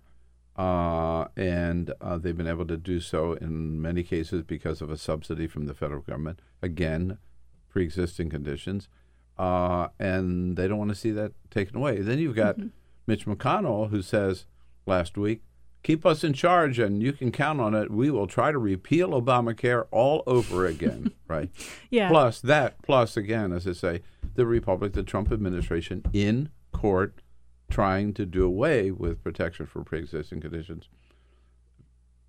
Uh, 0.56 1.26
and 1.36 1.92
uh, 2.00 2.18
they've 2.18 2.36
been 2.36 2.46
able 2.46 2.66
to 2.66 2.76
do 2.76 3.00
so 3.00 3.32
in 3.34 3.80
many 3.80 4.02
cases 4.02 4.42
because 4.42 4.82
of 4.82 4.90
a 4.90 4.96
subsidy 4.96 5.46
from 5.46 5.66
the 5.66 5.74
federal 5.74 6.02
government. 6.02 6.40
Again, 6.60 7.18
pre 7.68 7.84
existing 7.84 8.28
conditions. 8.30 8.88
Uh, 9.38 9.88
and 9.98 10.56
they 10.56 10.68
don't 10.68 10.78
want 10.78 10.90
to 10.90 10.94
see 10.94 11.12
that 11.12 11.32
taken 11.50 11.76
away. 11.76 12.02
Then 12.02 12.18
you've 12.18 12.36
got 12.36 12.58
Mitch 13.06 13.24
McConnell, 13.24 13.88
who 13.88 14.02
says 14.02 14.44
last 14.86 15.16
week, 15.16 15.42
keep 15.82 16.04
us 16.04 16.24
in 16.24 16.32
charge 16.32 16.78
and 16.78 17.02
you 17.02 17.12
can 17.12 17.32
count 17.32 17.60
on 17.60 17.74
it. 17.74 17.90
We 17.90 18.10
will 18.10 18.26
try 18.26 18.52
to 18.52 18.58
repeal 18.58 19.10
Obamacare 19.10 19.86
all 19.90 20.22
over 20.26 20.66
again, 20.66 21.12
right? 21.28 21.50
Yeah. 21.90 22.08
Plus 22.08 22.40
that, 22.40 22.80
plus 22.82 23.16
again, 23.16 23.52
as 23.52 23.66
I 23.66 23.72
say, 23.72 24.02
the 24.34 24.46
Republic, 24.46 24.92
the 24.92 25.02
Trump 25.02 25.32
administration 25.32 26.04
in 26.12 26.50
court 26.72 27.14
trying 27.70 28.12
to 28.14 28.26
do 28.26 28.44
away 28.44 28.90
with 28.90 29.22
protection 29.22 29.66
for 29.66 29.82
pre-existing 29.82 30.40
conditions. 30.40 30.88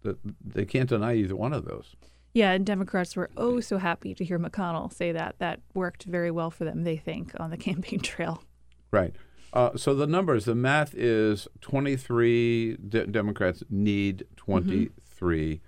They 0.03 0.65
can't 0.65 0.89
deny 0.89 1.15
either 1.15 1.35
one 1.35 1.53
of 1.53 1.65
those. 1.65 1.95
Yeah, 2.33 2.51
and 2.51 2.65
Democrats 2.65 3.15
were 3.15 3.29
oh 3.35 3.59
so 3.59 3.77
happy 3.77 4.15
to 4.15 4.23
hear 4.23 4.39
McConnell 4.39 4.91
say 4.93 5.11
that. 5.11 5.35
That 5.39 5.59
worked 5.73 6.03
very 6.03 6.31
well 6.31 6.49
for 6.49 6.63
them, 6.63 6.83
they 6.83 6.97
think, 6.97 7.33
on 7.39 7.49
the 7.49 7.57
campaign 7.69 7.99
trail. 7.99 8.43
Right. 8.91 9.15
Uh, 9.53 9.75
so 9.75 9.93
the 9.93 10.07
numbers, 10.07 10.45
the 10.45 10.55
math 10.55 10.93
is 10.95 11.47
23 11.61 12.77
de- 12.87 13.07
Democrats 13.07 13.63
need 13.69 14.25
23 14.37 15.61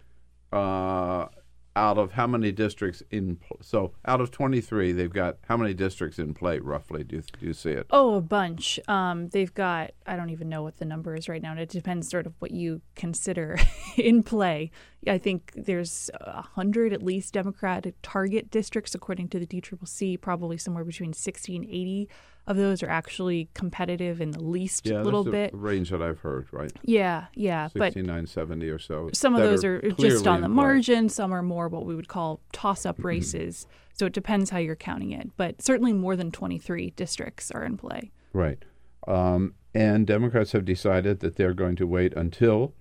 uh, 0.53 1.27
out 1.75 1.97
of 1.97 2.11
how 2.11 2.27
many 2.27 2.51
districts 2.51 3.01
in 3.09 3.35
pl- 3.35 3.57
so 3.61 3.93
out 4.05 4.21
of 4.21 4.29
23 4.29 4.91
they've 4.91 5.11
got 5.11 5.37
how 5.47 5.57
many 5.57 5.73
districts 5.73 6.19
in 6.19 6.33
play 6.33 6.59
roughly 6.59 7.03
do 7.03 7.15
you, 7.17 7.23
do 7.39 7.47
you 7.47 7.53
see 7.53 7.71
it? 7.71 7.87
Oh, 7.89 8.15
a 8.15 8.21
bunch. 8.21 8.79
Um, 8.87 9.29
they've 9.29 9.53
got 9.53 9.91
I 10.05 10.15
don't 10.15 10.29
even 10.29 10.49
know 10.49 10.61
what 10.61 10.77
the 10.77 10.85
number 10.85 11.15
is 11.15 11.27
right 11.27 11.41
now. 11.41 11.51
And 11.51 11.59
it 11.59 11.69
depends 11.69 12.09
sort 12.09 12.27
of 12.27 12.33
what 12.39 12.51
you 12.51 12.81
consider 12.95 13.57
in 13.97 14.23
play. 14.23 14.71
I 15.07 15.17
think 15.17 15.51
there's 15.55 16.09
a 16.21 16.43
hundred 16.43 16.93
at 16.93 17.01
least 17.01 17.33
Democratic 17.33 17.95
target 18.01 18.51
districts 18.51 18.93
according 18.93 19.29
to 19.29 19.39
the 19.39 19.47
DCCC. 19.47 20.21
Probably 20.21 20.57
somewhere 20.57 20.85
between 20.85 21.13
60 21.13 21.55
and 21.55 21.65
80 21.65 22.09
of 22.45 22.57
those 22.57 22.83
are 22.83 22.89
actually 22.89 23.47
competitive 23.53 24.19
in 24.19 24.31
the 24.31 24.43
least 24.43 24.85
yeah, 24.85 25.01
little 25.01 25.23
that's 25.23 25.31
bit. 25.31 25.51
the 25.51 25.57
range 25.57 25.89
that 25.91 26.01
I've 26.01 26.19
heard, 26.19 26.47
right? 26.51 26.71
Yeah, 26.83 27.25
yeah, 27.35 27.69
but 27.73 27.93
69, 27.93 28.27
70 28.27 28.69
or 28.69 28.79
so. 28.79 29.09
some 29.13 29.33
of 29.35 29.41
those 29.41 29.63
are, 29.63 29.81
just 29.93 30.27
on 30.27 30.41
the 30.41 30.49
margin 30.49 31.07
some 31.09 31.31
are 31.33 31.41
more 31.41 31.67
what 31.69 31.85
we 31.85 31.95
would 31.95 32.07
call 32.09 32.41
toss-up 32.51 32.97
Mm-hmm. 32.97 33.07
races 33.07 33.65
so 33.93 34.05
it 34.05 34.13
depends 34.13 34.49
how 34.49 34.57
you're 34.57 34.75
counting 34.75 35.11
it 35.11 35.29
but 35.37 35.61
certainly 35.61 35.93
more 35.93 36.15
than 36.15 36.31
23 36.31 36.91
districts 36.91 37.49
are 37.51 37.63
in 37.63 37.77
play 37.77 38.11
Right. 38.33 38.63
Um, 39.07 39.53
and 39.75 40.05
Democrats 40.07 40.51
have 40.53 40.65
decided 40.65 41.19
that 41.21 41.35
they're 41.35 41.53
going 41.53 41.75
to 41.77 41.85
wait 41.87 42.13
until 42.13 42.73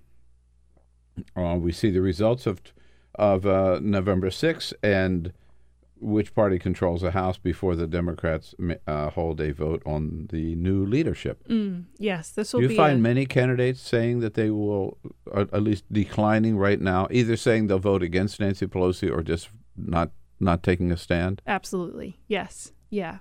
uh, 1.37 1.57
we 1.59 1.71
see 1.71 1.91
the 1.91 2.01
results 2.01 2.45
of 2.47 2.61
of 3.15 3.45
uh, 3.45 3.79
November 3.81 4.29
6th 4.29 4.73
and 4.81 5.31
which 5.99 6.33
party 6.35 6.59
controls 6.59 7.01
the 7.01 7.11
House 7.11 7.37
before 7.37 7.75
the 7.75 7.87
Democrats 7.87 8.53
uh, 8.87 9.09
hold 9.11 9.39
a 9.39 9.51
vote 9.53 9.81
on 9.85 10.27
the 10.31 10.55
new 10.55 10.85
leadership. 10.85 11.47
mm, 11.47 11.85
yes 11.97 12.29
this 12.31 12.53
will 12.53 12.61
Do 12.61 12.67
you 12.69 12.75
find 12.75 12.99
a- 12.99 13.01
many 13.01 13.25
candidates 13.25 13.79
saying 13.81 14.19
that 14.19 14.33
they 14.33 14.49
will, 14.49 14.97
at 15.35 15.63
least 15.63 15.85
declining 15.91 16.57
right 16.57 16.79
now, 16.81 17.07
either 17.11 17.35
saying 17.37 17.67
they'll 17.67 17.79
vote 17.79 18.03
against 18.03 18.39
Nancy 18.39 18.67
Pelosi 18.67 19.09
or 19.11 19.21
just 19.23 19.49
not 19.77 20.11
not 20.39 20.61
taking 20.63 20.91
a 20.91 20.97
stand? 20.97 21.41
absolutely 21.47 22.19
yes 22.27 22.73
yeah 22.89 23.19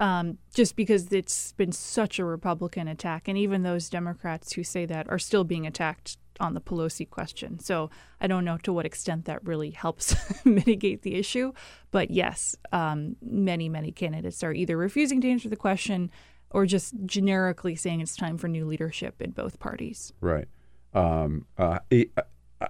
um, 0.00 0.38
just 0.52 0.74
because 0.74 1.12
it's 1.12 1.52
been 1.52 1.70
such 1.70 2.18
a 2.18 2.24
republican 2.24 2.88
attack 2.88 3.28
and 3.28 3.38
even 3.38 3.62
those 3.62 3.88
democrats 3.88 4.54
who 4.54 4.64
say 4.64 4.84
that 4.84 5.08
are 5.08 5.18
still 5.20 5.44
being 5.44 5.66
attacked 5.68 6.16
on 6.40 6.54
the 6.54 6.60
pelosi 6.60 7.08
question 7.08 7.58
so 7.58 7.90
i 8.20 8.26
don't 8.26 8.44
know 8.44 8.56
to 8.58 8.72
what 8.72 8.84
extent 8.86 9.24
that 9.24 9.44
really 9.46 9.70
helps 9.70 10.14
mitigate 10.44 11.02
the 11.02 11.14
issue 11.14 11.52
but 11.90 12.10
yes 12.10 12.56
um, 12.72 13.16
many 13.22 13.68
many 13.68 13.92
candidates 13.92 14.42
are 14.42 14.52
either 14.52 14.76
refusing 14.76 15.20
to 15.20 15.30
answer 15.30 15.48
the 15.48 15.56
question 15.56 16.10
or 16.50 16.66
just 16.66 16.94
generically 17.06 17.74
saying 17.74 18.00
it's 18.00 18.16
time 18.16 18.38
for 18.38 18.48
new 18.48 18.64
leadership 18.66 19.20
in 19.20 19.30
both 19.30 19.58
parties 19.58 20.12
Right. 20.20 20.46
Um, 20.92 21.46
uh, 21.58 21.80
I, 21.90 22.06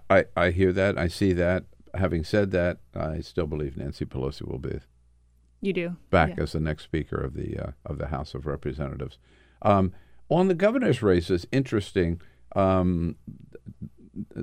I, 0.09 0.25
I 0.35 0.51
hear 0.51 0.73
that. 0.73 0.97
I 0.97 1.09
see 1.09 1.35
that. 1.35 1.65
Having 1.93 2.25
said 2.25 2.51
that, 2.53 2.79
I 2.95 3.21
still 3.21 3.47
believe 3.47 3.77
Nancy 3.77 4.07
Pelosi 4.07 4.49
will 4.49 4.59
be 4.59 4.81
you 5.61 5.73
do 5.75 5.97
back 6.11 6.31
Yeah. 6.37 6.45
as 6.45 6.53
the 6.53 6.61
next 6.61 6.85
Speaker 6.85 7.17
of 7.17 7.35
the 7.35 7.59
uh, 7.59 7.71
of 7.85 7.99
the 7.99 8.07
House 8.07 8.35
of 8.35 8.47
Representatives. 8.47 9.19
Um, 9.61 9.93
on 10.31 10.49
the 10.49 10.55
governor's 10.55 11.03
race, 11.03 11.29
races, 11.29 11.47
interesting. 11.53 12.21
Um, 12.57 13.17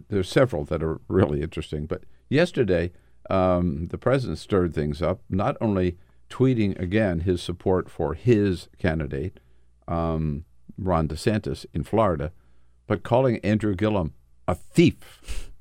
there's 0.09 0.29
several 0.29 0.65
that 0.65 0.83
are 0.83 0.99
really 1.07 1.41
interesting, 1.41 1.85
but 1.85 2.03
yesterday 2.29 2.91
um, 3.29 3.87
the 3.87 3.97
president 3.97 4.39
stirred 4.39 4.73
things 4.73 5.01
up. 5.01 5.21
Not 5.29 5.55
only 5.61 5.97
tweeting 6.29 6.79
again 6.79 7.21
his 7.21 7.41
support 7.41 7.89
for 7.89 8.13
his 8.13 8.67
candidate, 8.77 9.39
um, 9.87 10.45
Ron 10.77 11.07
DeSantis 11.07 11.65
in 11.73 11.83
Florida, 11.83 12.31
but 12.87 13.03
calling 13.03 13.37
Andrew 13.39 13.75
Gillum 13.75 14.13
a 14.47 14.55
thief, 14.55 15.51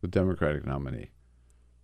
the 0.00 0.08
Democratic 0.08 0.64
nominee. 0.66 1.10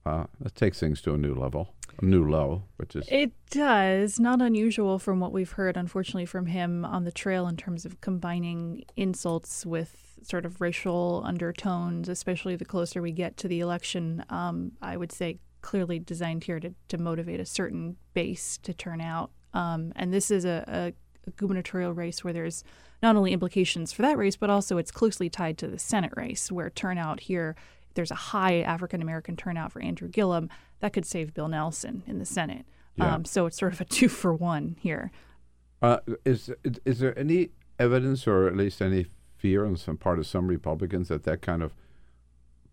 Uh, 0.07 0.25
that 0.41 0.55
takes 0.55 0.81
things 0.81 1.03
to 1.03 1.13
a 1.13 1.19
new 1.19 1.35
level, 1.35 1.75
a 2.01 2.05
new 2.05 2.27
low, 2.27 2.63
which 2.77 2.97
is 2.97 3.07
It 3.11 3.33
does. 3.51 4.19
Not 4.19 4.41
unusual 4.41 4.99
from 4.99 5.21
what 5.21 5.33
we've 5.33 5.53
heard, 5.53 5.77
unfortunately, 5.77 6.25
from 6.25 6.47
him 6.47 6.85
on 6.85 7.05
the 7.05 7.13
trail 7.13 7.47
in 7.47 7.59
terms 7.59 7.85
of 7.85 8.01
combining 8.01 8.85
insults 8.97 9.67
with 9.67 10.08
sort 10.23 10.45
of 10.45 10.61
racial 10.61 11.23
undertones, 11.25 12.09
especially 12.09 12.57
the 12.57 12.65
closer 12.65 13.03
we 13.03 13.13
get 13.13 13.37
to 13.39 13.49
the 13.49 13.61
election. 13.61 14.25
Um, 14.31 14.73
I 14.83 14.97
would 14.97 15.13
say 15.13 15.39
clearly 15.61 15.99
designed 15.99 16.45
here 16.45 16.61
to, 16.61 16.75
to 16.89 16.99
motivate 16.99 17.41
a 17.41 17.47
certain 17.47 17.97
base 18.15 18.59
to 18.59 18.73
turn 18.73 19.01
out. 19.01 19.31
Um, 19.55 19.93
and 19.97 20.13
this 20.13 20.31
is 20.31 20.45
a, 20.45 20.65
a, 20.69 20.93
a 21.27 21.31
gubernatorial 21.33 21.93
race 21.93 22.23
where 22.23 22.33
there's 22.33 22.63
not 23.03 23.17
only 23.17 23.33
implications 23.33 23.93
for 23.93 24.03
that 24.03 24.17
race, 24.19 24.37
but 24.37 24.51
also 24.51 24.79
it's 24.79 24.91
closely 24.91 25.29
tied 25.29 25.59
to 25.59 25.69
the 25.69 25.79
Senate 25.79 26.13
race, 26.17 26.51
where 26.51 26.71
turnout 26.71 27.21
here 27.21 27.57
there's 27.95 28.11
a 28.13 28.17
high 28.17 28.61
African 28.61 29.03
American 29.03 29.37
turnout 29.37 29.73
for 29.73 29.83
Andrew 29.83 30.09
Gillum, 30.09 30.49
that 30.79 30.93
could 30.93 31.05
save 31.05 31.35
Bill 31.35 31.49
Nelson 31.49 32.05
in 32.07 32.21
the 32.21 32.25
Senate. 32.25 32.65
Yeah. 32.95 33.15
Um, 33.15 33.25
so 33.25 33.47
it's 33.47 33.59
sort 33.59 33.73
of 33.73 33.81
a 33.81 33.85
two 33.97 34.09
for 34.09 34.33
one 34.33 34.77
here. 34.81 35.11
Uh, 35.83 35.99
is 36.25 36.53
is 36.85 37.01
there 37.01 37.19
any 37.19 37.51
evidence, 37.79 38.27
or 38.27 38.47
at 38.47 38.57
least 38.57 38.81
any 38.81 39.07
fear 39.39 39.65
on 39.65 39.77
some 39.77 39.97
part 39.97 40.19
of 40.19 40.27
some 40.27 40.49
Republicans 40.49 41.09
that 41.09 41.25
that 41.25 41.41
kind 41.43 41.63
of 41.63 41.73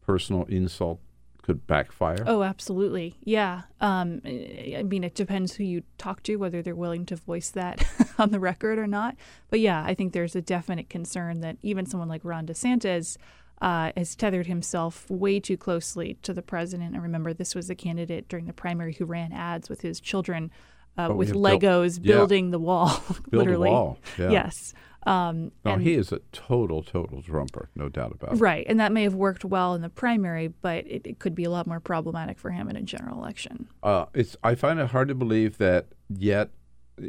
personal 0.02 0.44
insult 0.46 1.00
could 1.42 1.68
backfire? 1.68 2.24
Oh, 2.26 2.42
absolutely. 2.44 3.16
Yeah. 3.24 3.64
Um, 3.80 4.22
I 4.26 4.84
mean, 4.84 5.04
it 5.04 5.14
depends 5.14 5.54
who 5.56 5.64
you 5.64 5.84
talk 5.98 6.24
to, 6.24 6.38
whether 6.38 6.62
they're 6.64 6.76
willing 6.76 7.06
to 7.08 7.16
voice 7.16 7.52
that 7.52 7.86
on 8.18 8.32
the 8.32 8.40
record 8.40 8.80
or 8.80 8.88
not. 8.88 9.16
But 9.50 9.60
yeah, 9.60 9.84
I 9.86 9.94
think 9.94 10.14
there's 10.14 10.36
a 10.36 10.42
definite 10.42 10.90
concern 10.90 11.42
that 11.42 11.58
even 11.62 11.86
someone 11.86 12.10
like 12.10 12.22
Ron 12.24 12.48
DeSantis 12.48 13.18
uh, 13.62 13.92
has 13.96 14.16
tethered 14.16 14.48
himself 14.48 15.10
way 15.10 15.40
too 15.40 15.56
closely 15.56 16.18
to 16.24 16.34
the 16.34 16.42
president. 16.42 16.94
And 16.96 17.04
remember, 17.04 17.32
this 17.34 17.54
was 17.54 17.70
a 17.70 17.76
candidate 17.76 18.28
during 18.28 18.48
the 18.48 18.54
primary 18.54 18.94
who 18.94 19.06
ran 19.06 19.32
ads 19.32 19.70
with 19.70 19.82
his 19.82 20.00
children 20.00 20.52
uh, 20.98 21.10
Oh, 21.12 21.16
with 21.16 21.30
yeah, 21.30 21.36
Legos 21.36 22.00
yeah. 22.02 22.16
building 22.16 22.52
the 22.52 22.60
wall, 22.60 23.04
literally. 23.32 23.70
wall, 23.70 24.00
yeah. 24.18 24.30
Yes. 24.32 24.74
Um, 25.06 25.52
no, 25.64 25.74
and- 25.74 25.84
he 25.84 25.94
is 25.94 26.12
a 26.12 26.20
total, 26.32 26.82
total 26.82 27.22
Trumper, 27.22 27.70
no 27.76 27.90
doubt 27.90 28.12
about 28.14 28.34
it. 28.34 28.40
Right, 28.40 28.66
and 28.68 28.80
that 28.80 28.92
may 28.92 29.04
have 29.04 29.14
worked 29.14 29.46
well 29.46 29.76
in 29.76 29.82
the 29.82 29.90
primary, 29.90 30.48
but 30.48 30.86
it, 30.88 31.06
it 31.06 31.20
could 31.20 31.36
be 31.36 31.44
a 31.44 31.50
lot 31.52 31.68
more 31.68 31.80
problematic 31.80 32.40
for 32.40 32.50
him 32.52 32.68
in 32.70 32.76
a 32.76 32.82
general 32.82 33.18
election. 33.20 33.68
Uh, 33.84 34.06
it's 34.14 34.36
I 34.44 34.56
find 34.56 34.80
it 34.80 34.88
hard 34.88 35.08
to 35.10 35.16
believe 35.16 35.58
that 35.60 35.88
yet, 36.10 36.50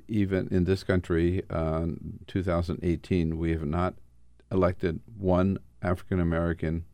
even 0.09 0.49
in 0.51 0.65
this 0.65 0.83
country, 0.85 1.43
uh, 1.49 1.87
2018, 2.27 3.39
we 3.39 3.53
have 3.53 3.65
not 3.65 3.95
elected 4.51 5.01
one 5.19 5.59
African 5.83 6.21
American 6.21 6.85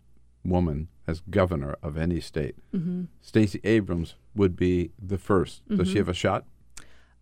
woman 0.44 0.88
as 1.06 1.20
governor 1.30 1.74
of 1.82 1.96
any 1.96 2.20
state. 2.20 2.56
Mhm. 2.74 3.06
Stacey 3.20 3.60
Abrams 3.64 4.14
would 4.34 4.56
be 4.56 4.90
the 5.00 5.18
1st 5.18 5.62
Does 5.68 5.88
she 5.88 5.94
Mhm. 5.94 5.98
have 5.98 6.08
a 6.08 6.14
shot? 6.14 6.44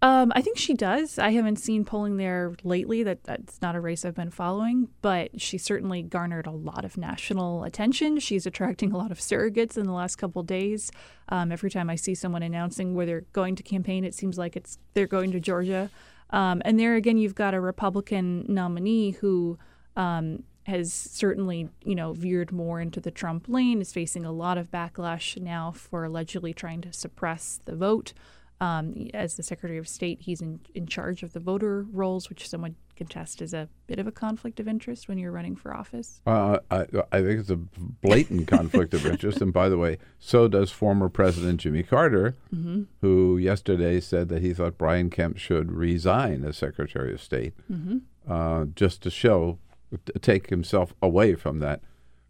Um, 0.03 0.33
I 0.35 0.41
think 0.41 0.57
she 0.57 0.73
does. 0.73 1.19
I 1.19 1.31
haven't 1.33 1.57
seen 1.57 1.85
polling 1.85 2.17
there 2.17 2.55
lately. 2.65 3.03
That 3.03 3.25
that's 3.25 3.61
not 3.61 3.77
a 3.77 3.81
race 3.81 4.05
I've 4.05 4.15
been 4.15 4.31
following, 4.31 4.89
but 5.03 5.39
she 5.41 5.59
certainly 5.59 6.01
garnered 6.03 6.47
a 6.47 6.53
lot 6.53 6.87
of 6.87 6.97
national 6.97 7.65
attention. 7.65 8.19
She's 8.19 8.47
attracting 8.47 8.93
a 8.93 8.97
lot 8.97 9.11
of 9.11 9.19
surrogates 9.19 9.77
in 9.77 9.85
the 9.85 9.93
last 9.93 10.17
couple 10.17 10.43
days. 10.43 10.91
Um, 11.29 11.53
every 11.53 11.71
time 11.71 11.91
I 11.91 11.97
see 11.97 12.15
someone 12.15 12.43
announcing 12.43 12.95
where 12.95 13.05
they're 13.05 13.27
going 13.33 13.57
to 13.57 13.63
campaign, 13.63 14.05
it 14.05 14.15
seems 14.15 14.39
like 14.39 14.57
it's 14.57 14.79
they're 14.95 15.07
going 15.07 15.33
to 15.33 15.41
Georgia. 15.41 15.91
Um, 16.31 16.63
and 16.65 16.81
there 16.81 16.95
again, 16.95 17.19
you've 17.19 17.35
got 17.35 17.53
a 17.53 17.61
Republican 17.61 18.47
nominee 18.49 19.11
who 19.11 19.59
um, 19.97 20.45
has 20.65 20.95
certainly, 20.95 21.69
you 21.85 21.95
know, 21.95 22.15
veered 22.15 22.53
more 22.53 22.81
into 22.81 23.01
the 23.01 23.11
Trump 23.11 23.49
lane. 23.49 23.83
Is 23.83 23.93
facing 23.93 24.25
a 24.25 24.33
lot 24.33 24.57
of 24.57 24.71
backlash 24.71 25.39
now 25.39 25.73
for 25.73 26.05
allegedly 26.05 26.55
trying 26.55 26.81
to 26.81 26.93
suppress 26.95 27.61
the 27.67 27.77
vote. 27.77 28.15
Um, 28.63 29.09
as 29.15 29.37
the 29.37 29.43
Secretary 29.43 29.79
of 29.79 29.89
State, 29.89 30.21
he's 30.21 30.43
in, 30.43 30.61
in 30.75 30.87
charge 30.87 31.23
of 31.23 31.33
the 31.33 31.41
voter 31.41 31.87
rolls, 31.91 32.29
which 32.29 32.47
someone 32.47 32.75
can 32.95 33.07
test 33.07 33.41
as 33.41 33.55
a 33.55 33.69
bit 33.87 33.99
of 33.99 34.07
a 34.07 34.13
conflict 34.13 34.61
of 34.61 34.69
interest 34.69 35.09
when 35.09 35.17
you're 35.17 35.33
running 35.33 35.57
for 35.57 35.75
office. 35.75 36.21
Uh, 36.27 36.59
I, 36.71 36.81
I 37.11 37.23
think 37.23 37.41
it's 37.41 37.49
a 37.49 37.57
blatant 37.57 38.49
conflict 38.49 38.93
of 38.93 39.07
interest. 39.07 39.41
And 39.41 39.51
by 39.51 39.71
the 39.71 39.79
way, 39.79 39.97
so 40.19 40.47
does 40.47 40.71
former 40.71 41.09
President 41.09 41.61
Jimmy 41.61 41.83
Carter, 41.83 42.37
Mhm. 42.55 42.87
who 43.01 43.39
yesterday 43.39 43.99
said 44.01 44.29
that 44.29 44.43
he 44.43 44.53
thought 44.53 44.77
Brian 44.77 45.09
Kemp 45.09 45.39
should 45.39 45.73
resign 45.73 46.45
as 46.45 46.59
Secretary 46.59 47.15
of 47.15 47.23
State, 47.23 47.55
Mhm. 47.73 48.03
uh, 48.29 48.67
just 48.77 49.03
to 49.05 49.11
show, 49.11 49.59
to 50.05 50.19
take 50.19 50.51
himself 50.51 50.93
away 51.01 51.35
from 51.35 51.61
that 51.61 51.81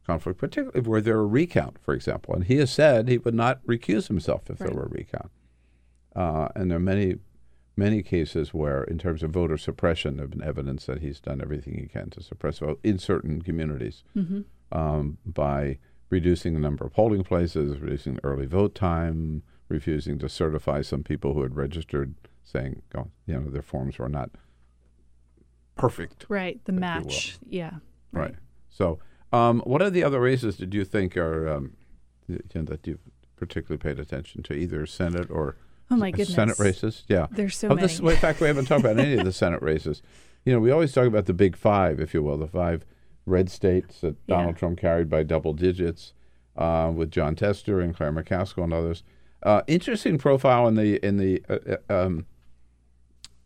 conflict, 0.07 0.39
particularly 0.39 0.89
were 0.89 1.01
there 1.01 1.19
a 1.19 1.27
recount, 1.27 1.78
for 1.81 1.93
example. 1.93 2.35
And 2.36 2.44
he 2.44 2.57
has 2.59 2.70
said 2.70 3.09
he 3.09 3.19
would 3.19 3.35
not 3.35 3.65
recuse 3.66 4.07
himself 4.07 4.48
if 4.48 4.61
Right. 4.61 4.69
there 4.69 4.77
were 4.77 4.86
a 4.86 4.89
recount. 4.89 5.32
Uh, 6.16 6.49
and 6.57 6.70
there 6.70 6.77
are 6.77 6.81
many, 6.81 7.16
many 7.77 8.03
cases 8.03 8.53
where, 8.53 8.82
in 8.85 8.99
terms 8.99 9.23
of 9.23 9.31
voter 9.31 9.57
suppression, 9.57 10.16
there 10.16 10.24
have 10.24 10.31
been 10.31 10.43
evidence 10.43 10.87
that 10.87 11.01
he's 11.01 11.20
done 11.20 11.41
everything 11.41 11.74
he 11.78 11.87
can 11.87 12.11
to 12.11 12.23
suppress 12.23 12.59
vote 12.59 12.81
in 12.82 12.99
certain 12.99 13.41
communities 13.43 14.03
Mhm. 14.16 14.45
um, 14.73 15.19
by 15.24 15.78
reducing 16.11 16.55
the 16.55 16.61
number 16.61 16.85
of 16.85 16.93
polling 16.93 17.23
places, 17.23 17.78
reducing 17.78 18.19
early 18.24 18.47
vote 18.47 18.74
time, 18.74 19.43
refusing 19.69 20.19
to 20.19 20.28
certify 20.28 20.82
some 20.82 21.05
people 21.05 21.35
who 21.35 21.43
had 21.43 21.55
registered, 21.55 22.15
saying, 22.43 22.82
oh, 22.97 23.07
you 23.27 23.35
know, 23.35 23.49
their 23.49 23.62
forms 23.62 23.99
were 23.99 24.09
not 24.09 24.31
perfect. 25.77 26.27
Right, 26.28 26.61
the 26.65 26.73
if 26.73 26.74
you 26.74 26.81
will. 26.81 26.81
match. 27.05 27.39
Yeah. 27.49 27.74
Right. 28.12 28.35
So, 28.69 28.99
um, 29.32 29.61
what 29.61 29.81
are 29.81 29.91
the 29.91 30.03
other 30.03 30.20
races 30.20 30.57
did 30.57 30.74
you 30.74 30.85
think 30.85 31.16
are 31.16 31.49
um, 31.49 31.77
that 32.28 32.81
you've 32.87 33.01
particularly 33.37 33.78
paid 33.78 33.99
attention 33.99 34.43
to, 34.45 34.53
either 34.55 34.85
Senate 34.87 35.31
or 35.31 35.57
Oh, 35.91 35.97
my 35.97 36.11
goodness! 36.11 36.35
Senate 36.35 36.59
races? 36.59 37.05
Yeah, 37.09 37.27
There's 37.31 37.57
so 37.57 37.69
Of 37.71 37.81
this- 37.81 37.99
many. 37.99 38.07
well, 38.07 38.15
in 38.15 38.21
fact, 38.21 38.41
we 38.41 38.47
haven't 38.47 38.67
talked 38.67 38.81
about 38.85 38.99
any 38.99 39.15
of 39.19 39.25
the 39.25 39.33
Senate 39.43 39.61
races. 39.62 40.03
You 40.45 40.53
know, 40.53 40.61
we 40.61 40.71
always 40.71 40.93
talk 40.93 41.07
about 41.07 41.27
the 41.27 41.35
big 41.35 41.57
five, 41.57 42.01
if 42.01 42.15
you 42.15 42.23
will, 42.23 42.37
the 42.39 42.47
five 42.47 42.85
red 43.27 43.51
states 43.51 44.01
that 44.01 44.17
Yeah. 44.27 44.37
Donald 44.37 44.57
Trump 44.57 44.79
carried 44.79 45.11
by 45.11 45.23
double 45.25 45.53
digits, 45.53 46.15
uh, 46.57 46.91
with 46.95 47.11
Jon 47.11 47.35
Tester 47.35 47.81
and 47.81 47.95
Claire 47.95 48.12
McCaskill 48.12 48.65
and 48.65 48.73
others. 48.73 49.03
Uh, 49.43 49.62
interesting 49.67 50.17
profile 50.19 50.69
in 50.69 50.75
the 50.75 51.05
in 51.07 51.17
the 51.17 51.43
uh, 51.49 51.59
uh, 51.91 52.07
um, 52.07 52.27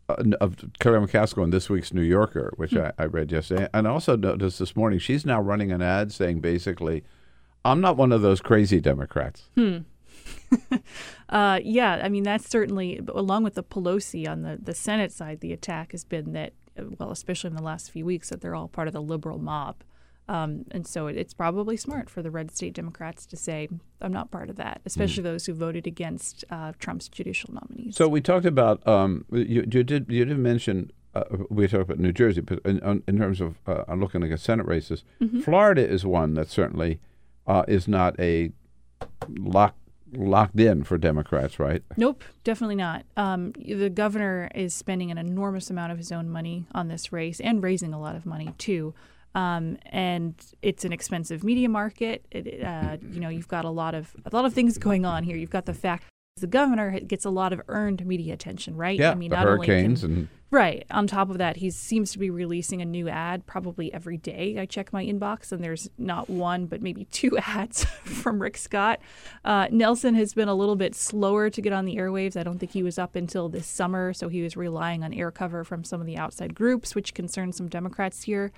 uh, 0.07 0.15
of 0.39 0.57
Claire 0.79 1.01
McCaskill 1.01 1.43
in 1.43 1.49
this 1.49 1.69
week's 1.69 1.93
New 1.93 2.01
Yorker, 2.03 2.53
which 2.57 2.71
Hmm. 2.71 2.79
I, 2.79 2.91
I 2.99 3.05
read 3.05 3.31
yesterday, 3.31 3.67
and 3.73 3.87
also 3.87 4.15
noticed 4.15 4.59
this 4.59 4.75
morning 4.75 4.99
she's 4.99 5.25
now 5.25 5.41
running 5.41 5.71
an 5.71 5.81
ad 5.81 6.11
saying 6.11 6.41
basically, 6.41 7.03
"I'm 7.63 7.81
not 7.81 7.97
one 7.97 8.11
of 8.11 8.21
those 8.21 8.39
crazy 8.41 8.79
Democrats." 8.79 9.49
Hmm. 9.55 9.79
uh, 11.29 11.59
yeah, 11.63 12.01
I 12.03 12.09
mean 12.09 12.23
that's 12.23 12.47
certainly 12.49 12.99
along 13.13 13.43
with 13.43 13.55
the 13.55 13.63
Pelosi 13.63 14.27
on 14.27 14.41
the 14.41 14.57
the 14.61 14.73
Senate 14.73 15.11
side. 15.11 15.39
The 15.41 15.53
attack 15.53 15.91
has 15.91 16.03
been 16.03 16.33
that, 16.33 16.53
uh, 16.79 16.83
well, 16.99 17.11
especially 17.11 17.49
in 17.49 17.55
the 17.55 17.63
last 17.63 17.91
few 17.91 18.05
weeks, 18.05 18.29
that 18.29 18.41
they're 18.41 18.55
all 18.55 18.67
part 18.67 18.87
of 18.87 18.93
the 18.93 19.01
liberal 19.01 19.39
mob, 19.39 19.75
um, 20.27 20.65
and 20.71 20.87
so 20.87 21.07
it, 21.07 21.15
it's 21.17 21.33
probably 21.33 21.77
smart 21.77 22.09
for 22.09 22.21
the 22.21 22.31
red 22.31 22.51
state 22.51 22.73
Democrats 22.73 23.25
to 23.27 23.37
say, 23.37 23.67
"I'm 24.01 24.13
not 24.13 24.31
part 24.31 24.49
of 24.49 24.55
that," 24.57 24.81
especially 24.85 25.23
those 25.23 25.45
who 25.45 25.53
voted 25.53 25.87
against 25.87 26.43
uh, 26.49 26.73
Trump's 26.79 27.07
judicial 27.09 27.53
nominees. 27.53 27.95
So 27.95 28.07
we 28.07 28.21
talked 28.21 28.45
about 28.45 28.85
um, 28.87 29.25
you, 29.31 29.65
you 29.69 29.83
did 29.83 30.05
you 30.09 30.25
did 30.25 30.37
mention 30.37 30.91
uh, 31.13 31.23
we 31.49 31.67
talked 31.67 31.83
about 31.83 31.99
New 31.99 32.11
Jersey, 32.11 32.41
but 32.41 32.59
in, 32.65 33.03
in 33.07 33.17
terms 33.17 33.39
of 33.41 33.57
uh, 33.67 33.83
I'm 33.87 33.99
looking 34.01 34.23
at 34.23 34.39
Senate 34.39 34.65
races, 34.65 35.03
Mhm. 35.21 35.43
Florida 35.43 35.87
is 35.87 36.05
one 36.05 36.33
that 36.35 36.49
certainly 36.49 36.99
uh, 37.47 37.63
is 37.67 37.87
not 37.87 38.19
a 38.19 38.51
lock 39.29 39.75
locked 40.17 40.59
in 40.59 40.83
for 40.83 40.97
Democrats, 40.97 41.59
right? 41.59 41.83
Nope, 41.97 42.23
definitely 42.43 42.75
not. 42.75 43.05
Um, 43.17 43.53
the 43.53 43.89
governor 43.89 44.49
is 44.55 44.73
spending 44.73 45.11
an 45.11 45.17
enormous 45.17 45.69
amount 45.69 45.91
of 45.91 45.97
his 45.97 46.11
own 46.11 46.29
money 46.29 46.65
on 46.73 46.87
this 46.87 47.11
race 47.11 47.39
and 47.39 47.63
raising 47.63 47.93
a 47.93 47.99
lot 47.99 48.15
of 48.15 48.25
money 48.25 48.53
too. 48.57 48.93
Um, 49.35 49.77
and 49.87 50.33
it's 50.61 50.85
an 50.85 50.93
expensive 50.93 51.43
media 51.43 51.67
market. 51.67 52.25
It, 52.31 52.63
uh, 52.63 52.97
you 53.11 53.19
know, 53.19 53.29
you've 53.29 53.49
got 53.49 53.65
a 53.65 53.69
lot 53.69 53.93
of 53.93 54.15
a 54.25 54.33
lot 54.33 54.45
of 54.45 54.53
things 54.53 54.77
going 54.77 55.05
on 55.05 55.23
here. 55.23 55.35
You've 55.35 55.49
got 55.49 55.65
the 55.65 55.73
fact 55.73 56.05
the 56.39 56.47
governor 56.47 56.99
gets 56.99 57.23
a 57.23 57.29
lot 57.29 57.53
of 57.53 57.61
earned 57.69 58.05
media 58.05 58.33
attention, 58.33 58.75
right? 58.75 58.99
Yeah, 58.99 59.11
I 59.11 59.15
mean, 59.15 59.29
the 59.29 59.37
not 59.37 59.47
only 59.47 59.65
can- 59.67 59.75
hurricanes 59.75 60.03
and 60.03 60.27
Right. 60.51 60.85
On 60.91 61.05
top 61.07 61.29
of 61.29 61.37
that, 61.39 61.57
he 61.57 61.69
seems 61.69 62.11
to 62.13 62.19
be 62.19 62.29
releasing 62.29 62.81
a 62.81 62.85
new 62.85 63.09
ad 63.09 63.45
probably 63.45 63.93
every 63.93 64.15
day. 64.15 64.57
I 64.57 64.65
check 64.65 64.93
my 64.93 65.03
inbox 65.03 65.51
and 65.51 65.61
there's 65.61 65.89
not 65.97 66.29
one, 66.29 66.67
but 66.67 66.81
maybe 66.81 67.05
two 67.11 67.37
ads 67.37 67.83
from 68.03 68.41
Rick 68.41 68.55
Scott. 68.57 68.99
Uh, 69.43 69.67
Nelson 69.71 70.13
has 70.15 70.33
been 70.33 70.47
a 70.47 70.53
little 70.53 70.75
bit 70.77 70.93
slower 70.95 71.49
to 71.49 71.61
get 71.61 71.73
on 71.73 71.83
the 71.85 71.95
airwaves. 71.97 72.37
I 72.37 72.43
don't 72.43 72.59
think 72.59 72.71
he 72.73 72.83
was 72.83 72.97
up 72.99 73.15
until 73.15 73.49
this 73.49 73.65
summer, 73.67 74.13
so 74.13 74.29
he 74.29 74.43
was 74.43 74.55
relying 74.55 75.03
on 75.03 75.13
air 75.13 75.31
cover 75.31 75.63
from 75.63 75.83
some 75.83 75.99
of 75.99 76.05
the 76.07 76.17
outside 76.17 76.53
groups, 76.53 76.95
which 76.95 77.13
concerns 77.13 77.57
some 77.57 77.67
Democrats 77.67 78.23
here. 78.23 78.51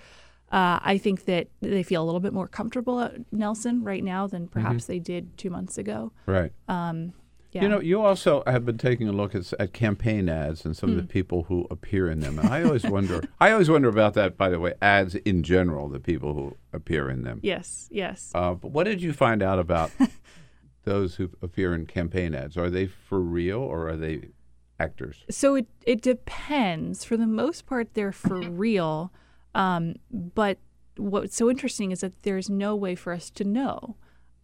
Uh, 0.51 0.79
I 0.81 0.97
think 0.97 1.25
that 1.25 1.47
they 1.61 1.83
feel 1.83 2.03
a 2.03 2.05
little 2.05 2.21
bit 2.21 2.33
more 2.33 2.47
comfortable 2.47 2.99
at 2.99 3.15
Nelson 3.33 3.83
right 3.83 4.03
now 4.03 4.27
than 4.27 4.47
perhaps 4.49 4.85
they 4.85 4.99
did 4.99 5.35
two 5.37 5.49
months 5.49 5.77
ago. 5.77 6.11
right. 6.25 6.51
Um, 6.67 7.13
yeah. 7.52 7.64
You 7.64 7.69
know, 7.69 7.80
you 7.80 8.02
also 8.02 8.44
have 8.45 8.65
been 8.65 8.78
taking 8.78 9.07
a 9.07 9.11
look 9.11 9.34
at, 9.34 9.52
at 9.60 9.74
campaign 9.74 10.28
ads 10.30 10.65
and 10.65 10.76
some 10.76 10.90
of 10.90 10.95
Hmm. 10.95 11.02
the 11.02 11.07
people 11.07 11.44
who 11.44 11.65
appear 11.72 12.10
in 12.10 12.19
them. 12.19 12.38
And 12.40 12.49
I 12.49 12.64
always 12.64 12.84
wonder. 12.86 13.24
I 13.40 13.52
always 13.52 13.69
wonder 13.69 13.88
about 13.90 14.14
that. 14.15 14.38
By 14.38 14.49
the 14.49 14.60
way, 14.60 14.74
ads 14.82 15.15
in 15.15 15.44
general, 15.44 15.88
the 15.90 15.99
people 15.99 16.34
who 16.34 16.57
appear 16.74 17.10
in 17.10 17.24
them. 17.24 17.40
yes, 17.44 17.88
yes. 17.91 18.32
Uh, 18.36 18.53
but 18.53 18.72
what 18.72 18.84
did 18.86 19.02
you 19.02 19.14
find 19.14 19.41
out 19.41 19.60
about 19.60 19.91
those 20.84 21.15
who 21.15 21.30
appear 21.41 21.74
in 21.74 21.86
campaign 21.86 22.36
ads? 22.36 22.57
Are 22.57 22.69
they 22.69 22.88
for 22.88 23.19
real 23.19 23.60
or 23.60 23.88
are 23.90 23.98
they 23.98 24.30
actors? 24.80 25.24
So 25.30 25.56
it 25.56 25.68
it 25.86 26.02
depends. 26.02 27.03
For 27.03 27.18
the 27.18 27.28
most 27.28 27.65
part, 27.65 27.94
they're 27.94 28.11
for 28.11 28.40
real. 28.49 29.11
Um, 29.56 29.95
but 30.11 30.60
what's 30.98 31.36
so 31.36 31.49
interesting 31.49 31.91
is 31.91 32.02
that 32.02 32.24
there's 32.24 32.49
no 32.49 32.76
way 32.76 32.95
for 32.95 33.14
us 33.14 33.30
to 33.32 33.44
know. 33.44 33.95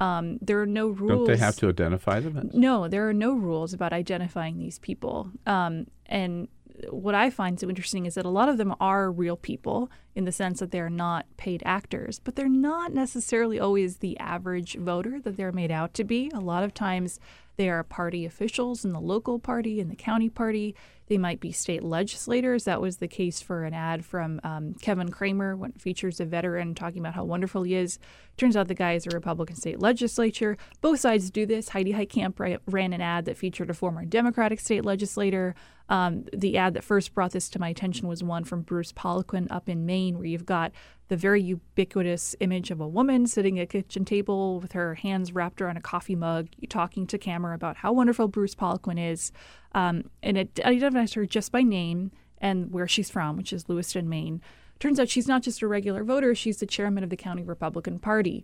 Um, 0.04 0.38
there 0.42 0.62
are 0.62 0.66
no 0.66 0.88
rules. 0.88 1.28
Don't 1.28 1.28
they 1.28 1.38
have 1.38 1.56
to 1.58 1.70
identify 1.70 2.20
them? 2.20 2.52
No, 2.54 2.90
there 2.90 3.08
are 3.08 3.14
no 3.14 3.34
rules 3.34 3.74
about 3.74 3.94
identifying 3.94 4.60
these 4.60 4.78
people. 4.80 5.32
Um, 5.46 5.88
and 6.08 6.50
what 6.90 7.16
I 7.16 7.30
find 7.30 7.58
so 7.58 7.70
interesting 7.70 8.06
is 8.06 8.16
that 8.16 8.26
a 8.26 8.30
lot 8.30 8.50
of 8.50 8.58
them 8.58 8.76
are 8.82 9.10
real 9.10 9.38
people 9.38 9.90
in 10.14 10.26
the 10.26 10.32
sense 10.32 10.60
that 10.60 10.72
they're 10.72 10.90
not 10.90 11.26
paid 11.38 11.64
actors, 11.66 12.20
but 12.20 12.36
they're 12.36 12.50
not 12.50 12.94
necessarily 12.94 13.60
always 13.60 13.98
the 13.98 14.18
average 14.20 14.76
voter 14.76 15.22
that 15.22 15.38
they're 15.38 15.54
made 15.54 15.72
out 15.72 15.94
to 15.94 16.04
be. 16.04 16.30
A 16.34 16.40
lot 16.40 16.64
of 16.64 16.74
times 16.74 17.20
they 17.56 17.70
are 17.70 17.84
party 17.84 18.26
officials 18.26 18.84
in 18.84 18.94
the 18.94 19.00
local 19.00 19.40
party, 19.40 19.80
in 19.80 19.90
the 19.90 19.96
county 19.96 20.30
party. 20.30 20.76
They 21.08 21.18
might 21.18 21.40
be 21.40 21.52
state 21.52 21.84
legislators. 21.84 22.64
That 22.64 22.82
was 22.82 22.98
the 22.98 23.08
case 23.08 23.42
for 23.42 23.66
an 23.66 23.74
ad 23.74 24.06
from 24.06 24.40
um, 24.44 24.74
Kevin 24.76 25.12
Cramer 25.12 25.56
when 25.56 25.74
features 25.74 26.20
a 26.20 26.26
veteran 26.26 26.74
talking 26.74 27.00
about 27.00 27.14
how 27.14 27.26
wonderful 27.26 27.64
he 27.64 27.76
is. 27.76 28.00
Turns 28.38 28.56
out 28.56 28.68
the 28.68 28.74
guy 28.74 28.94
is 28.94 29.06
a 29.06 29.12
Republican 29.12 29.56
state 29.56 29.80
legislature. 29.80 30.58
Both 30.82 31.02
sides 31.02 31.30
do 31.30 31.46
this. 31.46 31.70
Heidi 31.70 31.94
Heitkamp 31.94 32.60
ran 32.66 32.94
an 32.94 33.02
ad 33.02 33.26
that 33.26 33.38
featured 33.38 33.70
a 33.70 33.74
former 33.74 34.06
Democratic 34.06 34.60
state 34.60 34.86
legislator. 34.86 35.56
Um, 35.94 36.26
the 36.34 36.58
ad 36.58 36.74
that 36.74 36.84
first 36.84 37.14
brought 37.14 37.34
this 37.34 37.48
to 37.50 37.60
my 37.60 37.70
attention 37.70 38.08
was 38.08 38.24
one 38.24 38.46
from 38.46 38.64
Bruce 38.64 38.92
Poliquin 38.92 39.46
up 39.52 39.70
in 39.70 39.86
Maine, 39.86 40.18
where 40.18 40.26
you've 40.26 40.44
got 40.44 40.72
the 41.08 41.16
very 41.16 41.40
ubiquitous 41.40 42.36
image 42.40 42.72
of 42.72 42.82
a 42.82 42.88
woman 42.88 43.28
sitting 43.28 43.60
at 43.60 43.66
a 43.66 43.68
kitchen 43.68 44.04
table 44.04 44.60
with 44.60 44.72
her 44.72 44.96
hands 44.96 45.34
wrapped 45.34 45.62
around 45.62 45.78
a 45.78 45.82
coffee 45.82 46.16
mug, 46.16 46.48
talking 46.68 47.06
to 47.06 47.20
camera 47.20 47.54
about 47.54 47.78
how 47.78 47.94
wonderful 47.94 48.28
Bruce 48.28 48.56
Poliquin 48.56 49.00
is. 49.00 49.32
Um, 49.74 50.10
and 50.24 50.36
it 50.36 50.60
identifies 50.66 51.14
her 51.14 51.28
just 51.28 51.52
by 51.52 51.62
name 51.62 52.12
and 52.40 52.72
where 52.72 52.88
she's 52.88 53.12
from, 53.12 53.38
which 53.38 53.54
is 53.54 53.70
Lewiston, 53.70 54.10
Maine. 54.10 54.42
Turns 54.80 55.00
out 55.00 55.10
she's 55.10 55.28
not 55.28 55.44
just 55.44 55.62
a 55.62 55.68
regular 55.68 56.04
voter; 56.04 56.34
she's 56.34 56.58
the 56.58 56.66
chairman 56.66 57.04
of 57.04 57.12
the 57.12 57.16
county 57.16 57.44
Republican 57.44 58.00
Party. 58.00 58.44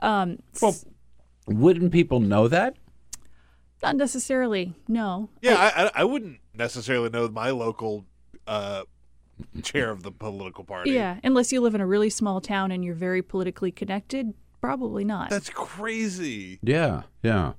Um, 0.00 0.38
well, 0.60 0.76
wouldn't 1.46 1.92
people 1.92 2.20
know 2.20 2.46
that? 2.48 2.76
Not 3.82 3.96
necessarily. 3.96 4.74
No. 4.88 5.30
Yeah, 5.40 5.56
I, 5.56 5.84
I, 5.84 5.90
I 5.96 6.04
wouldn't 6.04 6.38
necessarily 6.54 7.10
know 7.10 7.28
my 7.28 7.50
local 7.50 8.04
uh, 8.46 8.82
chair 9.62 9.90
of 9.90 10.02
the 10.02 10.10
political 10.10 10.64
party. 10.64 10.90
Yeah, 10.90 11.18
unless 11.24 11.52
you 11.52 11.60
live 11.60 11.74
in 11.74 11.80
a 11.80 11.86
really 11.86 12.10
small 12.10 12.40
town 12.40 12.70
and 12.70 12.84
you're 12.84 12.94
very 12.94 13.22
politically 13.22 13.70
connected, 13.72 14.34
probably 14.60 15.04
not. 15.04 15.30
That's 15.30 15.50
crazy. 15.50 16.58
Yeah, 16.62 17.02
yeah. 17.22 17.52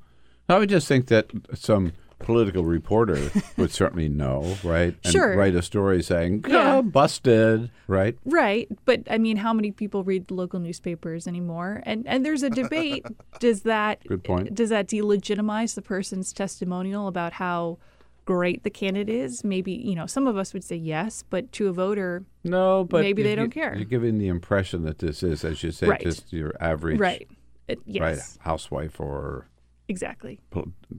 I 0.49 0.57
would 0.57 0.69
just 0.69 0.87
think 0.87 1.07
that 1.07 1.31
some 1.53 1.93
political 2.23 2.63
reporter 2.63 3.31
would 3.57 3.71
certainly 3.71 4.09
know, 4.09 4.57
right? 4.63 4.95
And 5.03 5.11
Sure. 5.11 5.35
write 5.35 5.55
a 5.55 5.61
story 5.61 6.01
saying, 6.03 6.45
Yeah. 6.47 6.77
"Oh, 6.77 6.81
busted," 6.81 7.69
right? 7.87 8.17
Right, 8.25 8.67
but 8.85 9.01
I 9.09 9.17
mean, 9.17 9.37
how 9.37 9.53
many 9.53 9.71
people 9.71 10.03
read 10.03 10.31
local 10.31 10.59
newspapers 10.59 11.27
anymore? 11.27 11.81
And 11.85 12.07
and 12.07 12.25
there's 12.25 12.43
a 12.43 12.49
debate. 12.49 13.05
does 13.39 13.61
that 13.63 14.03
Good 14.07 14.23
point. 14.23 14.53
Does 14.55 14.69
that 14.69 14.87
delegitimize 14.87 15.75
the 15.75 15.81
person's 15.81 16.33
testimonial 16.33 17.07
about 17.07 17.33
how 17.33 17.77
great 18.25 18.63
the 18.63 18.69
candidate 18.69 19.09
is? 19.15 19.43
Maybe 19.43 19.71
you 19.73 19.95
know, 19.95 20.05
some 20.05 20.27
of 20.27 20.37
us 20.37 20.53
would 20.53 20.63
say 20.63 20.75
yes, 20.75 21.23
but 21.29 21.51
to 21.53 21.67
a 21.67 21.73
voter, 21.73 22.23
No, 22.43 22.83
but 22.85 23.01
maybe 23.01 23.21
you- 23.21 23.27
they 23.27 23.35
don't 23.35 23.45
you- 23.55 23.61
care. 23.61 23.75
You're 23.75 23.85
giving 23.85 24.17
the 24.17 24.27
impression 24.27 24.83
that 24.83 24.99
this 24.99 25.23
is, 25.23 25.43
as 25.43 25.63
you 25.63 25.71
say, 25.71 25.87
Right. 25.87 26.01
just 26.01 26.31
your 26.31 26.53
average, 26.59 26.99
Right. 26.99 27.27
It- 27.67 27.79
right, 27.99 28.15
yes. 28.15 28.37
housewife 28.41 28.99
or 28.99 29.47
exactly 29.87 30.39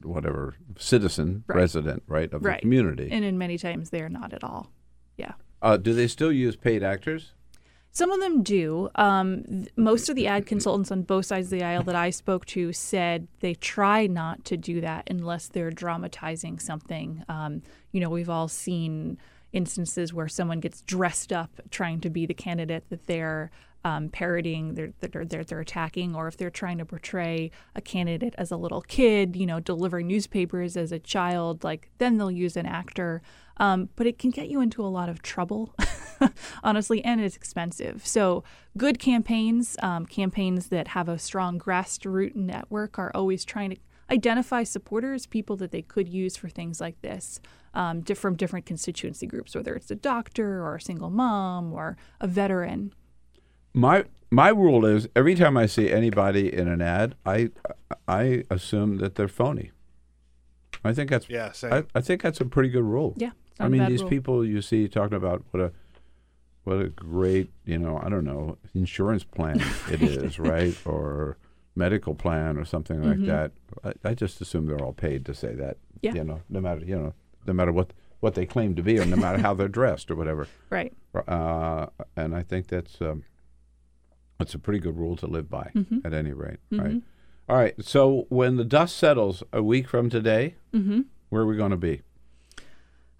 whatever 0.03 0.55
citizen, 0.77 1.45
Right. 1.47 1.57
resident, 1.57 2.03
right, 2.07 2.33
of 2.33 2.45
right 2.45 2.57
the 2.57 2.61
community. 2.63 3.09
and 3.11 3.25
in 3.25 3.39
many 3.39 3.59
times 3.59 3.91
they 3.91 4.01
are 4.03 4.09
not 4.09 4.33
at 4.33 4.45
all. 4.45 4.71
Yeah. 5.17 5.33
uh, 5.63 5.77
do 5.77 5.95
they 5.95 6.07
still 6.09 6.33
use 6.33 6.57
paid 6.57 6.83
actors? 6.83 7.33
Some 7.95 8.11
of 8.11 8.21
them 8.21 8.43
do. 8.43 8.89
Um, 8.95 9.45
th- 9.45 9.69
most 9.77 10.09
of 10.09 10.17
the 10.17 10.27
ad 10.27 10.47
consultants 10.47 10.91
on 10.91 11.03
both 11.03 11.27
sides 11.27 11.53
of 11.53 11.59
the 11.59 11.63
aisle 11.65 11.83
that 11.85 11.95
I 11.95 12.09
spoke 12.11 12.47
to 12.47 12.73
said 12.73 13.29
they 13.41 13.53
try 13.55 14.07
not 14.07 14.47
to 14.47 14.57
do 14.57 14.81
that 14.81 15.07
unless 15.11 15.47
they're 15.49 15.71
dramatizing 15.71 16.59
something. 16.59 17.23
Um, 17.29 17.61
you 17.93 18.01
know, 18.01 18.09
we've 18.09 18.31
all 18.31 18.49
seen 18.49 19.19
instances 19.53 20.13
where 20.13 20.29
someone 20.29 20.61
gets 20.61 20.81
dressed 20.83 21.33
up 21.33 21.61
trying 21.71 22.01
to 22.01 22.11
be 22.11 22.27
the 22.27 22.35
candidate 22.35 22.89
that 22.91 23.07
they're 23.07 23.51
um, 23.85 24.09
parodying, 24.09 24.75
they're, 24.75 24.93
they're, 25.01 25.25
they're, 25.25 25.61
attacking, 25.61 26.15
or 26.15 26.29
if 26.29 26.37
they're 26.37 26.51
trying 26.51 26.79
to 26.79 26.85
portray 26.85 27.51
a 27.75 27.81
candidate 27.81 28.35
as 28.39 28.51
a 28.51 28.57
little 28.57 28.83
kid, 28.83 29.35
you 29.35 29.47
know, 29.47 29.59
delivering 29.59 30.07
newspapers 30.07 30.77
as 30.77 30.93
a 30.93 30.99
child, 30.99 31.65
like 31.65 31.91
then 31.99 32.17
they'll 32.17 32.31
use 32.31 32.57
an 32.57 32.67
actor. 32.67 33.23
Um, 33.57 33.89
but 33.97 34.07
it 34.07 34.19
can 34.19 34.31
get 34.31 34.49
you 34.49 34.61
into 34.61 34.85
a 34.85 34.89
lot 34.89 35.09
of 35.09 35.21
trouble, 35.21 35.75
honestly, 36.65 37.05
and 37.05 37.21
it's 37.21 37.37
expensive. 37.37 38.07
So, 38.07 38.45
good 38.79 38.99
campaigns, 38.99 39.77
um, 39.83 40.07
campaigns 40.07 40.69
that 40.69 40.89
have 40.89 41.09
a 41.09 41.19
strong 41.19 41.59
grassroots 41.59 42.35
network, 42.35 42.99
are 42.99 43.11
always 43.15 43.45
trying 43.45 43.71
to 43.71 43.77
identify 44.11 44.63
supporters, 44.63 45.27
people 45.27 45.57
that 45.57 45.71
they 45.71 45.83
could 45.83 46.09
use 46.09 46.37
for 46.37 46.49
things 46.49 46.81
like 46.81 47.01
this 47.03 47.41
um, 47.75 48.01
di- 48.01 48.15
from 48.15 48.37
different 48.37 48.67
constituency 48.67 49.27
groups, 49.27 49.55
whether 49.55 49.75
it's 49.75 49.91
a 49.91 49.95
doctor 49.97 50.63
or 50.65 50.77
a 50.77 50.81
single 50.81 51.11
mom 51.11 51.73
or 51.73 51.97
a 52.21 52.27
veteran. 52.27 52.93
My 53.75 54.05
my 54.31 54.49
rule 54.49 54.85
is 54.87 55.09
every 55.15 55.35
time 55.35 55.57
I 55.57 55.67
see 55.67 55.91
anybody 55.91 56.53
in 56.53 56.69
an 56.69 56.81
ad, 56.83 57.15
I 57.25 57.51
I 58.09 58.45
assume 58.51 58.99
that 58.99 59.15
they're 59.15 59.29
phony. 59.29 59.71
I 60.85 60.93
think 60.93 61.11
that's 61.11 61.29
Yeah, 61.29 61.53
same. 61.53 61.73
I, 61.73 61.85
I 61.95 62.01
think 62.01 62.23
that's 62.23 62.41
a 62.41 62.45
pretty 62.45 62.69
good 62.69 62.85
rule. 62.85 63.15
Yeah, 63.17 63.31
I 63.61 63.69
mean 63.69 63.87
these 63.89 64.01
rule. 64.01 64.11
people 64.11 64.45
you 64.45 64.61
see 64.63 64.89
talking 64.89 65.17
about 65.17 65.45
what 65.53 65.63
a 65.63 65.73
what 66.65 66.81
a 66.81 66.89
great 66.89 67.51
you 67.65 67.79
know 67.79 67.99
I 68.03 68.09
don't 68.09 68.25
know 68.25 68.59
insurance 68.75 69.25
plan 69.25 69.61
it 69.91 70.03
is 70.03 70.39
right 70.39 70.77
or 70.85 71.37
medical 71.75 72.15
plan 72.15 72.59
or 72.59 72.65
something 72.65 73.03
like 73.03 73.19
Mhm. 73.19 73.27
that. 73.27 73.53
I, 73.83 74.11
I 74.11 74.15
just 74.15 74.41
assume 74.43 74.67
they're 74.67 74.83
all 74.85 74.93
paid 74.93 75.25
to 75.27 75.35
say 75.35 75.55
that. 75.55 75.79
Yeah. 76.03 76.15
You 76.15 76.25
know, 76.25 76.41
no 76.51 76.61
matter 76.61 76.85
you 76.85 76.97
know 76.97 77.15
no 77.47 77.53
matter 77.53 77.73
what 77.73 77.93
what 78.21 78.35
they 78.35 78.47
claim 78.47 78.75
to 78.77 78.83
be 78.83 78.99
or 79.01 79.05
no 79.05 79.17
matter 79.17 79.39
how 79.39 79.53
they're 79.53 79.67
dressed 79.69 80.11
or 80.11 80.15
whatever. 80.15 80.47
Right. 80.71 80.93
Uh, 81.29 81.89
and 82.17 82.35
I 82.35 82.43
think 82.43 82.69
that's 82.69 83.01
um, 83.01 83.25
that's 84.39 84.55
a 84.55 84.59
pretty 84.59 84.79
good 84.79 84.97
rule 84.97 85.17
to 85.17 85.27
live 85.27 85.51
by 85.51 85.71
Mhm. 85.75 86.05
at 86.05 86.15
any 86.15 86.33
rate. 86.33 86.59
Right. 86.71 86.91
Mhm. 86.93 87.03
All 87.49 87.57
right. 87.57 87.75
So 87.85 88.27
when 88.29 88.57
the 88.57 88.65
dust 88.65 88.97
settles 88.97 89.43
a 89.53 89.63
week 89.63 89.89
from 89.89 90.09
today, 90.09 90.55
Mhm. 90.73 91.07
where 91.29 91.43
are 91.43 91.47
we 91.47 91.57
going 91.57 91.73
to 91.73 91.77
be? 91.77 92.03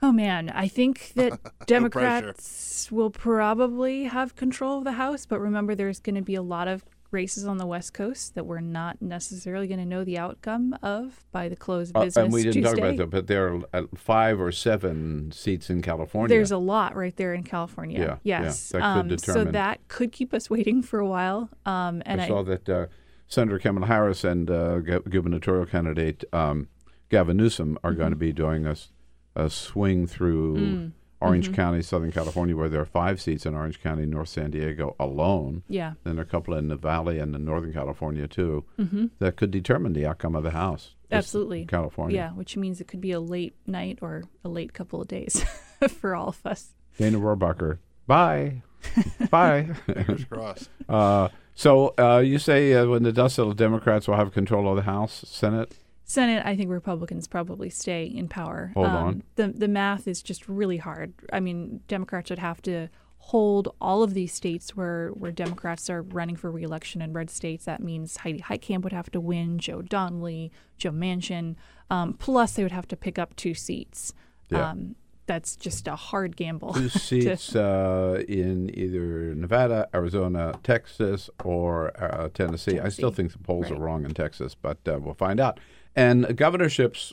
Oh 0.01 0.13
man, 0.13 0.49
I 0.51 0.67
think 0.69 1.13
that 1.17 1.39
Democrats 1.67 2.91
will 2.91 3.11
probably 3.11 4.05
have 4.05 4.35
control 4.35 4.79
of 4.79 4.85
the 4.85 4.93
House, 4.93 5.27
but 5.27 5.41
remember 5.41 5.75
there's 5.75 6.01
going 6.01 6.17
to 6.17 6.23
be 6.23 6.35
a 6.35 6.43
lot 6.43 6.67
of 6.69 6.85
races 7.13 7.47
on 7.47 7.59
the 7.59 7.67
West 7.67 7.93
Coast 7.95 8.35
that 8.35 8.45
we're 8.45 8.61
not 8.61 9.01
necessarily 9.03 9.67
going 9.67 9.81
to 9.81 9.87
know 9.87 10.03
the 10.05 10.19
outcome 10.19 10.77
of 10.83 11.25
by 11.31 11.49
the 11.49 11.57
close 11.57 11.91
of 11.91 11.97
Uh, 11.97 12.05
business 12.05 12.25
and 12.25 12.33
we 12.33 12.43
didn't 12.43 12.63
Tuesday. 12.63 12.71
talk 12.71 12.79
about 12.79 12.97
that, 12.97 13.11
but 13.11 13.27
there 13.27 13.49
are 13.55 13.61
uh, 13.73 13.83
five 13.95 14.41
or 14.41 14.51
seven 14.53 15.31
seats 15.33 15.71
in 15.71 15.83
California. 15.83 16.35
There's 16.35 16.51
a 16.51 16.59
lot 16.59 16.97
right 16.97 17.15
there 17.17 17.35
in 17.35 17.43
California. 17.43 18.01
Yeah, 18.01 18.17
yeah, 18.23 18.43
yes. 18.45 18.71
that 18.71 18.81
could 18.81 19.13
um, 19.13 19.19
So 19.19 19.45
that 19.45 19.87
could 19.89 20.13
keep 20.13 20.33
us 20.35 20.49
waiting 20.57 20.83
for 20.83 20.99
a 20.99 21.07
while. 21.07 21.51
Um, 21.67 22.03
and 22.07 22.21
I 22.21 22.25
I, 22.25 22.29
saw 22.29 22.43
that 22.43 22.69
uh, 22.69 22.87
Senator 23.27 23.59
Kamala 23.59 23.87
Harris 23.87 24.25
and 24.25 24.51
uh, 24.51 24.79
gu- 24.81 25.03
gubernatorial 25.09 25.67
candidate 25.67 26.25
um, 26.33 26.69
Gavin 27.11 27.37
Newsom 27.37 27.79
are 27.85 27.93
going 27.93 28.11
to 28.11 28.17
be 28.17 28.33
doing 28.33 28.67
a 28.67 29.51
swing 29.51 30.07
through 30.07 30.57
Mm. 30.57 30.93
Orange 31.23 31.51
Mhm. 31.51 31.55
County, 31.55 31.83
Southern 31.83 32.13
California, 32.13 32.57
where 32.57 32.69
there 32.69 32.81
are 32.81 32.85
five 32.85 33.21
seats 33.21 33.47
in 33.47 33.55
Orange 33.55 33.81
County, 33.83 34.05
North 34.07 34.29
San 34.29 34.51
Diego 34.51 34.95
alone. 34.99 35.63
Yeah. 35.69 35.95
Then 36.05 36.19
a 36.19 36.25
couple 36.25 36.55
in 36.55 36.69
the 36.69 36.77
Valley 36.77 37.19
and 37.19 37.35
in 37.35 37.45
Northern 37.45 37.73
California, 37.73 38.27
too, 38.29 38.65
Mhm. 38.79 39.11
that 39.19 39.37
could 39.37 39.51
determine 39.51 39.93
the 39.93 40.07
outcome 40.07 40.35
of 40.35 40.43
the 40.43 40.51
House. 40.51 40.95
Just 41.11 41.13
Absolutely. 41.29 41.67
California. 41.67 42.17
Yeah, 42.17 42.31
which 42.33 42.57
means 42.57 42.81
it 42.81 42.89
could 42.89 43.01
be 43.01 43.13
a 43.13 43.21
late 43.21 43.55
night 43.67 43.99
or 44.03 44.23
a 44.45 44.49
late 44.49 44.73
couple 44.73 45.01
of 45.01 45.09
days 45.09 45.43
for 46.01 46.15
all 46.15 46.29
of 46.29 46.41
us. 46.45 46.75
Dana 46.99 47.19
Rohrabacher, 47.19 47.79
bye. 48.07 48.63
bye. 49.31 49.71
Fingers 49.87 50.25
crossed. 50.25 50.69
Uh, 50.89 51.29
so 51.55 51.95
uh, 51.99 52.19
you 52.19 52.39
say 52.39 52.73
uh, 52.75 52.87
when 52.87 53.03
the 53.03 53.13
dust 53.13 53.37
settles, 53.37 53.55
Democrats 53.55 54.09
will 54.09 54.17
have 54.17 54.33
control 54.33 54.69
of 54.69 54.77
the 54.77 54.83
House, 54.83 55.25
Senate? 55.27 55.75
Senate, 56.13 56.43
I 56.45 56.55
think 56.57 56.71
Republicans 56.71 57.27
probably 57.27 57.71
stay 57.71 58.05
in 58.05 58.29
power. 58.29 58.71
Hold 58.75 58.87
Um, 58.87 58.97
on. 59.07 59.23
The 59.37 59.49
the 59.49 59.69
math 59.69 60.07
is 60.07 60.23
just 60.23 60.49
really 60.49 60.77
hard. 60.79 61.13
I 61.33 61.41
mean, 61.41 61.81
Democrats 61.89 62.31
would 62.31 62.39
have 62.39 62.61
to 62.63 62.89
hold 63.27 63.73
all 63.81 64.03
of 64.03 64.15
these 64.15 64.35
states 64.35 64.77
where, 64.77 65.11
where 65.11 65.31
Democrats 65.31 65.89
are 65.89 66.03
running 66.03 66.35
for 66.35 66.51
reelection 66.51 67.01
in 67.01 67.13
red 67.13 67.31
states. 67.31 67.65
That 67.67 67.81
means 67.81 68.17
Heidi 68.19 68.41
Heitkamp 68.41 68.83
would 68.83 68.93
have 68.93 69.11
to 69.13 69.21
win, 69.21 69.59
Joe 69.61 69.81
Donnelly, 69.81 70.51
Joe 70.77 70.91
Manchin. 70.91 71.55
Um, 71.89 72.15
plus, 72.15 72.55
they 72.55 72.65
would 72.65 72.73
have 72.73 72.89
to 72.89 72.97
pick 72.97 73.21
up 73.21 73.37
two 73.37 73.55
seats. 73.55 74.13
Yeah. 74.51 74.71
Um, 74.71 74.97
that's 75.27 75.55
just 75.55 75.87
a 75.87 75.95
hard 75.95 76.37
gamble. 76.37 76.75
Two 76.75 76.89
seats 77.09 77.55
uh, 77.55 78.25
in 78.27 78.77
either 78.77 79.35
Nevada, 79.37 79.89
Arizona, 79.95 80.59
Texas, 80.65 81.31
or 81.45 81.93
uh, 82.03 82.29
Tennessee. 82.35 82.81
I 82.81 82.89
still 82.89 83.13
think 83.13 83.31
the 83.31 83.39
polls 83.39 83.71
are 83.71 83.77
wrong 83.79 84.05
in 84.05 84.15
Texas, 84.15 84.57
but 84.61 84.79
uh, 84.89 84.99
we'll 85.01 85.15
find 85.15 85.39
out. 85.39 85.61
And 85.97 86.37
governorships, 86.37 87.13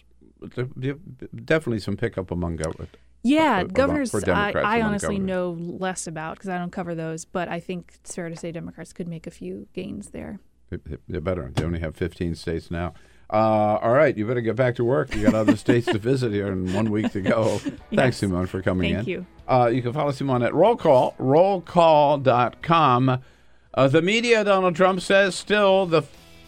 definitely 0.55 1.79
some 1.79 1.97
pickup 1.97 2.29
among 2.31 2.57
governors. 2.57 2.89
Yeah, 3.21 3.59
uh, 3.59 3.63
governors, 3.65 4.15
I, 4.15 4.51
I 4.53 4.81
honestly 4.81 5.17
governors. 5.17 5.27
know 5.27 5.51
less 5.77 6.07
about 6.07 6.35
because 6.35 6.47
I 6.49 6.57
don't 6.57 6.71
cover 6.71 6.95
those, 6.95 7.25
but 7.25 7.49
I 7.49 7.59
think 7.59 7.91
it's 7.95 8.15
fair 8.15 8.29
to 8.29 8.35
say 8.37 8.51
Democrats 8.53 8.93
could 8.93 9.09
make 9.09 9.27
a 9.27 9.31
few 9.31 9.67
gains 9.73 10.11
there. 10.11 10.39
They- 10.69 10.77
they- 10.85 10.97
They're 11.09 11.19
better. 11.21 11.51
They 11.53 11.65
only 11.65 11.79
have 11.79 11.97
15 11.97 12.35
states 12.35 12.71
now. 12.71 12.93
Uh, 13.31 13.77
all 13.81 13.91
right, 13.91 14.17
you 14.17 14.25
better 14.25 14.39
get 14.41 14.55
back 14.55 14.73
to 14.75 14.83
work. 14.85 15.13
You 15.15 15.23
got 15.25 15.35
other 15.35 15.55
states 15.57 15.85
to 15.87 15.99
visit 15.99 16.31
here 16.31 16.47
and 16.47 16.73
one 16.73 16.89
week 16.89 17.11
to 17.11 17.21
go. 17.21 17.57
Thanks, 17.57 17.81
Yes. 17.91 18.17
Simone, 18.17 18.47
for 18.47 18.59
coming 18.61 18.95
Thank 18.95 19.07
in. 19.07 19.13
you. 19.13 19.25
Uh, 19.47 19.69
you 19.71 19.81
can 19.83 19.91
follow 19.93 20.11
Simone 20.11 20.41
at 20.41 20.53
Roll 20.55 20.75
Call, 20.77 21.13
rollcall.com. 21.19 23.19
Uh, 23.73 23.87
the 23.87 24.01
media, 24.01 24.43
Donald 24.43 24.75
Trump 24.75 25.01
says, 25.01 25.35
still 25.35 25.85
the 25.85 26.01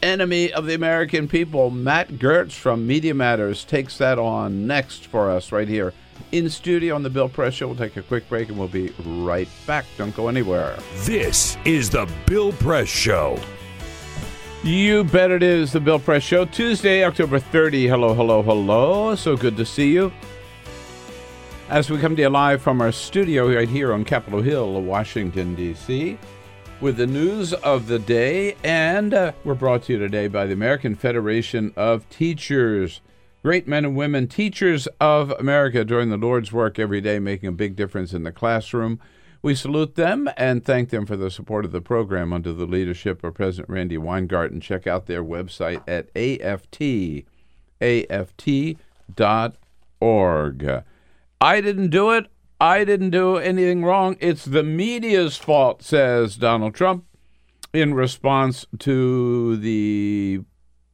enemy 0.03 0.51
of 0.51 0.65
the 0.65 0.73
American 0.73 1.27
people. 1.27 1.69
Matt 1.69 2.13
Gertz 2.13 2.53
from 2.53 2.87
Media 2.87 3.13
Matters 3.13 3.63
takes 3.63 3.97
that 3.97 4.19
on 4.19 4.67
next 4.67 5.07
for 5.07 5.29
us 5.29 5.51
right 5.51 5.67
here 5.67 5.93
in 6.31 6.49
studio 6.49 6.95
on 6.95 7.03
the 7.03 7.09
Bill 7.09 7.29
Press 7.29 7.53
Show. 7.53 7.67
We'll 7.67 7.75
take 7.75 7.97
a 7.97 8.01
quick 8.01 8.27
break 8.29 8.49
and 8.49 8.57
we'll 8.57 8.67
be 8.67 8.93
right 9.05 9.49
back. 9.65 9.85
Don't 9.97 10.15
go 10.15 10.27
anywhere. 10.27 10.77
This 11.03 11.57
is 11.65 11.89
the 11.89 12.09
Bill 12.25 12.51
Press 12.53 12.87
Show. 12.87 13.39
You 14.63 15.03
bet 15.05 15.31
it 15.31 15.41
is 15.41 15.71
the 15.71 15.79
Bill 15.79 15.97
Press 15.97 16.21
Show, 16.21 16.45
Tuesday, 16.45 17.03
October 17.03 17.39
30. 17.39 17.87
Hello, 17.87 18.13
hello, 18.13 18.43
hello. 18.43 19.15
So 19.15 19.35
good 19.35 19.57
to 19.57 19.65
see 19.65 19.91
you. 19.91 20.11
As 21.67 21.89
we 21.89 21.97
come 21.97 22.15
to 22.15 22.21
you 22.21 22.29
live 22.29 22.61
from 22.61 22.81
our 22.81 22.91
studio 22.91 23.51
right 23.51 23.67
here 23.67 23.93
on 23.93 24.03
Capitol 24.03 24.41
Hill, 24.41 24.81
Washington, 24.81 25.55
D.C., 25.55 26.19
with 26.81 26.97
the 26.97 27.07
news 27.07 27.53
of 27.53 27.87
the 27.87 27.99
day. 27.99 28.57
And 28.63 29.13
uh, 29.13 29.33
we're 29.43 29.53
brought 29.53 29.83
to 29.83 29.93
you 29.93 29.99
today 29.99 30.27
by 30.27 30.47
the 30.47 30.53
American 30.53 30.95
Federation 30.95 31.71
of 31.75 32.09
Teachers. 32.09 33.01
Great 33.43 33.67
men 33.67 33.85
and 33.85 33.95
women, 33.95 34.27
teachers 34.27 34.87
of 34.99 35.31
America, 35.31 35.85
doing 35.85 36.09
the 36.09 36.17
Lord's 36.17 36.51
work 36.51 36.79
every 36.79 36.99
day, 36.99 37.19
making 37.19 37.49
a 37.49 37.53
big 37.53 37.75
difference 37.75 38.13
in 38.13 38.23
the 38.23 38.31
classroom. 38.31 38.99
We 39.43 39.55
salute 39.55 39.95
them 39.95 40.29
and 40.37 40.65
thank 40.65 40.89
them 40.89 41.05
for 41.05 41.15
the 41.15 41.31
support 41.31 41.65
of 41.65 41.71
the 41.71 41.81
program 41.81 42.33
under 42.33 42.53
the 42.53 42.65
leadership 42.65 43.23
of 43.23 43.35
President 43.35 43.69
Randi 43.69 43.97
Weingarten. 43.97 44.59
Check 44.59 44.85
out 44.87 45.05
their 45.05 45.23
website 45.23 45.83
at 45.87 46.09
AFT, 46.15 47.25
AFT.org. 47.81 48.83
I 51.41 51.61
didn't 51.61 51.89
do 51.89 52.11
it. 52.11 52.27
I 52.61 52.83
didn't 52.83 53.09
do 53.09 53.37
anything 53.37 53.83
wrong. 53.83 54.17
It's 54.19 54.45
the 54.45 54.61
media's 54.61 55.35
fault, 55.35 55.81
says 55.81 56.35
Donald 56.35 56.75
Trump 56.75 57.05
in 57.73 57.95
response 57.95 58.67
to 58.77 59.57
the 59.57 60.41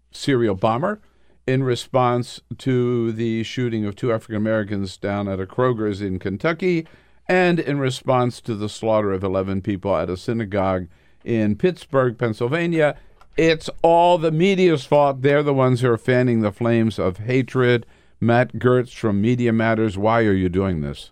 serial 0.09 0.55
bomber, 0.55 1.01
in 1.45 1.63
response 1.63 2.39
to 2.59 3.11
the 3.11 3.43
shooting 3.43 3.83
of 3.83 3.97
two 3.97 4.13
African 4.13 4.37
Americans 4.37 4.95
down 4.95 5.27
at 5.27 5.41
a 5.41 5.45
Kroger's 5.45 5.99
in 5.99 6.19
Kentucky, 6.19 6.87
and 7.27 7.59
in 7.59 7.79
response 7.79 8.39
to 8.39 8.55
the 8.55 8.69
slaughter 8.69 9.11
of 9.11 9.21
11 9.21 9.61
people 9.61 9.93
at 9.93 10.09
a 10.09 10.15
synagogue 10.15 10.87
in 11.25 11.57
Pittsburgh, 11.57 12.17
Pennsylvania. 12.17 12.95
It's 13.35 13.69
all 13.81 14.17
the 14.17 14.31
media's 14.31 14.85
fault. 14.85 15.21
They're 15.21 15.43
the 15.43 15.53
ones 15.53 15.81
who 15.81 15.91
are 15.91 15.97
fanning 15.97 16.39
the 16.39 16.53
flames 16.53 16.97
of 16.97 17.17
hatred. 17.17 17.85
Matt 18.21 18.53
Gertz 18.53 18.93
from 18.93 19.19
Media 19.19 19.51
Matters, 19.51 19.97
why 19.97 20.21
are 20.23 20.31
you 20.31 20.47
doing 20.47 20.79
this? 20.79 21.11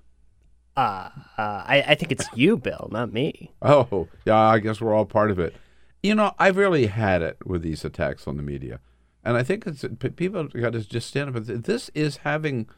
Uh, 0.77 1.09
uh, 1.37 1.63
I, 1.65 1.83
I 1.87 1.95
think 1.95 2.11
it's 2.11 2.27
you, 2.33 2.57
Bill, 2.57 2.89
not 2.91 3.13
me. 3.13 3.51
Oh, 3.61 4.07
yeah, 4.25 4.37
I 4.37 4.59
guess 4.59 4.81
we're 4.81 4.93
all 4.93 5.05
part 5.05 5.31
of 5.31 5.39
it. 5.39 5.55
You 6.03 6.15
know, 6.15 6.33
I've 6.37 6.57
really 6.57 6.87
had 6.87 7.21
it 7.21 7.37
with 7.45 7.61
these 7.61 7.85
attacks 7.85 8.27
on 8.27 8.37
the 8.37 8.43
media. 8.43 8.79
And 9.23 9.37
I 9.37 9.43
think 9.43 9.65
it's 9.65 9.83
people 10.15 10.43
got 10.49 10.73
to 10.73 10.87
just 10.87 11.07
stand 11.07 11.29
up 11.29 11.35
and 11.35 11.63
this 11.63 11.89
is 11.95 12.17
having 12.17 12.69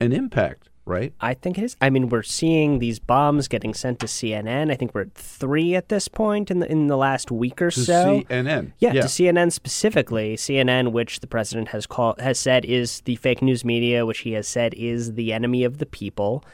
an 0.00 0.12
impact, 0.12 0.68
right? 0.84 1.12
I 1.20 1.34
think 1.34 1.58
it 1.58 1.62
is. 1.64 1.76
I 1.80 1.90
mean, 1.90 2.08
we're 2.08 2.24
seeing 2.24 2.80
these 2.80 2.98
bombs 2.98 3.46
getting 3.46 3.72
sent 3.72 4.00
to 4.00 4.06
CNN. 4.06 4.72
I 4.72 4.74
think 4.74 4.94
we're 4.96 5.02
at 5.02 5.14
three 5.14 5.76
at 5.76 5.90
this 5.90 6.08
point 6.08 6.50
in 6.50 6.58
the 6.58 6.68
in 6.68 6.88
the 6.88 6.96
last 6.96 7.30
week 7.30 7.62
or 7.62 7.70
To 7.70 7.80
so. 7.80 8.22
CNN. 8.28 8.72
Yeah, 8.80 8.94
Yeah. 8.94 9.02
to 9.02 9.06
CNN 9.08 9.52
specifically. 9.52 10.34
CNN, 10.34 10.90
which 10.90 11.20
the 11.20 11.28
president 11.28 11.68
has 11.68 11.86
called 11.86 12.18
has 12.20 12.40
said 12.40 12.64
is 12.64 13.02
the 13.02 13.14
fake 13.16 13.40
news 13.40 13.64
media, 13.64 14.04
which 14.04 14.20
he 14.20 14.32
has 14.32 14.48
said 14.48 14.74
is 14.74 15.12
the 15.14 15.32
enemy 15.32 15.62
of 15.62 15.78
the 15.78 15.86
people. 15.86 16.44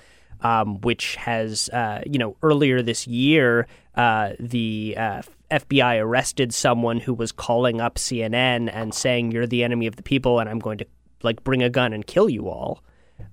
Um, 0.41 0.81
which 0.83 1.17
has, 1.17 1.69
uh, 1.71 2.03
you 2.07 2.17
know, 2.17 2.37
earlier 2.45 2.81
this 2.81 3.09
year, 3.09 3.67
uh, 3.97 4.35
the 4.39 4.95
uh, 4.97 5.23
FBI 5.51 6.01
arrested 6.01 6.55
someone 6.55 7.01
who 7.01 7.13
was 7.13 7.33
calling 7.33 7.81
up 7.81 7.97
CNN 7.97 8.71
and 8.73 8.95
saying, 8.95 9.33
"You're 9.33 9.49
the 9.49 9.65
enemy 9.65 9.89
of 9.89 9.97
the 9.97 10.03
people, 10.03 10.39
and 10.39 10.49
I'm 10.49 10.61
going 10.61 10.79
to 10.79 10.87
like 11.23 11.43
bring 11.43 11.63
a 11.63 11.71
gun 11.71 11.93
and 11.93 12.07
kill 12.07 12.29
you 12.29 12.49
all." 12.49 12.85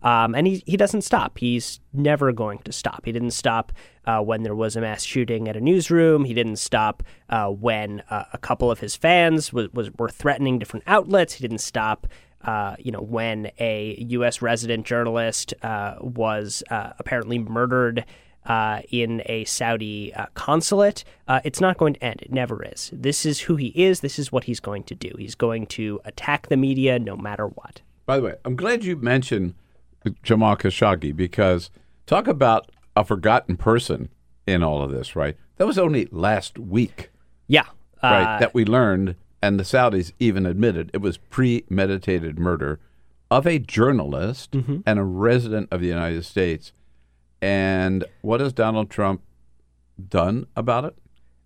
Um, 0.02 0.36
and 0.36 0.45
he, 0.45 0.64
he 0.65 0.77
doesn't 0.77 1.02
stop. 1.02 1.38
He's 1.38 1.80
never 1.91 2.32
going 2.32 2.60
to 2.60 2.72
stop. 2.72 3.06
He 3.06 3.11
didn't 3.11 3.32
stop 3.32 3.72
uh, 4.06 4.22
when 4.22 4.44
there 4.44 4.56
was 4.56 4.76
a 4.76 4.82
mass 4.82 5.03
shooting 5.03 5.48
at 5.48 5.57
a 5.57 5.61
newsroom. 5.61 6.26
He 6.26 6.34
didn't 6.34 6.57
stop 6.57 7.03
uh, 7.30 7.48
when 7.48 8.03
uh, 8.10 8.26
a 8.32 8.38
couple 8.38 8.69
of 8.69 8.80
his 8.80 8.95
fans 8.95 9.52
was, 9.52 9.72
was 9.73 9.91
were 9.98 10.10
threatening 10.10 10.60
different 10.60 10.84
outlets. 10.88 11.34
He 11.34 11.41
didn't 11.41 11.60
stop. 11.60 12.07
Uh, 12.45 12.76
you 12.80 12.91
know, 12.91 13.01
when 13.01 13.51
a 13.59 13.95
U.S. 14.09 14.41
resident 14.41 14.85
journalist 14.85 15.53
uh, 15.63 15.95
was 15.99 16.63
uh, 16.69 16.91
apparently 16.99 17.39
murdered 17.39 18.05
uh, 18.45 18.81
in 18.91 19.23
a 19.26 19.43
Saudi 19.45 20.13
uh, 20.13 20.27
consulate, 20.35 21.03
uh, 21.27 21.39
it's 21.43 21.59
not 21.59 21.77
going 21.77 21.95
to 21.95 22.03
end. 22.03 22.22
It 22.22 22.31
never 22.31 22.63
is. 22.63 22.91
This 22.93 23.26
is 23.26 23.41
who 23.41 23.55
he 23.55 23.67
is. 23.69 24.01
This 24.01 24.19
is 24.19 24.31
what 24.31 24.43
he's 24.43 24.59
going 24.59 24.84
to 24.84 24.95
do. 24.95 25.11
He's 25.17 25.35
going 25.35 25.65
to 25.67 25.99
attack 26.05 26.47
the 26.47 26.57
media 26.57 26.99
no 26.99 27.17
matter 27.17 27.47
what. 27.47 27.81
By 28.05 28.17
the 28.17 28.23
way, 28.23 28.35
I'm 28.45 28.55
glad 28.55 28.84
you 28.84 28.97
mentioned 28.97 29.55
Jamal 30.22 30.55
Khashoggi 30.55 31.15
because 31.15 31.72
talk 32.05 32.27
about 32.27 32.72
a 32.95 33.03
forgotten 33.03 33.57
person 33.57 34.09
in 34.45 34.61
all 34.63 34.84
of 34.84 34.91
this, 34.91 35.15
right? 35.15 35.35
That 35.57 35.65
was 35.65 35.80
only 35.80 36.07
last 36.11 36.59
week. 36.59 37.09
Yeah. 37.47 37.65
right, 38.03 38.35
Uh, 38.35 38.39
that 38.39 38.53
we 38.53 38.63
learned, 38.65 39.15
and 39.45 39.59
the 39.59 39.63
Saudis 39.63 40.11
even 40.19 40.45
admitted 40.45 40.89
it 40.93 41.01
was 41.01 41.17
premeditated 41.35 42.39
murder 42.39 42.80
of 43.30 43.45
a 43.47 43.59
journalist 43.59 44.51
Mm-hmm. 44.51 44.77
and 44.85 44.99
a 44.99 45.03
resident 45.03 45.67
of 45.72 45.81
the 45.81 45.88
United 45.88 46.23
States. 46.26 46.72
And 47.41 48.03
what 48.22 48.39
has 48.39 48.53
Donald 48.53 48.89
Trump 48.89 49.22
done 50.09 50.47
about 50.55 50.85
it? 50.85 50.95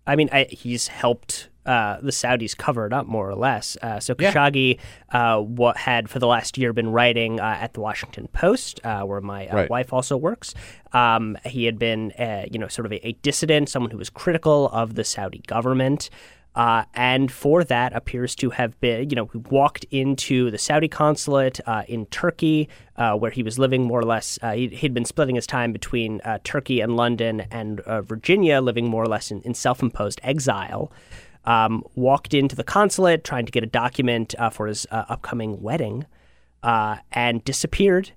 I 0.06 0.16
mean, 0.16 0.28
I, 0.32 0.46
he's 0.50 0.88
helped 0.88 1.48
uh, 1.66 1.98
the 2.00 2.10
Saudis 2.10 2.56
cover 2.56 2.86
it 2.86 2.92
up 2.92 3.06
more 3.06 3.28
or 3.28 3.34
less. 3.34 3.76
Uh, 3.82 4.00
so 4.00 4.14
Yeah. 4.18 4.32
Khashoggi, 4.32 4.78
uh, 5.12 5.38
what 5.40 5.76
had 5.76 6.08
for 6.08 6.18
the 6.18 6.26
last 6.26 6.56
year 6.58 6.72
been 6.72 6.90
writing 6.90 7.38
uh, 7.38 7.58
at 7.60 7.74
the 7.74 7.80
Washington 7.80 8.28
Post, 8.32 8.80
uh, 8.84 9.02
where 9.02 9.20
my 9.20 9.46
uh, 9.48 9.54
Right. 9.56 9.70
wife 9.70 9.92
also 9.92 10.16
works. 10.16 10.54
Um, 10.92 11.36
he 11.44 11.66
had 11.66 11.78
been, 11.78 12.12
uh, 12.12 12.44
you 12.50 12.58
know, 12.58 12.68
sort 12.68 12.86
of 12.86 12.92
a, 12.92 13.06
a 13.06 13.12
dissident, 13.22 13.68
someone 13.68 13.90
who 13.90 13.98
was 13.98 14.10
critical 14.10 14.68
of 14.70 14.94
the 14.94 15.04
Saudi 15.04 15.42
government. 15.46 16.08
Uh, 16.54 16.84
and 16.94 17.30
for 17.30 17.62
that 17.62 17.94
appears 17.94 18.34
to 18.34 18.50
have 18.50 18.78
been, 18.80 19.08
you 19.08 19.14
know, 19.14 19.30
walked 19.50 19.84
into 19.90 20.50
the 20.50 20.58
Saudi 20.58 20.88
consulate 20.88 21.60
uh, 21.66 21.84
in 21.86 22.06
Turkey, 22.06 22.68
uh, 22.96 23.14
where 23.14 23.30
he 23.30 23.42
was 23.42 23.58
living 23.58 23.84
more 23.84 24.00
or 24.00 24.04
less. 24.04 24.38
Uh, 24.42 24.52
he, 24.52 24.68
he'd 24.68 24.92
been 24.92 25.04
splitting 25.04 25.36
his 25.36 25.46
time 25.46 25.72
between 25.72 26.20
uh, 26.22 26.38
Turkey 26.42 26.80
and 26.80 26.96
London 26.96 27.42
and 27.52 27.80
uh, 27.80 28.02
Virginia, 28.02 28.60
living 28.60 28.88
more 28.88 29.02
or 29.02 29.06
less 29.06 29.30
in, 29.30 29.40
in 29.42 29.54
self 29.54 29.80
imposed 29.82 30.20
exile. 30.24 30.92
Um, 31.44 31.84
walked 31.94 32.34
into 32.34 32.54
the 32.54 32.64
consulate 32.64 33.24
trying 33.24 33.46
to 33.46 33.52
get 33.52 33.62
a 33.62 33.66
document 33.66 34.34
for 34.52 34.66
his 34.66 34.86
upcoming 34.90 35.62
wedding 35.62 36.04
and 36.62 37.42
disappeared. 37.44 38.12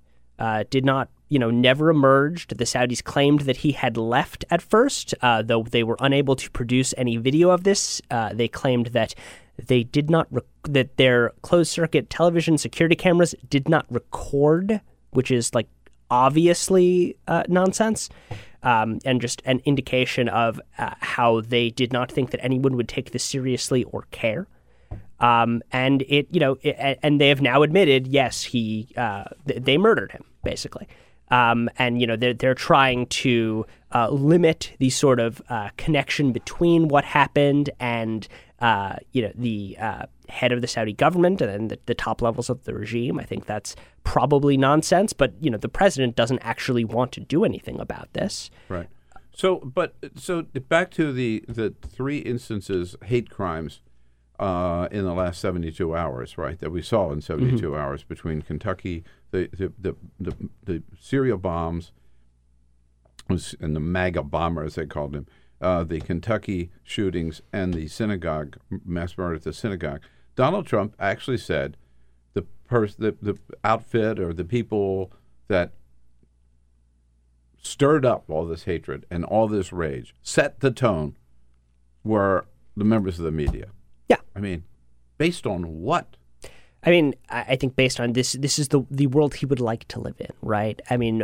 Did 0.69 0.83
not, 0.83 1.07
you 1.29 1.39
know, 1.39 1.49
never 1.49 1.89
emerged. 1.89 2.57
The 2.57 2.65
Saudis 2.65 3.03
claimed 3.03 3.41
that 3.41 3.57
he 3.57 3.71
had 3.71 3.97
left 3.97 4.45
at 4.49 4.61
first, 4.61 5.15
uh, 5.21 5.41
though 5.41 5.63
they 5.63 5.83
were 5.83 5.97
unable 5.99 6.35
to 6.35 6.51
produce 6.51 6.93
any 6.97 7.17
video 7.17 7.49
of 7.49 7.63
this. 7.63 8.01
Uh, 8.11 8.33
they 8.33 8.47
claimed 8.47 8.87
that 8.87 9.15
they 9.57 9.83
did 9.83 10.09
not 10.09 10.27
rec- 10.31 10.43
that 10.63 10.97
their 10.97 11.31
closed 11.41 11.71
circuit 11.71 12.09
television 12.09 12.57
security 12.57 12.95
cameras 12.95 13.35
did 13.49 13.69
not 13.69 13.85
record, 13.89 14.81
which 15.11 15.31
is 15.31 15.53
like 15.53 15.67
obviously 16.09 17.15
uh, 17.27 17.43
nonsense. 17.47 18.09
Um, 18.61 18.99
and 19.03 19.19
just 19.19 19.41
an 19.43 19.61
indication 19.65 20.29
of 20.29 20.61
uh, 20.77 20.93
how 21.01 21.41
they 21.41 21.69
did 21.69 21.91
not 21.91 22.09
think 22.09 22.31
that 22.31 22.41
anyone 22.41 22.77
would 22.77 22.87
take 22.87 23.11
this 23.11 23.23
seriously 23.23 23.83
or 23.83 24.03
care. 24.11 24.47
Um, 25.19 25.61
and 25.73 26.03
it, 26.07 26.27
you 26.31 26.39
know, 26.39 26.57
it, 26.61 26.97
and 27.03 27.19
they 27.19 27.27
have 27.27 27.41
now 27.41 27.63
admitted, 27.63 28.07
yes, 28.07 28.41
he, 28.41 28.87
uh, 28.95 29.25
th- 29.47 29.63
they 29.63 29.77
murdered 29.77 30.13
him, 30.13 30.23
basically. 30.45 30.87
Um, 31.33 31.67
and 31.77 31.99
you 31.99 32.05
know, 32.05 32.15
they're 32.15 32.35
they're 32.35 32.53
trying 32.53 33.07
to 33.07 33.65
uh, 33.91 34.09
limit 34.09 34.73
the 34.77 34.91
sort 34.91 35.19
of 35.19 35.41
uh, 35.49 35.69
connection 35.77 36.31
between 36.31 36.89
what 36.89 37.03
happened 37.05 37.71
and 37.79 38.27
uh, 38.59 38.97
you 39.13 39.23
know 39.23 39.31
the 39.33 39.75
uh, 39.81 40.05
head 40.29 40.51
of 40.51 40.61
the 40.61 40.67
Saudi 40.67 40.93
government 40.93 41.41
and 41.41 41.71
the, 41.71 41.79
the 41.87 41.95
top 41.95 42.21
levels 42.21 42.51
of 42.51 42.63
the 42.65 42.75
regime. 42.75 43.19
I 43.19 43.23
think 43.23 43.47
that's 43.47 43.75
probably 44.03 44.57
nonsense. 44.57 45.11
But 45.11 45.33
you 45.41 45.49
know, 45.49 45.57
the 45.57 45.69
president 45.69 46.15
doesn't 46.15 46.39
actually 46.39 46.85
want 46.85 47.11
to 47.13 47.19
do 47.19 47.43
anything 47.43 47.79
about 47.79 48.13
this. 48.13 48.51
Right. 48.69 48.87
So, 49.35 49.55
but 49.57 49.95
so 50.15 50.43
back 50.43 50.91
to 50.91 51.11
the 51.11 51.43
the 51.47 51.73
three 51.81 52.19
instances 52.19 52.95
hate 53.05 53.31
crimes 53.31 53.81
uh, 54.39 54.87
in 54.91 55.05
the 55.05 55.13
last 55.13 55.39
seventy 55.39 55.71
two 55.71 55.95
hours, 55.95 56.37
right? 56.37 56.59
That 56.59 56.71
we 56.71 56.81
saw 56.81 57.11
in 57.11 57.21
72 57.21 57.75
hours 57.75 58.03
between 58.03 58.41
Kentucky, 58.41 59.03
the 59.31 59.49
the 59.53 59.71
the 59.79 59.95
the, 60.19 60.49
the 60.63 60.83
serial 60.99 61.37
bombs, 61.37 61.91
was 63.29 63.55
and 63.59 63.75
the 63.75 63.79
MAGA 63.79 64.23
bomber, 64.23 64.63
as 64.63 64.75
they 64.75 64.85
called 64.85 65.15
him, 65.15 65.27
uh, 65.61 65.83
the 65.83 65.99
Kentucky 65.99 66.71
shootings 66.83 67.41
and 67.51 67.73
the 67.73 67.87
synagogue 67.87 68.57
mass 68.85 69.17
murder 69.17 69.35
at 69.35 69.43
the 69.43 69.53
synagogue. 69.53 70.01
Donald 70.35 70.65
Trump 70.65 70.95
actually 70.99 71.37
said 71.37 71.77
the 72.33 72.41
pers- 72.67 72.95
the 72.95 73.15
the 73.21 73.37
outfit 73.63 74.19
or 74.19 74.33
the 74.33 74.43
people 74.43 75.11
that 75.47 75.73
stirred 77.61 78.05
up 78.05 78.29
all 78.29 78.45
this 78.45 78.63
hatred 78.63 79.05
and 79.09 79.23
all 79.23 79.47
this 79.47 79.71
rage, 79.71 80.13
set 80.21 80.59
the 80.59 80.71
tone, 80.71 81.15
were 82.03 82.45
the 82.75 82.83
members 82.83 83.17
of 83.19 83.25
the 83.25 83.31
media. 83.31 83.67
Yeah. 84.09 84.17
I 84.35 84.39
mean, 84.39 84.63
based 85.17 85.45
on 85.45 85.81
what? 85.81 86.17
I 86.85 86.89
mean, 86.89 87.15
I 87.29 87.55
think 87.55 87.75
based 87.75 87.99
on 87.99 88.13
this, 88.13 88.33
this 88.33 88.59
is 88.59 88.67
the 88.67 88.85
the 88.91 89.07
world 89.07 89.35
he 89.35 89.45
would 89.45 89.61
like 89.61 89.87
to 89.89 90.01
live 90.01 90.19
in, 90.19 90.31
right? 90.41 90.81
I 90.89 90.97
mean, 90.97 91.23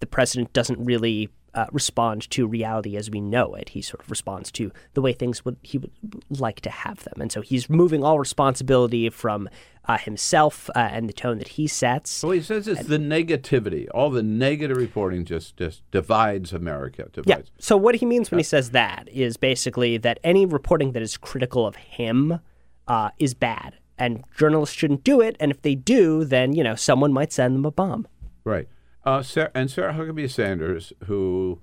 the 0.00 0.06
president 0.06 0.52
doesn't 0.52 0.84
really 0.84 1.28
uh, 1.54 1.66
respond 1.72 2.28
to 2.30 2.46
reality 2.46 2.96
as 2.96 3.10
we 3.10 3.20
know 3.20 3.54
it. 3.54 3.70
He 3.70 3.82
sort 3.82 4.02
of 4.02 4.10
responds 4.10 4.50
to 4.52 4.70
the 4.94 5.02
way 5.02 5.12
things 5.12 5.44
would 5.44 5.56
he 5.62 5.78
would 5.78 5.90
like 6.30 6.60
to 6.62 6.70
have 6.70 7.04
them, 7.04 7.14
and 7.20 7.32
so 7.32 7.40
he's 7.40 7.68
moving 7.68 8.04
all 8.04 8.18
responsibility 8.18 9.10
from 9.10 9.48
uh, 9.88 9.96
himself 9.96 10.68
uh, 10.76 10.80
and 10.80 11.08
the 11.08 11.12
tone 11.12 11.38
that 11.38 11.48
he 11.48 11.66
sets. 11.66 12.22
Well, 12.22 12.32
he 12.32 12.42
says 12.42 12.68
it's 12.68 12.84
the 12.84 12.98
negativity. 12.98 13.88
All 13.92 14.10
the 14.10 14.22
negative 14.22 14.76
reporting 14.76 15.24
just 15.24 15.56
just 15.56 15.82
divides 15.90 16.52
America. 16.52 17.08
Yeah. 17.24 17.40
So 17.58 17.76
what 17.76 17.96
he 17.96 18.06
means 18.06 18.30
when 18.30 18.38
he 18.38 18.44
says 18.44 18.70
that 18.70 19.08
is 19.08 19.36
basically 19.36 19.96
that 19.98 20.18
any 20.22 20.44
reporting 20.44 20.92
that 20.92 21.02
is 21.02 21.16
critical 21.16 21.66
of 21.66 21.76
him 21.76 22.40
uh, 22.86 23.10
is 23.18 23.34
bad, 23.34 23.78
and 23.96 24.22
journalists 24.36 24.76
shouldn't 24.76 25.04
do 25.04 25.20
it. 25.20 25.36
And 25.40 25.50
if 25.50 25.62
they 25.62 25.74
do, 25.74 26.24
then 26.24 26.52
you 26.52 26.62
know 26.62 26.74
someone 26.74 27.12
might 27.12 27.32
send 27.32 27.54
them 27.54 27.64
a 27.64 27.70
bomb. 27.70 28.06
Right. 28.44 28.68
Uh, 29.08 29.22
Sarah, 29.22 29.50
and 29.54 29.70
Sarah 29.70 29.94
Huckabee 29.94 30.30
Sanders, 30.30 30.92
who 31.06 31.60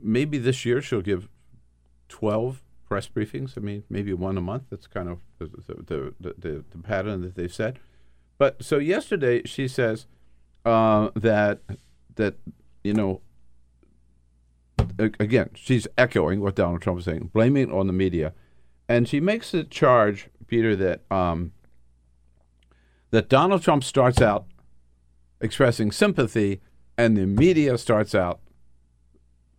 maybe 0.00 0.38
this 0.38 0.64
year 0.64 0.80
she'll 0.80 1.00
give 1.00 1.28
12 2.08 2.62
press 2.86 3.08
briefings. 3.08 3.58
I 3.58 3.60
mean, 3.60 3.82
maybe 3.90 4.12
one 4.12 4.38
a 4.38 4.40
month. 4.40 4.66
That's 4.70 4.86
kind 4.86 5.08
of 5.08 5.18
the, 5.40 5.48
the, 5.66 6.14
the, 6.20 6.64
the, 6.70 6.78
pattern 6.78 7.22
that 7.22 7.34
they've 7.34 7.52
set. 7.52 7.78
But 8.38 8.62
so 8.62 8.78
yesterday 8.78 9.42
she 9.46 9.66
says 9.66 10.06
uh, 10.64 11.10
that, 11.16 11.58
that, 12.14 12.36
you 12.84 12.94
know, 12.94 13.20
again, 14.96 15.50
she's 15.56 15.88
echoing 15.98 16.40
what 16.40 16.54
Donald 16.54 16.82
Trump 16.82 17.00
is 17.00 17.06
saying, 17.06 17.30
blaming 17.32 17.70
it 17.70 17.74
on 17.74 17.88
the 17.88 17.92
media. 17.92 18.32
And 18.88 19.08
she 19.08 19.18
makes 19.18 19.50
the 19.50 19.64
charge, 19.64 20.28
Peter, 20.46 20.76
that 20.76 21.00
um, 21.10 21.50
that 23.10 23.28
Donald 23.28 23.62
Trump 23.62 23.82
starts 23.82 24.22
out 24.22 24.46
expressing 25.44 25.92
sympathy, 25.92 26.60
and 26.96 27.16
the 27.16 27.26
media 27.26 27.76
starts 27.78 28.14
out 28.14 28.40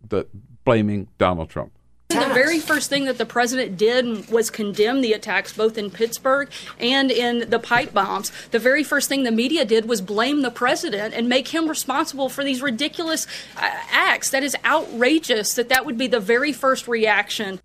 the 0.06 0.26
blaming 0.64 1.08
Donald 1.16 1.48
Trump. 1.48 1.72
The 2.08 2.30
very 2.32 2.60
first 2.60 2.88
thing 2.88 3.04
that 3.06 3.18
the 3.18 3.26
president 3.26 3.76
did 3.76 4.30
was 4.30 4.48
condemn 4.48 5.00
the 5.00 5.12
attacks 5.12 5.52
both 5.52 5.76
in 5.76 5.90
Pittsburgh 5.90 6.50
and 6.78 7.10
in 7.10 7.50
the 7.50 7.58
pipe 7.58 7.92
bombs. 7.92 8.30
The 8.50 8.58
very 8.58 8.84
first 8.84 9.08
thing 9.08 9.22
the 9.22 9.32
media 9.32 9.64
did 9.64 9.86
was 9.88 10.00
blame 10.00 10.42
the 10.42 10.50
president 10.50 11.14
and 11.14 11.28
make 11.28 11.48
him 11.48 11.68
responsible 11.68 12.28
for 12.28 12.44
these 12.44 12.62
ridiculous 12.62 13.26
uh, 13.56 13.70
acts. 13.90 14.30
That 14.30 14.42
is 14.42 14.56
outrageous 14.64 15.54
that 15.54 15.68
that 15.68 15.84
would 15.84 15.98
be 15.98 16.06
the 16.06 16.20
very 16.20 16.52
first 16.52 16.88
reaction. 16.88 17.60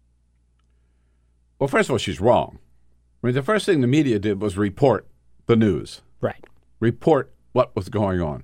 Well, 1.60 1.68
first 1.68 1.90
of 1.90 1.94
all, 1.94 2.00
she's 2.00 2.20
wrong. 2.20 2.60
I 3.24 3.28
mean, 3.28 3.36
the 3.36 3.44
first 3.44 3.66
thing 3.66 3.82
the 3.82 3.88
media 3.88 4.18
did 4.20 4.42
was 4.42 4.58
report 4.58 5.08
the 5.46 5.56
news. 5.56 6.02
Right. 6.20 6.44
Report 6.80 7.32
what 7.52 7.76
was 7.76 7.90
going 7.90 8.22
on. 8.22 8.44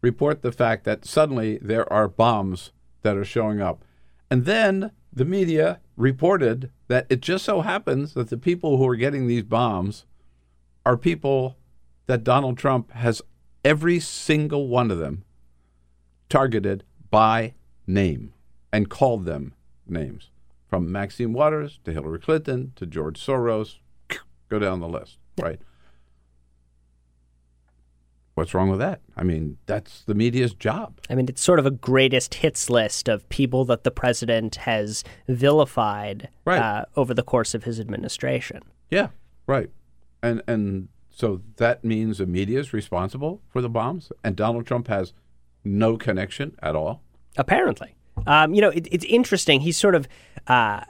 Report 0.00 0.42
the 0.42 0.52
fact 0.52 0.84
that 0.84 1.04
suddenly 1.04 1.58
there 1.58 1.90
are 1.92 2.08
bombs 2.08 2.72
that 3.02 3.16
are 3.16 3.24
showing 3.24 3.60
up. 3.60 3.84
And 4.30 4.44
then 4.44 4.92
the 5.12 5.24
media 5.24 5.80
reported 5.96 6.70
that 6.88 7.06
it 7.08 7.20
just 7.20 7.44
so 7.44 7.62
happens 7.62 8.14
that 8.14 8.30
the 8.30 8.36
people 8.36 8.76
who 8.76 8.88
are 8.88 8.96
getting 8.96 9.26
these 9.26 9.42
bombs 9.42 10.04
are 10.86 10.96
people 10.96 11.56
that 12.06 12.24
Donald 12.24 12.56
Trump 12.56 12.92
has 12.92 13.20
every 13.64 14.00
single 14.00 14.68
one 14.68 14.90
of 14.90 14.98
them 14.98 15.24
targeted 16.28 16.84
by 17.10 17.54
name 17.86 18.32
and 18.72 18.88
called 18.88 19.24
them 19.24 19.54
names 19.86 20.30
from 20.68 20.92
Maxine 20.92 21.32
Waters 21.32 21.80
to 21.84 21.92
Hillary 21.92 22.18
Clinton 22.18 22.72
to 22.76 22.86
George 22.86 23.24
Soros. 23.24 23.76
Go 24.48 24.58
down 24.58 24.80
the 24.80 24.88
list, 24.88 25.18
right? 25.38 25.60
What's 28.38 28.54
wrong 28.54 28.70
with 28.70 28.78
that? 28.78 29.00
I 29.16 29.24
mean, 29.24 29.58
that's 29.66 30.02
the 30.04 30.14
media's 30.14 30.54
job. 30.54 31.00
I 31.10 31.16
mean, 31.16 31.26
it's 31.28 31.42
sort 31.42 31.58
of 31.58 31.66
a 31.66 31.72
greatest 31.72 32.34
hits 32.34 32.70
list 32.70 33.08
of 33.08 33.28
people 33.30 33.64
that 33.64 33.82
the 33.82 33.90
president 33.90 34.54
has 34.54 35.02
vilified 35.26 36.28
Right. 36.44 36.60
uh, 36.62 36.84
over 36.94 37.12
the 37.14 37.24
course 37.24 37.52
of 37.52 37.64
his 37.64 37.80
administration. 37.80 38.62
Yeah, 38.90 39.08
right. 39.48 39.70
And 40.22 40.40
and 40.46 40.86
so 41.10 41.42
that 41.56 41.82
means 41.82 42.18
the 42.18 42.26
media 42.26 42.60
is 42.60 42.72
responsible 42.72 43.42
for 43.48 43.60
the 43.60 43.68
bombs, 43.68 44.12
and 44.22 44.36
Donald 44.36 44.66
Trump 44.66 44.86
has 44.86 45.12
no 45.64 45.96
connection 45.96 46.54
at 46.62 46.76
all. 46.76 47.02
Apparently, 47.36 47.96
um, 48.28 48.54
you 48.54 48.60
know, 48.60 48.70
it, 48.70 48.86
it's 48.92 49.04
interesting. 49.06 49.62
He's 49.62 49.76
sort 49.76 49.96
of, 49.96 50.06
uh, 50.46 50.82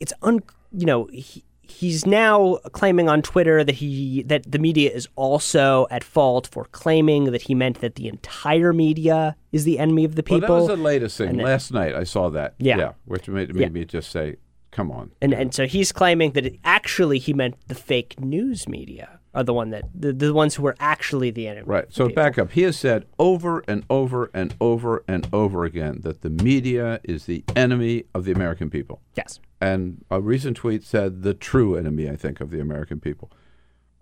it's 0.00 0.14
un, 0.22 0.40
you 0.72 0.86
know, 0.86 1.06
he, 1.12 1.44
he's 1.70 2.06
now 2.06 2.56
claiming 2.72 3.08
on 3.08 3.22
Twitter 3.22 3.64
that 3.64 3.76
he 3.76 4.22
that 4.24 4.50
the 4.50 4.58
media 4.58 4.90
is 4.90 5.08
also 5.16 5.86
at 5.90 6.04
fault 6.04 6.46
for 6.46 6.64
claiming 6.66 7.24
that 7.32 7.42
he 7.42 7.54
meant 7.54 7.80
that 7.80 7.94
the 7.94 8.08
entire 8.08 8.72
media 8.72 9.36
is 9.52 9.64
the 9.64 9.78
enemy 9.78 10.04
of 10.04 10.14
the 10.14 10.22
people. 10.22 10.48
Well, 10.48 10.66
that 10.66 10.72
was 10.72 10.78
the 10.78 10.82
latest 10.84 11.18
thing. 11.18 11.36
Then- 11.36 11.46
Last 11.46 11.72
night 11.72 11.94
I 11.94 12.04
saw 12.04 12.28
that. 12.30 12.54
Yeah. 12.58 12.78
yeah 12.78 12.92
which 13.04 13.28
made, 13.28 13.54
made 13.54 13.60
Yeah. 13.60 13.68
me 13.68 13.84
just 13.84 14.10
say, 14.10 14.36
"Come 14.70 14.90
on." 14.90 15.12
And 15.22 15.32
and 15.32 15.54
so 15.54 15.66
he's 15.66 15.92
claiming 15.92 16.32
that 16.32 16.46
it, 16.46 16.56
actually 16.64 17.18
he 17.18 17.32
meant 17.32 17.56
the 17.68 17.74
fake 17.74 18.20
news 18.20 18.68
media 18.68 19.20
are 19.32 19.44
the 19.44 19.54
one 19.54 19.70
that 19.70 19.84
the, 19.94 20.12
the 20.12 20.34
ones 20.34 20.56
who 20.56 20.62
were 20.62 20.76
actually 20.80 21.30
the 21.30 21.46
enemy. 21.46 21.64
Right. 21.66 21.84
So 21.90 22.08
back 22.08 22.38
up. 22.38 22.50
He 22.52 22.62
has 22.62 22.76
said 22.76 23.06
over 23.18 23.62
and 23.68 23.84
over 23.88 24.30
and 24.34 24.54
over 24.60 25.04
and 25.06 25.28
over 25.32 25.64
again 25.64 26.00
that 26.02 26.22
the 26.22 26.30
media 26.30 27.00
is 27.04 27.26
the 27.26 27.44
enemy 27.54 28.04
of 28.14 28.24
the 28.24 28.32
American 28.32 28.70
people. 28.70 29.00
Yes. 29.16 29.38
And 29.60 30.04
a 30.10 30.20
recent 30.20 30.56
tweet 30.56 30.82
said 30.82 31.22
the 31.22 31.34
true 31.34 31.76
enemy, 31.76 32.08
I 32.08 32.16
think, 32.16 32.40
of 32.40 32.50
the 32.50 32.60
American 32.60 32.98
people. 32.98 33.30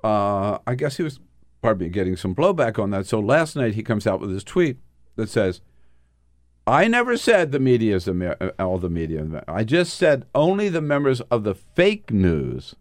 Uh, 0.05 0.59
I 0.67 0.75
guess 0.77 0.97
he 0.99 1.03
was, 1.03 1.19
pardon 1.63 1.87
me, 1.87 1.91
getting 1.91 2.17
some 2.17 2.35
blowback 2.35 2.79
on 2.79 2.91
that. 2.91 3.07
So 3.07 3.19
last 3.19 3.57
night 3.57 3.75
he 3.75 3.83
comes 3.83 4.07
out 4.07 4.21
with 4.21 4.33
this 4.33 4.45
tweet 4.45 4.79
that 5.17 5.29
says, 5.29 5.61
I 6.67 6.87
never 6.87 7.17
said 7.17 7.51
the 7.51 7.59
media 7.59 7.97
is 7.97 8.07
Amer- 8.07 8.37
uh, 8.41 8.51
all 8.59 8.79
the 8.79 8.91
media. 8.91 9.43
I 9.49 9.65
just 9.65 9.95
said 9.95 10.27
only 10.35 10.69
the 10.69 10.83
members 10.83 11.21
of 11.23 11.43
the 11.43 11.55
fake 11.55 12.13
news 12.13 12.77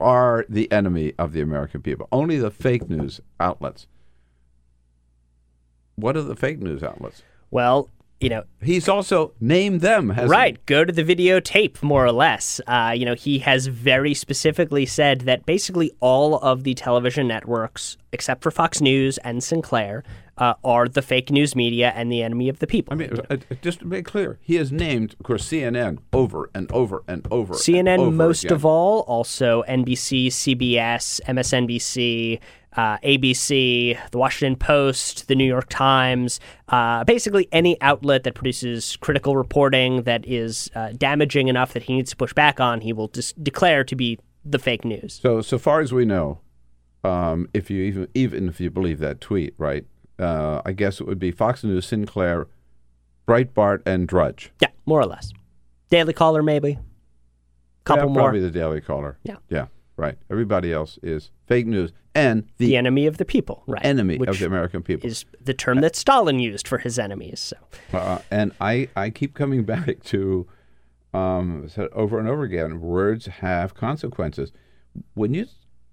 are 0.00 0.46
the 0.48 0.70
enemy 0.72 1.12
of 1.18 1.32
the 1.32 1.40
American 1.40 1.82
people. 1.82 2.08
Only 2.10 2.38
the 2.38 2.50
fake 2.50 2.88
news 2.88 3.20
outlets. 3.38 3.86
What 5.96 6.16
are 6.16 6.22
the 6.22 6.36
fake 6.36 6.60
news 6.60 6.82
outlets? 6.82 7.22
Well, 7.50 7.90
you 8.22 8.28
know, 8.28 8.44
he's 8.62 8.88
also 8.88 9.32
named 9.40 9.80
them. 9.80 10.10
Right. 10.12 10.64
Go 10.66 10.84
to 10.84 10.92
the 10.92 11.02
videotape, 11.02 11.82
more 11.82 12.04
or 12.04 12.12
less. 12.12 12.60
Uh, 12.66 12.94
you 12.96 13.04
know, 13.04 13.14
he 13.14 13.40
has 13.40 13.66
very 13.66 14.14
specifically 14.14 14.86
said 14.86 15.22
that 15.22 15.44
basically 15.44 15.90
all 16.00 16.38
of 16.38 16.62
the 16.64 16.74
television 16.74 17.26
networks, 17.26 17.96
except 18.12 18.42
for 18.42 18.50
Fox 18.50 18.80
News 18.80 19.18
and 19.18 19.42
Sinclair, 19.42 20.04
uh, 20.38 20.54
are 20.64 20.88
the 20.88 21.02
fake 21.02 21.30
news 21.30 21.54
media 21.54 21.92
and 21.94 22.10
the 22.10 22.22
enemy 22.22 22.48
of 22.48 22.58
the 22.58 22.66
people. 22.66 22.92
I 22.92 22.96
mean, 22.96 23.12
uh, 23.12 23.34
uh, 23.34 23.54
just 23.60 23.80
to 23.80 23.86
make 23.86 24.06
clear, 24.06 24.38
he 24.40 24.56
has 24.56 24.72
named, 24.72 25.14
of 25.18 25.24
course, 25.24 25.46
CNN 25.46 25.98
over 26.12 26.50
and 26.54 26.70
over 26.72 27.02
and 27.06 27.26
over. 27.30 27.52
and 27.52 27.62
CNN 27.62 27.98
over 27.98 28.10
most 28.10 28.44
again. 28.44 28.54
of 28.54 28.64
all, 28.64 29.00
also 29.00 29.62
NBC, 29.68 30.28
CBS, 30.28 31.20
MSNBC, 31.26 32.40
uh, 32.76 32.98
ABC, 32.98 33.98
The 34.10 34.18
Washington 34.18 34.56
Post, 34.56 35.28
The 35.28 35.34
New 35.34 35.44
York 35.44 35.68
Times, 35.68 36.40
uh, 36.68 37.04
basically 37.04 37.48
any 37.52 37.80
outlet 37.80 38.24
that 38.24 38.34
produces 38.34 38.96
critical 38.96 39.36
reporting 39.36 40.02
that 40.02 40.26
is 40.26 40.70
uh, 40.74 40.92
damaging 40.96 41.48
enough 41.48 41.72
that 41.74 41.84
he 41.84 41.94
needs 41.94 42.10
to 42.10 42.16
push 42.16 42.32
back 42.32 42.60
on, 42.60 42.80
he 42.80 42.92
will 42.92 43.08
just 43.08 43.42
declare 43.42 43.84
to 43.84 43.96
be 43.96 44.18
the 44.44 44.58
fake 44.58 44.84
news. 44.84 45.20
So, 45.22 45.40
so 45.40 45.58
far 45.58 45.80
as 45.80 45.92
we 45.92 46.04
know, 46.04 46.40
um, 47.04 47.48
if 47.52 47.70
you 47.70 47.82
even 47.82 48.08
even 48.14 48.48
if 48.48 48.60
you 48.60 48.70
believe 48.70 48.98
that 49.00 49.20
tweet, 49.20 49.54
right? 49.58 49.84
Uh, 50.18 50.62
I 50.64 50.72
guess 50.72 51.00
it 51.00 51.06
would 51.06 51.18
be 51.18 51.32
Fox 51.32 51.64
News, 51.64 51.86
Sinclair, 51.86 52.46
Breitbart, 53.26 53.82
and 53.84 54.06
Drudge. 54.06 54.52
Yeah, 54.60 54.68
more 54.86 55.00
or 55.00 55.06
less. 55.06 55.32
Daily 55.90 56.12
Caller, 56.12 56.42
maybe. 56.42 56.78
Couple 57.84 58.08
yeah, 58.08 58.12
more. 58.12 58.22
Probably 58.22 58.40
the 58.40 58.50
Daily 58.50 58.80
Caller. 58.80 59.18
Yeah. 59.24 59.36
Yeah. 59.48 59.66
Right. 60.02 60.18
Everybody 60.28 60.72
else 60.72 60.98
is 61.00 61.30
fake 61.46 61.66
news 61.66 61.92
and 62.14 62.42
the, 62.58 62.66
The 62.66 62.76
enemy 62.76 63.06
of 63.06 63.18
the 63.18 63.24
people, 63.24 63.62
right? 63.68 63.84
enemy 63.84 64.18
of 64.26 64.36
the 64.36 64.46
American 64.46 64.82
people. 64.82 65.08
is 65.08 65.24
the 65.40 65.54
term 65.54 65.80
that 65.80 65.94
Stalin 65.94 66.40
used 66.40 66.66
for 66.66 66.78
his 66.78 66.98
enemies. 66.98 67.38
So. 67.38 67.56
Uh, 67.96 68.18
and 68.28 68.50
I, 68.60 68.88
I 68.96 69.10
keep 69.10 69.34
coming 69.34 69.62
back 69.74 70.02
to 70.04 70.48
um, 71.14 71.68
said 71.68 71.88
over 71.92 72.18
and 72.18 72.26
over 72.28 72.42
again 72.42 72.80
words 72.80 73.26
have 73.26 73.74
consequences. 73.74 74.50
When 75.14 75.34
you 75.34 75.46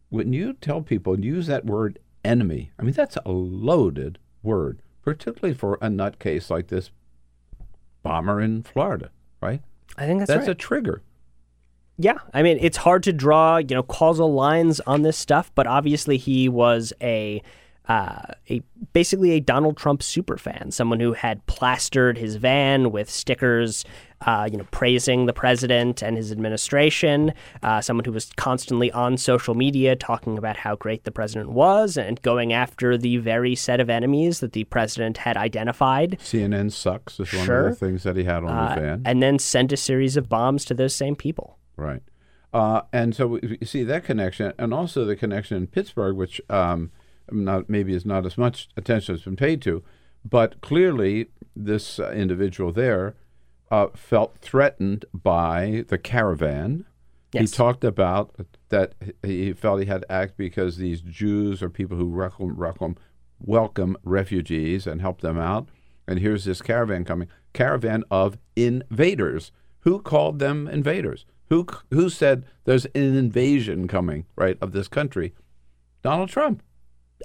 when 0.09 0.33
you 0.33 0.53
tell 0.53 0.81
people 0.81 1.13
and 1.13 1.23
use 1.23 1.45
that 1.47 1.65
word 1.65 1.99
enemy, 2.25 2.71
I 2.79 2.83
mean 2.83 2.93
that's 2.93 3.17
a 3.25 3.31
loaded 3.31 4.17
word, 4.41 4.81
particularly 5.03 5.53
for 5.53 5.75
a 5.75 5.87
nutcase 5.87 6.49
like 6.49 6.67
this 6.69 6.89
bomber 8.01 8.41
in 8.41 8.63
Florida, 8.63 9.11
right? 9.39 9.61
I 9.97 10.05
think 10.07 10.19
that's 10.19 10.29
that's 10.29 10.47
right. 10.47 10.49
a 10.49 10.55
trigger. 10.55 11.03
Yeah, 12.01 12.17
I 12.33 12.41
mean 12.43 12.57
it's 12.61 12.77
hard 12.77 13.03
to 13.03 13.13
draw 13.13 13.57
you 13.57 13.75
know 13.75 13.83
causal 13.83 14.33
lines 14.33 14.79
on 14.87 15.01
this 15.01 15.17
stuff, 15.17 15.51
but 15.53 15.67
obviously 15.67 16.17
he 16.17 16.47
was 16.49 16.93
a 17.01 17.41
uh, 17.89 18.21
a 18.51 18.61
basically 18.93 19.31
a 19.31 19.39
Donald 19.39 19.75
Trump 19.75 20.01
super 20.03 20.37
fan, 20.37 20.69
someone 20.71 20.99
who 20.99 21.13
had 21.13 21.43
plastered 21.47 22.19
his 22.19 22.35
van 22.35 22.91
with 22.91 23.09
stickers, 23.09 23.83
uh, 24.27 24.47
you 24.49 24.57
know, 24.59 24.65
praising 24.69 25.25
the 25.25 25.33
president 25.33 26.03
and 26.03 26.15
his 26.15 26.31
administration. 26.31 27.33
Uh, 27.63 27.81
someone 27.81 28.05
who 28.05 28.11
was 28.11 28.31
constantly 28.37 28.91
on 28.91 29.17
social 29.17 29.55
media 29.55 29.95
talking 29.95 30.37
about 30.37 30.55
how 30.55 30.75
great 30.75 31.03
the 31.03 31.11
president 31.11 31.49
was 31.51 31.97
and 31.97 32.21
going 32.21 32.53
after 32.53 32.95
the 32.95 33.17
very 33.17 33.55
set 33.55 33.79
of 33.79 33.89
enemies 33.89 34.39
that 34.39 34.53
the 34.53 34.65
president 34.65 35.17
had 35.17 35.35
identified. 35.35 36.17
CNN 36.23 36.71
sucks 36.71 37.19
is 37.19 37.33
one 37.33 37.45
Sure. 37.45 37.67
of 37.69 37.79
the 37.79 37.85
things 37.87 38.03
that 38.03 38.15
he 38.15 38.23
had 38.23 38.43
on 38.43 38.49
Uh, 38.51 38.69
his 38.75 38.79
van. 38.83 39.01
and 39.03 39.23
then 39.23 39.39
sent 39.39 39.71
a 39.73 39.77
series 39.77 40.15
of 40.15 40.29
bombs 40.29 40.63
to 40.65 40.75
those 40.75 40.93
same 40.95 41.15
people. 41.15 41.57
Right. 41.79 42.01
Uh, 42.53 42.81
and 42.91 43.15
so 43.15 43.27
we 43.27 43.59
see 43.63 43.83
that 43.83 44.03
connection, 44.03 44.53
and 44.57 44.73
also 44.73 45.05
the 45.05 45.15
connection 45.15 45.57
in 45.57 45.67
Pittsburgh, 45.67 46.15
which 46.15 46.41
um, 46.49 46.91
not 47.31 47.69
maybe 47.69 47.93
is 47.93 48.05
not 48.05 48.25
as 48.25 48.37
much 48.37 48.69
attention 48.75 49.15
has 49.15 49.23
been 49.23 49.35
paid 49.35 49.61
to, 49.63 49.83
but 50.27 50.59
clearly 50.61 51.29
this 51.55 51.99
uh, 51.99 52.11
individual 52.11 52.71
there 52.71 53.15
uh, 53.71 53.87
felt 53.95 54.37
threatened 54.39 55.05
by 55.13 55.85
the 55.89 55.97
caravan. 55.97 56.85
He 57.31 57.45
talked 57.45 57.83
about 57.83 58.35
that 58.69 58.95
he 59.21 59.53
felt 59.53 59.79
he 59.79 59.85
had 59.85 60.01
to 60.01 60.11
act 60.11 60.35
because 60.35 60.77
these 60.77 61.01
Jews 61.01 61.61
are 61.61 61.69
people 61.69 61.95
who 61.95 62.09
welcome, 62.09 62.57
welcome, 62.57 62.97
welcome 63.39 63.97
refugees 64.03 64.87
and 64.87 64.99
help 64.99 65.21
them 65.21 65.37
out. 65.37 65.69
And 66.07 66.19
here's 66.19 66.45
this 66.45 66.63
caravan 66.63 67.05
coming, 67.05 67.27
caravan 67.53 68.03
of 68.09 68.39
invaders. 68.55 69.51
Who 69.81 69.99
called 70.01 70.39
them 70.39 70.67
invaders? 70.67 71.25
Who 71.49 71.65
who 71.91 72.09
said 72.09 72.45
there's 72.65 72.85
an 72.85 73.17
invasion 73.17 73.87
coming, 73.87 74.25
right, 74.35 74.57
of 74.61 74.71
this 74.71 74.87
country? 74.87 75.33
Donald 76.03 76.29
Trump. 76.29 76.61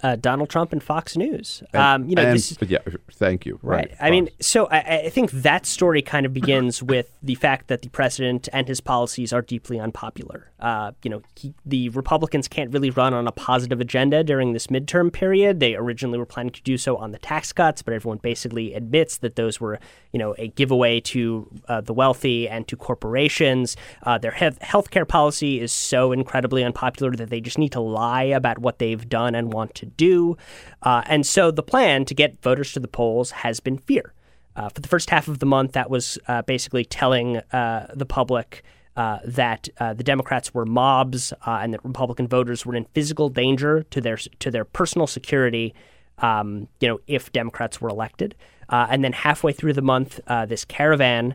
Uh, 0.02 0.16
Donald 0.16 0.50
Trump 0.50 0.72
and 0.72 0.82
Fox 0.82 1.16
News. 1.16 1.62
Um, 1.72 2.08
you 2.08 2.16
know, 2.16 2.22
and- 2.22 2.34
this 2.34 2.52
is, 2.52 2.58
yeah, 2.68 2.78
thank 3.12 3.46
you. 3.46 3.58
Right. 3.62 3.94
I 4.00 4.10
mean, 4.10 4.28
so 4.40 4.66
I, 4.66 4.78
I 5.04 5.08
think 5.10 5.30
that 5.30 5.66
story 5.66 6.02
kind 6.02 6.26
of 6.26 6.34
begins 6.34 6.82
with 6.92 7.16
the 7.22 7.36
fact 7.36 7.68
that 7.68 7.82
the 7.82 7.88
president 7.88 8.48
and 8.52 8.66
his 8.66 8.80
policies 8.80 9.32
are 9.32 9.40
deeply 9.42 9.78
unpopular. 9.78 10.50
Uh, 10.58 10.92
you 11.02 11.10
know, 11.10 11.22
he, 11.36 11.54
the 11.64 11.90
Republicans 11.90 12.48
can't 12.48 12.72
really 12.72 12.90
run 12.90 13.14
on 13.14 13.28
a 13.28 13.32
positive 13.32 13.80
agenda 13.80 14.24
during 14.24 14.52
this 14.52 14.66
midterm 14.68 15.12
period. 15.12 15.60
They 15.60 15.74
originally 15.76 16.18
were 16.18 16.26
planning 16.26 16.52
to 16.52 16.62
do 16.62 16.76
so 16.76 16.96
on 16.96 17.12
the 17.12 17.18
tax 17.18 17.52
cuts, 17.52 17.82
but 17.82 17.94
everyone 17.94 18.18
basically 18.18 18.74
admits 18.74 19.18
that 19.18 19.36
those 19.36 19.60
were, 19.60 19.78
you 20.12 20.18
know, 20.18 20.34
a 20.38 20.48
giveaway 20.48 21.00
to 21.00 21.48
uh, 21.68 21.80
the 21.82 21.92
wealthy 21.92 22.48
and 22.48 22.66
to 22.68 22.76
corporations. 22.76 23.76
Uh, 24.02 24.18
their 24.18 24.30
health 24.32 24.58
healthcare 24.60 25.06
policy 25.06 25.60
is 25.60 25.72
so 25.72 26.12
incredibly 26.12 26.64
unpopular 26.64 27.14
that 27.14 27.30
they 27.30 27.40
just 27.40 27.58
need 27.58 27.72
to 27.72 27.80
lie 27.80 28.24
about 28.24 28.58
what 28.58 28.78
they've 28.78 29.08
done 29.08 29.34
and 29.34 29.52
want 29.52 29.74
to 29.74 29.83
do. 29.84 30.36
Uh, 30.82 31.02
and 31.06 31.26
so 31.26 31.50
the 31.50 31.62
plan 31.62 32.04
to 32.04 32.14
get 32.14 32.42
voters 32.42 32.72
to 32.72 32.80
the 32.80 32.88
polls 32.88 33.30
has 33.30 33.60
been 33.60 33.78
fear. 33.78 34.12
Uh, 34.56 34.68
for 34.68 34.80
the 34.80 34.88
first 34.88 35.10
half 35.10 35.26
of 35.28 35.40
the 35.40 35.46
month, 35.46 35.72
that 35.72 35.90
was 35.90 36.18
uh, 36.28 36.42
basically 36.42 36.84
telling 36.84 37.38
uh, 37.52 37.92
the 37.94 38.06
public 38.06 38.62
uh, 38.96 39.18
that 39.24 39.68
uh, 39.80 39.92
the 39.92 40.04
Democrats 40.04 40.54
were 40.54 40.64
mobs 40.64 41.32
and 41.44 41.74
that 41.74 41.84
Republican 41.84 42.28
voters 42.28 42.64
were 42.64 42.76
in 42.76 42.84
physical 42.94 43.28
danger 43.28 43.82
to 43.90 44.00
their 44.00 44.16
to 44.16 44.50
their 44.50 44.64
personal 44.64 45.08
security. 45.08 45.74
Um, 46.18 46.68
you 46.80 46.86
know, 46.86 47.00
if 47.08 47.32
Democrats 47.32 47.80
were 47.80 47.88
elected, 47.88 48.36
and 48.68 49.02
then 49.02 49.12
halfway 49.12 49.52
through 49.52 49.72
the 49.72 49.82
month, 49.82 50.20
this 50.46 50.64
caravan 50.64 51.34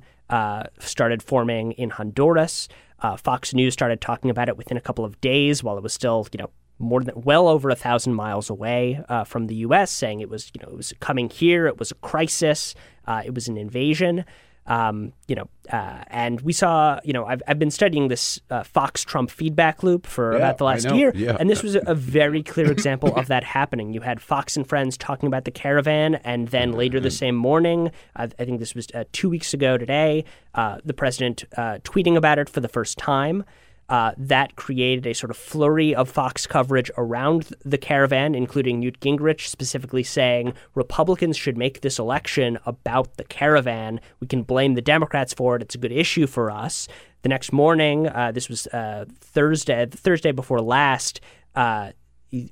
started 0.79 1.21
forming 1.21 1.73
in 1.73 1.89
Honduras. 1.89 2.69
Uh, 3.01 3.15
Fox 3.15 3.53
News 3.53 3.73
started 3.73 4.01
talking 4.01 4.29
about 4.29 4.49
it 4.49 4.57
within 4.57 4.77
a 4.77 4.81
couple 4.81 5.05
of 5.05 5.19
days, 5.21 5.63
while 5.63 5.77
it 5.77 5.83
was 5.83 5.93
still, 5.93 6.27
you 6.31 6.39
know, 6.39 6.49
more 6.79 7.03
than 7.03 7.21
well 7.21 7.47
over 7.47 7.69
a 7.69 7.75
thousand 7.75 8.13
miles 8.15 8.49
away 8.49 9.01
uh, 9.09 9.23
from 9.25 9.47
the 9.47 9.55
U.S., 9.55 9.91
saying 9.91 10.21
it 10.21 10.29
was, 10.29 10.51
you 10.53 10.61
know, 10.65 10.69
it 10.71 10.75
was 10.77 10.93
coming 10.99 11.29
here. 11.29 11.67
It 11.67 11.77
was 11.77 11.91
a 11.91 11.95
crisis. 11.95 12.73
Uh, 13.05 13.21
it 13.25 13.35
was 13.35 13.47
an 13.47 13.57
invasion. 13.57 14.25
Um, 14.65 15.13
you 15.27 15.33
know, 15.35 15.49
uh, 15.73 16.03
and 16.07 16.39
we 16.41 16.53
saw, 16.53 16.99
you 17.03 17.11
know, 17.11 17.25
I've, 17.25 17.41
I've 17.47 17.57
been 17.57 17.71
studying 17.71 18.07
this 18.07 18.39
uh, 18.51 18.61
Fox 18.61 19.03
Trump 19.03 19.31
feedback 19.31 19.81
loop 19.81 20.05
for 20.05 20.33
Yeah, 20.33 20.37
about 20.37 20.59
the 20.59 20.65
last 20.65 20.91
year, 20.91 21.11
Yeah. 21.15 21.37
and 21.39 21.49
this 21.49 21.63
was 21.63 21.73
a, 21.73 21.81
a 21.87 21.95
very 21.95 22.43
clear 22.43 22.71
example 22.71 23.15
of 23.15 23.27
that 23.27 23.43
happening. 23.43 23.93
You 23.93 24.01
had 24.01 24.21
Fox 24.21 24.55
and 24.55 24.67
Friends 24.67 24.95
talking 24.95 25.25
about 25.25 25.45
the 25.45 25.51
caravan, 25.51 26.15
and 26.23 26.49
then 26.49 26.73
later 26.73 26.99
the 26.99 27.09
same 27.09 27.35
morning, 27.35 27.89
I, 28.15 28.25
I 28.25 28.45
think 28.45 28.59
this 28.59 28.75
was 28.75 28.85
uh, 28.93 29.05
two 29.11 29.27
weeks 29.27 29.55
ago 29.55 29.75
today, 29.75 30.23
uh, 30.53 30.77
the 30.85 30.93
president 30.93 31.45
uh, 31.57 31.79
tweeting 31.83 32.15
about 32.15 32.37
it 32.37 32.47
for 32.47 32.59
the 32.59 32.69
first 32.69 32.99
time. 32.99 33.45
Uh, 33.89 34.11
that 34.17 34.55
created 34.55 35.07
a 35.07 35.13
sort 35.13 35.31
of 35.31 35.37
flurry 35.37 35.95
of 35.95 36.07
Fox 36.07 36.45
coverage 36.45 36.91
around 36.95 37.49
the 37.65 37.77
caravan, 37.77 38.35
including 38.35 38.79
Newt 38.79 38.99
Gingrich 38.99 39.47
specifically 39.47 40.03
saying 40.03 40.53
Republicans 40.75 41.35
should 41.35 41.57
make 41.57 41.81
this 41.81 41.97
election 41.97 42.59
about 42.67 43.17
the 43.17 43.23
caravan. 43.23 43.99
We 44.19 44.27
can 44.27 44.43
blame 44.43 44.75
the 44.75 44.81
Democrats 44.81 45.33
for 45.33 45.55
it. 45.55 45.63
It's 45.63 45.73
a 45.73 45.79
good 45.79 45.91
issue 45.91 46.27
for 46.27 46.51
us. 46.51 46.87
The 47.23 47.29
next 47.29 47.51
morning, 47.51 48.07
uh, 48.07 48.31
this 48.31 48.47
was 48.47 48.67
uh, 48.67 49.05
Thursday, 49.19 49.87
Thursday 49.87 50.31
before 50.31 50.61
last. 50.61 51.19
Uh, 51.55 51.91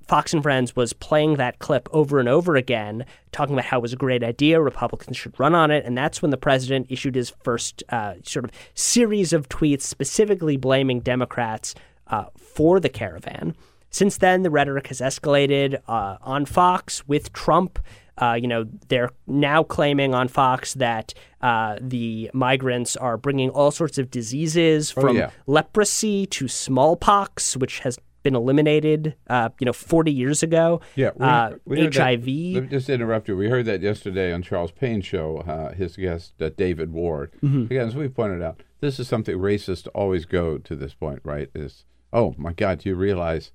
Fox 0.08 0.34
and 0.34 0.42
Friends 0.42 0.76
was 0.76 0.94
playing 0.94 1.36
that 1.36 1.60
clip 1.60 1.88
over 1.92 2.20
and 2.20 2.28
over 2.28 2.56
again, 2.56 3.06
talking 3.32 3.54
about 3.54 3.66
how 3.66 3.78
it 3.78 3.82
was 3.82 3.94
a 3.94 3.98
great 3.98 4.24
idea, 4.24 4.60
Republicans 4.62 5.18
should 5.18 5.40
run 5.40 5.54
on 5.54 5.70
it, 5.72 5.86
and 5.86 5.98
that's 5.98 6.22
when 6.22 6.32
the 6.32 6.38
president 6.38 6.88
issued 6.90 7.16
his 7.16 7.30
first 7.44 7.84
uh, 7.90 8.16
sort 8.24 8.46
of 8.46 8.52
series 8.74 9.34
of 9.34 9.50
tweets 9.50 9.82
specifically 9.82 10.58
blaming 10.58 11.00
Democrats 11.00 11.76
uh, 12.08 12.26
for 12.38 12.80
the 12.80 12.90
caravan. 12.90 13.56
Since 13.90 14.18
then, 14.18 14.44
the 14.44 14.50
rhetoric 14.50 14.88
has 14.88 15.00
escalated 15.00 15.80
uh, 15.88 16.18
on 16.22 16.46
Fox 16.46 17.08
with 17.08 17.32
Trump. 17.34 17.80
Uh, 18.20 18.34
you 18.34 18.48
know, 18.48 18.66
they're 18.88 19.12
now 19.28 19.64
claiming 19.64 20.16
on 20.16 20.28
Fox 20.28 20.74
that 20.74 21.14
uh, 21.42 21.78
the 21.80 22.32
migrants 22.34 22.96
are 22.98 23.16
bringing 23.16 23.50
all 23.52 23.70
sorts 23.70 23.98
of 24.00 24.10
diseases 24.10 24.92
Oh, 24.98 25.02
from 25.02 25.18
yeah. 25.18 25.30
leprosy 25.46 26.26
to 26.26 26.48
smallpox, 26.48 27.56
which 27.56 27.80
has 27.80 28.00
been 28.28 28.36
eliminated, 28.36 29.16
uh, 29.30 29.48
you 29.58 29.64
know, 29.66 29.72
40 29.72 30.12
years 30.12 30.44
ago. 30.44 30.82
Yeah, 30.96 31.12
we, 31.16 31.26
uh, 31.26 31.52
we 31.64 31.80
heard 31.82 31.94
that- 31.94 32.02
HIV. 32.02 32.28
let 32.56 32.64
me 32.64 32.68
just 32.70 32.90
interrupt 32.90 33.30
you. 33.30 33.38
We 33.38 33.48
heard 33.48 33.66
that 33.68 33.82
yesterday 33.82 34.34
on 34.34 34.42
Charles 34.42 34.72
Payne's 34.72 35.06
show. 35.06 35.38
Uh, 35.38 35.74
his 35.74 35.96
guest, 35.96 36.34
uh, 36.42 36.50
David 36.58 36.92
Ward. 36.92 37.32
Mhm. 37.42 37.66
Again, 37.68 37.88
as 37.88 37.96
we 37.96 38.10
pointed 38.10 38.42
out, 38.42 38.62
this 38.82 39.00
is 39.00 39.08
something 39.08 39.38
racists 39.38 39.88
always 39.96 40.26
go 40.26 40.58
to 40.58 40.76
this 40.76 40.94
point, 40.94 41.22
right? 41.24 41.50
Is 41.56 41.86
oh 42.12 42.36
my 42.38 42.52
God, 42.52 42.80
do 42.80 42.90
you 42.90 42.96
realize 42.96 43.52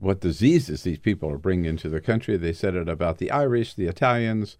what 0.00 0.20
diseases 0.20 0.82
these 0.82 0.98
people 0.98 1.30
are 1.30 1.38
bringing 1.38 1.66
into 1.66 1.88
the 1.88 2.00
country? 2.00 2.36
They 2.36 2.52
said 2.52 2.74
it 2.74 2.88
about 2.88 3.18
the 3.18 3.30
Irish, 3.30 3.74
the 3.74 3.86
Italians, 3.86 4.56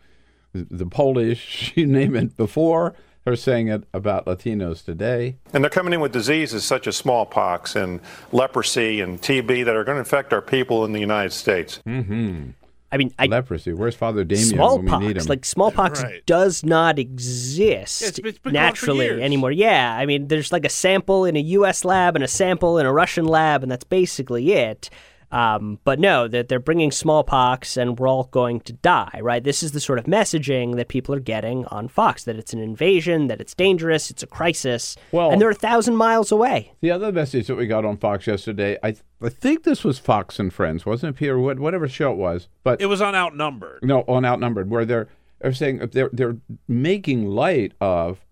the, 0.52 0.64
the 0.70 0.86
Polish, 0.86 1.72
you 1.76 1.86
name 1.86 2.14
it. 2.14 2.36
Before 2.36 2.94
they're 3.28 3.36
saying 3.36 3.68
it 3.68 3.84
about 3.92 4.26
Latinos 4.26 4.84
today. 4.84 5.36
And 5.52 5.62
they're 5.62 5.70
coming 5.70 5.92
in 5.92 6.00
with 6.00 6.12
diseases 6.12 6.64
such 6.64 6.86
as 6.86 6.96
smallpox 6.96 7.76
and 7.76 8.00
leprosy 8.32 9.00
and 9.00 9.20
TB 9.20 9.64
that 9.64 9.76
are 9.76 9.84
going 9.84 9.96
to 9.96 10.00
infect 10.00 10.32
our 10.32 10.42
people 10.42 10.84
in 10.84 10.92
the 10.92 11.00
United 11.00 11.32
States. 11.32 11.80
Mm-hmm. 11.86 12.50
I 12.90 12.96
mean, 12.96 13.12
I, 13.18 13.26
leprosy. 13.26 13.74
Where's 13.74 13.94
Father 13.94 14.24
Damien 14.24 14.56
when 14.56 14.70
we 14.70 14.76
need 14.78 14.88
smallpox, 14.88 15.24
him? 15.24 15.28
like 15.28 15.44
smallpox, 15.44 16.02
Right. 16.02 16.24
does 16.24 16.64
not 16.64 16.98
exist 16.98 18.00
it's- 18.02 18.18
it's 18.18 18.38
been 18.38 18.54
gone 18.54 18.74
for 18.74 18.86
naturally 18.86 19.22
anymore. 19.22 19.52
Yeah, 19.52 19.94
I 19.94 20.06
mean, 20.06 20.28
there's 20.28 20.52
like 20.52 20.64
a 20.64 20.70
sample 20.70 21.26
in 21.26 21.36
a 21.36 21.40
U.S. 21.40 21.84
lab 21.84 22.14
and 22.16 22.24
a 22.24 22.28
sample 22.28 22.78
in 22.78 22.86
a 22.86 22.92
Russian 22.92 23.26
lab, 23.26 23.62
and 23.62 23.70
that's 23.70 23.84
basically 23.84 24.52
it. 24.52 24.88
Um, 25.30 25.78
but 25.84 25.98
no, 25.98 26.26
that 26.28 26.48
they're 26.48 26.58
bringing 26.60 26.90
smallpox, 26.90 27.76
and 27.76 27.98
we're 27.98 28.08
all 28.08 28.24
going 28.24 28.60
to 28.60 28.72
die. 28.72 29.20
Right? 29.22 29.42
This 29.44 29.62
is 29.62 29.72
the 29.72 29.80
sort 29.80 29.98
of 29.98 30.06
messaging 30.06 30.76
that 30.76 30.88
people 30.88 31.14
are 31.14 31.20
getting 31.20 31.66
on 31.66 31.88
Fox: 31.88 32.24
that 32.24 32.36
it's 32.36 32.52
an 32.52 32.60
invasion, 32.60 33.26
that 33.26 33.40
it's 33.40 33.54
dangerous, 33.54 34.10
it's 34.10 34.22
a 34.22 34.26
crisis, 34.26 34.96
Well- 35.12 35.30
and 35.30 35.40
they're 35.40 35.50
a 35.50 35.54
thousand 35.54 35.96
miles 35.96 36.32
away. 36.32 36.72
The 36.80 36.90
other 36.90 37.12
message 37.12 37.46
that 37.48 37.56
we 37.56 37.66
got 37.66 37.84
on 37.84 37.96
Fox 37.98 38.26
yesterday, 38.26 38.78
I 38.82 38.94
I 39.20 39.28
think 39.28 39.64
this 39.64 39.82
was 39.84 39.98
Fox 39.98 40.38
and 40.38 40.52
Friends, 40.52 40.86
wasn't 40.86 41.16
it, 41.16 41.18
Peter? 41.18 41.38
What, 41.38 41.58
whatever 41.58 41.88
show 41.88 42.12
it 42.12 42.16
was, 42.18 42.48
but 42.62 42.80
It 42.80 42.86
was 42.86 43.02
on 43.02 43.14
Outnumbered. 43.14 43.80
no, 43.82 44.02
on 44.08 44.24
Outnumbered, 44.24 44.70
where 44.70 44.84
they're 44.84 45.08
they're 45.40 45.52
saying 45.52 45.78
they're 45.92 46.10
they're 46.12 46.36
making 46.66 47.26
light 47.26 47.72
of 47.80 48.24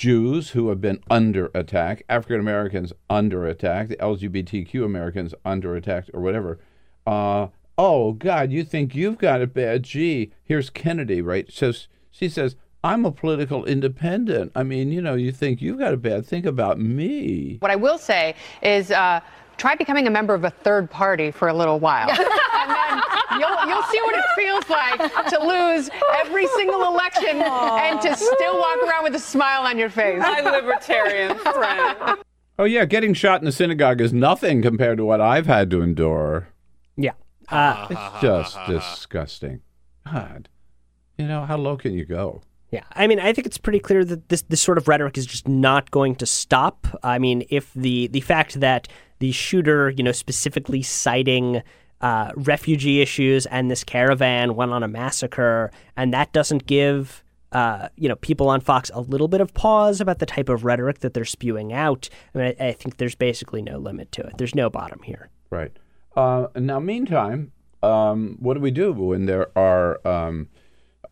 Jews 0.00 0.52
who 0.52 0.70
have 0.70 0.80
been 0.80 0.98
under 1.10 1.50
attack, 1.52 2.04
African 2.08 2.40
Americans 2.40 2.94
under 3.10 3.46
attack, 3.46 3.88
the 3.88 3.96
LGBTQ 3.96 4.82
Americans 4.82 5.34
under 5.44 5.76
attack, 5.76 6.06
or 6.14 6.22
whatever. 6.22 6.58
Uh, 7.06 7.48
oh 7.76 8.12
God, 8.12 8.50
you 8.50 8.64
think 8.64 8.94
you've 8.94 9.18
got 9.18 9.42
it 9.42 9.52
bad? 9.52 9.82
Gee, 9.82 10.32
here's 10.42 10.70
Kennedy, 10.70 11.20
right? 11.20 11.52
Says 11.52 11.86
she 12.10 12.30
says. 12.30 12.56
I'm 12.82 13.04
a 13.04 13.12
political 13.12 13.66
independent. 13.66 14.52
I 14.56 14.62
mean, 14.62 14.90
you 14.90 15.02
know, 15.02 15.12
you 15.12 15.32
think 15.32 15.60
you've 15.60 15.78
got 15.78 15.92
it 15.92 16.00
bad. 16.00 16.24
Think 16.24 16.46
about 16.46 16.80
me. 16.80 17.58
What 17.60 17.70
I 17.70 17.76
will 17.76 17.98
say 17.98 18.34
is 18.62 18.90
uh, 18.90 19.20
try 19.58 19.74
becoming 19.74 20.06
a 20.06 20.10
member 20.10 20.32
of 20.32 20.44
a 20.44 20.50
third 20.50 20.90
party 20.90 21.30
for 21.30 21.48
a 21.48 21.52
little 21.52 21.78
while. 21.78 22.08
and 23.42 23.58
then 23.58 23.68
you'll, 23.68 23.68
you'll 23.76 23.82
see 23.84 24.00
what 24.02 24.16
it 24.16 24.24
feels 24.36 24.68
like 24.68 25.28
to 25.28 25.38
lose 25.44 25.90
every 26.18 26.46
single 26.48 26.84
election 26.86 27.40
and 27.40 28.00
to 28.02 28.14
still 28.16 28.58
walk 28.58 28.78
around 28.86 29.04
with 29.04 29.14
a 29.14 29.18
smile 29.18 29.62
on 29.62 29.78
your 29.78 29.90
face. 29.90 30.18
My 30.20 30.40
libertarian 30.40 31.36
friend. 31.38 32.18
Oh 32.58 32.64
yeah, 32.64 32.84
getting 32.84 33.14
shot 33.14 33.40
in 33.40 33.46
the 33.46 33.52
synagogue 33.52 34.00
is 34.00 34.12
nothing 34.12 34.60
compared 34.62 34.98
to 34.98 35.04
what 35.04 35.20
I've 35.20 35.46
had 35.46 35.70
to 35.70 35.80
endure. 35.82 36.48
Yeah. 36.96 37.12
Uh, 37.48 37.86
It's 37.90 38.20
just 38.22 38.58
disgusting. 38.66 39.60
God, 40.04 40.48
you 41.16 41.26
know 41.26 41.44
how 41.44 41.56
low 41.56 41.76
can 41.76 41.92
you 41.94 42.04
go? 42.04 42.42
Yeah, 42.70 42.84
I 42.92 43.06
mean, 43.08 43.18
I 43.18 43.32
think 43.32 43.46
it's 43.46 43.58
pretty 43.58 43.80
clear 43.80 44.04
that 44.04 44.28
this 44.28 44.42
this 44.42 44.60
sort 44.60 44.78
of 44.78 44.86
rhetoric 44.86 45.18
is 45.18 45.26
just 45.26 45.48
not 45.48 45.90
going 45.90 46.14
to 46.16 46.26
stop. 46.26 46.86
I 47.02 47.18
mean, 47.18 47.44
if 47.50 47.72
the 47.74 48.06
the 48.08 48.20
fact 48.20 48.60
that 48.60 48.86
the 49.18 49.32
shooter, 49.32 49.90
you 49.90 50.02
know, 50.04 50.12
specifically 50.12 50.82
citing 50.82 51.62
uh, 52.00 52.32
refugee 52.34 53.00
issues 53.00 53.46
and 53.46 53.70
this 53.70 53.84
caravan 53.84 54.54
went 54.54 54.72
on 54.72 54.82
a 54.82 54.88
massacre, 54.88 55.70
and 55.96 56.12
that 56.14 56.32
doesn't 56.32 56.66
give 56.66 57.22
uh, 57.52 57.88
you 57.96 58.08
know 58.08 58.16
people 58.16 58.48
on 58.48 58.60
Fox 58.60 58.90
a 58.94 59.00
little 59.00 59.28
bit 59.28 59.40
of 59.40 59.52
pause 59.54 60.00
about 60.00 60.18
the 60.18 60.26
type 60.26 60.48
of 60.48 60.64
rhetoric 60.64 61.00
that 61.00 61.14
they're 61.14 61.24
spewing 61.24 61.72
out. 61.72 62.08
I 62.34 62.38
mean, 62.38 62.54
I, 62.60 62.68
I 62.68 62.72
think 62.72 62.96
there's 62.96 63.14
basically 63.14 63.62
no 63.62 63.78
limit 63.78 64.12
to 64.12 64.22
it. 64.22 64.38
There's 64.38 64.54
no 64.54 64.70
bottom 64.70 65.02
here. 65.02 65.28
Right. 65.50 65.72
Uh, 66.16 66.46
now, 66.56 66.78
meantime, 66.80 67.52
um, 67.82 68.36
what 68.40 68.54
do 68.54 68.60
we 68.60 68.70
do 68.70 68.92
when 68.92 69.26
there 69.26 69.56
are 69.56 70.06
um, 70.06 70.48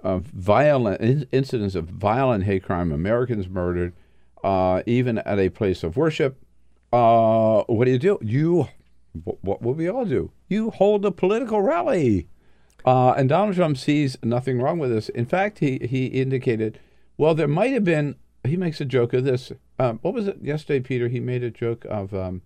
uh, 0.03 0.19
violent 0.19 1.01
in- 1.01 1.29
incidents 1.33 1.75
of 1.75 1.87
violent 1.87 2.45
hate 2.45 2.63
crime, 2.63 2.93
Americans 2.93 3.49
murdered, 3.49 3.95
uh, 4.45 4.83
even 4.87 5.19
at 5.19 5.39
a 5.39 5.49
place 5.49 5.83
of 5.83 5.97
worship? 5.97 6.37
Uh, 6.93 7.63
what 7.65 7.85
do 7.85 7.91
you 7.91 7.99
do? 7.99 8.19
You, 8.23 8.69
wh- 9.13 9.43
what 9.45 9.63
will 9.63 9.75
we 9.75 9.89
all 9.89 10.05
do? 10.05 10.31
You 10.49 10.71
hold 10.71 11.05
a 11.05 11.11
political 11.11 11.61
rally. 11.63 12.29
Uh, 12.85 13.11
and 13.13 13.29
Donald 13.29 13.57
Trump 13.57 13.77
sees 13.77 14.17
nothing 14.23 14.61
wrong 14.61 14.79
with 14.79 14.91
this. 14.91 15.09
In 15.11 15.27
fact, 15.27 15.59
he, 15.59 15.79
he 15.83 16.07
indicated, 16.07 16.79
well, 17.17 17.35
there 17.35 17.49
might 17.49 17.73
have 17.73 17.85
been, 17.85 18.17
he 18.45 18.57
makes 18.57 18.81
a 18.81 18.85
joke 18.85 19.13
of 19.13 19.25
this. 19.25 19.53
Um, 19.79 19.99
what 20.03 20.15
was 20.15 20.29
it 20.29 20.39
yesterday, 20.41 20.81
Peter? 20.81 21.09
He 21.09 21.21
made 21.21 21.43
a 21.43 21.51
joke 21.51 21.85
of, 21.87 22.15
um, 22.15 22.43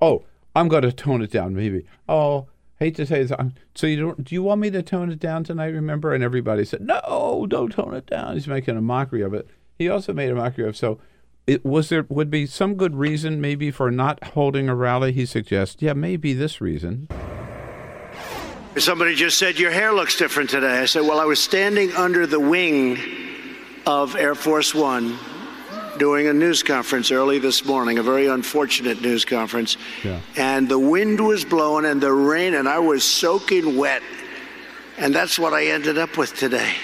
oh, 0.00 0.24
I'm 0.54 0.68
going 0.68 0.82
to 0.82 0.92
tone 0.92 1.22
it 1.22 1.30
down, 1.30 1.54
maybe. 1.54 1.84
Oh, 2.08 2.48
hate 2.78 2.96
to 2.96 3.06
say 3.06 3.22
this. 3.22 3.32
um, 3.38 3.54
So 3.74 3.86
you 3.86 3.96
don't? 4.00 4.24
Do 4.24 4.34
you 4.34 4.42
want 4.42 4.60
me 4.62 4.70
to 4.70 4.82
tone 4.82 5.12
it 5.12 5.20
down 5.20 5.44
tonight? 5.44 5.66
Remember? 5.74 6.14
And 6.14 6.24
everybody 6.24 6.64
said, 6.64 6.80
no, 6.80 7.46
don't 7.48 7.70
tone 7.70 7.94
it 7.94 8.06
down. 8.06 8.34
He's 8.34 8.48
making 8.48 8.76
a 8.76 8.82
mockery 8.82 9.22
of 9.22 9.34
it. 9.34 9.46
He 9.78 9.88
also 9.88 10.14
made 10.14 10.30
a 10.30 10.34
mockery 10.34 10.66
of 10.66 10.76
so. 10.76 10.98
It 11.46 11.64
was 11.64 11.90
there 11.90 12.04
would 12.08 12.30
be 12.30 12.46
some 12.46 12.74
good 12.74 12.96
reason 12.96 13.40
maybe 13.40 13.70
for 13.70 13.90
not 13.90 14.22
holding 14.24 14.68
a 14.68 14.74
rally. 14.74 15.12
He 15.12 15.26
suggests, 15.26 15.76
yeah, 15.80 15.92
maybe 15.92 16.32
this 16.32 16.60
reason. 16.60 17.08
Somebody 18.76 19.14
just 19.14 19.38
said, 19.38 19.58
Your 19.58 19.70
hair 19.70 19.92
looks 19.92 20.16
different 20.16 20.50
today. 20.50 20.80
I 20.80 20.86
said, 20.86 21.02
Well, 21.02 21.20
I 21.20 21.24
was 21.24 21.40
standing 21.42 21.92
under 21.92 22.26
the 22.26 22.40
wing 22.40 22.98
of 23.86 24.16
Air 24.16 24.34
Force 24.34 24.74
One 24.74 25.16
doing 25.98 26.26
a 26.26 26.32
news 26.32 26.62
conference 26.62 27.10
early 27.10 27.38
this 27.38 27.64
morning, 27.64 27.98
a 27.98 28.02
very 28.02 28.26
unfortunate 28.26 29.00
news 29.00 29.24
conference. 29.24 29.76
Yeah. 30.04 30.20
And 30.36 30.68
the 30.68 30.78
wind 30.78 31.20
was 31.20 31.44
blowing 31.44 31.86
and 31.86 32.00
the 32.00 32.12
rain, 32.12 32.54
and 32.54 32.68
I 32.68 32.80
was 32.80 33.04
soaking 33.04 33.76
wet. 33.76 34.02
And 34.98 35.14
that's 35.14 35.38
what 35.38 35.52
I 35.52 35.66
ended 35.66 35.96
up 35.96 36.18
with 36.18 36.34
today. 36.36 36.74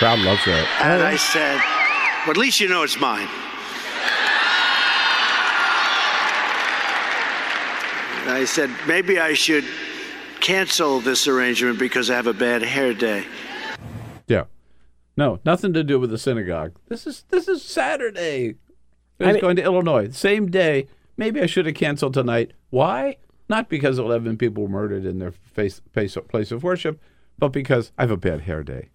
Crowd 0.00 0.18
loves 0.20 0.42
that. 0.46 0.66
And 0.80 1.02
I 1.02 1.16
said, 1.16 1.60
Well, 2.24 2.30
at 2.30 2.36
least 2.38 2.58
you 2.58 2.68
know 2.68 2.82
it's 2.82 2.98
mine. 2.98 3.28
And 8.22 8.30
I 8.30 8.44
said, 8.46 8.70
Maybe 8.86 9.18
I 9.20 9.34
should 9.34 9.64
cancel 10.40 11.00
this 11.00 11.28
arrangement 11.28 11.78
because 11.78 12.10
I 12.10 12.14
have 12.16 12.26
a 12.26 12.32
bad 12.32 12.62
hair 12.62 12.94
day. 12.94 13.26
Yeah. 14.26 14.44
No, 15.18 15.38
nothing 15.44 15.74
to 15.74 15.84
do 15.84 16.00
with 16.00 16.08
the 16.08 16.16
synagogue. 16.18 16.72
This 16.88 17.06
is 17.06 17.24
this 17.28 17.46
is 17.46 17.62
Saturday. 17.62 18.54
I 19.20 19.24
I 19.24 19.26
was 19.26 19.34
mean- 19.34 19.40
going 19.42 19.56
to 19.56 19.62
Illinois. 19.62 20.08
Same 20.16 20.50
day. 20.50 20.86
Maybe 21.18 21.42
I 21.42 21.46
should 21.46 21.66
have 21.66 21.74
canceled 21.74 22.14
tonight. 22.14 22.52
Why? 22.70 23.18
Not 23.50 23.68
because 23.68 23.98
11 23.98 24.38
people 24.38 24.62
were 24.62 24.68
murdered 24.70 25.04
in 25.04 25.18
their 25.18 25.32
face, 25.32 25.80
place, 25.92 26.16
place 26.28 26.50
of 26.52 26.62
worship, 26.62 26.98
but 27.36 27.48
because 27.48 27.92
I 27.98 28.02
have 28.04 28.10
a 28.10 28.16
bad 28.16 28.42
hair 28.42 28.62
day. 28.62 28.88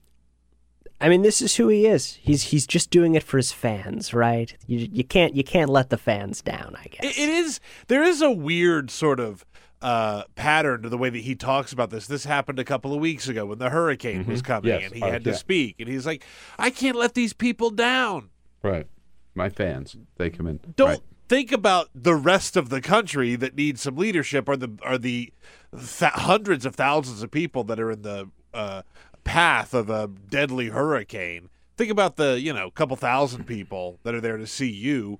I 1.01 1.09
mean, 1.09 1.21
this 1.23 1.41
is 1.41 1.55
who 1.57 1.67
he 1.67 1.85
is. 1.85 2.15
He's 2.21 2.43
he's 2.43 2.65
just 2.65 2.89
doing 2.89 3.15
it 3.15 3.23
for 3.23 3.37
his 3.37 3.51
fans, 3.51 4.13
right? 4.13 4.55
You 4.65 4.87
you 4.91 5.03
can't 5.03 5.35
you 5.35 5.43
can't 5.43 5.69
let 5.69 5.89
the 5.89 5.97
fans 5.97 6.41
down. 6.41 6.75
I 6.79 6.85
guess. 6.87 7.03
It, 7.17 7.19
it 7.21 7.29
is 7.29 7.59
there 7.87 8.03
is 8.03 8.21
a 8.21 8.31
weird 8.31 8.89
sort 8.89 9.19
of 9.19 9.45
uh, 9.81 10.23
pattern 10.35 10.81
to 10.83 10.89
the 10.89 10.97
way 10.97 11.09
that 11.09 11.19
he 11.21 11.35
talks 11.35 11.71
about 11.73 11.89
this. 11.89 12.07
This 12.07 12.23
happened 12.25 12.59
a 12.59 12.63
couple 12.63 12.93
of 12.93 12.99
weeks 12.99 13.27
ago 13.27 13.45
when 13.45 13.59
the 13.59 13.69
hurricane 13.69 14.25
was 14.25 14.41
Mhm. 14.41 14.45
coming 14.45 14.69
Yes. 14.69 14.83
and 14.85 14.93
he 14.95 15.01
Oh, 15.03 15.11
had 15.11 15.23
to 15.25 15.31
yeah. 15.31 15.35
speak 15.35 15.75
and 15.79 15.89
he's 15.89 16.05
like, 16.05 16.23
I 16.57 16.69
can't 16.69 16.95
let 16.97 17.13
these 17.13 17.33
people 17.33 17.69
down. 17.69 18.29
Right. 18.63 18.87
My 19.35 19.49
fans, 19.49 19.97
they 20.17 20.29
come 20.29 20.47
in. 20.47 20.59
Don't 20.77 20.87
Right. 20.89 20.99
think 21.27 21.51
about 21.51 21.89
the 21.93 22.15
rest 22.15 22.55
of 22.55 22.69
the 22.69 22.79
country 22.81 23.35
that 23.35 23.53
needs 23.55 23.81
some 23.81 23.97
leadership 23.97 24.47
or 24.47 24.55
the 24.55 24.71
are 24.81 24.97
the 24.97 25.31
th- 25.73 26.11
hundreds 26.13 26.65
of 26.65 26.73
thousands 26.73 27.21
of 27.21 27.29
people 27.29 27.63
that 27.65 27.79
are 27.79 27.91
in 27.91 28.01
the 28.01 28.29
uh, 28.53 28.81
path 29.25 29.73
of 29.73 29.89
a 29.89 30.07
deadly 30.29 30.69
hurricane. 30.69 31.49
Think 31.75 31.91
about 31.91 32.15
the, 32.15 32.39
you 32.39 32.53
know, 32.53 32.71
couple 32.71 32.95
thousand 32.95 33.43
people 33.43 33.99
that 34.03 34.15
are 34.15 34.21
there 34.21 34.37
to 34.37 34.47
see 34.47 34.69
you 34.71 35.19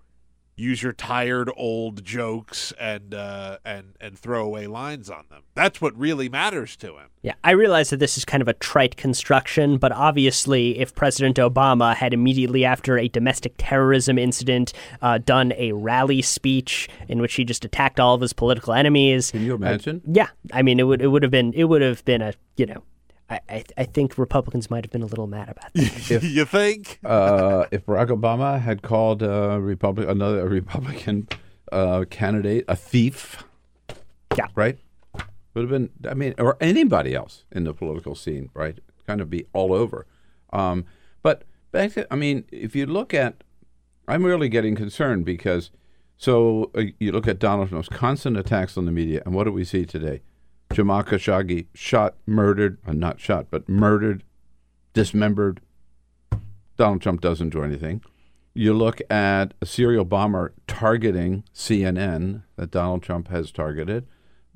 use 0.58 0.82
your 0.82 0.94
tired 0.94 1.52
old 1.58 2.02
jokes 2.06 2.72
and 2.80 3.14
uh, 3.14 3.58
and 3.66 3.94
and 4.00 4.18
throw 4.18 4.46
away 4.46 4.68
lines 4.68 5.10
on 5.10 5.26
them. 5.30 5.44
That's 5.54 5.82
what 5.82 5.94
really 5.98 6.30
matters 6.30 6.78
to 6.78 6.96
him. 6.98 7.10
Yeah, 7.22 7.34
I 7.44 7.52
realize 7.52 7.90
that 7.90 7.98
this 7.98 8.18
is 8.18 8.24
kind 8.24 8.42
of 8.42 8.48
a 8.48 8.54
trite 8.54 8.96
construction, 8.96 9.78
but 9.78 9.92
obviously, 9.92 10.80
if 10.80 10.96
President 10.96 11.36
Obama 11.36 11.94
had 11.94 12.14
immediately 12.14 12.64
after 12.64 12.98
a 12.98 13.10
domestic 13.10 13.56
terrorism 13.58 14.18
incident 14.18 14.72
uh, 15.02 15.18
done 15.18 15.52
a 15.58 15.74
rally 15.74 16.22
speech 16.22 16.88
in 17.10 17.20
which 17.20 17.34
he 17.34 17.44
just 17.44 17.66
attacked 17.66 18.00
all 18.00 18.16
of 18.16 18.22
his 18.22 18.32
political 18.32 18.74
enemies, 18.74 19.32
Can 19.32 19.42
you 19.44 19.56
imagine? 19.56 20.02
yeah, 20.06 20.28
I 20.54 20.62
mean, 20.62 20.80
it 20.80 20.84
would 20.84 21.02
it 21.02 21.08
would 21.08 21.24
have 21.24 21.32
been 21.32 21.52
it 21.54 21.66
would 21.66 21.82
have 21.82 22.06
been 22.06 22.22
a 22.22 22.34
you 22.56 22.66
know, 22.66 22.82
I 23.30 23.40
I, 23.50 23.64
I 23.78 23.84
think 23.86 24.18
Republicans 24.18 24.70
might 24.70 24.84
have 24.84 24.92
been 24.92 25.04
a 25.04 25.08
little 25.08 25.28
mad 25.28 25.50
about 25.50 25.74
that. 25.74 26.24
you 26.24 26.46
think? 26.46 27.00
uh, 27.04 27.66
if 27.72 27.86
Barack 27.86 28.08
Obama 28.08 28.60
had 28.60 28.82
called 28.82 29.22
a 29.22 29.60
Republic, 29.60 30.08
another 30.08 30.42
a 30.42 30.50
Republican 30.50 31.28
uh, 31.72 32.06
candidate 32.10 32.66
a 32.68 32.76
thief, 32.76 33.44
yeah, 34.38 34.48
right, 34.56 34.78
would 35.54 35.62
have 35.62 35.70
been. 35.70 35.90
I 36.10 36.14
mean, 36.14 36.36
or 36.38 36.58
anybody 36.60 37.16
else 37.16 37.46
in 37.52 37.64
the 37.64 37.74
political 37.74 38.16
scene, 38.16 38.50
right, 38.54 38.80
kind 39.08 39.22
of 39.22 39.30
be 39.30 39.46
all 39.54 39.74
over. 39.74 40.06
Um, 40.54 40.86
but 41.22 41.44
back 41.72 41.94
to, 41.94 42.12
I 42.12 42.16
mean, 42.16 42.46
if 42.52 42.76
you 42.76 42.86
look 42.86 43.14
at, 43.14 43.44
I'm 44.08 44.26
really 44.26 44.50
getting 44.50 44.76
concerned 44.76 45.26
because, 45.26 45.72
so 46.18 46.72
uh, 46.76 46.84
you 47.00 47.12
look 47.12 47.28
at 47.28 47.40
Donald 47.40 47.70
Trump's 47.70 47.90
constant 47.90 48.38
attacks 48.38 48.78
on 48.78 48.86
the 48.86 48.92
media, 48.92 49.22
and 49.26 49.34
what 49.34 49.46
do 49.46 49.52
we 49.52 49.66
see 49.66 49.86
today? 49.86 50.22
Jamal 50.74 51.04
Khashoggi 51.04 51.68
shot, 51.74 52.16
murdered, 52.26 52.78
uh, 52.86 52.94
not 52.94 53.20
shot, 53.20 53.48
but 53.50 53.68
murdered, 53.70 54.24
dismembered. 54.94 55.62
Donald 56.78 57.02
Trump 57.02 57.22
doesn't 57.22 57.50
do 57.50 57.64
anything. 57.64 58.02
You 58.54 58.74
look 58.74 59.02
at 59.10 59.54
a 59.62 59.66
serial 59.66 60.06
bomber 60.06 60.54
targeting 60.68 61.44
CNN 61.54 62.44
that 62.56 62.72
Donald 62.72 63.04
Trump 63.04 63.28
has 63.28 63.52
targeted. 63.52 64.06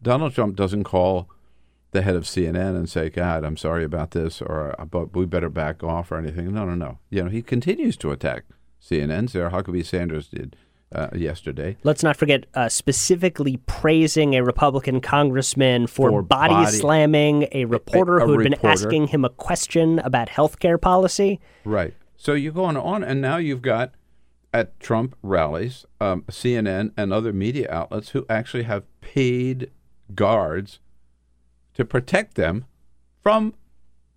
Donald 0.02 0.34
Trump 0.34 0.56
doesn't 0.56 0.86
call 0.86 1.30
the 1.92 2.02
head 2.02 2.16
of 2.16 2.24
CNN 2.24 2.76
and 2.76 2.90
say, 2.90 3.10
"God, 3.10 3.44
I'm 3.44 3.58
sorry 3.58 3.84
about 3.84 4.12
this," 4.12 4.42
or 4.42 4.76
"But 4.90 5.16
we 5.16 5.26
better 5.26 5.50
back 5.50 5.84
off," 5.84 6.12
or 6.12 6.18
anything. 6.18 6.54
No, 6.54 6.66
no, 6.66 6.76
no. 6.76 7.00
You 7.10 7.24
know, 7.24 7.30
he 7.30 7.42
continues 7.42 7.98
to 7.98 8.12
attack 8.12 8.46
CNN. 8.80 9.30
Sarah 9.30 9.52
Huckabee 9.52 9.86
Sanders 9.86 10.28
did 10.28 10.56
uh, 10.94 11.10
yesterday. 11.14 11.78
Let's 11.84 12.04
not 12.04 12.18
forget 12.18 12.46
uh, 12.54 12.70
specifically 12.70 13.58
praising 13.66 14.36
a 14.36 14.44
Republican 14.44 15.02
congressman 15.02 15.88
for, 15.88 16.10
For 16.10 16.22
body, 16.22 16.54
body- 16.54 16.78
slamming 16.78 17.48
a 17.52 17.66
reporter 17.66 18.20
a 18.20 18.26
who 18.26 18.40
had 18.40 18.44
been 18.44 18.66
asking 18.66 19.08
him 19.08 19.24
a 19.24 19.30
question 19.30 20.00
about 20.00 20.30
health 20.30 20.60
care 20.60 20.78
policy. 20.78 21.40
Right. 21.64 21.94
So 22.18 22.34
you're 22.34 22.54
going 22.54 22.78
on, 22.78 23.04
and 23.04 23.22
now 23.22 23.38
you've 23.38 23.62
got 23.62 23.94
at 24.54 24.80
Trump 24.80 25.16
rallies, 25.22 25.86
um, 26.02 26.24
CNN 26.24 26.92
and 26.98 27.14
other 27.14 27.32
media 27.32 27.68
outlets 27.70 28.10
who 28.10 28.26
actually 28.30 28.64
have 28.64 28.84
paid 29.00 29.72
guards 30.16 30.80
to 31.76 31.86
protect 31.86 32.36
them 32.36 32.66
from 33.22 33.54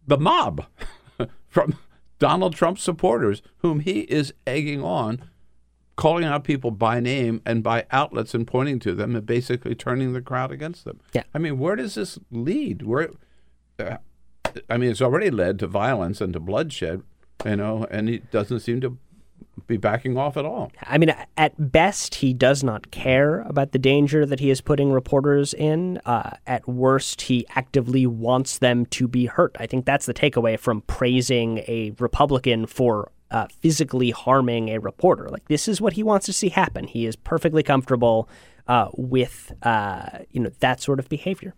the 0.06 0.18
mob, 0.18 0.66
from 1.48 1.76
Donald 2.18 2.54
Trump 2.54 2.78
supporters, 2.78 3.42
whom 3.58 3.80
he 3.80 4.00
is 4.02 4.32
egging 4.46 4.82
on, 4.82 5.28
calling 6.02 6.24
out 6.24 6.42
people 6.42 6.72
by 6.72 6.98
name 6.98 7.40
and 7.46 7.62
by 7.62 7.86
outlets 7.92 8.34
and 8.34 8.44
pointing 8.44 8.80
to 8.80 8.92
them 8.92 9.14
and 9.14 9.24
basically 9.24 9.72
turning 9.72 10.12
the 10.12 10.20
crowd 10.20 10.50
against 10.50 10.84
them. 10.84 10.98
Yeah. 11.12 11.22
I 11.32 11.38
mean, 11.38 11.60
where 11.60 11.76
does 11.76 11.94
this 11.94 12.18
lead? 12.32 12.82
Where, 12.82 13.10
uh, 13.78 13.98
I 14.68 14.78
mean, 14.78 14.90
it's 14.90 15.00
already 15.00 15.30
led 15.30 15.60
to 15.60 15.68
violence 15.68 16.20
and 16.20 16.32
to 16.32 16.40
bloodshed, 16.40 17.02
you 17.44 17.54
know, 17.54 17.86
and 17.88 18.08
he 18.08 18.18
doesn't 18.18 18.58
seem 18.60 18.80
to 18.80 18.98
be 19.68 19.76
backing 19.76 20.18
off 20.18 20.36
at 20.36 20.44
all. 20.44 20.72
I 20.82 20.98
mean, 20.98 21.14
at 21.36 21.70
best, 21.70 22.16
he 22.16 22.34
does 22.34 22.64
not 22.64 22.90
care 22.90 23.42
about 23.42 23.70
the 23.70 23.78
danger 23.78 24.26
that 24.26 24.40
he 24.40 24.50
is 24.50 24.60
putting 24.60 24.90
reporters 24.90 25.54
in. 25.54 25.98
Uh, 26.04 26.36
at 26.48 26.66
worst, 26.68 27.22
he 27.22 27.46
actively 27.50 28.06
wants 28.06 28.58
them 28.58 28.86
to 28.86 29.06
be 29.06 29.26
hurt. 29.26 29.56
I 29.60 29.66
think 29.68 29.84
that's 29.84 30.06
the 30.06 30.14
takeaway 30.14 30.58
from 30.58 30.80
praising 30.82 31.58
a 31.68 31.92
Republican 32.00 32.66
for 32.66 33.11
uh, 33.32 33.46
physically 33.60 34.10
harming 34.10 34.68
a 34.68 34.78
reporter. 34.78 35.28
Like 35.28 35.48
this 35.48 35.66
is 35.66 35.80
what 35.80 35.94
he 35.94 36.02
wants 36.02 36.26
to 36.26 36.32
see 36.32 36.50
happen. 36.50 36.86
He 36.86 37.06
is 37.06 37.16
perfectly 37.16 37.62
comfortable 37.62 38.28
uh, 38.68 38.88
with 38.96 39.52
uh, 39.62 40.20
you 40.30 40.40
know 40.40 40.50
that 40.60 40.80
sort 40.80 40.98
of 41.00 41.08
behavior. 41.08 41.54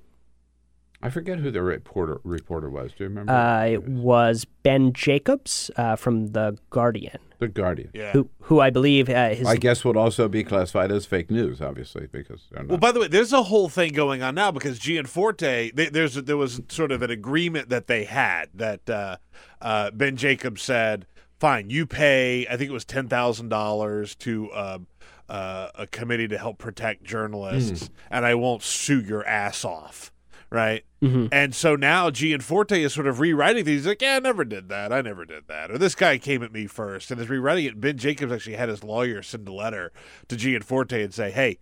I 1.03 1.11
forget 1.11 1.39
who 1.39 1.51
the 1.51 1.63
reporter 1.63 2.19
reporter 2.25 2.71
was. 2.71 2.93
Do 2.93 3.05
you 3.05 3.11
remember? 3.11 3.31
Uh, 3.31 3.67
it 3.67 3.87
was 3.87 4.47
Ben 4.63 4.95
Jacobs 4.95 5.71
uh, 5.77 5.97
from 5.97 6.29
the 6.29 6.57
Guardian. 6.71 7.19
the 7.41 7.49
Guardian. 7.49 7.91
Yeah. 7.93 8.13
Who, 8.13 8.31
who 8.41 8.61
I 8.61 8.71
believe 8.71 9.11
uh, 9.11 9.35
his 9.35 9.47
I 9.47 9.57
guess 9.57 9.85
would 9.85 9.99
also 9.99 10.29
be 10.29 10.43
classified 10.43 10.91
as 10.91 11.05
fake 11.05 11.31
news, 11.31 11.61
obviously, 11.61 12.07
because 12.11 12.47
they're 12.51 12.63
not. 12.63 12.71
Well, 12.71 12.79
by 12.79 12.91
the 12.91 13.01
way, 13.01 13.09
there's 13.09 13.35
a 13.35 13.43
whole 13.43 13.69
thing 13.69 13.93
going 13.93 14.23
on 14.23 14.35
now 14.35 14.51
because 14.51 14.79
Gianforte, 14.79 15.73
they, 15.75 15.91
there's 15.91 16.15
there 16.15 16.39
was 16.39 16.63
sort 16.69 16.91
of 16.91 17.03
an 17.03 17.11
agreement 17.11 17.69
that 17.69 17.87
they 17.87 18.05
had 18.05 18.49
that 18.55 18.89
uh, 18.89 19.17
uh, 19.61 19.91
Ben 19.91 20.17
Jacobs 20.17 20.63
said, 20.63 21.05
"Fine, 21.41 21.71
you 21.71 21.87
pay. 21.87 22.47
I 22.49 22.57
think 22.57 22.71
it 22.71 22.75
was 22.75 22.85
ten 22.85 23.09
thousand 23.09 23.49
dollars 23.49 24.15
to 24.17 24.53
um, 24.55 24.87
uh, 25.29 25.69
a 25.75 25.87
committee 25.87 26.29
to 26.29 26.39
help 26.39 26.59
protect 26.59 27.05
journalists, 27.05 27.91
and 28.11 28.25
I 28.25 28.35
won't 28.35 28.63
sue 28.63 29.01
your 29.01 29.27
ass 29.27 29.65
off." 29.65 30.11
Right, 30.51 30.85
Mhm. 31.03 31.31
and 31.33 31.53
so 31.53 31.75
now 31.75 32.11
Gianforte 32.11 32.81
is 32.85 32.93
sort 32.95 33.09
of 33.09 33.19
rewriting 33.19 33.65
these. 33.65 33.81
He's 33.81 33.87
like, 33.89 34.01
"Yeah, 34.03 34.17
I 34.17 34.19
never 34.21 34.45
did 34.45 34.69
that. 34.69 34.93
I 34.93 35.01
never 35.01 35.25
did 35.25 35.49
that." 35.49 35.73
Or 35.73 35.79
this 35.79 35.97
guy 35.97 36.17
came 36.17 36.45
at 36.45 36.53
me 36.53 36.69
first, 36.69 37.11
and 37.11 37.21
is 37.21 37.29
rewriting 37.29 37.65
it. 37.65 37.81
Ben 37.81 37.99
Jacobs 37.99 38.31
actually 38.31 38.55
had 38.55 38.69
his 38.69 38.85
lawyer 38.85 39.21
send 39.21 39.49
a 39.49 39.53
letter 39.53 39.91
to 40.29 40.37
Gianforte 40.37 41.03
and 41.03 41.13
say, 41.13 41.33
"Hey, 41.33 41.59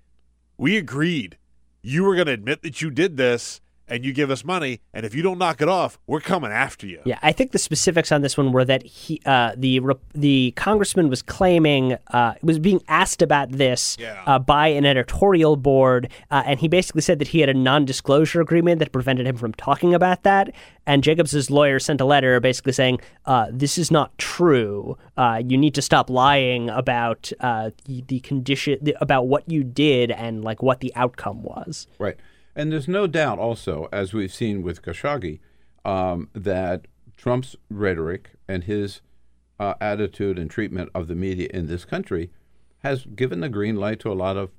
we 0.58 0.76
agreed 0.76 1.38
you 1.80 2.04
were 2.04 2.14
going 2.14 2.26
to 2.26 2.32
admit 2.34 2.60
that 2.62 2.82
you 2.82 2.90
did 2.90 3.16
this 3.16 3.61
and 3.88 4.04
you 4.04 4.12
give 4.12 4.30
us 4.30 4.44
money 4.44 4.80
and 4.92 5.04
if 5.04 5.14
you 5.14 5.22
don't 5.22 5.38
knock 5.38 5.60
it 5.60 5.68
off 5.68 5.98
we're 6.06 6.20
coming 6.20 6.50
after 6.50 6.86
you 6.86 7.00
Yeah, 7.04 7.18
I 7.22 7.32
think 7.32 7.52
the 7.52 7.58
specifics 7.58 8.12
on 8.12 8.22
this 8.22 8.36
one 8.36 8.52
were 8.52 8.64
that 8.64 8.82
he, 8.84 9.20
uh, 9.26 9.52
the 9.56 9.80
the 10.14 10.52
congressman 10.56 11.08
was 11.08 11.22
claiming 11.22 11.96
uh, 12.08 12.34
was 12.42 12.58
being 12.58 12.82
asked 12.88 13.22
about 13.22 13.50
this 13.52 13.96
uh, 14.26 14.38
by 14.38 14.68
an 14.68 14.84
editorial 14.84 15.56
board, 15.56 16.08
uh, 16.30 16.42
and 16.46 16.60
he 16.60 16.68
basically 16.68 17.02
said 17.02 17.18
that 17.18 17.28
he 17.28 17.40
had 17.40 17.48
a 17.48 17.54
non-disclosure 17.54 18.40
agreement 18.40 18.78
that 18.78 18.92
prevented 18.92 19.26
him 19.26 19.36
from 19.36 19.52
talking 19.54 19.94
about 19.94 20.22
that. 20.22 20.52
And 20.86 21.04
Jacobs's 21.04 21.50
lawyer 21.50 21.78
sent 21.78 22.00
a 22.00 22.04
letter 22.04 22.40
basically 22.40 22.72
saying, 22.72 23.00
uh, 23.26 23.46
"This 23.50 23.78
is 23.78 23.90
not 23.90 24.16
true. 24.18 24.96
Uh, 25.16 25.42
you 25.44 25.56
need 25.56 25.74
to 25.74 25.82
stop 25.82 26.10
lying 26.10 26.68
about 26.70 27.32
uh, 27.40 27.70
the, 27.84 28.04
the 28.08 28.20
condition 28.20 28.78
the, 28.82 28.96
about 29.00 29.26
what 29.28 29.48
you 29.48 29.62
did 29.64 30.10
and 30.10 30.42
like 30.42 30.62
what 30.62 30.80
the 30.80 30.92
outcome 30.96 31.42
was." 31.42 31.86
Right. 31.98 32.16
And 32.54 32.72
there's 32.72 32.88
no 32.88 33.06
doubt 33.06 33.38
also, 33.38 33.88
as 33.92 34.12
we've 34.12 34.32
seen 34.32 34.62
with 34.62 34.82
Khashoggi, 34.82 35.40
um, 35.84 36.28
that 36.34 36.86
Trump's 37.16 37.56
rhetoric 37.70 38.32
and 38.48 38.64
his 38.64 39.00
uh, 39.58 39.74
attitude 39.80 40.38
and 40.38 40.50
treatment 40.50 40.90
of 40.94 41.08
the 41.08 41.14
media 41.14 41.48
in 41.52 41.66
this 41.66 41.84
country 41.84 42.30
has 42.80 43.06
given 43.14 43.40
the 43.40 43.48
green 43.48 43.76
light 43.76 44.00
to 44.00 44.10
a 44.10 44.14
lot 44.14 44.36
of 44.36 44.50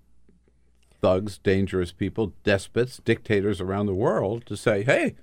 thugs, 1.01 1.37
dangerous 1.37 1.91
people, 1.91 2.33
despots, 2.43 3.01
dictators 3.03 3.59
around 3.59 3.85
the 3.85 3.93
world 3.93 4.45
to 4.45 4.55
say, 4.55 4.83
hey, 4.83 5.15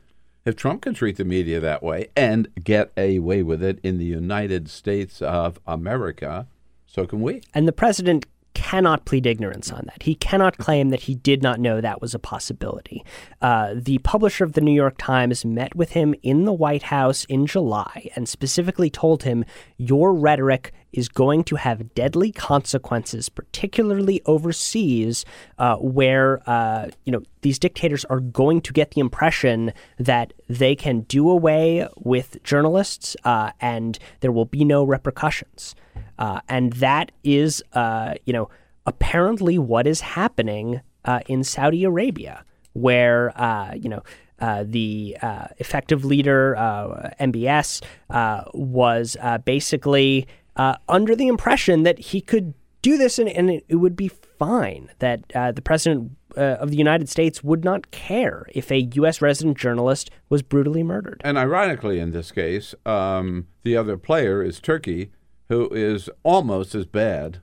if 0.45 0.55
Trump 0.55 0.83
can 0.83 0.95
treat 0.95 1.17
the 1.17 1.25
media 1.25 1.61
that 1.61 1.83
way 1.83 2.09
and 2.15 2.49
get 2.63 2.93
away 2.97 3.43
with 3.43 3.63
it 3.63 3.79
in 3.83 3.99
the 3.99 4.05
United 4.05 4.69
States 4.69 5.23
of 5.23 5.59
America, 5.67 6.47
so 6.87 7.07
can 7.07 7.23
we. 7.23 7.41
And 7.55 7.67
the 7.67 7.73
president 7.73 8.27
cannot 8.55 9.05
plead 9.05 9.27
ignorance 9.27 9.71
on 9.73 9.83
that. 9.87 10.03
He 10.03 10.15
cannot 10.15 10.59
claim 10.59 10.91
that 10.91 11.01
he 11.01 11.15
did 11.15 11.43
not 11.43 11.61
know 11.61 11.81
that 11.81 12.01
was 12.01 12.15
a 12.15 12.19
possibility. 12.19 13.05
Uh, 13.41 13.75
the 13.75 13.99
publisher 13.99 14.45
of 14.45 14.53
the 14.53 14.61
New 14.61 14.73
York 14.73 14.97
Times 14.99 15.45
met 15.45 15.75
with 15.75 15.91
him 15.91 16.15
in 16.23 16.45
the 16.45 16.53
White 16.53 16.85
House 16.85 17.25
in 17.25 17.47
July 17.47 18.11
and 18.15 18.29
specifically 18.29 18.91
told 18.91 19.23
him, 19.23 19.45
Your 19.77 20.13
rhetoric 20.15 20.73
is 20.93 21.09
going 21.09 21.45
to 21.45 21.57
have 21.57 21.95
deadly 21.95 22.33
consequences, 22.33 23.29
particularly 23.29 24.21
overseas, 24.27 25.25
uh, 25.59 25.77
where 25.77 26.41
uh, 26.49 26.89
you 27.05 27.13
know 27.13 27.23
these 27.43 27.59
dictators 27.59 28.05
are 28.07 28.21
going 28.21 28.61
to 28.61 28.73
get 28.73 28.93
the 28.93 29.01
impression 29.01 29.73
that 29.99 30.33
they 30.49 30.75
can 30.75 31.01
do 31.03 31.31
away 31.31 31.87
with 31.97 32.43
journalists 32.43 33.17
uh, 33.25 33.53
and 33.61 33.99
there 34.21 34.33
will 34.33 34.45
be 34.45 34.65
no 34.65 34.85
repercussions. 34.85 35.75
Uh, 36.21 36.41
and 36.49 36.75
that 36.75 37.11
is, 37.25 37.63
uh, 37.73 38.15
you 38.27 38.33
know, 38.33 38.49
apparently 38.87 39.59
what 39.59 39.87
is 39.87 40.03
happening 40.03 40.81
uh, 41.07 41.21
in 41.27 41.43
Saudi 41.43 41.83
Arabia, 41.83 42.45
where, 42.75 43.33
uh, 43.41 43.75
you 43.75 43.89
know, 43.89 44.03
uh, 44.39 44.65
the 44.67 45.17
uh, 45.23 45.47
effective 45.59 46.05
leader, 46.05 46.55
MBS, 47.19 47.83
was 48.55 49.17
basically 49.45 50.27
under 50.89 51.17
the 51.17 51.27
impression 51.27 51.83
that 51.83 51.99
he 51.99 52.21
could 52.21 52.55
do 52.83 52.97
this 52.97 53.19
and, 53.19 53.29
and 53.29 53.51
it, 53.51 53.77
would 53.77 53.97
be 53.97 54.09
fine, 54.09 54.91
that 54.99 55.29
the 55.29 55.63
president 55.63 56.13
uh, 56.37 56.57
of 56.61 56.71
the 56.71 56.77
United 56.77 57.09
States 57.09 57.43
would 57.43 57.65
not 57.65 57.91
care 57.91 58.47
if 58.55 58.71
a 58.71 58.83
U.S. 58.95 59.21
resident 59.21 59.59
journalist 59.59 60.11
was 60.29 60.43
brutally 60.43 60.83
murdered. 60.83 61.21
And 61.25 61.37
ironically, 61.37 61.99
in 61.99 62.13
this 62.13 62.31
case, 62.31 62.75
um, 62.87 63.49
the 63.63 63.77
other 63.77 63.97
player 63.97 64.43
is 64.43 64.61
Turkey, 64.61 65.11
who 65.51 65.69
is 65.71 66.09
almost 66.23 66.77
as 66.77 66.87
bad, 66.87 67.41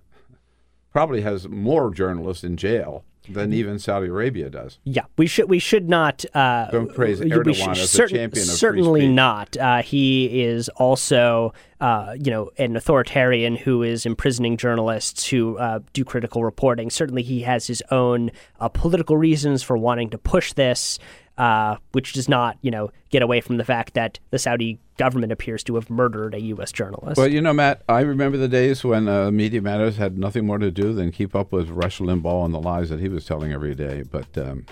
probably 0.92 1.22
has 1.22 1.48
more 1.48 1.92
journalists 1.92 2.44
in 2.44 2.56
jail 2.56 3.04
than 3.30 3.52
even 3.52 3.78
Saudi 3.78 4.08
Arabia 4.08 4.50
does. 4.50 4.80
Yeah, 4.86 5.04
we 5.18 5.28
should 5.28 5.50
we 5.50 5.60
should 5.60 5.90
not 5.90 6.24
uh, 6.34 6.72
Don't 6.72 6.94
praise 6.96 7.20
Erdogan 7.20 7.54
should 7.54 7.78
as 7.78 7.94
a 7.94 8.08
champion 8.08 8.30
of 8.30 8.32
free 8.34 8.56
certainly 8.56 9.08
not. 9.10 9.58
Uh, 9.58 9.82
he 9.82 10.44
is 10.44 10.70
also 10.70 11.54
uh, 11.82 12.16
you 12.18 12.32
know 12.32 12.50
an 12.58 12.78
authoritarian 12.78 13.58
who 13.58 13.84
is 13.84 14.06
imprisoning 14.06 14.56
journalists 14.56 15.28
who 15.28 15.58
uh, 15.58 15.80
do 15.92 16.06
critical 16.06 16.46
reporting. 16.46 16.90
Certainly, 16.90 17.24
he 17.24 17.42
has 17.42 17.68
his 17.68 17.84
own 17.92 18.32
uh, 18.62 18.70
political 18.70 19.18
reasons 19.18 19.64
for 19.64 19.78
wanting 19.78 20.10
to 20.12 20.18
push 20.18 20.54
this. 20.54 20.98
Uh, 21.38 21.78
which 21.92 22.14
does 22.14 22.28
not, 22.28 22.58
you 22.64 22.72
know, 22.72 22.90
get 23.12 23.22
away 23.22 23.42
from 23.42 23.58
the 23.58 23.64
fact 23.64 23.94
that 23.94 24.20
the 24.32 24.40
Saudi 24.40 24.80
government 24.98 25.32
appears 25.32 25.64
to 25.64 25.76
have 25.76 25.88
murdered 25.88 26.34
a 26.34 26.42
U.S. 26.42 26.72
journalist. 26.72 27.18
Well, 27.18 27.28
you 27.28 27.42
know, 27.42 27.54
Matt, 27.54 27.84
I 27.88 28.02
remember 28.02 28.38
the 28.38 28.48
days 28.48 28.84
when 28.84 29.08
uh, 29.08 29.30
Media 29.30 29.62
Matters 29.62 29.98
had 29.98 30.18
nothing 30.18 30.48
more 30.48 30.58
to 30.58 30.72
do 30.72 30.94
than 30.94 31.12
keep 31.12 31.36
up 31.36 31.52
with 31.52 31.70
Rush 31.70 32.00
Limbaugh 32.00 32.46
and 32.46 32.54
the 32.54 32.60
lies 32.60 32.90
that 32.90 33.00
he 33.00 33.08
was 33.08 33.26
telling 33.26 33.52
every 33.52 33.76
day. 33.76 34.04
But 34.10 34.36
um, 34.36 34.66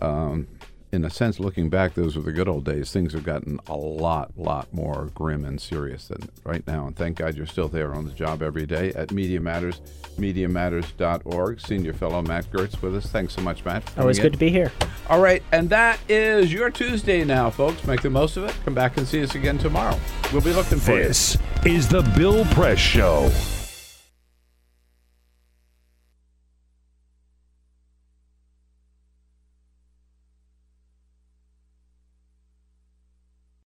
um, 0.00 0.48
in 0.92 1.06
a 1.06 1.10
sense, 1.10 1.40
looking 1.40 1.70
back, 1.70 1.94
those 1.94 2.16
were 2.16 2.22
the 2.22 2.32
good 2.32 2.48
old 2.48 2.66
days. 2.66 2.92
Things 2.92 3.14
have 3.14 3.24
gotten 3.24 3.58
a 3.66 3.74
lot, 3.74 4.30
lot 4.36 4.72
more 4.74 5.10
grim 5.14 5.42
and 5.44 5.58
serious 5.58 6.08
than 6.08 6.28
right 6.44 6.66
now. 6.66 6.86
And 6.86 6.94
thank 6.94 7.16
God 7.16 7.34
you're 7.34 7.46
still 7.46 7.68
there 7.68 7.94
on 7.94 8.04
the 8.04 8.12
job 8.12 8.42
every 8.42 8.66
day 8.66 8.92
at 8.92 9.10
Media 9.10 9.40
Matters, 9.40 9.80
MediaMatters.org. 10.18 11.60
Senior 11.60 11.94
fellow 11.94 12.20
Matt 12.20 12.50
Gertz 12.52 12.80
with 12.82 12.94
us. 12.94 13.06
Thanks 13.06 13.34
so 13.34 13.40
much, 13.40 13.64
Matt. 13.64 13.82
Always 13.98 14.18
good 14.18 14.26
in. 14.26 14.32
to 14.32 14.38
be 14.38 14.50
here. 14.50 14.70
All 15.08 15.20
right, 15.20 15.42
and 15.50 15.70
that 15.70 15.98
is 16.10 16.52
your 16.52 16.70
Tuesday 16.70 17.24
now, 17.24 17.48
folks. 17.48 17.86
Make 17.86 18.02
the 18.02 18.10
most 18.10 18.36
of 18.36 18.44
it. 18.44 18.54
Come 18.66 18.74
back 18.74 18.98
and 18.98 19.08
see 19.08 19.22
us 19.22 19.34
again 19.34 19.56
tomorrow. 19.56 19.98
We'll 20.30 20.42
be 20.42 20.52
looking 20.52 20.78
for 20.78 20.92
you. 20.92 21.04
This 21.04 21.38
is 21.64 21.88
the 21.88 22.02
Bill 22.14 22.44
Press 22.46 22.78
Show. 22.78 23.30